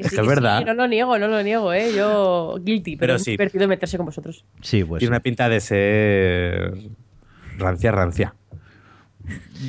Que 0.01 0.07
es 0.07 0.11
sí, 0.11 0.17
que 0.17 0.23
es 0.23 0.27
verdad. 0.29 0.59
sí, 0.61 0.65
no 0.65 0.75
lo 0.75 0.89
niego, 0.89 1.19
no 1.19 1.29
lo 1.29 1.43
niego, 1.43 1.73
¿eh? 1.75 1.93
Yo 1.95 2.57
guilty, 2.63 2.97
pero, 2.97 3.01
Pero 3.09 3.17
es 3.17 3.23
sí. 3.25 3.33
divertido 3.33 3.69
meterse 3.69 3.97
con 3.99 4.07
vosotros. 4.07 4.45
Sí, 4.63 4.83
pues. 4.83 4.99
Tiene 5.01 5.11
una 5.13 5.21
pinta 5.21 5.49
de 5.49 5.61
ser. 5.61 6.73
rancia, 7.59 7.93
rancia. 7.93 8.35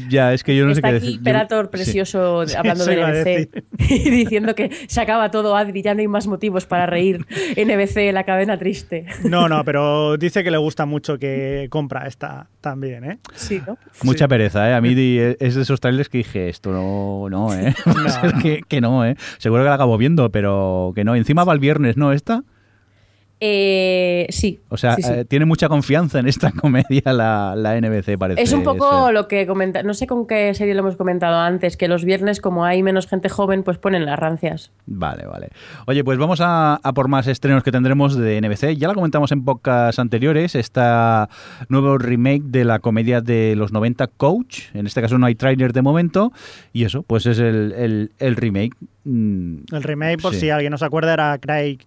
Ya, 0.09 0.33
es 0.33 0.43
que 0.43 0.55
yo 0.55 0.65
no 0.65 0.71
Está 0.71 0.87
sé 0.87 0.91
qué 0.91 0.97
aquí 0.97 1.05
decir. 1.05 1.19
Yo- 1.19 1.23
Perator 1.23 1.65
sí. 1.65 1.71
precioso 1.71 2.43
hablando 2.57 2.85
de 2.85 2.95
NBC 2.95 3.63
y 3.91 4.09
diciendo 4.09 4.55
que 4.55 4.69
se 4.87 5.01
acaba 5.01 5.31
todo, 5.31 5.55
Adri, 5.55 5.81
ya 5.81 5.93
no 5.93 5.99
hay 6.01 6.07
más 6.07 6.27
motivos 6.27 6.65
para 6.65 6.85
reír. 6.85 7.25
NBC, 7.57 8.13
la 8.13 8.23
cadena 8.23 8.57
triste. 8.57 9.05
No, 9.23 9.49
no, 9.49 9.63
pero 9.65 10.17
dice 10.17 10.43
que 10.43 10.51
le 10.51 10.57
gusta 10.57 10.85
mucho 10.85 11.17
que 11.19 11.67
compra 11.69 12.07
esta 12.07 12.47
también, 12.61 13.03
¿eh? 13.03 13.17
Sí, 13.35 13.61
¿no? 13.67 13.77
Mucha 14.03 14.27
pereza, 14.27 14.69
¿eh? 14.69 14.73
A 14.73 14.81
mí 14.81 14.89
es 14.91 15.55
de 15.55 15.61
esos 15.61 15.79
trailers 15.79 16.09
que 16.09 16.19
dije, 16.19 16.49
esto 16.49 16.71
no, 16.71 17.27
no, 17.29 17.53
¿eh? 17.53 17.73
A 17.85 18.09
ser 18.09 18.33
que, 18.41 18.61
que 18.67 18.79
no, 18.81 19.05
¿eh? 19.05 19.15
Seguro 19.39 19.63
que 19.63 19.69
la 19.69 19.75
acabo 19.75 19.97
viendo, 19.97 20.31
pero 20.31 20.93
que 20.95 21.03
no. 21.03 21.15
Encima 21.15 21.43
va 21.43 21.53
el 21.53 21.59
viernes, 21.59 21.97
¿no? 21.97 22.13
Esta. 22.13 22.43
Eh, 23.43 24.27
sí. 24.29 24.59
O 24.69 24.77
sea, 24.77 24.95
sí, 24.95 25.01
sí. 25.01 25.11
eh, 25.11 25.25
tiene 25.25 25.45
mucha 25.45 25.67
confianza 25.67 26.19
en 26.19 26.27
esta 26.27 26.51
comedia 26.61 27.11
la, 27.11 27.55
la 27.57 27.75
NBC, 27.81 28.15
parece. 28.19 28.39
Es 28.39 28.53
un 28.53 28.61
poco 28.63 29.05
ser. 29.07 29.13
lo 29.15 29.27
que 29.27 29.47
comenta, 29.47 29.81
no 29.81 29.95
sé 29.95 30.05
con 30.05 30.27
qué 30.27 30.53
serie 30.53 30.75
lo 30.75 30.81
hemos 30.81 30.95
comentado 30.95 31.37
antes, 31.39 31.75
que 31.75 31.87
los 31.87 32.05
viernes 32.05 32.39
como 32.39 32.65
hay 32.65 32.83
menos 32.83 33.07
gente 33.07 33.29
joven, 33.29 33.63
pues 33.63 33.79
ponen 33.79 34.05
las 34.05 34.19
rancias. 34.19 34.71
Vale, 34.85 35.25
vale. 35.25 35.49
Oye, 35.87 36.03
pues 36.03 36.19
vamos 36.19 36.39
a, 36.39 36.75
a 36.75 36.93
por 36.93 37.07
más 37.07 37.25
estrenos 37.25 37.63
que 37.63 37.71
tendremos 37.71 38.15
de 38.15 38.39
NBC. 38.39 38.77
Ya 38.77 38.87
la 38.87 38.93
comentamos 38.93 39.31
en 39.31 39.43
podcasts 39.43 39.97
anteriores, 39.97 40.53
esta 40.53 41.27
nuevo 41.67 41.97
remake 41.97 42.43
de 42.43 42.63
la 42.63 42.77
comedia 42.77 43.21
de 43.21 43.55
los 43.55 43.71
90, 43.71 44.05
Coach. 44.05 44.65
En 44.75 44.85
este 44.85 45.01
caso 45.01 45.17
no 45.17 45.25
hay 45.25 45.33
tráiler 45.33 45.73
de 45.73 45.81
momento. 45.81 46.31
Y 46.73 46.83
eso, 46.85 47.01
pues 47.01 47.25
es 47.25 47.39
el, 47.39 47.71
el- 47.75 48.11
el 48.19 48.35
remake. 48.35 48.75
Mm, 49.03 49.63
El 49.71 49.81
remake, 49.81 50.21
por 50.21 50.33
Sí. 50.35 50.41
si 50.41 50.49
alguien 50.51 50.69
no 50.69 50.77
se 50.77 50.85
acuerda, 50.85 51.13
era 51.13 51.35
Craig 51.39 51.79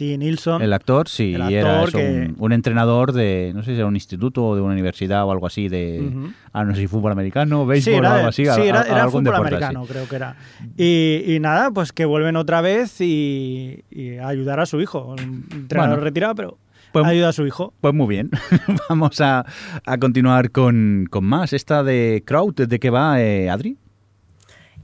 T. 0.00 0.16
Nilsson. 0.18 0.62
El 0.62 0.72
actor, 0.72 1.08
sí, 1.08 1.34
El 1.34 1.50
y 1.50 1.54
era 1.56 1.74
actor 1.82 1.88
eso, 1.90 1.98
que- 1.98 2.08
un, 2.30 2.36
un 2.38 2.52
entrenador 2.52 3.12
de, 3.12 3.52
no 3.54 3.62
sé 3.62 3.72
si 3.72 3.76
era 3.76 3.86
un 3.86 3.94
instituto 3.96 4.46
o 4.46 4.54
de 4.56 4.62
una 4.62 4.72
universidad 4.72 5.24
o 5.26 5.30
algo 5.30 5.46
así, 5.46 5.68
de, 5.68 6.00
Ujú. 6.10 6.32
ah, 6.54 6.64
no 6.64 6.74
sé 6.74 6.80
si 6.80 6.86
fútbol 6.86 7.12
americano, 7.12 7.62
Sí, 7.64 7.68
béisbol 7.68 7.94
o 7.94 7.98
era, 7.98 8.14
algo 8.16 8.28
así. 8.28 8.44
sí, 8.44 8.48
a- 8.48 8.56
era, 8.64 8.80
a- 8.80 8.84
era 8.86 9.02
algún 9.02 9.22
fútbol 9.24 9.34
deporte 9.34 9.54
así. 9.56 9.64
americano, 9.64 9.86
creo 9.86 10.08
que 10.08 10.16
era. 10.16 10.36
Y, 10.76 11.34
y 11.34 11.40
nada, 11.40 11.70
pues 11.70 11.92
que 11.92 12.06
vuelven 12.06 12.36
otra 12.36 12.60
vez 12.62 13.00
y, 13.00 13.84
y 13.90 14.16
a 14.16 14.28
ayudar 14.28 14.58
a 14.60 14.66
su 14.66 14.80
hijo. 14.80 15.04
Un 15.18 15.44
entrenador 15.52 15.96
Bueno. 15.96 16.04
retirado, 16.04 16.34
pero 16.34 16.58
Pues- 16.92 17.06
ayuda 17.06 17.28
a 17.28 17.32
su 17.32 17.46
hijo. 17.46 17.74
Pues 17.82 17.92
muy 17.92 18.06
bien, 18.08 18.30
vamos 18.88 19.20
a, 19.20 19.44
a 19.84 19.98
continuar 19.98 20.50
con, 20.50 21.06
con 21.10 21.24
más. 21.26 21.52
Esta 21.52 21.82
de 21.84 22.22
Crowd, 22.26 22.54
¿de 22.54 22.78
qué 22.80 22.88
va, 22.90 23.20
eh, 23.20 23.50
Adri? 23.50 23.76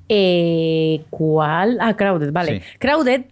Eh, 0.09 1.03
¿Cuál? 1.11 1.79
Ah, 1.81 1.97
Crowded, 1.97 2.33
vale. 2.33 2.61
Sí. 2.61 2.67
Crowded 2.79 3.25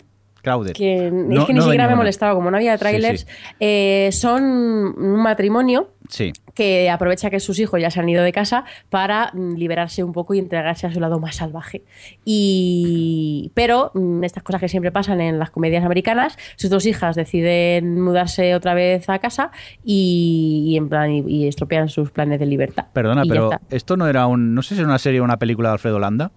Que 0.74 1.10
No- 1.10 1.40
es 1.40 1.46
que 1.46 1.52
ni 1.52 1.58
no 1.58 1.64
siquiera 1.64 1.88
me 1.88 1.96
molestaba, 1.96 2.34
como 2.34 2.50
no 2.50 2.56
había 2.56 2.76
trailers, 2.78 3.22
sí. 3.22 3.26
eh, 3.60 4.10
son 4.12 4.42
un 4.44 5.22
matrimonio 5.22 5.90
Sí, 6.10 6.34
que 6.54 6.90
aprovecha 6.90 7.30
que 7.30 7.40
sus 7.40 7.58
hijos 7.58 7.80
ya 7.80 7.90
se 7.90 7.98
han 7.98 8.06
ido 8.08 8.22
de 8.22 8.30
casa 8.30 8.64
para 8.90 9.30
mm, 9.32 9.54
liberarse 9.54 10.04
un 10.04 10.12
poco 10.12 10.34
y 10.34 10.38
entregarse 10.38 10.86
a 10.86 10.92
su 10.92 11.00
lado 11.00 11.18
más 11.18 11.36
salvaje. 11.36 11.82
Y 12.44 13.50
pero 13.54 13.90
mm, 13.94 14.22
estas 14.22 14.42
cosas 14.42 14.60
que 14.60 14.68
siempre 14.68 14.92
pasan 14.92 15.20
en 15.22 15.38
las 15.38 15.50
comedias 15.50 15.82
americanas, 15.84 16.36
sus 16.56 16.68
dos 16.68 16.84
hijas 16.86 17.16
deciden 17.16 18.00
mudarse 18.00 18.54
otra 18.54 18.74
vez 18.74 19.08
a 19.08 19.18
casa 19.18 19.50
y, 19.82 20.64
y 20.68 20.76
en 20.76 20.88
plan 20.90 21.10
y, 21.10 21.20
y 21.26 21.48
estropean 21.48 21.88
sus 21.88 22.10
planes 22.10 22.38
de 22.38 22.46
libertad. 22.46 22.86
perdona, 22.92 23.22
pero 23.26 23.50
esto 23.70 23.96
no 23.96 24.06
era 24.06 24.26
un, 24.26 24.54
no 24.54 24.62
sé 24.62 24.74
si 24.74 24.80
era 24.82 24.88
una 24.88 24.98
serie 24.98 25.20
o 25.20 25.24
una 25.24 25.38
película 25.38 25.70
de 25.70 25.72
Alfredo 25.74 25.98
Landa, 25.98 26.32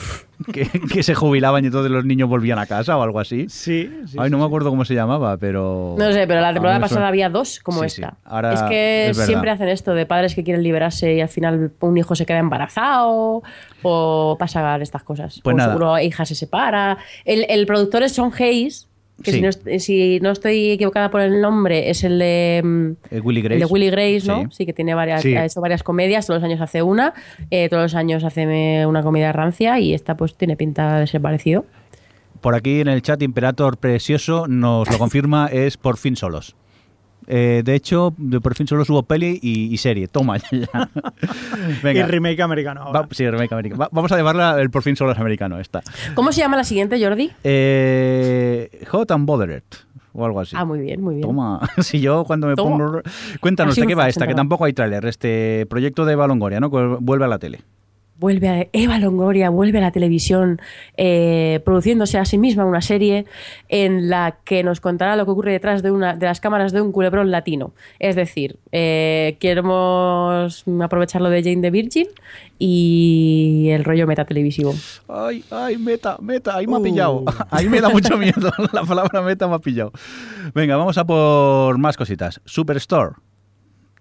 que, 0.52 0.66
que 0.92 1.02
se 1.02 1.14
jubilaban 1.14 1.62
y 1.64 1.66
entonces 1.68 1.90
los 1.90 2.04
niños 2.04 2.28
volvían 2.28 2.58
a 2.58 2.66
casa 2.66 2.96
o 2.96 3.02
algo 3.02 3.20
así. 3.20 3.46
Sí, 3.48 3.90
sí, 4.06 4.16
Ay, 4.18 4.28
sí, 4.28 4.30
no 4.30 4.38
me 4.38 4.44
sí. 4.44 4.46
acuerdo 4.46 4.70
cómo 4.70 4.84
se 4.84 4.94
llamaba, 4.94 5.36
pero... 5.36 5.94
No 5.98 6.12
sé, 6.12 6.26
pero 6.26 6.40
la 6.40 6.52
temporada 6.52 6.80
pasada 6.80 7.08
había 7.08 7.28
dos 7.28 7.60
como 7.60 7.82
Sí, 7.82 7.90
sí. 7.90 8.02
esta. 8.02 8.16
Ahora 8.24 8.52
es 8.54 8.62
que 8.62 9.08
es 9.10 9.16
siempre 9.16 9.50
hacen 9.50 9.68
esto 9.68 9.94
de 9.94 10.06
padres 10.06 10.34
que 10.34 10.44
quieren 10.44 10.62
liberarse 10.62 11.14
y 11.14 11.20
al 11.20 11.28
final 11.28 11.72
un 11.80 11.96
hijo 11.96 12.14
se 12.14 12.26
queda 12.26 12.38
embarazado 12.38 13.42
o 13.82 14.36
pasa 14.38 14.76
estas 14.76 15.02
cosas. 15.02 15.40
Pues 15.42 15.54
o 15.54 15.56
nada. 15.56 15.72
seguro 15.72 15.98
hija 15.98 16.24
se 16.24 16.34
separa. 16.34 16.98
El, 17.24 17.46
el 17.48 17.66
productor 17.66 18.02
es 18.02 18.12
Sean 18.12 18.32
Hayes, 18.38 18.88
que 19.22 19.30
Sí. 19.32 19.36
si, 19.38 19.42
no, 19.42 19.48
est- 19.48 19.68
si 19.78 20.20
no 20.20 20.30
estoy 20.30 20.70
equivocada 20.70 21.10
por 21.10 21.20
el 21.20 21.40
nombre, 21.40 21.90
es 21.90 22.04
el 22.04 22.18
de, 22.18 22.60
mm, 22.64 22.90
Eh, 23.16 23.20
Willy 23.20 23.40
el 23.40 23.44
Grace. 23.44 23.58
de 23.60 23.66
Willy 23.66 23.90
Grace, 23.90 24.22
¿no? 24.26 24.42
Sí. 24.42 24.48
Sí, 24.58 24.66
que 24.66 24.72
tiene 24.72 24.94
varias, 24.94 25.22
Sí. 25.22 25.34
ha 25.36 25.44
hecho 25.44 25.60
varias 25.60 25.82
comedias, 25.82 26.26
todos 26.26 26.40
los 26.40 26.48
años 26.50 26.60
hace 26.60 26.82
una, 26.82 27.12
eh, 27.50 27.68
todos 27.68 27.82
los 27.82 27.94
años 27.94 28.24
hace 28.24 28.42
eh, 28.80 28.86
una 28.86 29.02
comedia 29.02 29.32
rancia 29.32 29.78
y 29.78 29.92
esta 29.94 30.16
pues 30.16 30.34
tiene 30.36 30.56
pinta 30.56 30.98
de 31.00 31.06
ser 31.06 31.20
parecido. 31.20 31.64
Por 32.40 32.54
aquí 32.54 32.80
en 32.80 32.88
el 32.88 33.02
chat 33.02 33.20
Imperator 33.22 33.76
Precioso 33.76 34.46
nos 34.48 34.90
lo 34.90 34.96
confirma, 34.98 35.48
es 35.52 35.76
por 35.76 35.98
fin 35.98 36.16
solos. 36.16 36.56
Eh, 37.32 37.62
de 37.64 37.74
hecho, 37.76 38.12
de 38.18 38.40
por 38.40 38.56
fin 38.56 38.66
solos 38.66 38.90
hubo 38.90 39.04
peli 39.04 39.38
y, 39.40 39.72
y 39.72 39.76
serie. 39.76 40.08
Toma 40.08 40.36
ya. 40.38 40.48
Y 41.80 41.82
Venga. 41.82 42.06
remake 42.06 42.40
americano. 42.42 42.82
ahora. 42.82 43.02
Va- 43.02 43.08
sí, 43.12 43.28
remake 43.30 43.52
americano. 43.54 43.78
Va- 43.80 43.88
vamos 43.92 44.10
a 44.10 44.16
llevarla 44.16 44.60
el 44.60 44.68
por 44.70 44.82
fin 44.82 44.96
solos 44.96 45.16
americano 45.18 45.60
esta. 45.60 45.80
¿Cómo 46.14 46.32
se 46.32 46.40
llama 46.40 46.56
la 46.56 46.64
siguiente, 46.64 47.00
Jordi? 47.02 47.30
Eh, 47.44 48.68
Hot 48.90 49.10
and 49.12 49.26
Bothered 49.26 49.62
o 50.12 50.24
algo 50.26 50.40
así. 50.40 50.56
Ah, 50.58 50.64
muy 50.64 50.80
bien, 50.80 51.00
muy 51.00 51.14
bien. 51.16 51.26
Toma, 51.28 51.60
si 51.78 52.00
yo 52.00 52.24
cuando 52.24 52.48
me 52.48 52.56
Toma. 52.56 52.76
pongo... 52.76 53.00
Cuéntanos, 53.40 53.76
¿de 53.76 53.86
qué 53.86 53.94
va 53.94 54.08
esta? 54.08 54.26
Que 54.26 54.34
tampoco 54.34 54.64
hay 54.64 54.72
tráiler. 54.72 55.06
Este 55.06 55.66
proyecto 55.70 56.04
de 56.04 56.16
Balongoria, 56.16 56.58
¿no? 56.58 56.68
Vuelve 56.68 57.24
a 57.24 57.28
la 57.28 57.38
tele. 57.38 57.60
Vuelve 58.20 58.48
a 58.48 58.66
Eva 58.72 58.98
Longoria 58.98 59.50
vuelve 59.50 59.78
a 59.78 59.80
la 59.80 59.90
televisión 59.90 60.60
eh, 60.96 61.60
produciéndose 61.64 62.18
a 62.18 62.24
sí 62.24 62.38
misma 62.38 62.64
una 62.66 62.82
serie 62.82 63.24
en 63.68 64.08
la 64.10 64.36
que 64.44 64.62
nos 64.62 64.80
contará 64.80 65.16
lo 65.16 65.24
que 65.24 65.30
ocurre 65.32 65.52
detrás 65.52 65.82
de 65.82 65.90
una 65.90 66.14
de 66.14 66.26
las 66.26 66.38
cámaras 66.40 66.72
de 66.72 66.82
un 66.82 66.92
culebrón 66.92 67.30
latino 67.30 67.72
es 67.98 68.14
decir 68.16 68.58
eh, 68.72 69.36
queremos 69.40 70.64
aprovechar 70.82 71.22
lo 71.22 71.30
de 71.30 71.42
Jane 71.42 71.62
the 71.62 71.70
Virgin 71.70 72.06
y 72.58 73.68
el 73.70 73.84
rollo 73.84 74.06
meta 74.06 74.24
televisivo 74.26 74.74
Ay, 75.08 75.42
ay, 75.50 75.78
meta, 75.78 76.18
meta, 76.20 76.56
ahí 76.56 76.66
me 76.66 76.76
ha 76.76 76.78
Uh. 76.78 76.82
pillado. 76.82 77.24
Ahí 77.50 77.68
me 77.68 77.80
da 77.80 77.88
mucho 77.88 78.16
miedo. 78.16 78.50
La 78.72 78.84
palabra 78.84 79.22
meta 79.22 79.48
me 79.48 79.54
ha 79.54 79.58
pillado. 79.58 79.92
Venga, 80.54 80.76
vamos 80.76 80.96
a 80.98 81.04
por 81.04 81.76
más 81.78 81.96
cositas. 81.96 82.40
Superstore. 82.44 83.14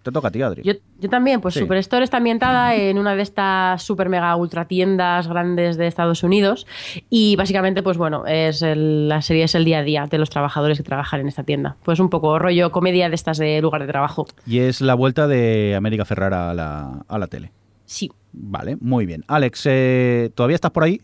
Te 0.03 0.11
toca 0.13 0.29
a 0.29 0.31
ti, 0.31 0.41
Adri. 0.41 0.61
Yo, 0.63 0.73
yo 0.99 1.09
también, 1.09 1.41
pues 1.41 1.53
Sí. 1.55 1.59
Superstore 1.59 2.05
está 2.05 2.17
ambientada 2.17 2.73
en 2.73 2.97
una 2.97 3.15
de 3.15 3.21
estas 3.21 3.83
super 3.83 4.07
mega 4.07 4.33
ultra 4.37 4.65
tiendas 4.65 5.27
grandes 5.27 5.75
de 5.77 5.87
Estados 5.87 6.23
Unidos 6.23 6.65
y 7.09 7.35
básicamente, 7.35 7.83
pues 7.83 7.97
bueno, 7.97 8.25
es 8.25 8.61
el- 8.61 9.09
la 9.09 9.21
serie 9.21 9.43
es 9.43 9.55
el 9.55 9.65
día 9.65 9.79
a 9.79 9.83
día 9.83 10.07
de 10.09 10.17
los 10.17 10.29
trabajadores 10.29 10.77
que 10.77 10.83
trabajan 10.83 11.19
en 11.19 11.27
esta 11.27 11.43
tienda. 11.43 11.75
Pues 11.83 11.99
un 11.99 12.09
poco 12.09 12.39
rollo 12.39 12.71
comedia 12.71 13.09
de 13.09 13.15
estas 13.15 13.37
de 13.39 13.61
lugar 13.61 13.81
de 13.81 13.87
trabajo. 13.87 14.25
Y 14.47 14.59
es 14.59 14.79
la 14.79 14.93
vuelta 14.93 15.27
de 15.27 15.75
América 15.75 16.05
Ferrara 16.05 16.49
a 16.49 16.53
la, 16.53 17.01
a 17.07 17.19
la 17.19 17.27
tele. 17.27 17.51
Sí. 17.85 18.09
Vale, 18.31 18.77
muy 18.79 19.05
bien. 19.05 19.25
Alex, 19.27 19.63
eh, 19.65 20.29
¿todavía 20.33 20.55
estás 20.55 20.71
por 20.71 20.83
ahí? 20.83 21.01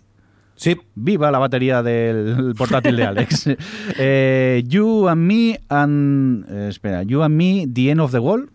Sí. 0.55 0.77
Viva 0.95 1.31
la 1.31 1.39
batería 1.39 1.84
del 1.84 2.53
portátil 2.57 2.95
de 2.95 3.03
Alex. 3.03 3.49
Eh, 3.99 4.63
you 4.67 5.09
and 5.09 5.22
me 5.22 5.59
and... 5.67 6.45
eh, 6.49 6.67
espera, 6.69 7.03
You 7.03 7.23
and 7.23 7.35
me, 7.35 7.67
The 7.72 7.89
End 7.91 7.99
of 7.99 8.11
the 8.11 8.19
Wall. 8.19 8.49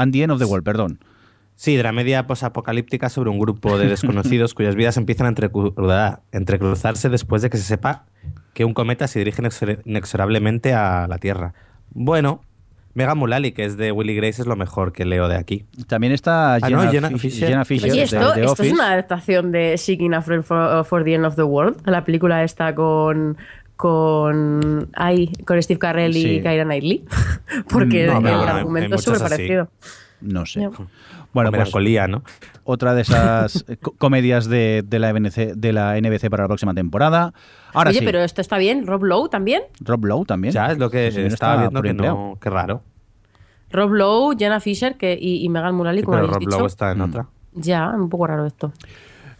And 0.00 0.12
the 0.12 0.22
End 0.22 0.32
of 0.32 0.38
the 0.38 0.44
World, 0.44 0.64
perdón. 0.64 0.98
Sí, 1.56 1.76
dramedia 1.76 2.26
posapocalíptica 2.26 3.08
sobre 3.08 3.30
un 3.30 3.38
grupo 3.38 3.78
de 3.78 3.88
desconocidos 3.88 4.54
cuyas 4.54 4.76
vidas 4.76 4.96
empiezan 4.96 5.26
a 5.26 5.30
entrecru- 5.34 5.74
a 5.90 6.20
entrecruzarse 6.30 7.08
después 7.08 7.42
de 7.42 7.50
que 7.50 7.56
se 7.56 7.64
sepa 7.64 8.04
que 8.54 8.64
un 8.64 8.74
cometa 8.74 9.08
se 9.08 9.18
dirige 9.18 9.42
inexor- 9.42 9.80
inexorablemente 9.84 10.72
a 10.74 11.06
la 11.08 11.18
Tierra. 11.18 11.54
Bueno, 11.90 12.42
Mega 12.94 13.14
Mulali, 13.14 13.52
que 13.52 13.64
es 13.64 13.76
de 13.76 13.92
Willy 13.92 14.14
Grace, 14.16 14.42
es 14.42 14.48
lo 14.48 14.56
mejor 14.56 14.92
que 14.92 15.04
leo 15.04 15.28
de 15.28 15.36
aquí. 15.36 15.66
También 15.86 16.12
está 16.12 16.54
Ah, 16.54 16.58
no, 16.70 16.80
Jenna, 16.80 16.90
Jenna 16.90 17.08
Fish- 17.10 17.20
Fisher. 17.20 17.48
Jenna 17.48 17.64
Fisher 17.64 17.90
Oye, 17.92 17.98
de 18.00 18.04
esto, 18.04 18.32
The 18.34 18.44
esto 18.44 18.62
es 18.64 18.72
una 18.72 18.92
adaptación 18.92 19.52
de 19.52 19.78
Seeking 19.78 20.14
a 20.14 20.22
Friend 20.22 20.42
for, 20.42 20.84
for 20.84 21.04
the 21.04 21.14
End 21.14 21.24
of 21.24 21.36
the 21.36 21.42
World, 21.44 21.76
la 21.86 22.04
película 22.04 22.42
esta 22.42 22.74
con 22.74 23.36
con 23.78 24.90
ay, 24.94 25.32
con 25.46 25.62
Steve 25.62 25.78
Carell 25.78 26.16
y 26.16 26.22
Sí. 26.22 26.40
Keira 26.42 26.64
Knightley, 26.64 27.04
porque 27.70 28.06
No, 28.06 28.16
el 28.16 28.22
bueno, 28.22 28.42
argumento 28.42 28.96
es 28.96 29.02
súper 29.04 29.20
parecido. 29.20 29.68
No 30.20 30.44
sé. 30.44 30.60
Ya. 30.62 30.70
Bueno, 31.32 31.50
O 31.50 31.52
pues 31.52 31.60
melancolía, 31.60 32.08
¿no? 32.08 32.22
otra 32.64 32.92
de 32.94 33.02
esas 33.02 33.64
eh, 33.68 33.76
co- 33.76 33.92
comedias 33.96 34.48
de, 34.48 34.82
de 34.84 34.98
la 34.98 35.12
NBC, 35.12 35.54
de 35.54 35.72
la 35.72 35.96
NBC 36.00 36.28
para 36.28 36.44
la 36.44 36.48
próxima 36.48 36.74
temporada. 36.74 37.32
Ahora 37.72 37.90
Oye, 37.90 38.00
sí, 38.00 38.04
pero 38.04 38.18
esto 38.20 38.40
está 38.40 38.58
bien, 38.58 38.86
Rob 38.86 39.04
Lowe 39.04 39.28
también. 39.28 39.62
Rob 39.80 40.04
Lowe 40.04 40.24
también. 40.26 40.52
Ya 40.52 40.72
es 40.72 40.78
lo 40.78 40.90
que 40.90 41.06
estaba 41.06 41.56
viendo 41.60 41.80
que 41.82 41.94
no. 41.94 42.36
Qué 42.40 42.50
raro. 42.50 42.82
Rob 43.70 43.92
Lowe, 43.92 44.36
Jenna 44.38 44.58
Fisher 44.60 44.96
que, 44.96 45.16
y, 45.20 45.44
y 45.44 45.48
Megan 45.50 45.74
Mullally, 45.76 46.00
Sí, 46.00 46.04
como 46.04 46.16
habéis 46.16 46.32
Rob 46.32 46.40
dicho. 46.40 46.58
Lowe 46.58 46.66
está 46.66 46.90
en 46.92 46.98
Mm. 46.98 47.02
otra. 47.02 47.26
Ya, 47.54 47.90
un 47.90 48.08
poco 48.08 48.26
raro 48.26 48.44
esto. 48.46 48.72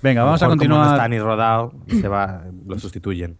Venga, 0.03 0.23
vamos 0.23 0.41
a 0.43 0.47
mejor, 0.49 0.59
Como 0.59 0.69
no 0.69 0.75
continuar. 0.77 0.97
está 0.97 1.09
ni 1.09 1.19
rodado, 1.19 1.73
se 1.89 2.07
va, 2.09 2.45
lo 2.67 2.79
sustituyen. 2.79 3.37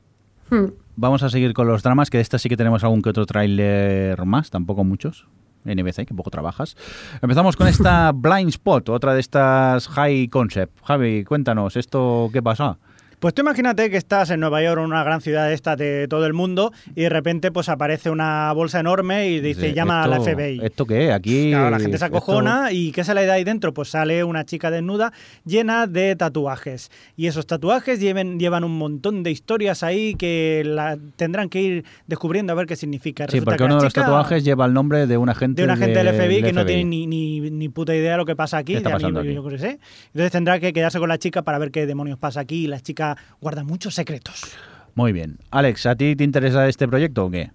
Hmm. 0.51 0.65
Vamos 1.01 1.23
a 1.23 1.31
seguir 1.31 1.55
con 1.55 1.69
los 1.69 1.85
dramas, 1.85 2.11
que 2.11 2.19
de 2.19 2.23
esta 2.23 2.41
sí 2.41 2.49
que 2.49 2.57
tenemos 2.57 2.83
algún 2.83 3.03
que 3.03 3.11
otro 3.11 3.25
tráiler 3.25 4.21
más, 4.27 4.51
tampoco 4.51 4.83
muchos. 4.83 5.29
NBC, 5.65 6.07
que 6.07 6.13
poco 6.13 6.29
trabajas. 6.29 6.77
Empezamos 7.23 7.55
con 7.55 7.69
esta 7.69 8.11
Blind 8.17 8.49
Spot, 8.49 8.89
otra 8.89 9.15
de 9.15 9.21
estas 9.21 9.87
high 9.87 10.27
concept. 10.27 10.77
Javi, 10.83 11.23
cuéntanos, 11.23 11.77
¿esto 11.77 12.31
qué 12.33 12.43
pasa? 12.43 12.79
Pues 13.21 13.35
tú 13.35 13.43
imagínate 13.43 13.91
que 13.91 13.97
estás 13.97 14.31
en 14.31 14.39
Nueva 14.39 14.63
York, 14.63 14.81
una 14.81 15.03
gran 15.03 15.21
ciudad 15.21 15.53
esta 15.53 15.75
de 15.75 16.07
todo 16.09 16.25
el 16.27 16.35
mundo, 16.35 16.73
y 16.95 17.03
de 17.03 17.09
repente 17.09 17.51
pues 17.51 17.69
aparece 17.69 18.11
una 18.11 18.53
bolsa 18.53 18.79
enorme 18.79 19.29
y 19.29 19.41
dice 19.41 19.63
Dice, 19.63 19.75
llama 19.75 20.05
a 20.05 20.07
la 20.09 20.19
¿esto- 20.19 20.31
FBI. 20.37 20.61
¿Esto 20.63 20.87
qué? 20.87 21.13
Aquí. 21.13 21.51
Claro, 21.51 21.71
la 21.71 21.81
gente 21.81 21.99
se 21.99 22.05
esto- 22.05 22.17
acojona 22.17 22.71
y 22.71 22.93
¿qué 22.93 23.03
sale 23.03 23.23
de 23.25 23.33
ahí 23.33 23.43
dentro? 23.43 23.75
Pues 23.75 23.89
sale 23.89 24.23
una 24.23 24.45
chica 24.45 24.71
desnuda 24.71 25.13
llena 25.45 25.87
de 25.89 26.15
tatuajes. 26.15 26.91
Y 27.17 27.27
esos 27.27 27.45
tatuajes 27.47 27.99
lleven, 27.99 28.39
llevan 28.39 28.63
un 28.63 28.79
montón 28.79 29.25
de 29.25 29.33
historias 29.33 29.83
ahí 29.83 30.15
que 30.15 30.63
la, 30.65 30.97
tendrán 31.17 31.49
que 31.49 31.61
ir 31.61 31.85
descubriendo 32.07 32.53
a 32.53 32.57
ver 32.57 32.67
qué 32.67 32.77
significa. 32.77 33.25
Sí, 33.25 33.33
Resulta 33.33 33.45
porque 33.47 33.59
que 33.59 33.65
uno 33.65 33.77
de 33.79 33.83
los 33.85 33.93
tatuajes 33.95 34.45
lleva 34.45 34.65
el 34.67 34.73
nombre 34.75 35.09
de 35.09 35.17
un 35.17 35.29
agente 35.29 35.63
de 35.63 35.65
un 35.67 35.71
agente 35.73 36.05
del 36.05 36.15
FBI 36.15 36.43
que 36.43 36.53
no 36.53 36.65
tiene 36.65 36.83
FBI. 36.83 36.85
ni, 36.85 37.07
ni, 37.09 37.51
ni 37.51 37.69
puta 37.69 37.97
idea 37.97 38.13
de 38.13 38.17
lo 38.19 38.27
que 38.27 38.37
pasa 38.37 38.59
aquí. 38.59 38.75
¿Qué 38.75 38.77
está 38.79 38.91
de 38.91 38.95
mí, 38.95 39.01
pasando 39.01 39.23
yo- 39.25 39.29
aquí? 39.31 39.35
yo 39.35 39.49
qué 39.49 39.59
sé. 39.59 39.79
Entonces 40.09 40.31
tendrá 40.31 40.61
que 40.61 40.73
quedarse 40.73 41.01
con 41.01 41.09
la 41.09 41.19
chica 41.19 41.43
para 41.43 41.59
ver 41.59 41.73
qué 41.73 41.85
demonios 41.87 42.19
pasa 42.19 42.41
aquí. 42.41 42.65
Y 42.65 42.67
la 42.69 42.79
chica 42.81 43.08
guarda 43.41 43.65
muchos 43.65 43.95
secretos. 43.95 44.57
Muy 44.95 45.13
bien. 45.13 45.39
Alex, 45.51 45.87
¿a 45.87 45.95
ti 45.95 46.17
te 46.17 46.25
interesa 46.25 46.67
este 46.69 46.89
proyecto 46.89 47.27
o 47.27 47.31
qué? 47.31 47.53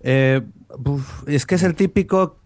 Eh, 0.00 0.42
uf, 0.84 1.22
es 1.28 1.46
que 1.46 1.54
es 1.54 1.62
el 1.62 1.74
típico. 1.74 2.40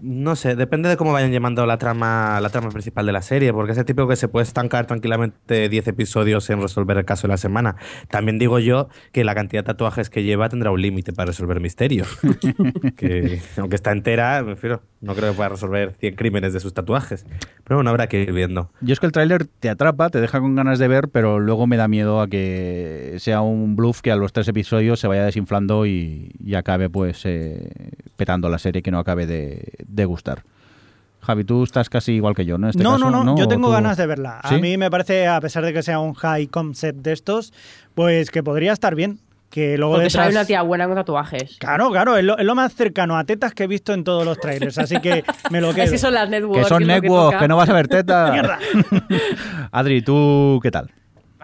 No 0.00 0.36
sé, 0.36 0.54
depende 0.54 0.88
de 0.88 0.96
cómo 0.96 1.12
vayan 1.12 1.32
llamando 1.32 1.64
la 1.66 1.78
trama, 1.78 2.40
la 2.40 2.50
trama 2.50 2.68
principal 2.70 3.06
de 3.06 3.12
la 3.12 3.22
serie, 3.22 3.52
porque 3.52 3.72
es 3.72 3.78
el 3.78 3.84
típico 3.84 4.06
que 4.06 4.16
se 4.16 4.28
puede 4.28 4.44
estancar 4.44 4.86
tranquilamente 4.86 5.68
10 5.68 5.88
episodios 5.88 6.50
en 6.50 6.60
resolver 6.60 6.98
el 6.98 7.04
caso 7.04 7.26
de 7.26 7.32
la 7.32 7.36
semana. 7.36 7.76
También 8.08 8.38
digo 8.38 8.58
yo 8.58 8.88
que 9.12 9.24
la 9.24 9.34
cantidad 9.34 9.62
de 9.62 9.68
tatuajes 9.68 10.10
que 10.10 10.22
lleva 10.22 10.48
tendrá 10.48 10.70
un 10.70 10.82
límite 10.82 11.12
para 11.12 11.28
resolver 11.28 11.60
misterios. 11.60 12.08
que 12.96 13.40
aunque 13.56 13.76
está 13.76 13.92
entera, 13.92 14.42
me 14.42 14.50
refiero, 14.50 14.82
no 15.04 15.14
creo 15.14 15.30
que 15.30 15.36
pueda 15.36 15.50
resolver 15.50 15.94
100 16.00 16.14
crímenes 16.16 16.52
de 16.52 16.60
sus 16.60 16.74
tatuajes. 16.74 17.24
Pero 17.64 17.76
bueno, 17.78 17.90
habrá 17.90 18.06
que 18.08 18.22
ir 18.22 18.32
viendo. 18.32 18.70
Yo 18.80 18.92
es 18.92 19.00
que 19.00 19.06
el 19.06 19.12
tráiler 19.12 19.46
te 19.46 19.68
atrapa, 19.70 20.10
te 20.10 20.20
deja 20.20 20.40
con 20.40 20.54
ganas 20.54 20.78
de 20.78 20.88
ver, 20.88 21.08
pero 21.08 21.38
luego 21.40 21.66
me 21.66 21.76
da 21.76 21.86
miedo 21.88 22.20
a 22.20 22.28
que 22.28 23.16
sea 23.18 23.40
un 23.42 23.76
bluff 23.76 24.00
que 24.00 24.10
a 24.10 24.16
los 24.16 24.32
tres 24.32 24.48
episodios 24.48 24.98
se 25.00 25.06
vaya 25.06 25.24
desinflando 25.24 25.86
y, 25.86 26.32
y 26.42 26.54
acabe 26.54 26.90
pues 26.90 27.22
eh, 27.24 27.70
petando 28.16 28.48
la 28.48 28.58
serie 28.58 28.82
que 28.82 28.90
no 28.90 28.98
acabe 28.98 29.26
de, 29.26 29.72
de 29.86 30.04
gustar. 30.04 30.42
Javi, 31.20 31.44
tú 31.44 31.62
estás 31.62 31.88
casi 31.88 32.12
igual 32.12 32.34
que 32.34 32.44
yo, 32.44 32.58
¿no? 32.58 32.68
Este 32.68 32.82
no, 32.82 32.92
caso, 32.92 33.10
no, 33.10 33.24
no, 33.24 33.38
yo 33.38 33.48
tengo 33.48 33.68
¿Tú- 33.68 33.72
ganas 33.72 33.96
de 33.96 34.06
verla. 34.06 34.40
¿Sí? 34.46 34.56
A 34.56 34.58
mí 34.58 34.76
me 34.76 34.90
parece, 34.90 35.26
a 35.26 35.40
pesar 35.40 35.64
de 35.64 35.72
que 35.72 35.82
sea 35.82 35.98
un 35.98 36.12
high 36.12 36.48
concept 36.48 36.98
de 37.00 37.12
estos, 37.12 37.52
pues 37.94 38.30
que 38.30 38.42
podría 38.42 38.72
estar 38.74 38.94
bien. 38.94 39.20
Que 39.54 39.78
luego 39.78 39.92
Porque 39.92 40.06
detrás... 40.06 40.24
sale 40.24 40.36
una 40.36 40.44
tía 40.44 40.62
buena 40.62 40.86
con 40.86 40.96
tatuajes. 40.96 41.58
Claro, 41.60 41.88
claro, 41.92 42.16
es 42.16 42.24
lo, 42.24 42.36
es 42.36 42.44
lo 42.44 42.56
más 42.56 42.74
cercano 42.74 43.16
a 43.16 43.22
tetas 43.22 43.54
que 43.54 43.62
he 43.62 43.66
visto 43.68 43.94
en 43.94 44.02
todos 44.02 44.24
los 44.24 44.36
trailers, 44.40 44.76
así 44.78 45.00
que 45.00 45.22
me 45.48 45.60
lo 45.60 45.68
quedo. 45.74 45.84
Es 45.84 45.92
que 45.92 45.98
son 45.98 46.12
las 46.12 46.28
networks. 46.28 46.64
Que 46.64 46.68
son 46.68 46.84
networks, 46.84 47.26
toca. 47.26 47.38
que, 47.38 47.46
no 47.46 47.56
vas 47.56 47.68
a 47.68 47.72
ver 47.72 47.86
teta. 47.86 48.30
Mierda. 48.32 48.58
Adri, 49.70 50.02
¿tú 50.02 50.58
qué 50.60 50.72
tal? 50.72 50.90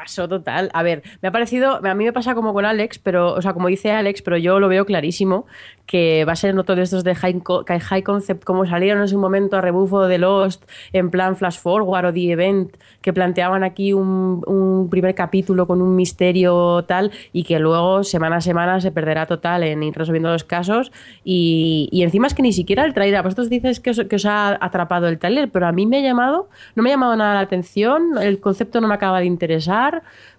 Pasó 0.01 0.27
total. 0.27 0.71
A 0.73 0.83
ver, 0.83 1.03
me 1.21 1.29
ha 1.29 1.31
parecido, 1.31 1.79
a 1.87 1.95
mí 1.95 2.05
me 2.05 2.13
pasa 2.15 2.35
como 2.35 2.55
con 2.55 2.65
Alex, 2.65 2.99
pero, 2.99 3.35
o 3.35 3.43
sea, 3.43 3.53
como 3.53 3.69
dice 3.69 3.91
Alex, 3.91 4.23
pero 4.23 4.39
yo 4.39 4.59
lo 4.59 4.67
veo 4.67 4.87
clarísimo, 4.87 5.45
que 5.85 6.25
va 6.25 6.33
a 6.33 6.37
ser 6.37 6.59
otro 6.59 6.75
de 6.75 6.83
estos 6.83 7.05
de 7.05 7.15
high, 7.15 7.43
high 7.81 8.03
concept, 8.03 8.45
como 8.45 8.65
salieron 8.65 9.03
en 9.03 9.09
su 9.09 9.19
momento 9.19 9.59
a 9.59 9.61
rebufo 9.61 10.07
de 10.07 10.17
Lost, 10.17 10.65
en 10.95 11.11
plan 11.11 11.37
Flash 11.37 11.59
Forward 11.59 12.07
o 12.07 12.13
The 12.15 12.31
Event, 12.31 12.77
que 13.03 13.13
planteaban 13.13 13.63
aquí 13.63 13.93
un, 13.93 14.89
primer 14.91 15.15
capítulo 15.15 15.67
con 15.67 15.83
un 15.83 15.95
misterio 15.97 16.83
tal, 16.89 17.11
y 17.35 17.43
que 17.43 17.59
luego 17.59 18.03
semana 18.03 18.37
a 18.37 18.41
semana 18.41 18.81
se 18.81 18.93
perderá 18.93 19.27
total 19.27 19.65
en 19.65 19.83
ir 19.83 19.95
resolviendo 19.95 20.31
los 20.31 20.45
casos. 20.45 20.93
Y, 21.25 21.91
y 21.93 22.05
encima 22.05 22.27
es 22.27 22.33
que 22.33 22.43
ni 22.43 22.55
siquiera 22.55 22.87
el 22.87 22.95
trailer, 22.95 23.23
vosotros 23.23 23.51
dices 23.51 23.81
que 23.81 23.91
os, 23.91 24.01
que 24.05 24.17
os 24.17 24.25
ha 24.25 24.57
atrapado 24.65 25.09
el 25.09 25.19
trailer, 25.19 25.51
pero 25.51 25.67
a 25.67 25.73
mí 25.73 25.85
me 25.85 25.99
ha 25.99 26.03
llamado, 26.03 26.49
no 26.75 26.83
me 26.83 26.89
ha 26.89 26.93
llamado 26.93 27.17
nada 27.17 27.35
la 27.35 27.41
atención, 27.41 28.17
el 28.23 28.41
concepto 28.41 28.81
no 28.81 28.89
me 28.89 28.95
acaba 28.95 29.19
de 29.19 29.27
interesar, 29.27 29.90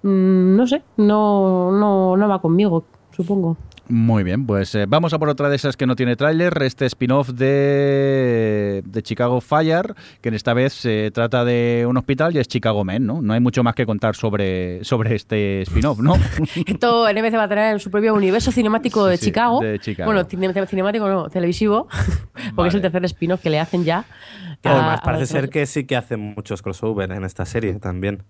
mm, 0.04 0.56
no 0.56 0.68
sé, 0.68 0.82
no, 0.98 1.72
no, 1.72 2.18
no 2.18 2.28
va 2.28 2.42
conmigo, 2.42 2.86
supongo. 3.16 3.58
Muy 3.90 4.24
bien, 4.24 4.46
pues 4.46 4.74
eh, 4.76 4.86
vamos 4.88 5.12
a 5.12 5.20
por 5.20 5.28
otra 5.28 5.50
de 5.50 5.58
esas 5.58 5.76
que 5.76 5.86
no 5.86 5.98
tiene 5.98 6.16
tráiler, 6.16 6.62
este 6.64 6.86
spin-off 6.86 7.30
de, 7.32 8.84
de 8.86 9.04
Chicago 9.04 9.42
Fire, 9.42 9.96
que 10.22 10.30
en 10.30 10.36
esta 10.36 10.54
vez 10.54 10.72
se 10.74 11.12
trata 11.12 11.44
de 11.44 11.86
un 11.90 11.98
hospital 11.98 12.34
y 12.36 12.40
es 12.40 12.48
Chicago 12.48 12.86
Men, 12.86 13.06
¿no? 13.06 13.22
No 13.22 13.34
hay 13.34 13.42
mucho 13.42 13.64
más 13.64 13.76
que 13.76 13.86
contar 13.86 14.16
sobre, 14.16 14.84
sobre 14.86 15.16
este 15.16 15.64
spin-off, 15.64 16.00
¿no? 16.00 16.14
Esto 16.66 17.12
NBC 17.12 17.36
va 17.36 17.44
a 17.44 17.50
tener 17.50 17.80
su 17.82 17.92
propio 17.92 18.14
universo 18.14 18.52
cinemático 18.52 19.06
de, 19.06 19.18
Sí, 19.18 19.26
Chicago. 19.26 19.60
de 19.60 19.80
Chicago. 19.80 20.10
Bueno, 20.12 20.26
cine- 20.28 20.68
cinemático 20.68 21.10
no, 21.10 21.30
televisivo, 21.30 21.88
porque 22.56 22.70
es 22.70 22.76
el 22.76 22.82
tercer 22.82 23.04
spin-off 23.06 23.42
que 23.42 23.50
le 23.50 23.60
hacen 23.60 23.84
ya. 23.84 24.06
A- 24.64 24.70
además 24.72 25.00
a 25.02 25.04
parece 25.04 25.22
los- 25.22 25.30
ser 25.30 25.50
que 25.50 25.66
sí 25.66 25.84
que 25.86 25.98
hacen 25.98 26.34
muchos 26.36 26.62
crossover 26.62 27.12
en 27.12 27.26
esta 27.26 27.46
serie 27.46 27.74
también. 27.80 28.24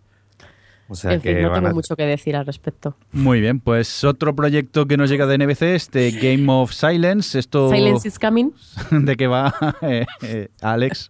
O 0.92 0.96
sea 0.96 1.14
En 1.14 1.22
que 1.22 1.34
fin, 1.36 1.44
no 1.44 1.54
tengo 1.54 1.70
a- 1.70 1.74
mucho 1.74 1.96
que 1.96 2.04
decir 2.06 2.36
al 2.36 2.46
respecto. 2.46 2.98
Muy 3.14 3.40
bien, 3.40 3.62
pues 3.62 4.04
otro 4.04 4.36
proyecto 4.36 4.88
que 4.88 4.98
nos 4.98 5.10
llega 5.10 5.26
de 5.26 5.38
NBC, 5.38 5.62
este 5.76 6.12
Game 6.12 6.52
of 6.52 6.74
Silence, 6.74 7.40
esto... 7.40 7.70
Silence 7.70 8.06
is 8.10 8.20
coming. 8.20 8.52
¿De 8.92 9.16
qué 9.16 9.28
va, 9.28 9.56
eh, 9.82 10.06
eh, 10.22 10.50
Alex? 10.62 11.10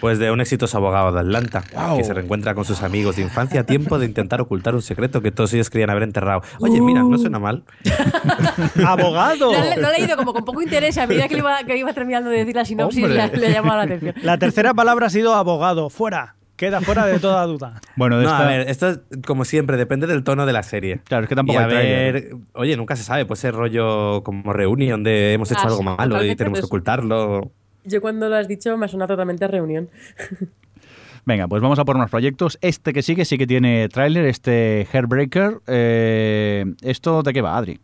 Pues 0.00 0.18
de 0.18 0.30
un 0.30 0.40
exitoso 0.40 0.76
abogado 0.78 1.10
de 1.12 1.20
Atlanta 1.20 1.62
que 1.96 2.04
se 2.04 2.14
reencuentra 2.14 2.54
con 2.54 2.64
sus 2.64 2.82
amigos 2.82 3.16
de 3.16 3.22
infancia 3.22 3.60
a 3.60 3.64
tiempo 3.64 3.98
de 3.98 4.06
intentar 4.06 4.40
ocultar 4.40 4.74
un 4.74 4.82
secreto 4.82 5.20
que 5.20 5.32
todos 5.32 5.52
ellos 5.54 5.68
querían 5.70 5.90
haber 5.90 6.02
enterrado. 6.04 6.42
Oye, 6.60 6.80
mira, 6.80 7.02
no 7.02 7.18
suena 7.18 7.38
mal. 7.38 7.64
¡Abogado! 8.86 9.52
Lo, 9.52 9.58
he- 9.58 9.76
lo 9.80 9.88
he 9.90 9.98
leído 10.00 10.16
como 10.16 10.32
con 10.32 10.44
poco 10.44 10.62
interés. 10.62 10.96
A 10.98 11.06
medida 11.06 11.28
que, 11.28 11.38
iba, 11.38 11.62
que 11.64 11.76
iba 11.76 11.92
terminando 11.92 12.30
de 12.30 12.38
decir 12.38 12.54
la 12.54 12.64
sinopsis, 12.64 13.06
le, 13.08 13.28
le 13.36 13.46
ha 13.48 13.50
llamado 13.50 13.78
la 13.78 13.82
atención. 13.84 14.14
La 14.22 14.38
tercera 14.38 14.74
palabra 14.74 15.06
ha 15.06 15.10
sido 15.10 15.34
abogado. 15.34 15.88
Fuera. 15.90 16.36
Queda 16.62 16.80
fuera 16.80 17.06
de 17.06 17.18
toda 17.18 17.44
duda. 17.46 17.80
Bueno, 17.96 18.18
de 18.18 18.24
No, 18.24 18.30
esta- 18.30 18.44
a 18.46 18.48
ver, 18.48 18.68
esto 18.68 18.88
es 18.88 19.00
como 19.26 19.44
siempre, 19.44 19.76
depende 19.76 20.06
del 20.06 20.22
tono 20.22 20.46
de 20.46 20.52
la 20.52 20.62
serie. 20.62 21.00
Claro, 21.02 21.24
es 21.24 21.28
que 21.28 21.34
tampoco 21.34 21.58
Y 21.58 21.62
a 21.62 21.66
hay 21.66 21.72
ver, 21.74 22.30
oye, 22.52 22.76
nunca 22.76 22.94
se 22.94 23.02
sabe, 23.02 23.26
puede 23.26 23.40
ser 23.40 23.52
rollo 23.52 24.22
como 24.22 24.52
reunión 24.52 25.02
de 25.02 25.32
hemos 25.32 25.50
hecho 25.50 25.62
Ah, 25.64 25.66
algo 25.66 25.78
sí, 25.78 25.84
malo 25.84 26.24
y 26.24 26.36
tenemos 26.36 26.58
que 26.58 26.62
pues- 26.62 26.68
ocultarlo. 26.70 27.50
Yo 27.84 28.00
cuando 28.00 28.28
lo 28.28 28.36
has 28.36 28.46
dicho 28.46 28.76
me 28.76 28.86
suena 28.86 29.08
totalmente 29.08 29.44
a 29.44 29.48
reunión. 29.48 29.90
Venga, 31.24 31.48
pues 31.48 31.60
vamos 31.62 31.78
a 31.80 31.84
por 31.84 31.96
unos 31.96 32.10
proyectos. 32.10 32.58
Este 32.62 32.92
que 32.92 33.02
sigue 33.02 33.24
sí 33.24 33.38
que 33.38 33.46
tiene 33.48 33.88
tráiler, 33.88 34.24
este 34.26 34.86
Hairbreaker. 34.92 35.58
Eh, 35.66 36.64
¿Esto 36.82 37.22
de 37.24 37.32
qué 37.32 37.40
va, 37.42 37.56
Adri? 37.56 37.80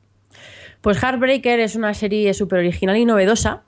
Pues 0.89 1.03
Heartbreaker 1.03 1.61
es 1.61 1.77
una 1.77 1.93
serie 1.93 2.33
súper 2.33 2.61
original 2.61 2.97
y 2.97 3.05
novedosa, 3.05 3.61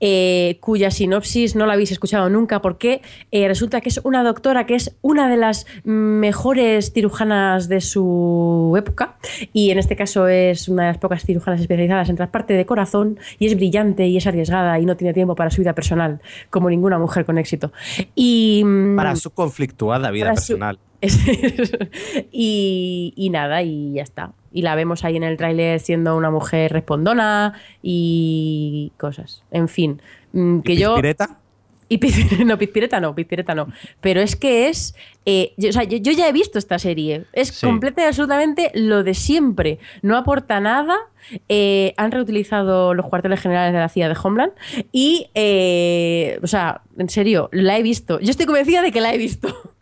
eh, 0.00 0.58
cuya 0.58 0.90
sinopsis 0.90 1.54
no 1.54 1.66
la 1.66 1.74
habéis 1.74 1.92
escuchado 1.92 2.28
nunca, 2.30 2.60
porque 2.60 3.00
eh, 3.30 3.46
resulta 3.46 3.80
que 3.80 3.90
es 3.90 4.00
una 4.02 4.24
doctora 4.24 4.66
que 4.66 4.74
es 4.74 4.96
una 5.00 5.28
de 5.28 5.36
las 5.36 5.66
mejores 5.84 6.92
cirujanas 6.92 7.68
de 7.68 7.80
su 7.80 8.74
época, 8.76 9.14
y 9.52 9.70
en 9.70 9.78
este 9.78 9.94
caso 9.94 10.26
es 10.26 10.68
una 10.68 10.82
de 10.82 10.88
las 10.88 10.98
pocas 10.98 11.22
cirujanas 11.24 11.60
especializadas 11.60 12.08
en 12.08 12.16
trasplante 12.16 12.54
de 12.54 12.66
corazón, 12.66 13.20
y 13.38 13.46
es 13.46 13.54
brillante 13.54 14.08
y 14.08 14.16
es 14.16 14.26
arriesgada 14.26 14.76
y 14.80 14.84
no 14.84 14.96
tiene 14.96 15.14
tiempo 15.14 15.36
para 15.36 15.52
su 15.52 15.60
vida 15.60 15.76
personal, 15.76 16.20
como 16.50 16.70
ninguna 16.70 16.98
mujer 16.98 17.24
con 17.24 17.38
éxito. 17.38 17.70
Y, 18.16 18.62
mm, 18.64 18.96
Para 18.96 19.14
su 19.14 19.30
conflictuada 19.30 20.10
vida 20.10 20.34
su- 20.34 20.54
personal. 20.58 20.80
y, 22.32 23.12
y 23.14 23.30
nada, 23.30 23.62
y 23.62 23.92
ya 23.92 24.02
está. 24.02 24.32
Y 24.54 24.62
la 24.62 24.74
vemos 24.76 25.04
ahí 25.04 25.16
en 25.16 25.24
el 25.24 25.36
tráiler 25.36 25.80
siendo 25.80 26.16
una 26.16 26.30
mujer 26.30 26.72
respondona 26.72 27.52
y 27.82 28.92
cosas. 28.98 29.42
En 29.50 29.68
fin, 29.68 30.00
mm, 30.32 30.60
que 30.60 30.72
¿Y 30.72 30.76
yo... 30.78 30.94
Pispireta? 30.94 31.38
Y 31.86 31.98
Piz- 31.98 32.44
no, 32.46 32.56
Pizpireta 32.56 32.98
no, 32.98 33.14
Pizpireta 33.14 33.54
no. 33.54 33.68
Pero 34.00 34.22
es 34.22 34.36
que 34.36 34.68
es. 34.68 34.94
eh, 35.26 35.52
yo, 35.58 35.68
o 35.68 35.72
sea, 35.72 35.82
yo, 35.84 35.98
yo 35.98 36.12
ya 36.12 36.26
he 36.28 36.32
visto 36.32 36.58
esta 36.58 36.78
serie. 36.78 37.24
Es 37.34 37.48
Sí. 37.48 37.66
completa 37.66 38.02
y 38.02 38.06
absolutamente 38.06 38.70
lo 38.74 39.02
de 39.04 39.12
siempre. 39.12 39.78
No 40.00 40.16
aporta 40.16 40.60
nada. 40.60 40.96
eh, 41.50 41.92
han 41.98 42.10
reutilizado 42.10 42.94
los 42.94 43.06
cuarteles 43.06 43.38
generales 43.40 43.72
de 43.74 43.78
la 43.80 43.88
CIA 43.90 44.08
de 44.08 44.16
Homeland. 44.22 44.52
Y. 44.92 45.26
eh, 45.34 46.38
o 46.42 46.46
sea, 46.46 46.80
en 46.96 47.10
serio, 47.10 47.50
la 47.52 47.76
he 47.78 47.82
visto. 47.82 48.18
Yo 48.20 48.30
estoy 48.30 48.46
convencida 48.46 48.80
de 48.80 48.90
que 48.90 49.00
la 49.02 49.12
he 49.12 49.18
visto. 49.18 49.48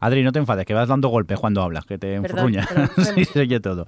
Adri, 0.00 0.22
no 0.22 0.32
te 0.32 0.38
enfades, 0.38 0.64
que 0.66 0.74
vas 0.74 0.88
dando 0.88 1.08
golpes 1.08 1.38
cuando 1.38 1.62
hablas, 1.62 1.84
que 1.86 1.98
te 1.98 2.14
enfurruña. 2.14 2.66
sí, 3.14 3.24
se 3.24 3.40
oye 3.40 3.60
todo. 3.60 3.86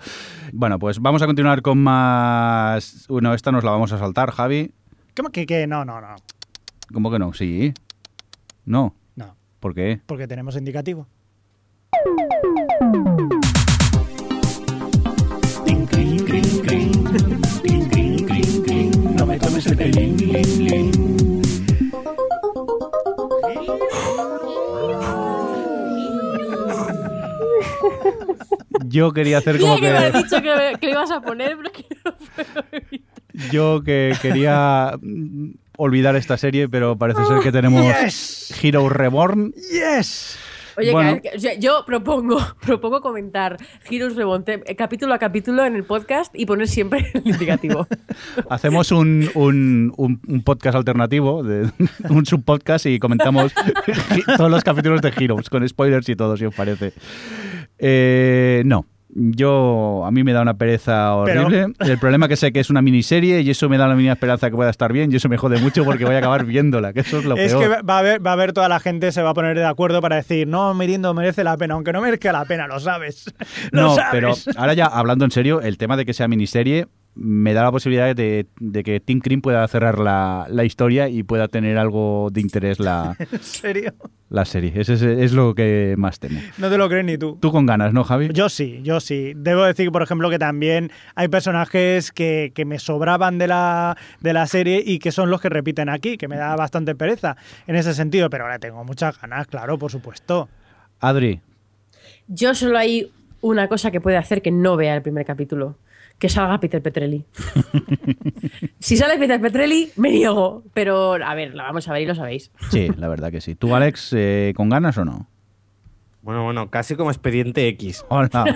Bueno, 0.52 0.78
pues 0.78 0.98
vamos 1.00 1.22
a 1.22 1.26
continuar 1.26 1.62
con 1.62 1.78
más. 1.78 3.06
Bueno, 3.08 3.34
esta 3.34 3.52
nos 3.52 3.64
la 3.64 3.70
vamos 3.70 3.92
a 3.92 3.98
saltar, 3.98 4.30
Javi. 4.30 4.72
¿Cómo 5.16 5.30
que, 5.30 5.46
que 5.46 5.66
no, 5.66 5.84
no, 5.84 6.00
no. 6.00 6.14
¿Cómo 6.92 7.10
que 7.10 7.18
no? 7.18 7.32
Sí. 7.32 7.74
No. 8.64 8.94
No, 9.16 9.36
¿Por 9.60 9.74
qué? 9.74 10.00
porque 10.06 10.26
tenemos 10.26 10.56
indicativo. 10.56 11.06
No 19.16 19.26
me 19.26 19.38
tomes 19.38 19.66
el 19.66 19.76
pelín, 19.76 20.16
Yo 28.86 29.12
quería 29.12 29.38
hacer 29.38 29.58
como 29.60 29.76
que 29.76 29.82
me 29.82 29.88
has 29.98 30.12
que. 30.12 30.18
dicho 30.18 30.42
que, 30.42 30.54
me- 30.56 30.78
que 30.78 30.86
lo 30.86 30.92
ibas 30.92 31.10
a 31.10 31.20
poner, 31.20 31.56
pero 31.56 31.72
que 31.72 31.84
no 32.04 32.14
puedo 32.16 32.64
evitar. 32.72 33.08
Yo 33.52 33.82
que 33.84 34.14
quería 34.20 34.98
olvidar 35.76 36.16
esta 36.16 36.36
serie, 36.36 36.68
pero 36.68 36.96
parece 36.96 37.24
ser 37.26 37.38
que 37.40 37.52
tenemos 37.52 37.84
Yes. 38.02 38.54
Hero 38.62 38.88
Reborn. 38.88 39.52
¡Yes! 39.52 40.38
Oye, 40.76 40.92
Bueno. 40.92 41.20
que- 41.20 41.58
yo 41.60 41.82
propongo, 41.84 42.38
propongo 42.64 43.00
comentar 43.00 43.56
Heroes 43.90 44.14
Reborn 44.14 44.44
capítulo 44.76 45.12
a 45.12 45.18
capítulo 45.18 45.64
en 45.64 45.74
el 45.74 45.82
podcast 45.84 46.32
y 46.38 46.46
poner 46.46 46.68
siempre 46.68 47.10
el 47.14 47.22
indicativo. 47.26 47.86
Hacemos 48.50 48.92
un, 48.92 49.28
un- 49.34 49.92
un- 49.96 50.20
un 50.26 50.42
podcast 50.44 50.76
alternativo, 50.76 51.42
de, 51.42 51.68
un 52.10 52.24
subpodcast 52.26 52.86
y 52.86 52.98
comentamos 53.00 53.52
todos 54.36 54.50
los 54.50 54.62
capítulos 54.62 55.00
de 55.02 55.12
Heroes, 55.16 55.50
con 55.50 55.68
spoilers 55.68 56.08
y 56.08 56.14
todo, 56.16 56.36
si 56.36 56.44
os 56.44 56.54
parece. 56.54 56.92
Eh, 57.78 58.62
no. 58.66 58.86
Yo, 59.20 60.04
a 60.06 60.10
mí 60.10 60.22
me 60.22 60.32
da 60.32 60.42
una 60.42 60.54
pereza 60.58 61.14
Pero- 61.24 61.46
horrible. 61.46 61.74
El 61.80 61.98
problema 61.98 62.28
que 62.28 62.36
sé 62.36 62.52
que 62.52 62.60
es 62.60 62.70
una 62.70 62.82
miniserie 62.82 63.40
y 63.40 63.50
eso 63.50 63.68
me 63.68 63.78
da 63.78 63.88
la 63.88 63.94
mínima 63.96 64.12
esperanza 64.12 64.50
que 64.50 64.54
pueda 64.54 64.70
estar 64.70 64.92
bien 64.92 65.10
y 65.10 65.16
eso 65.16 65.28
me 65.28 65.38
jode 65.38 65.58
mucho 65.58 65.84
porque 65.84 66.04
voy 66.04 66.14
a 66.14 66.18
acabar 66.18 66.44
viéndola, 66.44 66.92
que 66.92 67.00
eso 67.00 67.18
es 67.18 67.24
lo 67.24 67.34
Es 67.36 67.52
peor. 67.52 67.62
que 67.78 67.82
va 67.82 67.96
a, 67.96 67.98
haber, 68.00 68.24
va 68.24 68.30
a 68.30 68.34
haber 68.34 68.52
toda 68.52 68.68
la 68.68 68.78
gente, 68.80 69.10
se 69.10 69.22
va 69.22 69.30
a 69.30 69.34
poner 69.34 69.56
de 69.56 69.64
acuerdo 69.64 70.00
para 70.02 70.16
decir, 70.16 70.46
no, 70.46 70.72
Mirindo 70.74 71.14
merece 71.14 71.42
la 71.42 71.56
pena, 71.56 71.74
aunque 71.74 71.92
no 71.92 72.02
merezca 72.02 72.30
la 72.32 72.44
pena, 72.44 72.66
lo 72.68 72.78
sabes. 72.80 73.24
Lo 73.72 73.82
No, 73.82 73.94
sabes. 73.94 74.10
pero 74.12 74.32
ahora 74.60 74.74
ya 74.74 74.84
hablando 74.86 75.24
en 75.24 75.30
serio, 75.30 75.62
el 75.62 75.78
tema 75.78 75.96
de 75.96 76.04
que 76.04 76.12
sea 76.12 76.28
miniserie 76.28 76.86
me 77.20 77.52
da 77.52 77.64
la 77.64 77.72
posibilidad 77.72 78.14
de, 78.14 78.46
de 78.60 78.84
que 78.84 79.00
Tim 79.00 79.18
Cream 79.20 79.40
pueda 79.40 79.66
cerrar 79.66 79.98
la, 79.98 80.46
la 80.48 80.64
historia 80.64 81.08
y 81.08 81.24
pueda 81.24 81.48
tener 81.48 81.76
algo 81.76 82.28
de 82.32 82.40
interés 82.40 82.78
la, 82.78 83.16
¿En 83.32 83.40
serio? 83.40 83.92
la 84.30 84.44
serie. 84.44 84.72
Ese 84.76 84.94
es, 84.94 85.02
es 85.02 85.32
lo 85.32 85.54
que 85.54 85.96
más 85.98 86.20
temo. 86.20 86.40
No 86.58 86.70
te 86.70 86.78
lo 86.78 86.88
crees 86.88 87.04
ni 87.04 87.18
tú. 87.18 87.36
Tú 87.40 87.50
con 87.50 87.66
ganas, 87.66 87.92
¿no, 87.92 88.04
Javi? 88.04 88.28
Yo 88.32 88.48
sí, 88.48 88.80
yo 88.84 89.00
sí. 89.00 89.32
Debo 89.34 89.64
decir, 89.64 89.90
por 89.90 90.02
ejemplo, 90.02 90.30
que 90.30 90.38
también 90.38 90.92
hay 91.16 91.26
personajes 91.28 92.12
que, 92.12 92.52
que 92.54 92.64
me 92.64 92.78
sobraban 92.78 93.38
de 93.38 93.48
la, 93.48 93.96
de 94.20 94.32
la 94.32 94.46
serie 94.46 94.80
y 94.86 95.00
que 95.00 95.10
son 95.10 95.30
los 95.30 95.40
que 95.40 95.48
repiten 95.48 95.88
aquí, 95.88 96.18
que 96.18 96.28
me 96.28 96.36
da 96.36 96.54
bastante 96.54 96.94
pereza 96.94 97.36
en 97.66 97.74
ese 97.74 97.94
sentido, 97.94 98.30
pero 98.30 98.44
ahora 98.44 98.58
tengo 98.60 98.84
muchas 98.84 99.20
ganas, 99.20 99.46
claro, 99.48 99.76
por 99.76 99.90
supuesto. 99.90 100.48
Adri, 101.00 101.40
Yo 102.28 102.54
solo 102.54 102.78
hay 102.78 103.10
una 103.40 103.68
cosa 103.68 103.90
que 103.90 104.00
puede 104.00 104.16
hacer 104.16 104.40
que 104.42 104.50
no 104.50 104.76
vea 104.76 104.94
el 104.94 105.02
primer 105.02 105.24
capítulo. 105.26 105.76
Que 106.18 106.28
salga 106.28 106.58
Peter 106.58 106.82
Petrelli. 106.82 107.24
si 108.78 108.96
sale 108.96 109.18
Peter 109.18 109.40
Petrelli, 109.40 109.90
me 109.96 110.10
niego. 110.10 110.62
Pero, 110.74 111.14
a 111.14 111.34
ver, 111.34 111.54
la 111.54 111.64
vamos 111.64 111.88
a 111.88 111.92
ver 111.92 112.02
y 112.02 112.06
lo 112.06 112.14
sabéis. 112.14 112.50
sí, 112.70 112.88
la 112.96 113.08
verdad 113.08 113.30
que 113.30 113.40
sí. 113.40 113.54
¿Tú, 113.54 113.74
Alex, 113.74 114.12
eh, 114.16 114.52
con 114.56 114.68
ganas 114.68 114.98
o 114.98 115.04
no? 115.04 115.26
Bueno, 116.22 116.42
bueno, 116.44 116.68
casi 116.70 116.94
como 116.96 117.10
expediente 117.10 117.68
X. 117.68 118.04
Hola. 118.08 118.28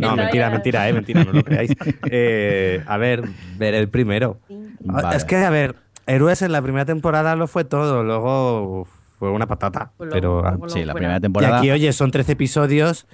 No, 0.00 0.16
mentira, 0.16 0.50
mentira, 0.50 0.88
eh, 0.88 0.92
mentira, 0.92 1.24
no 1.24 1.32
lo 1.32 1.42
creáis. 1.42 1.70
Eh, 2.10 2.82
a 2.86 2.96
ver, 2.96 3.22
ver 3.56 3.74
el 3.74 3.88
primero. 3.88 4.38
Vale. 4.80 5.16
Es 5.16 5.24
que, 5.24 5.36
a 5.36 5.50
ver, 5.50 5.76
Héroes 6.06 6.42
en 6.42 6.52
la 6.52 6.62
primera 6.62 6.84
temporada 6.84 7.34
lo 7.36 7.46
fue 7.46 7.64
todo, 7.64 8.02
luego 8.04 8.86
fue 9.18 9.30
una 9.30 9.46
patata. 9.46 9.92
Pues 9.96 10.10
pero 10.12 10.42
luego- 10.42 10.50
luego 10.50 10.68
Sí, 10.68 10.80
la 10.80 10.92
fuera. 10.92 10.94
primera 10.94 11.16
Y 11.18 11.20
temporada. 11.20 11.58
aquí, 11.58 11.70
oye, 11.70 11.92
son 11.92 12.10
13 12.10 12.32
episodios. 12.32 13.06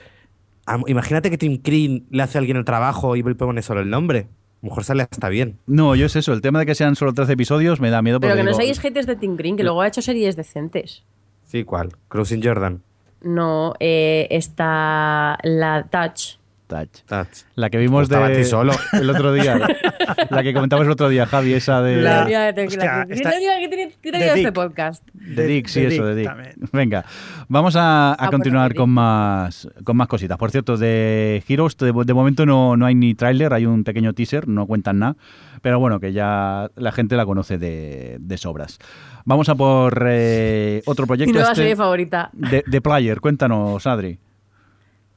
Imagínate 0.86 1.30
que 1.30 1.38
Tim 1.38 1.60
Green 1.62 2.06
le 2.10 2.22
hace 2.22 2.38
a 2.38 2.40
alguien 2.40 2.56
el 2.56 2.64
trabajo 2.64 3.16
y 3.16 3.22
le 3.22 3.34
pone 3.34 3.62
solo 3.62 3.80
el 3.80 3.90
nombre. 3.90 4.18
A 4.20 4.66
lo 4.66 4.68
mejor 4.70 4.84
sale 4.84 5.02
hasta 5.02 5.28
bien. 5.28 5.58
No, 5.66 5.96
yo 5.96 6.06
es 6.06 6.14
eso. 6.14 6.32
El 6.32 6.40
tema 6.40 6.60
de 6.60 6.66
que 6.66 6.74
sean 6.74 6.94
solo 6.94 7.12
13 7.12 7.32
episodios 7.32 7.80
me 7.80 7.90
da 7.90 8.00
miedo 8.00 8.20
porque 8.20 8.32
Pero 8.32 8.44
que 8.44 8.50
no 8.50 8.56
seáis 8.56 8.78
haters 8.78 9.06
de 9.06 9.16
Tim 9.16 9.36
Green, 9.36 9.56
que 9.56 9.64
luego 9.64 9.82
ha 9.82 9.88
hecho 9.88 10.02
series 10.02 10.36
decentes. 10.36 11.04
Sí, 11.44 11.64
¿cuál? 11.64 11.92
Cruising 12.08 12.42
Jordan. 12.42 12.82
No, 13.22 13.74
eh, 13.80 14.28
está 14.30 15.38
la 15.42 15.88
Touch. 15.90 16.38
Touch. 16.72 17.04
Touch. 17.06 17.28
La 17.54 17.70
que 17.70 17.78
vimos 17.78 18.04
Estaba 18.04 18.26
a 18.26 18.28
de 18.30 18.38
ti 18.38 18.44
solo. 18.44 18.72
el 18.92 19.08
otro 19.10 19.32
día. 19.32 19.58
La 20.30 20.42
que 20.42 20.52
comentamos 20.54 20.84
el 20.86 20.92
otro 20.92 21.08
día, 21.08 21.26
Javi, 21.26 21.52
esa 21.54 21.80
de... 21.82 22.02
La- 22.02 22.24
La 22.28 22.52
que- 22.54 22.66
hostia, 22.66 22.96
la 22.98 23.06
que- 23.06 23.22
la 23.22 23.30
tiene- 23.30 23.58
que 23.60 24.10
de 24.12 24.18
tiene 24.18 24.26
este 24.26 24.38
Dick. 24.40 24.52
podcast. 24.52 25.06
De 25.14 25.46
Dick, 25.46 25.66
sí, 25.68 25.80
de 25.82 25.86
eso, 25.94 26.04
de 26.06 26.14
Dick 26.16 26.26
también. 26.26 26.54
Venga, 26.72 27.04
vamos 27.48 27.76
a, 27.76 28.10
a 28.10 28.12
Ah, 28.12 28.16
pues 28.18 28.30
continuar 28.30 28.70
de 28.72 28.76
con 28.76 28.90
más, 28.90 29.68
con 29.84 29.96
más 29.96 30.08
cositas. 30.08 30.36
Por 30.38 30.50
cierto, 30.50 30.76
de 30.76 31.42
Heroes, 31.48 31.76
de, 31.78 31.92
de 32.04 32.14
momento 32.14 32.44
no, 32.46 32.76
no 32.76 32.86
hay 32.86 32.94
ni 32.94 33.14
tráiler, 33.14 33.52
hay 33.52 33.66
un 33.66 33.84
pequeño 33.84 34.12
teaser, 34.12 34.48
no 34.48 34.66
cuentan 34.66 34.98
nada, 34.98 35.16
pero 35.62 35.78
bueno, 35.78 36.00
que 36.00 36.12
ya 36.12 36.70
la 36.76 36.92
gente 36.92 37.16
la 37.16 37.24
conoce 37.24 37.58
de, 37.58 38.16
de 38.20 38.38
sobras. 38.38 38.78
Vamos 39.24 39.48
a 39.48 39.54
por 39.54 40.04
eh, 40.08 40.82
otro 40.86 41.04
Mi 41.04 41.08
proyecto. 41.08 41.32
nueva 41.34 41.48
este 41.50 41.62
serie 41.62 41.76
favorita. 41.76 42.30
de, 42.32 42.64
de 42.66 42.80
Player, 42.80 43.20
cuéntanos, 43.20 43.86
Adri. 43.86 44.18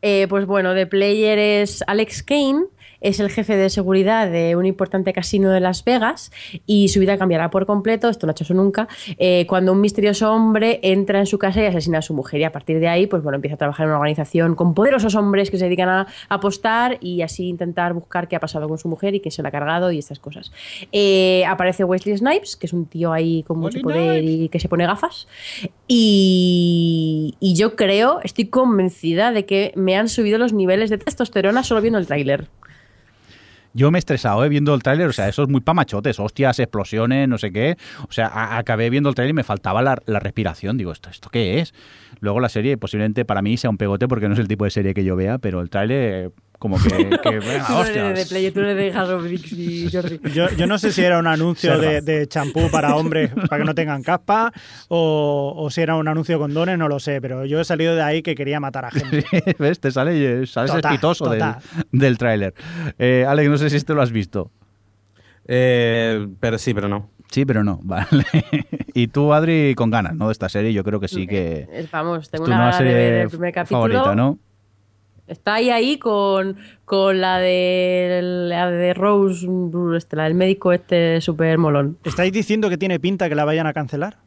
Eh, 0.02 0.28
pues 0.30 0.46
bueno, 0.46 0.74
The 0.74 0.86
Player 0.88 1.38
es 1.40 1.84
Alex 1.88 2.24
Kane, 2.24 2.66
es 3.06 3.20
el 3.20 3.30
jefe 3.30 3.56
de 3.56 3.70
seguridad 3.70 4.30
de 4.30 4.56
un 4.56 4.66
importante 4.66 5.14
casino 5.14 5.52
de 5.52 5.60
Las 5.60 5.84
Vegas 5.84 6.32
y 6.66 6.88
su 6.90 7.00
vida 7.00 7.20
cambiará 7.20 7.52
por 7.52 7.68
completo, 7.68 8.10
esto 8.10 8.26
no 8.26 8.32
ha 8.32 8.34
hecho 8.34 8.44
eso 8.44 8.56
nunca, 8.56 8.88
eh, 9.20 9.46
cuando 9.48 9.74
un 9.74 9.80
misterioso 9.80 10.34
hombre 10.34 10.80
entra 10.82 11.20
en 11.20 11.28
su 11.28 11.38
casa 11.38 11.62
y 11.62 11.66
asesina 11.66 12.00
a 12.00 12.02
su 12.02 12.16
mujer 12.16 12.42
y 12.42 12.44
a 12.46 12.52
partir 12.52 12.80
de 12.80 12.88
ahí 12.88 13.06
pues 13.06 13.22
bueno, 13.22 13.36
empieza 13.36 13.56
a 13.56 13.58
trabajar 13.60 13.84
en 13.84 13.92
una 13.92 14.00
organización 14.00 14.56
con 14.56 14.74
poderosos 14.74 15.14
hombres 15.14 15.52
que 15.52 15.60
se 15.60 15.66
dedican 15.66 15.90
a 15.90 16.08
apostar 16.30 16.98
y 17.00 17.22
así 17.22 17.48
intentar 17.48 17.94
buscar 17.94 18.28
qué 18.28 18.38
ha 18.38 18.40
pasado 18.40 18.68
con 18.68 18.80
su 18.80 18.90
mujer 18.90 19.14
y 19.14 19.20
quién 19.20 19.32
se 19.32 19.44
la 19.44 19.50
ha 19.50 19.52
cargado 19.52 19.92
y 19.92 20.00
estas 20.00 20.18
cosas. 20.18 20.52
Eh, 20.92 21.46
aparece 21.48 21.84
Wesley 21.84 22.18
Snipes, 22.18 22.56
que 22.56 22.66
es 22.66 22.74
un 22.74 22.88
tío 22.88 23.14
ahí 23.14 23.44
con 23.44 23.60
mucho 23.60 23.82
poder 23.82 24.24
y 24.24 24.50
que 24.50 24.60
se 24.60 24.68
pone 24.68 24.88
gafas 24.88 25.28
y, 25.88 27.36
y 27.40 27.54
yo 27.54 27.76
creo, 27.76 28.20
estoy 28.24 28.46
convencida 28.46 29.32
de 29.32 29.46
que 29.46 29.74
me 29.76 29.96
han 29.96 30.10
subido 30.10 30.40
los 30.40 30.54
niveles 30.54 30.90
de 30.90 30.98
testosterona 30.98 31.64
solo 31.64 31.82
viendo 31.82 32.00
el 32.00 32.08
tráiler. 32.08 32.48
Yo 33.76 33.92
me 33.92 33.98
he 33.98 34.00
estresado 34.00 34.46
eh, 34.46 34.50
viendo 34.50 34.74
el 34.74 34.82
tráiler, 34.82 35.10
o 35.10 35.14
sea, 35.14 35.28
eso 35.28 35.44
es 35.44 35.50
muy 35.50 35.60
pamachotes, 35.60 36.18
hostias, 36.18 36.60
explosiones, 36.60 37.28
no 37.28 37.38
sé 37.38 37.52
qué. 37.52 37.76
O 38.08 38.12
sea, 38.14 38.58
acabé 38.58 38.90
viendo 38.90 39.10
el 39.10 39.16
tráiler 39.16 39.32
y 39.32 39.34
me 39.34 39.44
faltaba 39.44 39.82
la, 39.82 40.02
la 40.06 40.20
respiración. 40.20 40.78
Digo, 40.78 40.94
¿esto, 40.94 41.10
¿esto 41.10 41.30
qué 41.30 41.60
es? 41.60 41.74
Luego 42.22 42.40
la 42.40 42.48
serie 42.48 42.78
posiblemente 42.78 43.26
para 43.26 43.42
mí 43.42 43.58
sea 43.58 43.70
un 43.70 43.78
pegote 43.78 44.08
porque 44.08 44.30
no 44.30 44.34
es 44.34 44.40
el 44.40 44.48
tipo 44.48 44.64
de 44.64 44.72
serie 44.72 44.94
que 44.94 45.04
yo 45.04 45.18
vea, 45.18 45.40
pero 45.40 45.60
el 45.60 45.70
tráiler 45.70 46.32
como 46.60 46.78
que... 46.82 46.90
que 46.90 47.40
venga, 47.40 47.84
de 48.14 48.52
tú 48.52 48.62
de 48.62 49.42
y 49.52 49.90
Jordi. 49.92 50.20
Yo, 50.34 50.50
yo 50.52 50.68
no 50.68 50.78
sé 50.78 50.92
si 50.92 51.04
era 51.04 51.20
un 51.20 51.28
anuncio 51.28 51.78
de, 51.78 52.02
de 52.02 52.28
champú 52.28 52.70
para 52.72 52.96
hombres 52.96 53.32
para 53.34 53.58
que 53.58 53.64
no 53.66 53.76
tengan 53.76 54.04
caspa 54.04 54.52
o, 54.88 55.54
o 55.58 55.70
si 55.70 55.82
era 55.82 55.96
un 55.96 56.08
anuncio 56.08 56.40
con 56.40 56.54
dones, 56.54 56.78
no 56.78 56.88
lo 56.88 57.00
sé, 57.00 57.22
pero 57.22 57.46
yo 57.46 57.60
he 57.60 57.66
salido 57.66 57.96
de 57.96 58.02
ahí 58.02 58.22
que 58.22 58.36
quería 58.36 58.60
matar 58.60 58.86
a 58.86 58.92
gente. 58.92 59.26
¿Ves? 59.60 59.80
Te 59.80 59.92
sale, 59.92 60.46
sales 60.48 60.72
Total, 60.72 60.94
espitoso 60.94 61.30
del, 61.30 61.40
total. 61.40 61.58
del 61.92 62.18
tráiler. 62.18 62.54
Eh, 62.98 63.26
Alex, 63.28 63.50
no 63.50 63.58
sé 63.58 63.70
si 63.70 63.78
este 63.78 63.94
lo 63.94 64.02
has 64.02 64.12
visto. 64.12 64.52
Eh, 65.48 66.28
pero 66.40 66.58
sí, 66.58 66.74
pero 66.74 66.88
no. 66.88 67.10
Sí, 67.30 67.46
pero 67.46 67.64
no, 67.64 67.80
vale. 67.84 68.26
y 68.94 69.08
tú, 69.08 69.34
Adri, 69.34 69.74
con 69.76 69.90
ganas, 69.90 70.16
¿no? 70.16 70.28
De 70.28 70.32
esta 70.32 70.48
serie, 70.48 70.72
yo 70.74 70.84
creo 70.84 71.00
que 71.00 71.08
sí 71.08 71.28
que... 71.28 71.88
Vamos, 71.92 72.30
tengo 72.30 72.46
una 72.46 72.56
nueva 72.56 72.72
gana 72.72 72.86
de 72.86 72.94
ver 72.94 73.04
serie 73.04 73.22
el 73.24 73.30
primer 73.30 73.54
capítulo. 73.54 73.82
favorita, 73.82 74.16
¿no? 74.16 74.40
Está 75.28 75.56
ahí 75.56 75.70
ahí 75.72 75.98
con, 75.98 76.56
con 76.86 77.20
la 77.20 77.40
de 77.40 78.20
la 78.24 78.70
de 78.70 78.94
Rose, 78.94 79.48
este, 79.98 80.16
la 80.16 80.26
del 80.26 80.36
médico 80.36 80.72
este 80.72 81.20
súper 81.22 81.58
molón. 81.58 81.98
¿Estáis 82.04 82.32
diciendo 82.32 82.70
que 82.70 82.78
tiene 82.78 83.00
pinta 83.00 83.28
que 83.28 83.34
la 83.36 83.44
vayan 83.46 83.66
a 83.66 83.74
cancelar? 83.74 84.18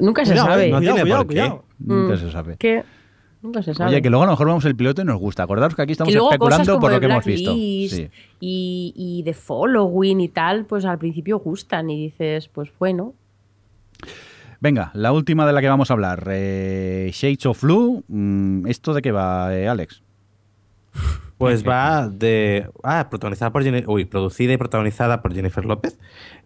Nunca 0.00 0.24
se 0.24 0.32
Cuidado, 0.32 0.48
sabe. 0.50 0.66
eh, 0.66 0.70
No 0.70 0.76
cuidado, 0.78 0.94
tiene 0.96 1.00
cuidado, 1.02 1.24
por 1.24 1.26
qué. 1.28 1.40
cuidado. 1.40 1.64
Nunca 1.78 2.14
Mm, 2.14 2.18
se 2.18 2.30
sabe. 2.30 2.56
¿Qué? 2.58 2.84
Nunca 3.42 3.62
se 3.62 3.74
sabe. 3.74 3.90
Oye, 3.90 4.02
que 4.02 4.08
luego 4.10 4.22
a 4.22 4.26
lo 4.26 4.32
mejor 4.32 4.46
vemos 4.46 4.64
el 4.64 4.74
piloto 4.76 5.02
y 5.02 5.04
nos 5.04 5.18
gusta. 5.18 5.42
Acordaros 5.42 5.74
que 5.76 5.82
aquí 5.82 5.92
estamos 5.92 6.12
y 6.12 6.16
luego 6.16 6.28
cosas 6.30 6.60
especulando 6.60 6.72
como 6.72 6.80
por 6.80 6.92
lo 6.92 7.00
que 7.00 7.06
hemos 7.06 7.24
visto. 7.24 7.52
Sí. 7.52 8.08
y, 8.40 8.92
y 8.96 9.22
de 9.24 9.34
following 9.34 10.20
y 10.20 10.28
tal, 10.28 10.64
pues 10.64 10.84
al 10.84 10.98
principio 10.98 11.38
gustan 11.40 11.90
y 11.90 12.04
dices, 12.04 12.48
pues 12.48 12.70
bueno, 12.78 13.14
Venga, 14.64 14.90
la 14.94 15.12
última 15.12 15.46
de 15.46 15.52
la 15.52 15.60
que 15.60 15.68
vamos 15.68 15.90
a 15.90 15.92
hablar. 15.92 16.26
Eh, 16.30 17.10
Shades 17.12 17.44
of 17.44 17.60
Blue. 17.60 18.02
Mm, 18.08 18.66
¿Esto 18.66 18.94
de 18.94 19.02
qué 19.02 19.12
va, 19.12 19.54
eh, 19.54 19.68
Alex? 19.68 20.02
Pues 21.36 21.68
va 21.68 22.08
de. 22.08 22.70
Ah, 22.82 23.08
protagonizada 23.10 23.52
por 23.52 23.62
Jenni- 23.62 23.84
Uy, 23.86 24.06
producida 24.06 24.54
y 24.54 24.56
protagonizada 24.56 25.20
por 25.20 25.34
Jennifer 25.34 25.66
López. 25.66 25.98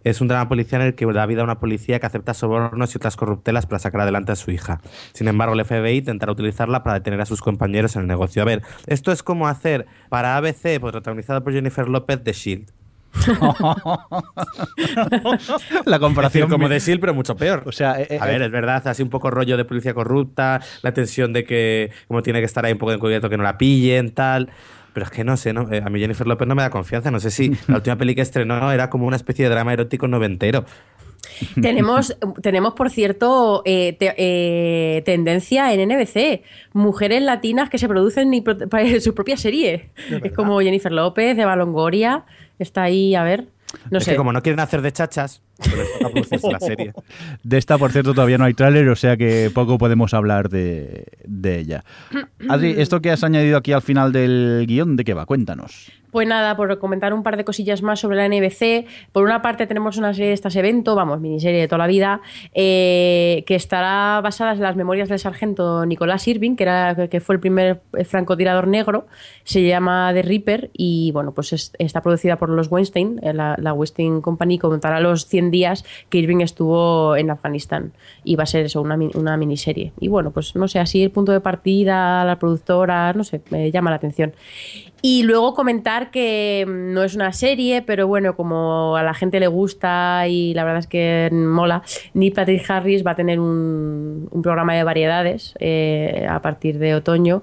Es 0.02 0.20
un 0.20 0.26
drama 0.26 0.48
policial 0.48 0.80
en 0.80 0.88
el 0.88 0.94
que 0.96 1.06
da 1.06 1.26
vida 1.26 1.42
a 1.42 1.44
una 1.44 1.60
policía 1.60 2.00
que 2.00 2.06
acepta 2.06 2.34
sobornos 2.34 2.92
y 2.92 2.98
otras 2.98 3.14
corruptelas 3.14 3.66
para 3.66 3.78
sacar 3.78 4.00
adelante 4.00 4.32
a 4.32 4.36
su 4.36 4.50
hija. 4.50 4.80
Sin 5.12 5.28
embargo, 5.28 5.54
el 5.54 5.64
FBI 5.64 5.98
intentará 5.98 6.32
utilizarla 6.32 6.82
para 6.82 6.94
detener 6.94 7.20
a 7.20 7.24
sus 7.26 7.40
compañeros 7.40 7.94
en 7.94 8.02
el 8.02 8.08
negocio. 8.08 8.42
A 8.42 8.46
ver, 8.46 8.62
esto 8.88 9.12
es 9.12 9.22
como 9.22 9.46
hacer 9.46 9.86
para 10.08 10.36
ABC, 10.36 10.80
pues, 10.80 10.90
protagonizada 10.90 11.42
por 11.44 11.52
Jennifer 11.52 11.88
López, 11.88 12.24
The 12.24 12.32
Shield. 12.32 12.72
la 15.84 15.98
comparación. 15.98 16.48
como 16.48 16.68
The 16.68 16.78
Shield, 16.78 17.00
pero 17.00 17.14
mucho 17.14 17.36
peor. 17.36 17.62
O 17.66 17.72
sea, 17.72 18.00
eh, 18.00 18.06
eh, 18.10 18.18
a 18.20 18.26
ver, 18.26 18.42
es 18.42 18.50
verdad, 18.50 18.86
así 18.88 19.02
un 19.02 19.10
poco 19.10 19.30
rollo 19.30 19.56
de 19.56 19.64
policía 19.64 19.94
corrupta, 19.94 20.60
la 20.82 20.92
tensión 20.92 21.32
de 21.32 21.44
que 21.44 21.90
como 22.08 22.22
tiene 22.22 22.40
que 22.40 22.46
estar 22.46 22.64
ahí 22.64 22.72
un 22.72 22.78
poco 22.78 22.92
encubierto 22.92 23.28
que 23.28 23.36
no 23.36 23.42
la 23.42 23.58
pillen, 23.58 24.12
tal. 24.12 24.50
Pero 24.92 25.04
es 25.06 25.12
que 25.12 25.22
no 25.22 25.36
sé, 25.36 25.52
¿no? 25.52 25.70
Eh, 25.72 25.82
a 25.84 25.90
mí 25.90 26.00
Jennifer 26.00 26.26
López 26.26 26.48
no 26.48 26.54
me 26.54 26.62
da 26.62 26.70
confianza. 26.70 27.10
No 27.10 27.20
sé 27.20 27.30
si 27.30 27.52
la 27.68 27.76
última 27.76 27.96
peli 27.96 28.14
que 28.14 28.22
estrenó 28.22 28.72
era 28.72 28.90
como 28.90 29.06
una 29.06 29.16
especie 29.16 29.44
de 29.44 29.50
drama 29.50 29.72
erótico 29.72 30.08
noventero. 30.08 30.64
tenemos, 31.60 32.16
tenemos, 32.42 32.74
por 32.74 32.90
cierto, 32.90 33.62
eh, 33.64 33.96
te- 33.98 34.14
eh, 34.16 35.02
tendencia 35.02 35.72
en 35.72 35.88
NBC. 35.88 36.42
Mujeres 36.72 37.22
latinas 37.22 37.68
que 37.70 37.78
se 37.78 37.86
producen 37.86 38.30
para 38.70 39.00
su 39.00 39.14
propia 39.14 39.36
serie. 39.36 39.90
Es 40.24 40.32
como 40.32 40.58
Jennifer 40.60 40.90
López, 40.90 41.38
Eva 41.38 41.54
Longoria. 41.54 42.24
Está 42.58 42.82
ahí, 42.82 43.14
a 43.14 43.22
ver. 43.22 43.48
No 43.90 43.98
es 43.98 44.04
sé. 44.04 44.12
que 44.12 44.16
como 44.16 44.32
no 44.32 44.42
quieren 44.42 44.60
hacer 44.60 44.82
de 44.82 44.92
chachas, 44.92 45.42
la 46.50 46.60
serie. 46.60 46.92
De 47.42 47.58
esta, 47.58 47.78
por 47.78 47.90
cierto, 47.92 48.14
todavía 48.14 48.38
no 48.38 48.44
hay 48.44 48.54
tráiler, 48.54 48.88
o 48.88 48.96
sea 48.96 49.16
que 49.16 49.50
poco 49.52 49.78
podemos 49.78 50.14
hablar 50.14 50.48
de, 50.48 51.04
de 51.24 51.58
ella. 51.58 51.84
Adri, 52.48 52.74
esto 52.78 53.00
que 53.00 53.10
has 53.10 53.24
añadido 53.24 53.56
aquí 53.58 53.72
al 53.72 53.82
final 53.82 54.12
del 54.12 54.64
guion, 54.66 54.96
¿de 54.96 55.04
qué 55.04 55.14
va? 55.14 55.26
Cuéntanos. 55.26 55.90
Pues 56.10 56.26
nada, 56.26 56.56
por 56.56 56.78
comentar 56.78 57.12
un 57.12 57.22
par 57.22 57.36
de 57.36 57.44
cosillas 57.44 57.82
más 57.82 58.00
sobre 58.00 58.16
la 58.16 58.26
NBC. 58.28 58.86
Por 59.12 59.24
una 59.24 59.42
parte 59.42 59.66
tenemos 59.66 59.98
una 59.98 60.14
serie 60.14 60.28
de 60.28 60.32
estas 60.34 60.56
evento, 60.56 60.94
vamos, 60.94 61.20
miniserie 61.20 61.60
de 61.60 61.68
toda 61.68 61.80
la 61.80 61.86
vida, 61.86 62.22
eh, 62.54 63.44
que 63.46 63.54
estará 63.54 64.18
basada 64.22 64.52
en 64.52 64.60
las 64.62 64.74
memorias 64.74 65.10
del 65.10 65.18
sargento 65.18 65.84
Nicolás 65.84 66.26
Irving, 66.26 66.56
que, 66.56 66.62
era, 66.62 67.08
que 67.10 67.20
fue 67.20 67.34
el 67.34 67.40
primer 67.42 67.82
eh, 67.94 68.04
francotirador 68.04 68.66
negro. 68.68 69.06
Se 69.44 69.62
llama 69.62 70.10
The 70.14 70.22
Reaper 70.22 70.70
y 70.72 71.12
bueno, 71.12 71.32
pues 71.34 71.52
es- 71.52 71.72
está 71.78 72.00
producida 72.00 72.36
por 72.36 72.48
los 72.48 72.68
Weinstein, 72.70 73.20
eh, 73.22 73.34
la, 73.34 73.54
la 73.58 73.74
Weinstein 73.74 74.22
Company, 74.22 74.58
contará 74.58 75.00
los 75.00 75.26
100 75.26 75.47
días 75.50 75.84
que 76.08 76.18
Irving 76.18 76.40
estuvo 76.40 77.16
en 77.16 77.30
Afganistán. 77.30 77.92
Y 78.24 78.36
va 78.36 78.44
a 78.44 78.46
ser 78.46 78.66
eso, 78.66 78.80
una, 78.82 78.98
una 79.14 79.36
miniserie. 79.36 79.92
Y 80.00 80.08
bueno, 80.08 80.30
pues 80.30 80.54
no 80.56 80.68
sé, 80.68 80.78
así 80.78 81.02
el 81.02 81.10
punto 81.10 81.32
de 81.32 81.40
partida, 81.40 82.24
la 82.24 82.38
productora, 82.38 83.12
no 83.12 83.24
sé, 83.24 83.40
me 83.50 83.70
llama 83.70 83.90
la 83.90 83.96
atención. 83.96 84.32
Y 85.00 85.22
luego 85.22 85.54
comentar 85.54 86.10
que 86.10 86.64
mm, 86.66 86.92
no 86.92 87.04
es 87.04 87.14
una 87.14 87.32
serie, 87.32 87.82
pero 87.82 88.06
bueno, 88.06 88.34
como 88.34 88.96
a 88.96 89.02
la 89.02 89.14
gente 89.14 89.38
le 89.40 89.46
gusta 89.46 90.26
y 90.28 90.54
la 90.54 90.64
verdad 90.64 90.80
es 90.80 90.86
que 90.86 91.28
mola, 91.32 91.82
Neil 92.14 92.32
Patrick 92.32 92.68
Harris 92.68 93.06
va 93.06 93.12
a 93.12 93.16
tener 93.16 93.38
un, 93.38 94.28
un 94.30 94.42
programa 94.42 94.74
de 94.74 94.82
variedades 94.84 95.54
eh, 95.60 96.26
a 96.28 96.42
partir 96.42 96.78
de 96.78 96.94
otoño. 96.94 97.42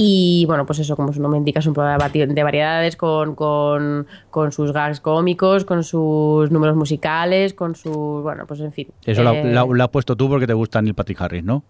Y 0.00 0.44
bueno, 0.46 0.64
pues 0.64 0.78
eso, 0.78 0.94
como 0.94 1.12
su 1.12 1.20
nombre 1.20 1.38
indica, 1.38 1.58
es 1.58 1.66
un 1.66 1.74
programa 1.74 2.08
de 2.08 2.42
variedades 2.44 2.94
con, 2.96 3.34
con, 3.34 4.06
con 4.30 4.52
sus 4.52 4.70
gags 4.72 5.00
cómicos, 5.00 5.64
con 5.64 5.82
sus 5.82 6.52
números 6.52 6.76
musicales, 6.76 7.52
con 7.52 7.74
sus. 7.74 8.22
Bueno, 8.22 8.44
pues 8.46 8.60
en 8.60 8.72
fin. 8.72 8.86
Eso 9.04 9.24
lo, 9.24 9.32
Eh, 9.32 9.52
lo- 9.52 9.74
lo 9.74 9.82
has 9.82 9.90
puesto 9.90 10.14
tú 10.14 10.28
porque 10.28 10.46
te 10.46 10.52
gusta 10.54 10.80
Neil 10.80 10.94
Patrick 10.94 11.20
Harris, 11.20 11.42
¿no? 11.42 11.64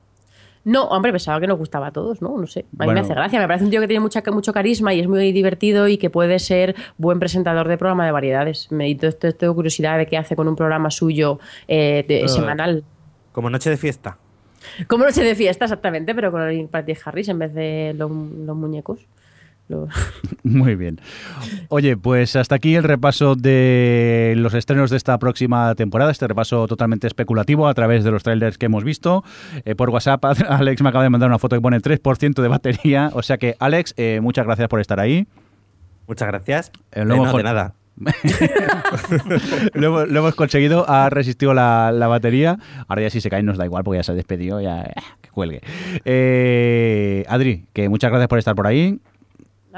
no, 0.64 0.82
hombre, 0.88 1.12
pensaba 1.12 1.40
que 1.40 1.46
nos 1.46 1.56
gustaba 1.56 1.86
a 1.86 1.92
todos, 1.92 2.20
¿no? 2.20 2.36
No 2.36 2.46
sé. 2.46 2.60
A 2.60 2.62
mí 2.64 2.68
Bueno. 2.72 2.92
me 2.94 3.00
hace 3.00 3.14
gracia. 3.14 3.40
Me 3.40 3.46
parece 3.46 3.64
un 3.64 3.70
tío 3.70 3.80
que 3.80 3.86
tiene 3.86 4.00
mucha, 4.00 4.22
mucho 4.30 4.52
carisma 4.52 4.92
y 4.92 5.00
es 5.00 5.08
muy 5.08 5.32
divertido 5.32 5.88
y 5.88 5.96
que 5.96 6.10
puede 6.10 6.38
ser 6.40 6.74
buen 6.98 7.18
presentador 7.18 7.66
de 7.68 7.78
programa 7.78 8.04
de 8.04 8.12
variedades. 8.12 8.70
Me 8.70 8.90
esto, 8.90 9.06
esto, 9.06 9.32
tengo 9.32 9.54
curiosidad 9.54 9.96
de 9.96 10.04
qué 10.06 10.18
hace 10.18 10.36
con 10.36 10.46
un 10.46 10.56
programa 10.56 10.90
suyo 10.90 11.38
eh, 11.68 12.04
de- 12.06 12.24
Eh. 12.24 12.28
semanal. 12.28 12.84
Como 13.32 13.48
noche 13.48 13.70
de 13.70 13.78
fiesta. 13.78 14.18
Como 14.86 15.04
noche 15.04 15.22
de 15.22 15.34
fiesta, 15.34 15.64
exactamente, 15.64 16.14
pero 16.14 16.30
con 16.30 16.42
el 16.42 16.68
Patrick 16.68 17.00
Harris 17.04 17.28
en 17.28 17.38
vez 17.38 17.54
de 17.54 17.94
los, 17.96 18.10
los 18.10 18.56
muñecos. 18.56 19.06
Muy 20.42 20.76
bien. 20.76 21.00
Oye, 21.68 21.96
pues 21.96 22.36
hasta 22.36 22.54
aquí 22.54 22.74
el 22.74 22.84
repaso 22.84 23.34
de 23.34 24.34
los 24.36 24.54
estrenos 24.54 24.90
de 24.90 24.96
esta 24.96 25.18
próxima 25.18 25.74
temporada, 25.74 26.10
este 26.10 26.26
repaso 26.26 26.66
totalmente 26.66 27.06
especulativo 27.06 27.68
a 27.68 27.74
través 27.74 28.04
de 28.04 28.10
los 28.10 28.22
trailers 28.22 28.58
que 28.58 28.66
hemos 28.66 28.84
visto. 28.84 29.24
Eh, 29.64 29.74
por 29.74 29.90
WhatsApp, 29.90 30.24
Alex 30.48 30.82
me 30.82 30.88
acaba 30.88 31.04
de 31.04 31.10
mandar 31.10 31.28
una 31.28 31.38
foto 31.38 31.56
que 31.56 31.62
pone 31.62 31.80
3% 31.80 32.40
de 32.40 32.48
batería, 32.48 33.10
o 33.12 33.22
sea 33.22 33.38
que 33.38 33.56
Alex, 33.58 33.94
eh, 33.96 34.20
muchas 34.22 34.46
gracias 34.46 34.68
por 34.68 34.80
estar 34.80 35.00
ahí. 35.00 35.26
Muchas 36.06 36.28
gracias. 36.28 36.72
El 36.90 37.10
Eh, 37.10 37.16
no, 37.16 37.36
de 37.36 37.42
nada. 37.42 37.74
lo, 39.74 40.02
hemos- 40.04 40.34
conseguido, 40.34 40.84
ha 40.88 41.10
resistido 41.10 41.54
la, 41.54 41.92
la 41.92 42.06
batería. 42.08 42.58
Ahora 42.86 43.02
ya 43.02 43.10
si 43.10 43.20
se 43.20 43.30
cae 43.30 43.42
nos 43.42 43.58
da 43.58 43.64
igual 43.64 43.84
porque 43.84 43.98
ya 43.98 44.02
se 44.02 44.12
ha 44.12 44.14
despedido, 44.14 44.60
ya 44.60 44.82
eh, 44.82 44.92
que 45.20 45.30
cuelgue. 45.30 45.60
Eh, 46.04 47.24
Adri, 47.28 47.64
que 47.72 47.88
muchas 47.88 48.10
gracias 48.10 48.28
por 48.28 48.38
estar 48.38 48.54
por 48.54 48.66
ahí. 48.66 48.98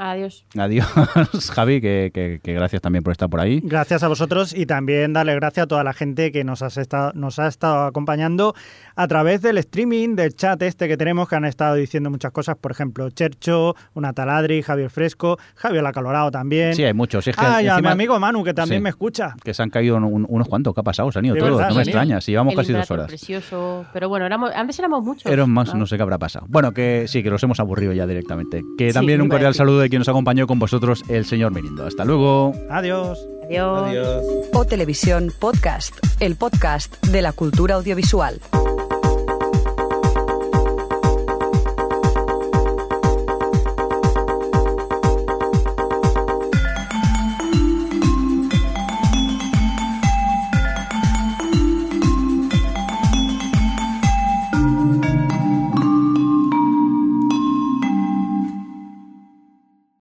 Adiós. 0.03 0.45
Adiós, 0.57 0.87
Javi, 1.53 1.79
que, 1.79 2.09
que- 2.11 2.39
que 2.43 2.53
gracias 2.53 2.81
también 2.81 3.03
por 3.03 3.11
estar 3.11 3.29
por 3.29 3.39
ahí. 3.39 3.61
Gracias 3.63 4.01
a 4.01 4.07
vosotros 4.07 4.51
y 4.51 4.65
también 4.65 5.13
darle 5.13 5.35
gracias 5.35 5.65
a 5.65 5.67
toda 5.67 5.83
la 5.83 5.93
gente 5.93 6.31
que 6.31 6.43
nos, 6.43 6.63
has 6.63 6.77
estado, 6.77 7.11
nos 7.13 7.37
ha 7.37 7.47
estado 7.47 7.83
acompañando 7.83 8.55
a 8.95 9.07
través 9.07 9.43
del 9.43 9.59
streaming, 9.59 10.15
del 10.15 10.33
chat 10.35 10.59
este 10.63 10.87
que 10.87 10.97
tenemos, 10.97 11.29
que 11.29 11.35
han 11.35 11.45
estado 11.45 11.75
diciendo 11.75 12.09
muchas 12.09 12.31
cosas. 12.31 12.55
Por 12.59 12.71
ejemplo, 12.71 13.11
Chercho, 13.11 13.75
una 13.93 14.13
taladri, 14.13 14.63
Javier 14.63 14.89
Fresco, 14.89 15.37
Javier 15.55 15.85
Acalorado 15.85 16.31
también. 16.31 16.73
Sí, 16.75 16.83
hay 16.83 16.93
muchos. 16.95 17.27
Es 17.27 17.35
que 17.35 17.45
ah, 17.45 17.61
y 17.61 17.67
a 17.67 17.73
mi 17.75 17.77
encima- 17.81 17.91
amigo 17.91 18.19
Manu, 18.19 18.43
que 18.43 18.55
también 18.55 18.79
Sí. 18.79 18.83
me 18.83 18.89
escucha. 18.89 19.35
que 19.43 19.53
se 19.53 19.61
han 19.61 19.69
caído 19.69 19.97
un- 19.97 20.25
unos 20.27 20.47
cuantos. 20.47 20.73
¿Qué 20.73 20.79
ha 20.79 20.83
pasado? 20.83 21.11
Se 21.11 21.19
han 21.19 21.25
ido 21.25 21.35
todos. 21.35 21.51
verdad, 21.57 21.69
no 21.69 21.75
me 21.75 21.83
sí. 21.85 21.91
extraña. 21.91 22.21
Si 22.21 22.31
llevamos 22.31 22.53
El 22.53 22.57
casi 22.57 22.73
dos 22.73 22.89
horas. 22.89 23.07
precioso. 23.07 23.85
Pero 23.93 24.09
bueno, 24.09 24.25
éramos, 24.25 24.51
antes 24.55 24.79
éramos 24.79 25.03
muchos. 25.03 25.31
Eran 25.31 25.49
más, 25.51 25.69
Ah. 25.73 25.77
no 25.77 25.85
sé 25.85 25.95
qué 25.97 26.01
habrá 26.01 26.17
pasado. 26.17 26.47
Bueno, 26.49 26.71
que 26.71 27.05
sí, 27.07 27.21
que 27.21 27.29
los 27.29 27.43
hemos 27.43 27.59
aburrido 27.59 27.93
ya 27.93 28.07
directamente. 28.07 28.63
Que 28.79 28.87
Sí, 28.89 28.93
también 28.95 29.21
un 29.21 29.27
iba 29.27 29.35
a 29.35 29.37
cordial 29.37 29.53
saludo 29.53 29.79
de 29.79 29.90
quien 29.91 29.99
nos 29.99 30.09
acompañó 30.09 30.47
con 30.47 30.57
vosotros, 30.57 31.03
el 31.07 31.25
señor 31.25 31.53
Mirindo. 31.53 31.85
Hasta 31.85 32.03
luego. 32.03 32.53
Adiós. 32.71 33.19
Adiós. 33.43 33.87
Adiós. 33.87 34.23
O 34.53 34.65
Televisión 34.65 35.31
Podcast, 35.37 35.95
el 36.19 36.35
podcast 36.35 37.05
de 37.07 37.21
la 37.21 37.33
cultura 37.33 37.75
audiovisual. 37.75 38.41